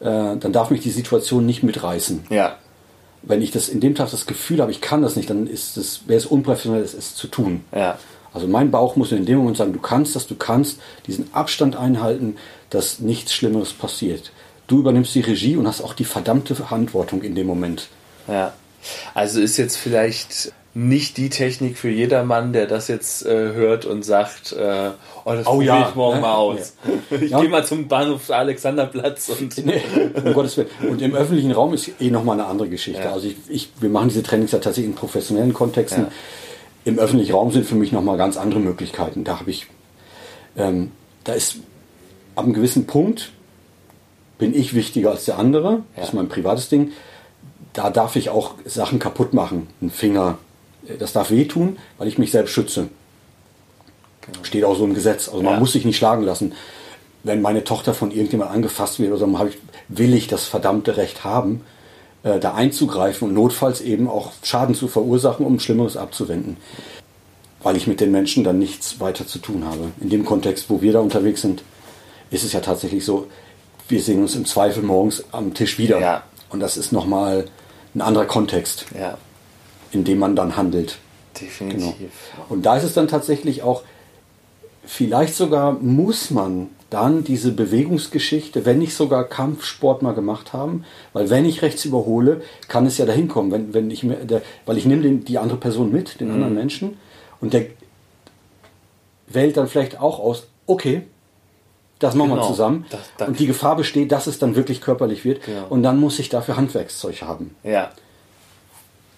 äh, 0.01 0.05
dann 0.05 0.53
darf 0.53 0.71
mich 0.71 0.81
die 0.81 0.91
Situation 0.91 1.47
nicht 1.47 1.63
mitreißen. 1.63 2.27
Ja 2.29 2.59
wenn 3.27 3.43
ich 3.43 3.51
das 3.51 3.69
in 3.69 3.81
dem 3.81 3.95
Tag 3.95 4.11
das 4.11 4.27
Gefühl 4.27 4.61
habe, 4.61 4.71
ich 4.71 4.81
kann 4.81 5.03
das 5.03 5.17
nicht, 5.17 5.31
dann 5.31 5.47
ist 5.47 5.77
es, 5.77 6.07
wäre 6.07 6.19
es 6.19 6.27
unprofessionell, 6.27 6.83
es 6.83 7.15
zu 7.15 7.27
tun. 7.27 7.65
Ja. 7.75 7.99
Also 8.33 8.49
mein 8.49 8.71
Bauch 8.71 8.97
muss 8.97 9.13
in 9.13 9.27
dem 9.27 9.39
Moment 9.39 9.57
sagen, 9.57 9.73
du 9.73 9.79
kannst 9.79 10.17
das, 10.17 10.27
du 10.27 10.35
kannst 10.35 10.81
diesen 11.07 11.33
Abstand 11.33 11.77
einhalten, 11.77 12.37
dass 12.71 12.99
nichts 12.99 13.33
Schlimmeres 13.33 13.73
passiert. 13.73 14.33
Du 14.67 14.81
übernimmst 14.81 15.15
die 15.15 15.21
Regie 15.21 15.57
und 15.57 15.67
hast 15.67 15.83
auch 15.83 15.95
die 15.95 16.05
verdammte 16.05 16.55
Verantwortung 16.55 17.23
in 17.23 17.35
dem 17.35 17.47
Moment. 17.47 17.89
Ja. 18.27 18.53
Also 19.15 19.41
ist 19.41 19.57
jetzt 19.57 19.77
vielleicht 19.77 20.53
nicht 20.77 21.17
die 21.19 21.31
Technik 21.31 21.79
für 21.79 21.89
jedermann, 21.89 22.53
der 22.53 22.67
das 22.67 22.89
jetzt 22.89 23.25
äh, 23.25 23.53
hört 23.53 23.87
und 23.87 24.05
sagt, 24.05 24.53
äh, 24.53 24.91
oh, 25.25 25.33
das 25.33 25.47
oh, 25.47 25.61
ja. 25.61 25.89
ich 25.89 25.95
morgen 25.95 26.17
ja. 26.17 26.21
mal 26.21 26.35
aus. 26.35 26.75
Ja. 26.85 27.19
Ich 27.21 27.31
ja. 27.31 27.41
gehe 27.41 27.49
mal 27.49 27.65
zum 27.65 27.87
Bahnhof 27.87 28.29
Alexanderplatz 28.31 29.29
und. 29.29 29.57
Nee, 29.65 29.81
um 30.15 30.35
Gottes 30.35 30.57
Willen. 30.57 30.69
Und 30.91 31.01
im 31.01 31.15
öffentlichen 31.15 31.53
Raum 31.53 31.75
ist 31.75 31.91
eh 32.01 32.11
nochmal 32.11 32.39
eine 32.39 32.49
andere 32.49 32.69
Geschichte. 32.69 33.09
Also 33.09 33.29
ich, 33.29 33.37
ich, 33.49 33.71
wir 33.81 33.89
machen 33.89 34.09
diese 34.09 34.25
Trainings 34.25 34.51
ja 34.51 34.59
tatsächlich 34.59 34.91
in 34.91 34.97
professionellen 34.97 35.55
Kontexten. 35.55 36.09
Im 36.85 36.99
öffentlichen 36.99 37.33
Raum 37.33 37.53
sind 37.53 37.67
für 37.67 37.77
mich 37.77 37.93
nochmal 37.93 38.19
ganz 38.19 38.37
andere 38.37 38.61
Möglichkeiten. 38.61 39.23
Da 39.23 39.39
habe 39.39 39.51
ich, 39.51 39.69
ähm, 40.57 40.91
da 41.23 41.35
ist 41.35 41.59
ab 42.35 42.45
einem 42.45 42.53
gewissen 42.53 42.87
Punkt 42.87 43.31
bin 44.39 44.55
ich 44.55 44.75
wichtiger 44.75 45.13
als 45.13 45.25
der 45.25 45.39
andere. 45.39 45.85
Das 45.95 46.09
ist 46.09 46.15
mein 46.15 46.29
privates 46.29 46.69
Ding. 46.69 46.93
Da 47.73 47.91
darf 47.91 48.17
ich 48.17 48.29
auch 48.29 48.55
Sachen 48.65 48.99
kaputt 48.99 49.33
machen. 49.33 49.69
Ein 49.81 49.91
Finger, 49.91 50.39
das 50.99 51.13
darf 51.13 51.31
wehtun, 51.31 51.79
weil 51.99 52.09
ich 52.09 52.19
mich 52.19 52.31
selbst 52.31 52.53
schütze. 52.53 52.89
Genau. 54.27 54.45
Steht 54.45 54.65
auch 54.65 54.77
so 54.77 54.85
im 54.85 54.95
Gesetz. 54.95 55.29
Also 55.29 55.43
man 55.43 55.55
ja. 55.55 55.61
muss 55.61 55.73
sich 55.73 55.85
nicht 55.85 55.97
schlagen 55.97 56.23
lassen. 56.23 56.55
Wenn 57.23 57.43
meine 57.43 57.65
Tochter 57.65 57.95
von 57.95 58.11
irgendjemand 58.11 58.51
angefasst 58.51 58.99
wird, 58.99 59.11
oder 59.11 59.19
so, 59.19 59.47
ich, 59.47 59.59
will 59.89 60.15
ich 60.15 60.27
das 60.29 60.45
verdammte 60.45 60.97
Recht 60.97 61.25
haben, 61.25 61.63
äh, 62.23 62.39
da 62.39 62.55
einzugreifen 62.55 63.29
und 63.29 63.35
notfalls 63.35 63.81
eben 63.81 64.09
auch 64.09 64.33
Schaden 64.43 64.75
zu 64.75 64.89
verursachen, 64.89 65.45
um 65.45 65.59
Schlimmeres 65.61 65.97
abzuwenden. 65.97 66.57
Weil 67.63 67.77
ich 67.77 67.87
mit 67.87 68.01
den 68.01 68.11
Menschen 68.11 68.45
dann 68.45 68.59
nichts 68.59 69.01
weiter 69.01 69.27
zu 69.27 69.39
tun 69.39 69.65
habe. 69.65 69.91
In 70.01 70.11
dem 70.11 70.25
Kontext, 70.25 70.69
wo 70.69 70.83
wir 70.83 70.93
da 70.93 71.01
unterwegs 71.01 71.41
sind, 71.41 71.63
ist 72.31 72.45
es 72.45 72.53
ja 72.53 72.61
tatsächlich 72.61 73.05
so, 73.05 73.27
wir 73.89 74.03
sehen 74.03 74.21
uns 74.21 74.35
im 74.35 74.45
Zweifel 74.45 74.83
morgens 74.83 75.25
am 75.33 75.55
Tisch 75.55 75.79
wieder. 75.79 76.01
Ja. 76.01 76.23
Und 76.51 76.61
das 76.61 76.77
ist 76.77 76.93
nochmal 76.93 77.47
ein 77.95 78.01
anderer 78.01 78.27
Kontext. 78.27 78.87
Ja 78.99 79.19
in 79.95 80.05
dem 80.05 80.19
man 80.19 80.37
dann 80.37 80.57
handelt. 80.57 80.99
Definitiv. 81.41 81.95
Genau. 81.99 82.47
Und 82.49 82.67
da 82.67 82.77
ist 82.77 82.85
es 82.85 82.95
dann 82.95 83.09
tatsächlich 83.09 83.63
auch, 83.63 83.83
vielleicht 84.85 85.35
sogar 85.35 85.73
muss 85.73 86.31
man 86.31 86.69
dann 86.91 87.25
diese 87.25 87.51
Bewegungsgeschichte, 87.51 88.65
wenn 88.65 88.79
nicht 88.79 88.95
sogar 88.95 89.25
Kampfsport 89.25 90.03
mal 90.03 90.15
gemacht 90.15 90.53
haben, 90.53 90.85
weil 91.13 91.29
wenn 91.29 91.45
ich 91.45 91.63
rechts 91.63 91.85
überhole, 91.85 92.43
kann 92.69 92.87
es 92.87 92.99
ja 92.99 93.07
dahin 93.07 93.27
kommen, 93.27 93.51
wenn, 93.51 93.75
wenn 93.75 93.91
ich 93.91 94.07
der, 94.25 94.43
weil 94.65 94.79
ich 94.79 94.87
nehme 94.87 95.03
den, 95.03 95.25
die 95.25 95.39
andere 95.39 95.59
Person 95.59 95.91
mit, 95.91 96.21
den 96.21 96.29
mhm. 96.29 96.35
anderen 96.35 96.55
Menschen, 96.55 96.99
und 97.41 97.53
der 97.53 97.67
wählt 99.27 99.57
dann 99.57 99.67
vielleicht 99.67 100.01
auch 100.01 100.21
aus, 100.21 100.47
okay, 100.67 101.03
das 101.99 102.15
machen 102.15 102.31
genau. 102.31 102.43
wir 102.43 102.49
zusammen. 102.49 102.87
Das 102.91 103.29
und 103.29 103.39
die 103.39 103.47
Gefahr 103.47 103.77
besteht, 103.77 104.13
dass 104.13 104.27
es 104.27 104.39
dann 104.39 104.57
wirklich 104.57 104.81
körperlich 104.81 105.25
wird. 105.25 105.45
Genau. 105.45 105.67
Und 105.69 105.83
dann 105.83 105.99
muss 105.99 106.19
ich 106.19 106.29
dafür 106.29 106.57
Handwerkszeug 106.57 107.23
haben. 107.23 107.57
Ja. 107.63 107.93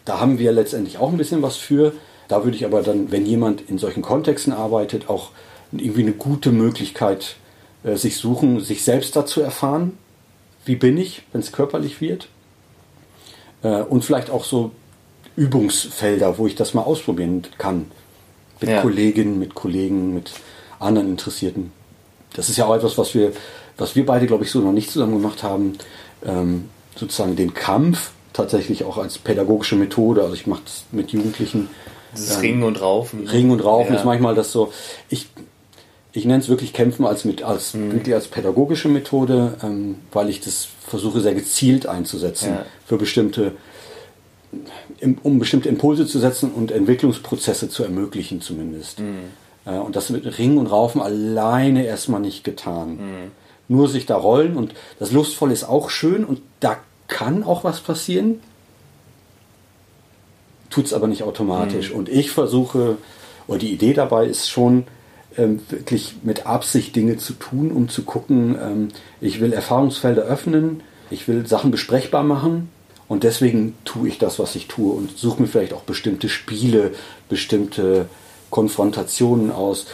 Da 0.06 0.20
haben 0.20 0.38
wir 0.38 0.52
letztendlich 0.52 0.96
auch 0.96 1.10
ein 1.10 1.18
bisschen 1.18 1.42
was 1.42 1.56
für. 1.56 1.92
Da 2.28 2.44
würde 2.44 2.56
ich 2.56 2.64
aber 2.64 2.82
dann, 2.82 3.12
wenn 3.12 3.26
jemand 3.26 3.68
in 3.68 3.76
solchen 3.76 4.02
Kontexten 4.02 4.52
arbeitet, 4.52 5.10
auch 5.10 5.30
irgendwie 5.72 6.02
eine 6.02 6.12
gute 6.12 6.52
Möglichkeit 6.52 7.36
äh, 7.84 7.96
sich 7.96 8.16
suchen, 8.16 8.60
sich 8.60 8.82
selbst 8.84 9.14
dazu 9.16 9.42
erfahren. 9.42 9.98
Wie 10.64 10.76
bin 10.76 10.96
ich, 10.96 11.22
wenn 11.32 11.40
es 11.40 11.52
körperlich 11.52 12.00
wird? 12.00 12.28
Äh, 13.62 13.82
und 13.82 14.04
vielleicht 14.04 14.30
auch 14.30 14.44
so 14.44 14.70
Übungsfelder, 15.34 16.38
wo 16.38 16.46
ich 16.46 16.54
das 16.54 16.72
mal 16.72 16.82
ausprobieren 16.82 17.42
kann. 17.58 17.86
Mit 18.60 18.70
ja. 18.70 18.80
Kolleginnen, 18.80 19.38
mit 19.38 19.54
Kollegen, 19.54 20.14
mit 20.14 20.30
anderen 20.78 21.08
Interessierten. 21.08 21.72
Das 22.34 22.48
ist 22.48 22.56
ja 22.56 22.66
auch 22.66 22.74
etwas, 22.74 22.96
was 22.96 23.14
wir, 23.14 23.32
was 23.76 23.96
wir 23.96 24.06
beide, 24.06 24.26
glaube 24.26 24.44
ich, 24.44 24.50
so 24.50 24.60
noch 24.60 24.72
nicht 24.72 24.90
zusammen 24.90 25.20
gemacht 25.20 25.42
haben. 25.42 25.76
Ähm, 26.24 26.68
sozusagen 26.94 27.36
den 27.36 27.52
Kampf 27.52 28.12
tatsächlich 28.36 28.84
auch 28.84 28.98
als 28.98 29.18
pädagogische 29.18 29.76
Methode. 29.76 30.22
Also 30.22 30.34
ich 30.34 30.46
mache 30.46 30.62
das 30.64 30.84
mit 30.92 31.10
Jugendlichen. 31.10 31.68
Dieses 32.14 32.36
ähm, 32.36 32.40
Ringen 32.40 32.62
und 32.62 32.80
Raufen. 32.80 33.26
Ringen 33.26 33.50
und 33.50 33.60
Raufen 33.60 33.94
ja. 33.94 34.00
ist 34.00 34.04
manchmal 34.04 34.34
das 34.34 34.52
so. 34.52 34.72
Ich, 35.08 35.28
ich 36.12 36.24
nenne 36.24 36.40
es 36.40 36.48
wirklich 36.48 36.72
Kämpfen 36.72 37.04
als, 37.04 37.24
mit, 37.24 37.42
als, 37.42 37.74
mhm. 37.74 37.92
wirklich 37.92 38.14
als 38.14 38.28
pädagogische 38.28 38.88
Methode, 38.88 39.54
ähm, 39.62 39.96
weil 40.12 40.28
ich 40.28 40.40
das 40.40 40.68
versuche 40.86 41.20
sehr 41.20 41.34
gezielt 41.34 41.86
einzusetzen 41.86 42.50
ja. 42.50 42.66
für 42.86 42.96
bestimmte, 42.96 43.52
um 45.22 45.38
bestimmte 45.38 45.68
Impulse 45.68 46.06
zu 46.06 46.18
setzen 46.18 46.52
und 46.52 46.70
Entwicklungsprozesse 46.70 47.68
zu 47.68 47.82
ermöglichen 47.82 48.40
zumindest. 48.40 49.00
Mhm. 49.00 49.30
Äh, 49.66 49.78
und 49.78 49.96
das 49.96 50.10
mit 50.10 50.38
Ringen 50.38 50.58
und 50.58 50.68
Raufen 50.68 51.00
alleine 51.02 51.84
erstmal 51.84 52.20
nicht 52.20 52.44
getan. 52.44 52.90
Mhm. 52.90 53.30
Nur 53.68 53.88
sich 53.88 54.06
da 54.06 54.16
rollen 54.16 54.56
und 54.56 54.74
das 55.00 55.10
Lustvolle 55.10 55.52
ist 55.52 55.64
auch 55.64 55.90
schön 55.90 56.24
und 56.24 56.40
da 56.60 56.76
kann 57.08 57.44
auch 57.44 57.64
was 57.64 57.80
passieren. 57.80 58.40
tut 60.70 60.86
es 60.86 60.92
aber 60.92 61.06
nicht 61.06 61.22
automatisch. 61.22 61.90
Mhm. 61.90 61.96
Und 61.96 62.08
ich 62.08 62.30
versuche, 62.30 62.98
oder 63.46 63.58
die 63.58 63.72
Idee 63.72 63.94
dabei 63.94 64.26
ist 64.26 64.50
schon, 64.50 64.84
ähm, 65.38 65.60
wirklich 65.68 66.16
mit 66.22 66.46
Absicht 66.46 66.96
Dinge 66.96 67.16
zu 67.18 67.34
tun, 67.34 67.70
um 67.70 67.88
zu 67.88 68.02
gucken, 68.02 68.56
ähm, 68.60 68.88
ich 69.20 69.40
will 69.40 69.52
Erfahrungsfelder 69.52 70.22
öffnen, 70.22 70.82
ich 71.10 71.28
will 71.28 71.46
Sachen 71.46 71.70
besprechbar 71.70 72.22
machen 72.22 72.70
und 73.08 73.22
deswegen 73.22 73.74
tue 73.84 74.08
ich 74.08 74.18
das, 74.18 74.38
was 74.38 74.56
ich 74.56 74.66
tue 74.66 74.92
und 74.92 75.16
suche 75.16 75.42
mir 75.42 75.48
vielleicht 75.48 75.72
auch 75.72 75.82
bestimmte 75.82 76.28
Spiele, 76.28 76.92
bestimmte 77.28 78.06
Konfrontationen 78.50 79.50
aus. 79.50 79.86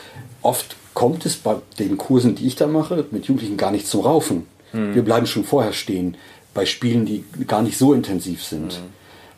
Oft 0.43 0.77
kommt 0.95 1.27
es 1.27 1.37
bei 1.37 1.57
den 1.79 1.99
Kursen, 1.99 2.35
die 2.35 2.47
ich 2.47 2.57
da 2.57 2.67
mache, 2.67 3.05
mit 3.11 3.27
Jugendlichen 3.27 3.57
gar 3.57 3.71
nicht 3.71 3.87
zum 3.87 4.03
Raufen. 4.03 4.47
Mhm. 4.73 4.95
Wir 4.95 5.03
bleiben 5.03 5.27
schon 5.27 5.45
vorher 5.45 5.73
stehen 5.73 6.17
bei 6.55 6.67
Spielen, 6.67 7.05
die 7.07 7.25
gar 7.47 7.63
nicht 7.63 7.79
so 7.79 7.95
intensiv 7.95 8.45
sind, 8.45 8.81
mhm. 8.81 8.87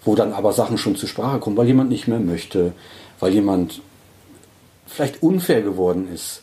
wo 0.04 0.14
dann 0.14 0.32
aber 0.32 0.52
Sachen 0.52 0.78
schon 0.78 0.96
zur 0.96 1.08
Sprache 1.08 1.38
kommen, 1.38 1.56
weil 1.56 1.66
jemand 1.66 1.90
nicht 1.90 2.08
mehr 2.08 2.20
möchte, 2.20 2.72
weil 3.20 3.32
jemand 3.32 3.80
vielleicht 4.86 5.22
unfair 5.22 5.62
geworden 5.62 6.08
ist, 6.12 6.42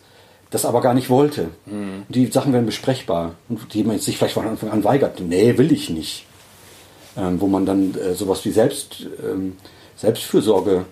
das 0.49 0.65
aber 0.65 0.81
gar 0.81 0.93
nicht 0.93 1.09
wollte. 1.09 1.49
Mhm. 1.65 2.03
Die 2.09 2.27
Sachen 2.27 2.53
werden 2.53 2.65
besprechbar 2.65 3.35
und 3.49 3.73
die 3.73 3.83
man 3.83 3.99
sich 3.99 4.17
vielleicht 4.17 4.33
von 4.33 4.47
Anfang 4.47 4.69
an 4.69 4.83
weigert. 4.83 5.19
Nee, 5.19 5.57
will 5.57 5.71
ich 5.71 5.89
nicht. 5.89 6.25
Ähm, 7.17 7.41
wo 7.41 7.47
man 7.47 7.65
dann 7.65 7.93
äh, 7.95 8.13
sowas 8.13 8.45
wie 8.45 8.51
Selbst, 8.51 9.05
ähm, 9.21 9.57
Selbstfürsorge, 9.97 10.85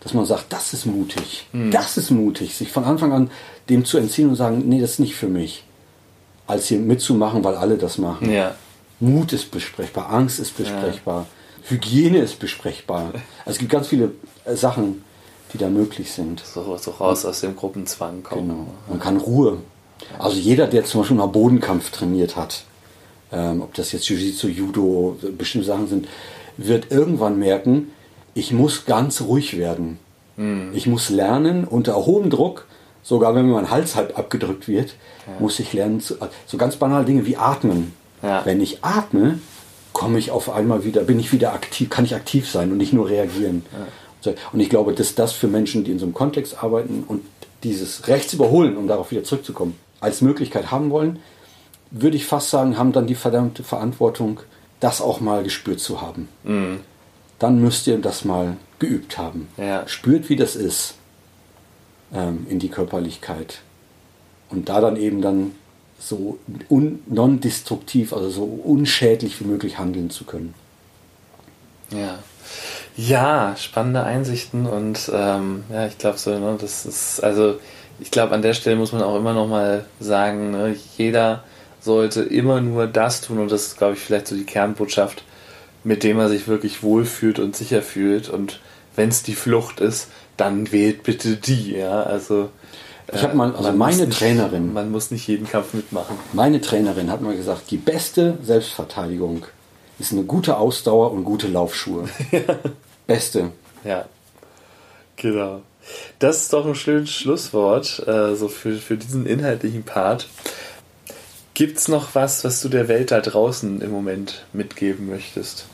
dass 0.00 0.14
man 0.14 0.24
sagt, 0.24 0.46
das 0.50 0.72
ist 0.72 0.86
mutig, 0.86 1.46
mhm. 1.52 1.70
das 1.70 1.98
ist 1.98 2.10
mutig, 2.10 2.54
sich 2.54 2.72
von 2.72 2.84
Anfang 2.84 3.12
an 3.12 3.30
dem 3.68 3.84
zu 3.84 3.98
entziehen 3.98 4.30
und 4.30 4.36
sagen, 4.36 4.62
nee, 4.66 4.80
das 4.80 4.92
ist 4.92 5.00
nicht 5.00 5.14
für 5.14 5.28
mich, 5.28 5.64
als 6.46 6.68
hier 6.68 6.78
mitzumachen, 6.78 7.44
weil 7.44 7.56
alle 7.56 7.76
das 7.76 7.98
machen. 7.98 8.30
Ja. 8.30 8.54
Mut 9.00 9.32
ist 9.32 9.50
besprechbar, 9.50 10.12
Angst 10.12 10.40
ist 10.40 10.56
besprechbar, 10.56 11.20
ja. 11.20 11.70
Hygiene 11.70 12.18
ist 12.18 12.38
besprechbar. 12.38 13.12
Also 13.44 13.56
es 13.56 13.58
gibt 13.58 13.70
ganz 13.72 13.88
viele 13.88 14.12
äh, 14.44 14.56
Sachen, 14.56 15.04
die 15.52 15.58
da 15.58 15.68
möglich 15.68 16.12
sind. 16.12 16.42
So, 16.44 16.76
so 16.76 16.90
raus 16.90 17.24
aus 17.24 17.40
dem 17.40 17.56
Gruppenzwang 17.56 18.22
kommen. 18.22 18.48
Genau. 18.48 18.66
Man 18.88 19.00
kann 19.00 19.16
Ruhe. 19.16 19.58
Also 20.18 20.36
jeder, 20.36 20.66
der 20.66 20.84
zum 20.84 21.00
Beispiel 21.00 21.16
mal 21.16 21.26
Bodenkampf 21.26 21.90
trainiert 21.90 22.36
hat, 22.36 22.64
ähm, 23.32 23.62
ob 23.62 23.74
das 23.74 23.92
jetzt 23.92 24.08
Jiu-Jitsu, 24.08 24.48
Judo, 24.48 25.16
bestimmte 25.36 25.66
Sachen 25.66 25.88
sind, 25.88 26.08
wird 26.56 26.90
irgendwann 26.90 27.38
merken, 27.38 27.90
ich 28.34 28.52
muss 28.52 28.84
ganz 28.84 29.22
ruhig 29.22 29.56
werden. 29.56 29.98
Mhm. 30.36 30.70
Ich 30.74 30.86
muss 30.86 31.10
lernen, 31.10 31.64
unter 31.64 31.96
hohem 31.96 32.30
Druck, 32.30 32.66
sogar 33.02 33.34
wenn 33.34 33.46
mir 33.46 33.54
mein 33.54 33.70
Hals 33.70 33.96
halb 33.96 34.18
abgedrückt 34.18 34.68
wird, 34.68 34.94
ja. 35.26 35.34
muss 35.40 35.58
ich 35.58 35.72
lernen, 35.72 36.00
zu, 36.00 36.16
so 36.46 36.56
ganz 36.56 36.76
banale 36.76 37.04
Dinge 37.04 37.26
wie 37.26 37.36
atmen. 37.36 37.92
Ja. 38.22 38.44
Wenn 38.44 38.60
ich 38.60 38.84
atme, 38.84 39.38
komme 39.92 40.18
ich 40.18 40.30
auf 40.30 40.50
einmal 40.50 40.84
wieder, 40.84 41.02
bin 41.02 41.18
ich 41.18 41.32
wieder 41.32 41.52
aktiv, 41.52 41.90
kann 41.90 42.04
ich 42.04 42.14
aktiv 42.14 42.48
sein 42.48 42.70
und 42.70 42.78
nicht 42.78 42.92
nur 42.92 43.08
reagieren. 43.08 43.64
Ja. 43.72 44.32
Und 44.52 44.60
ich 44.60 44.68
glaube, 44.68 44.92
dass 44.92 45.14
das 45.14 45.32
für 45.32 45.48
Menschen, 45.48 45.84
die 45.84 45.92
in 45.92 45.98
so 45.98 46.04
einem 46.04 46.14
Kontext 46.14 46.62
arbeiten 46.62 47.04
und 47.06 47.22
dieses 47.62 48.08
Rechts 48.08 48.32
überholen, 48.32 48.76
um 48.76 48.86
darauf 48.86 49.10
wieder 49.10 49.24
zurückzukommen, 49.24 49.76
als 50.00 50.20
Möglichkeit 50.20 50.70
haben 50.70 50.90
wollen, 50.90 51.18
würde 51.90 52.16
ich 52.16 52.26
fast 52.26 52.50
sagen, 52.50 52.76
haben 52.76 52.92
dann 52.92 53.06
die 53.06 53.14
verdammte 53.14 53.64
Verantwortung, 53.64 54.40
das 54.80 55.00
auch 55.00 55.20
mal 55.20 55.42
gespürt 55.42 55.80
zu 55.80 56.00
haben. 56.00 56.28
Mhm. 56.44 56.80
Dann 57.38 57.60
müsst 57.60 57.86
ihr 57.86 57.98
das 57.98 58.24
mal 58.24 58.56
geübt 58.78 59.18
haben. 59.18 59.48
Ja. 59.56 59.86
Spürt, 59.88 60.28
wie 60.28 60.36
das 60.36 60.56
ist 60.56 60.94
ähm, 62.12 62.46
in 62.48 62.58
die 62.58 62.68
Körperlichkeit. 62.68 63.60
Und 64.50 64.68
da 64.68 64.80
dann 64.80 64.96
eben 64.96 65.20
dann 65.22 65.52
so 65.98 66.38
non-destruktiv, 66.68 68.12
also 68.12 68.30
so 68.30 68.44
unschädlich 68.44 69.40
wie 69.40 69.44
möglich 69.44 69.78
handeln 69.78 70.10
zu 70.10 70.24
können. 70.24 70.54
Ja. 71.90 72.18
Ja, 72.96 73.54
spannende 73.56 74.04
Einsichten 74.04 74.66
und 74.66 75.10
ähm, 75.12 75.64
ja, 75.70 75.86
ich 75.86 75.98
glaube 75.98 76.18
so, 76.18 76.36
ne, 76.36 76.56
das 76.60 76.86
ist, 76.86 77.22
also 77.22 77.60
ich 78.00 78.10
glaube 78.10 78.34
an 78.34 78.42
der 78.42 78.54
Stelle 78.54 78.76
muss 78.76 78.92
man 78.92 79.02
auch 79.02 79.16
immer 79.16 79.34
noch 79.34 79.46
mal 79.46 79.84
sagen, 80.00 80.50
ne, 80.50 80.76
jeder 80.96 81.44
sollte 81.80 82.22
immer 82.22 82.60
nur 82.60 82.86
das 82.86 83.20
tun 83.20 83.38
und 83.38 83.52
das 83.52 83.68
ist, 83.68 83.78
glaube 83.78 83.94
ich, 83.94 84.00
vielleicht 84.00 84.26
so 84.26 84.34
die 84.34 84.44
Kernbotschaft, 84.44 85.22
mit 85.84 86.02
dem 86.02 86.18
er 86.18 86.28
sich 86.28 86.48
wirklich 86.48 86.82
wohlfühlt 86.82 87.38
und 87.38 87.54
sicher 87.54 87.82
fühlt 87.82 88.28
und 88.28 88.60
wenn 88.96 89.10
es 89.10 89.22
die 89.22 89.36
Flucht 89.36 89.78
ist, 89.80 90.08
dann 90.36 90.72
wählt 90.72 91.04
bitte 91.04 91.36
die, 91.36 91.76
ja, 91.76 92.02
also 92.02 92.50
ich 93.12 93.22
habe 93.22 93.36
mal, 93.36 93.54
also 93.54 93.72
meine 93.72 94.06
nicht, 94.06 94.18
Trainerin. 94.18 94.72
Man 94.72 94.90
muss 94.90 95.10
nicht 95.10 95.26
jeden 95.26 95.48
Kampf 95.48 95.72
mitmachen. 95.72 96.16
Meine 96.32 96.60
Trainerin 96.60 97.10
hat 97.10 97.22
mal 97.22 97.36
gesagt, 97.36 97.70
die 97.70 97.78
beste 97.78 98.38
Selbstverteidigung 98.42 99.46
ist 99.98 100.12
eine 100.12 100.24
gute 100.24 100.58
Ausdauer 100.58 101.12
und 101.12 101.24
gute 101.24 101.48
Laufschuhe. 101.48 102.08
Beste. 103.06 103.50
Ja, 103.84 104.06
genau. 105.16 105.62
Das 106.18 106.42
ist 106.42 106.52
doch 106.52 106.66
ein 106.66 106.74
schönes 106.74 107.10
Schlusswort 107.10 108.06
äh, 108.06 108.34
so 108.34 108.48
für, 108.48 108.74
für 108.74 108.96
diesen 108.96 109.24
inhaltlichen 109.26 109.84
Part. 109.84 110.28
Gibt 111.54 111.78
es 111.78 111.88
noch 111.88 112.14
was, 112.14 112.44
was 112.44 112.60
du 112.60 112.68
der 112.68 112.88
Welt 112.88 113.10
da 113.10 113.20
draußen 113.20 113.80
im 113.80 113.90
Moment 113.90 114.44
mitgeben 114.52 115.08
möchtest? 115.08 115.64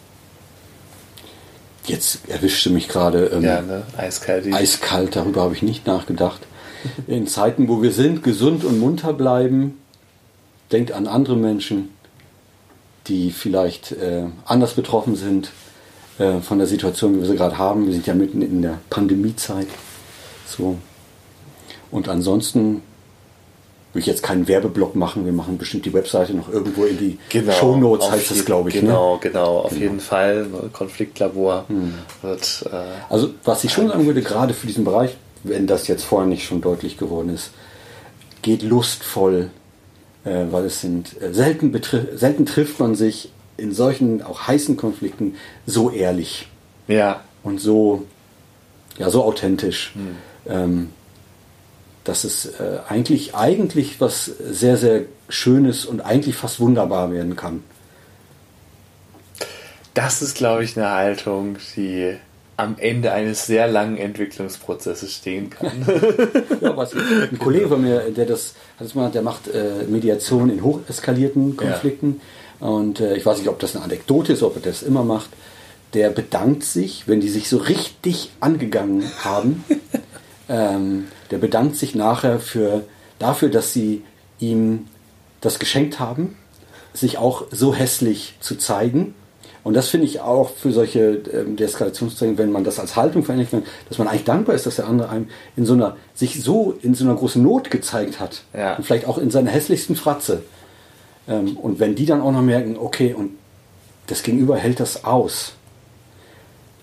Jetzt 1.86 2.20
erwischte 2.28 2.70
mich 2.70 2.89
gerade 2.89 3.27
ähm, 3.27 3.43
ja, 3.43 3.61
ne? 3.61 3.82
eiskalt. 3.97 4.51
Eiskalt, 4.55 5.16
darüber 5.16 5.43
habe 5.43 5.55
ich 5.55 5.62
nicht 5.62 5.86
nachgedacht. 5.86 6.40
In 7.06 7.27
Zeiten, 7.27 7.69
wo 7.69 7.82
wir 7.82 7.93
sind, 7.93 8.23
gesund 8.23 8.65
und 8.65 8.78
munter 8.78 9.12
bleiben, 9.12 9.78
denkt 10.73 10.93
an 10.93 11.06
andere 11.06 11.36
Menschen, 11.36 11.90
die 13.06 13.31
vielleicht 13.31 13.93
äh, 13.93 14.24
anders 14.44 14.74
betroffen 14.74 15.15
sind 15.16 15.51
äh, 16.19 16.40
von 16.40 16.59
der 16.59 16.66
Situation, 16.66 17.15
wie 17.15 17.20
wir 17.20 17.27
sie 17.27 17.36
gerade 17.36 17.59
haben. 17.59 17.86
Wir 17.86 17.93
sind 17.93 18.06
ja 18.06 18.15
mitten 18.15 18.43
in 18.43 18.62
der 18.62 18.78
Pandemiezeit. 18.90 19.69
So. 20.47 20.77
Und 21.90 22.09
ansonsten 22.09 22.82
will 23.93 24.01
ich 24.01 24.06
jetzt 24.06 24.23
keinen 24.23 24.48
Werbeblock 24.48 24.97
machen. 24.97 25.24
Wir 25.24 25.32
machen 25.32 25.56
bestimmt 25.56 25.86
die 25.86 25.93
Webseite 25.93 26.35
noch 26.35 26.52
irgendwo 26.52 26.85
in 26.85 26.98
die 26.98 27.19
genau, 27.28 27.52
Show 27.52 27.77
Notes, 27.77 28.11
heißt 28.11 28.31
das, 28.31 28.44
glaube 28.44 28.70
ich. 28.70 28.74
Ne? 28.77 28.82
Genau, 28.82 29.15
ne? 29.15 29.20
genau, 29.20 29.59
auf 29.59 29.70
genau. 29.70 29.82
jeden 29.82 30.01
Fall. 30.01 30.47
Konfliktlabor 30.73 31.65
hm. 31.69 31.94
wird. 32.23 32.65
Äh, 32.73 32.77
also, 33.09 33.31
was 33.44 33.62
ich 33.65 33.73
schon 33.73 33.89
sagen 33.89 34.06
würde, 34.06 34.23
gerade 34.23 34.55
für 34.55 34.66
diesen 34.66 34.85
Bereich, 34.85 35.16
wenn 35.45 35.66
das 35.66 35.87
jetzt 35.89 36.05
vorher 36.05 36.29
nicht 36.29 36.45
schon 36.45 36.61
deutlich 36.61 36.99
geworden 36.99 37.29
ist, 37.29 37.51
geht 38.43 38.62
lustvoll 38.62 39.51
äh, 40.25 40.47
weil 40.51 40.65
es 40.65 40.81
sind 40.81 41.21
äh, 41.23 41.33
selten, 41.33 41.73
selten 42.15 42.47
trifft 42.47 42.81
man 42.81 42.95
sich 42.95 43.31
in 43.57 43.73
solchen 43.73 44.23
auch 44.23 44.47
heißen 44.49 44.77
Konflikten 44.77 45.37
so 45.66 45.91
ehrlich. 45.91 46.49
Ja. 46.89 47.23
Und 47.43 47.61
so, 47.61 48.07
ja, 48.99 49.11
so 49.11 49.23
authentisch. 49.23 49.93
Hm. 49.95 50.16
Ähm, 50.47 50.91
dass 52.05 52.25
es 52.25 52.47
äh, 52.61 52.81
eigentlich, 52.87 53.35
eigentlich 53.35 53.99
was 54.01 54.27
sehr, 54.27 54.77
sehr 54.77 55.03
Schönes 55.31 55.87
und 55.87 56.03
eigentlich 56.03 56.37
fast 56.37 56.61
wunderbar 56.61 57.11
werden 57.11 57.35
kann. 57.35 57.62
Das 59.95 60.21
ist, 60.21 60.37
glaube 60.37 60.65
ich, 60.65 60.77
eine 60.77 60.91
Haltung, 60.91 61.57
die 61.77 62.16
am 62.56 62.76
Ende 62.78 63.12
eines 63.12 63.47
sehr 63.47 63.66
langen 63.66 63.97
Entwicklungsprozesses 63.97 65.12
stehen 65.12 65.51
kann. 65.51 65.86
ja, 66.60 66.76
was, 66.76 66.94
ein 66.94 67.39
Kollege 67.39 67.68
von 67.68 67.82
mir, 67.82 68.10
der 68.10 68.26
das, 68.26 68.55
hat 68.78 68.94
mal, 68.94 69.10
der 69.10 69.22
macht 69.22 69.48
äh, 69.48 69.85
Mediation 69.89 70.51
in 70.51 70.62
hocheskalierten 70.62 71.56
Konflikten. 71.56 72.20
Ja. 72.60 72.68
Und 72.68 73.01
äh, 73.01 73.16
ich 73.16 73.26
weiß 73.26 73.39
nicht, 73.39 73.48
ob 73.48 73.59
das 73.59 73.74
eine 73.74 73.85
Anekdote 73.85 74.32
ist, 74.32 74.43
ob 74.43 74.56
er 74.56 74.62
das 74.62 74.82
immer 74.82 75.05
macht. 75.05 75.31
Der 75.94 76.10
bedankt 76.10 76.64
sich, 76.64 77.06
wenn 77.06 77.20
die 77.20 77.28
sich 77.28 77.48
so 77.48 77.59
richtig 77.59 78.31
angegangen 78.40 79.05
haben, 79.22 79.64
ähm, 80.48 81.09
der 81.31 81.39
bedankt 81.39 81.76
sich 81.76 81.94
nachher 81.94 82.39
für, 82.39 82.85
dafür, 83.18 83.48
dass 83.48 83.72
sie 83.72 84.02
ihm 84.39 84.86
das 85.40 85.59
geschenkt 85.59 85.98
haben, 85.98 86.36
sich 86.93 87.18
auch 87.18 87.47
so 87.51 87.74
hässlich 87.74 88.36
zu 88.40 88.56
zeigen 88.56 89.14
und 89.65 89.73
das 89.74 89.89
finde 89.89 90.07
ich 90.07 90.20
auch 90.20 90.51
für 90.51 90.73
solche 90.73 91.23
ähm, 91.32 91.57
Deeskalationstraining, 91.57 92.36
wenn 92.36 92.53
man 92.53 92.65
das 92.65 92.78
als 92.78 92.97
Haltung 92.97 93.24
verändern 93.24 93.49
kann, 93.51 93.62
dass 93.89 93.97
man 93.97 94.07
eigentlich 94.07 94.24
dankbar 94.24 94.55
ist, 94.55 94.66
dass 94.66 94.77
der 94.77 94.86
andere 94.86 95.09
einem 95.09 95.28
in 95.57 95.65
so 95.65 95.73
einer, 95.73 95.97
sich 96.15 96.43
so 96.43 96.78
in 96.82 96.95
so 96.95 97.05
einer 97.05 97.15
großen 97.15 97.43
Not 97.43 97.70
gezeigt 97.70 98.20
hat. 98.20 98.43
Ja. 98.53 98.77
Und 98.77 98.85
vielleicht 98.85 99.07
auch 99.07 99.16
in 99.16 99.31
seiner 99.31 99.51
hässlichsten 99.51 99.97
Fratze. 99.97 100.43
Ähm, 101.27 101.57
und 101.57 101.81
wenn 101.81 101.95
die 101.95 102.05
dann 102.05 102.20
auch 102.20 102.31
noch 102.31 102.43
merken, 102.43 102.77
okay, 102.78 103.15
und 103.15 103.31
das 104.07 104.23
Gegenüber 104.23 104.59
hält 104.59 104.81
das 104.81 105.05
aus, 105.05 105.55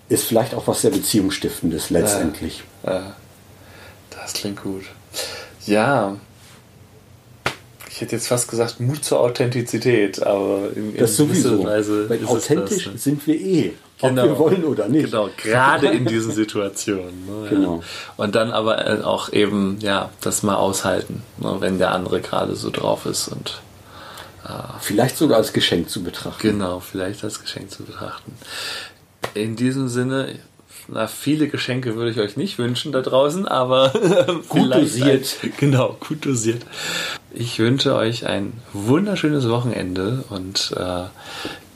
ist 0.08 0.24
vielleicht 0.24 0.54
auch 0.54 0.66
was 0.66 0.82
sehr 0.82 0.90
Beziehungsstiftendes 0.90 1.90
letztendlich. 1.90 2.64
Ja, 2.84 2.94
ja. 2.94 3.16
Das 4.10 4.32
klingt 4.32 4.60
gut. 4.60 4.84
Ja, 5.66 6.16
ich 7.94 8.00
hätte 8.00 8.16
jetzt 8.16 8.28
fast 8.28 8.48
gesagt 8.48 8.80
Mut 8.80 9.04
zur 9.04 9.20
Authentizität, 9.20 10.22
aber 10.22 10.70
in, 10.74 10.94
in 10.94 10.96
das 10.96 11.14
sowieso. 11.14 11.62
Weise 11.62 12.08
Weil 12.08 12.24
authentisch 12.24 12.84
das, 12.84 12.92
ne? 12.94 12.98
sind 12.98 13.26
wir 13.26 13.34
eh, 13.38 13.74
genau. 14.00 14.22
ob 14.22 14.28
wir 14.28 14.38
wollen 14.38 14.64
oder 14.64 14.88
nicht. 14.88 15.10
Genau, 15.10 15.28
gerade 15.36 15.88
in 15.88 16.06
diesen 16.06 16.32
Situationen. 16.32 17.26
Ne, 17.26 17.50
genau. 17.50 17.76
Ja. 17.76 17.82
Und 18.16 18.34
dann 18.34 18.50
aber 18.50 18.86
äh, 18.86 19.02
auch 19.02 19.30
eben, 19.34 19.76
ja, 19.80 20.08
das 20.22 20.42
mal 20.42 20.56
aushalten, 20.56 21.22
ne, 21.36 21.56
wenn 21.60 21.78
der 21.78 21.92
andere 21.92 22.22
gerade 22.22 22.56
so 22.56 22.70
drauf 22.70 23.04
ist 23.04 23.28
und 23.28 23.60
äh, 24.46 24.48
vielleicht 24.80 25.18
sogar 25.18 25.36
als 25.36 25.52
Geschenk 25.52 25.90
zu 25.90 26.02
betrachten. 26.02 26.40
Genau, 26.40 26.80
vielleicht 26.80 27.22
als 27.24 27.42
Geschenk 27.42 27.70
zu 27.70 27.82
betrachten. 27.82 28.32
In 29.34 29.54
diesem 29.54 29.88
Sinne, 29.88 30.38
na, 30.92 31.06
viele 31.06 31.48
Geschenke 31.48 31.96
würde 31.96 32.10
ich 32.10 32.18
euch 32.18 32.36
nicht 32.36 32.58
wünschen 32.58 32.92
da 32.92 33.00
draußen, 33.00 33.48
aber 33.48 33.92
gut 34.48 34.74
dosiert. 34.74 35.36
Genau, 35.58 35.96
gut 36.06 36.24
dosiert. 36.26 36.64
Ich 37.32 37.58
wünsche 37.58 37.94
euch 37.94 38.26
ein 38.26 38.52
wunderschönes 38.72 39.48
Wochenende 39.48 40.24
und 40.28 40.74
äh, 40.76 41.04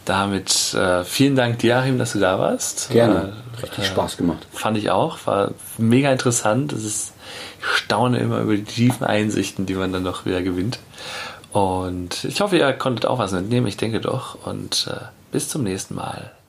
damit 0.05 0.75
äh, 0.75 1.05
vielen 1.05 1.35
Dank, 1.35 1.63
Joachim, 1.63 1.99
dass 1.99 2.13
du 2.13 2.21
da 2.21 2.39
warst. 2.39 2.91
Gerne. 2.91 3.33
Äh, 3.57 3.63
Richtig 3.63 3.87
Spaß 3.87 4.17
gemacht. 4.17 4.47
Fand 4.53 4.77
ich 4.77 4.91
auch. 4.91 5.19
War 5.25 5.53
mega 5.79 6.13
interessant. 6.13 6.73
Es 6.73 6.85
ist, 6.85 7.13
ich 7.59 7.67
staune 7.67 8.19
immer 8.19 8.41
über 8.41 8.55
die 8.55 8.65
tiefen 8.65 9.05
Einsichten, 9.05 9.67
die 9.67 9.75
man 9.75 9.93
dann 9.93 10.03
noch 10.03 10.27
wieder 10.27 10.43
gewinnt. 10.43 10.79
Und 11.53 12.25
ich 12.25 12.43
hoffe, 12.43 12.59
ihr 12.59 12.71
konntet 12.75 13.07
auch 13.07 13.19
was 13.19 13.33
mitnehmen. 13.33 13.67
Ich 13.67 13.79
denke 13.79 14.01
doch. 14.01 14.47
Und 14.47 14.89
äh, 14.91 15.07
bis 15.33 15.49
zum 15.49 15.63
nächsten 15.63 15.95
Mal. 15.95 16.33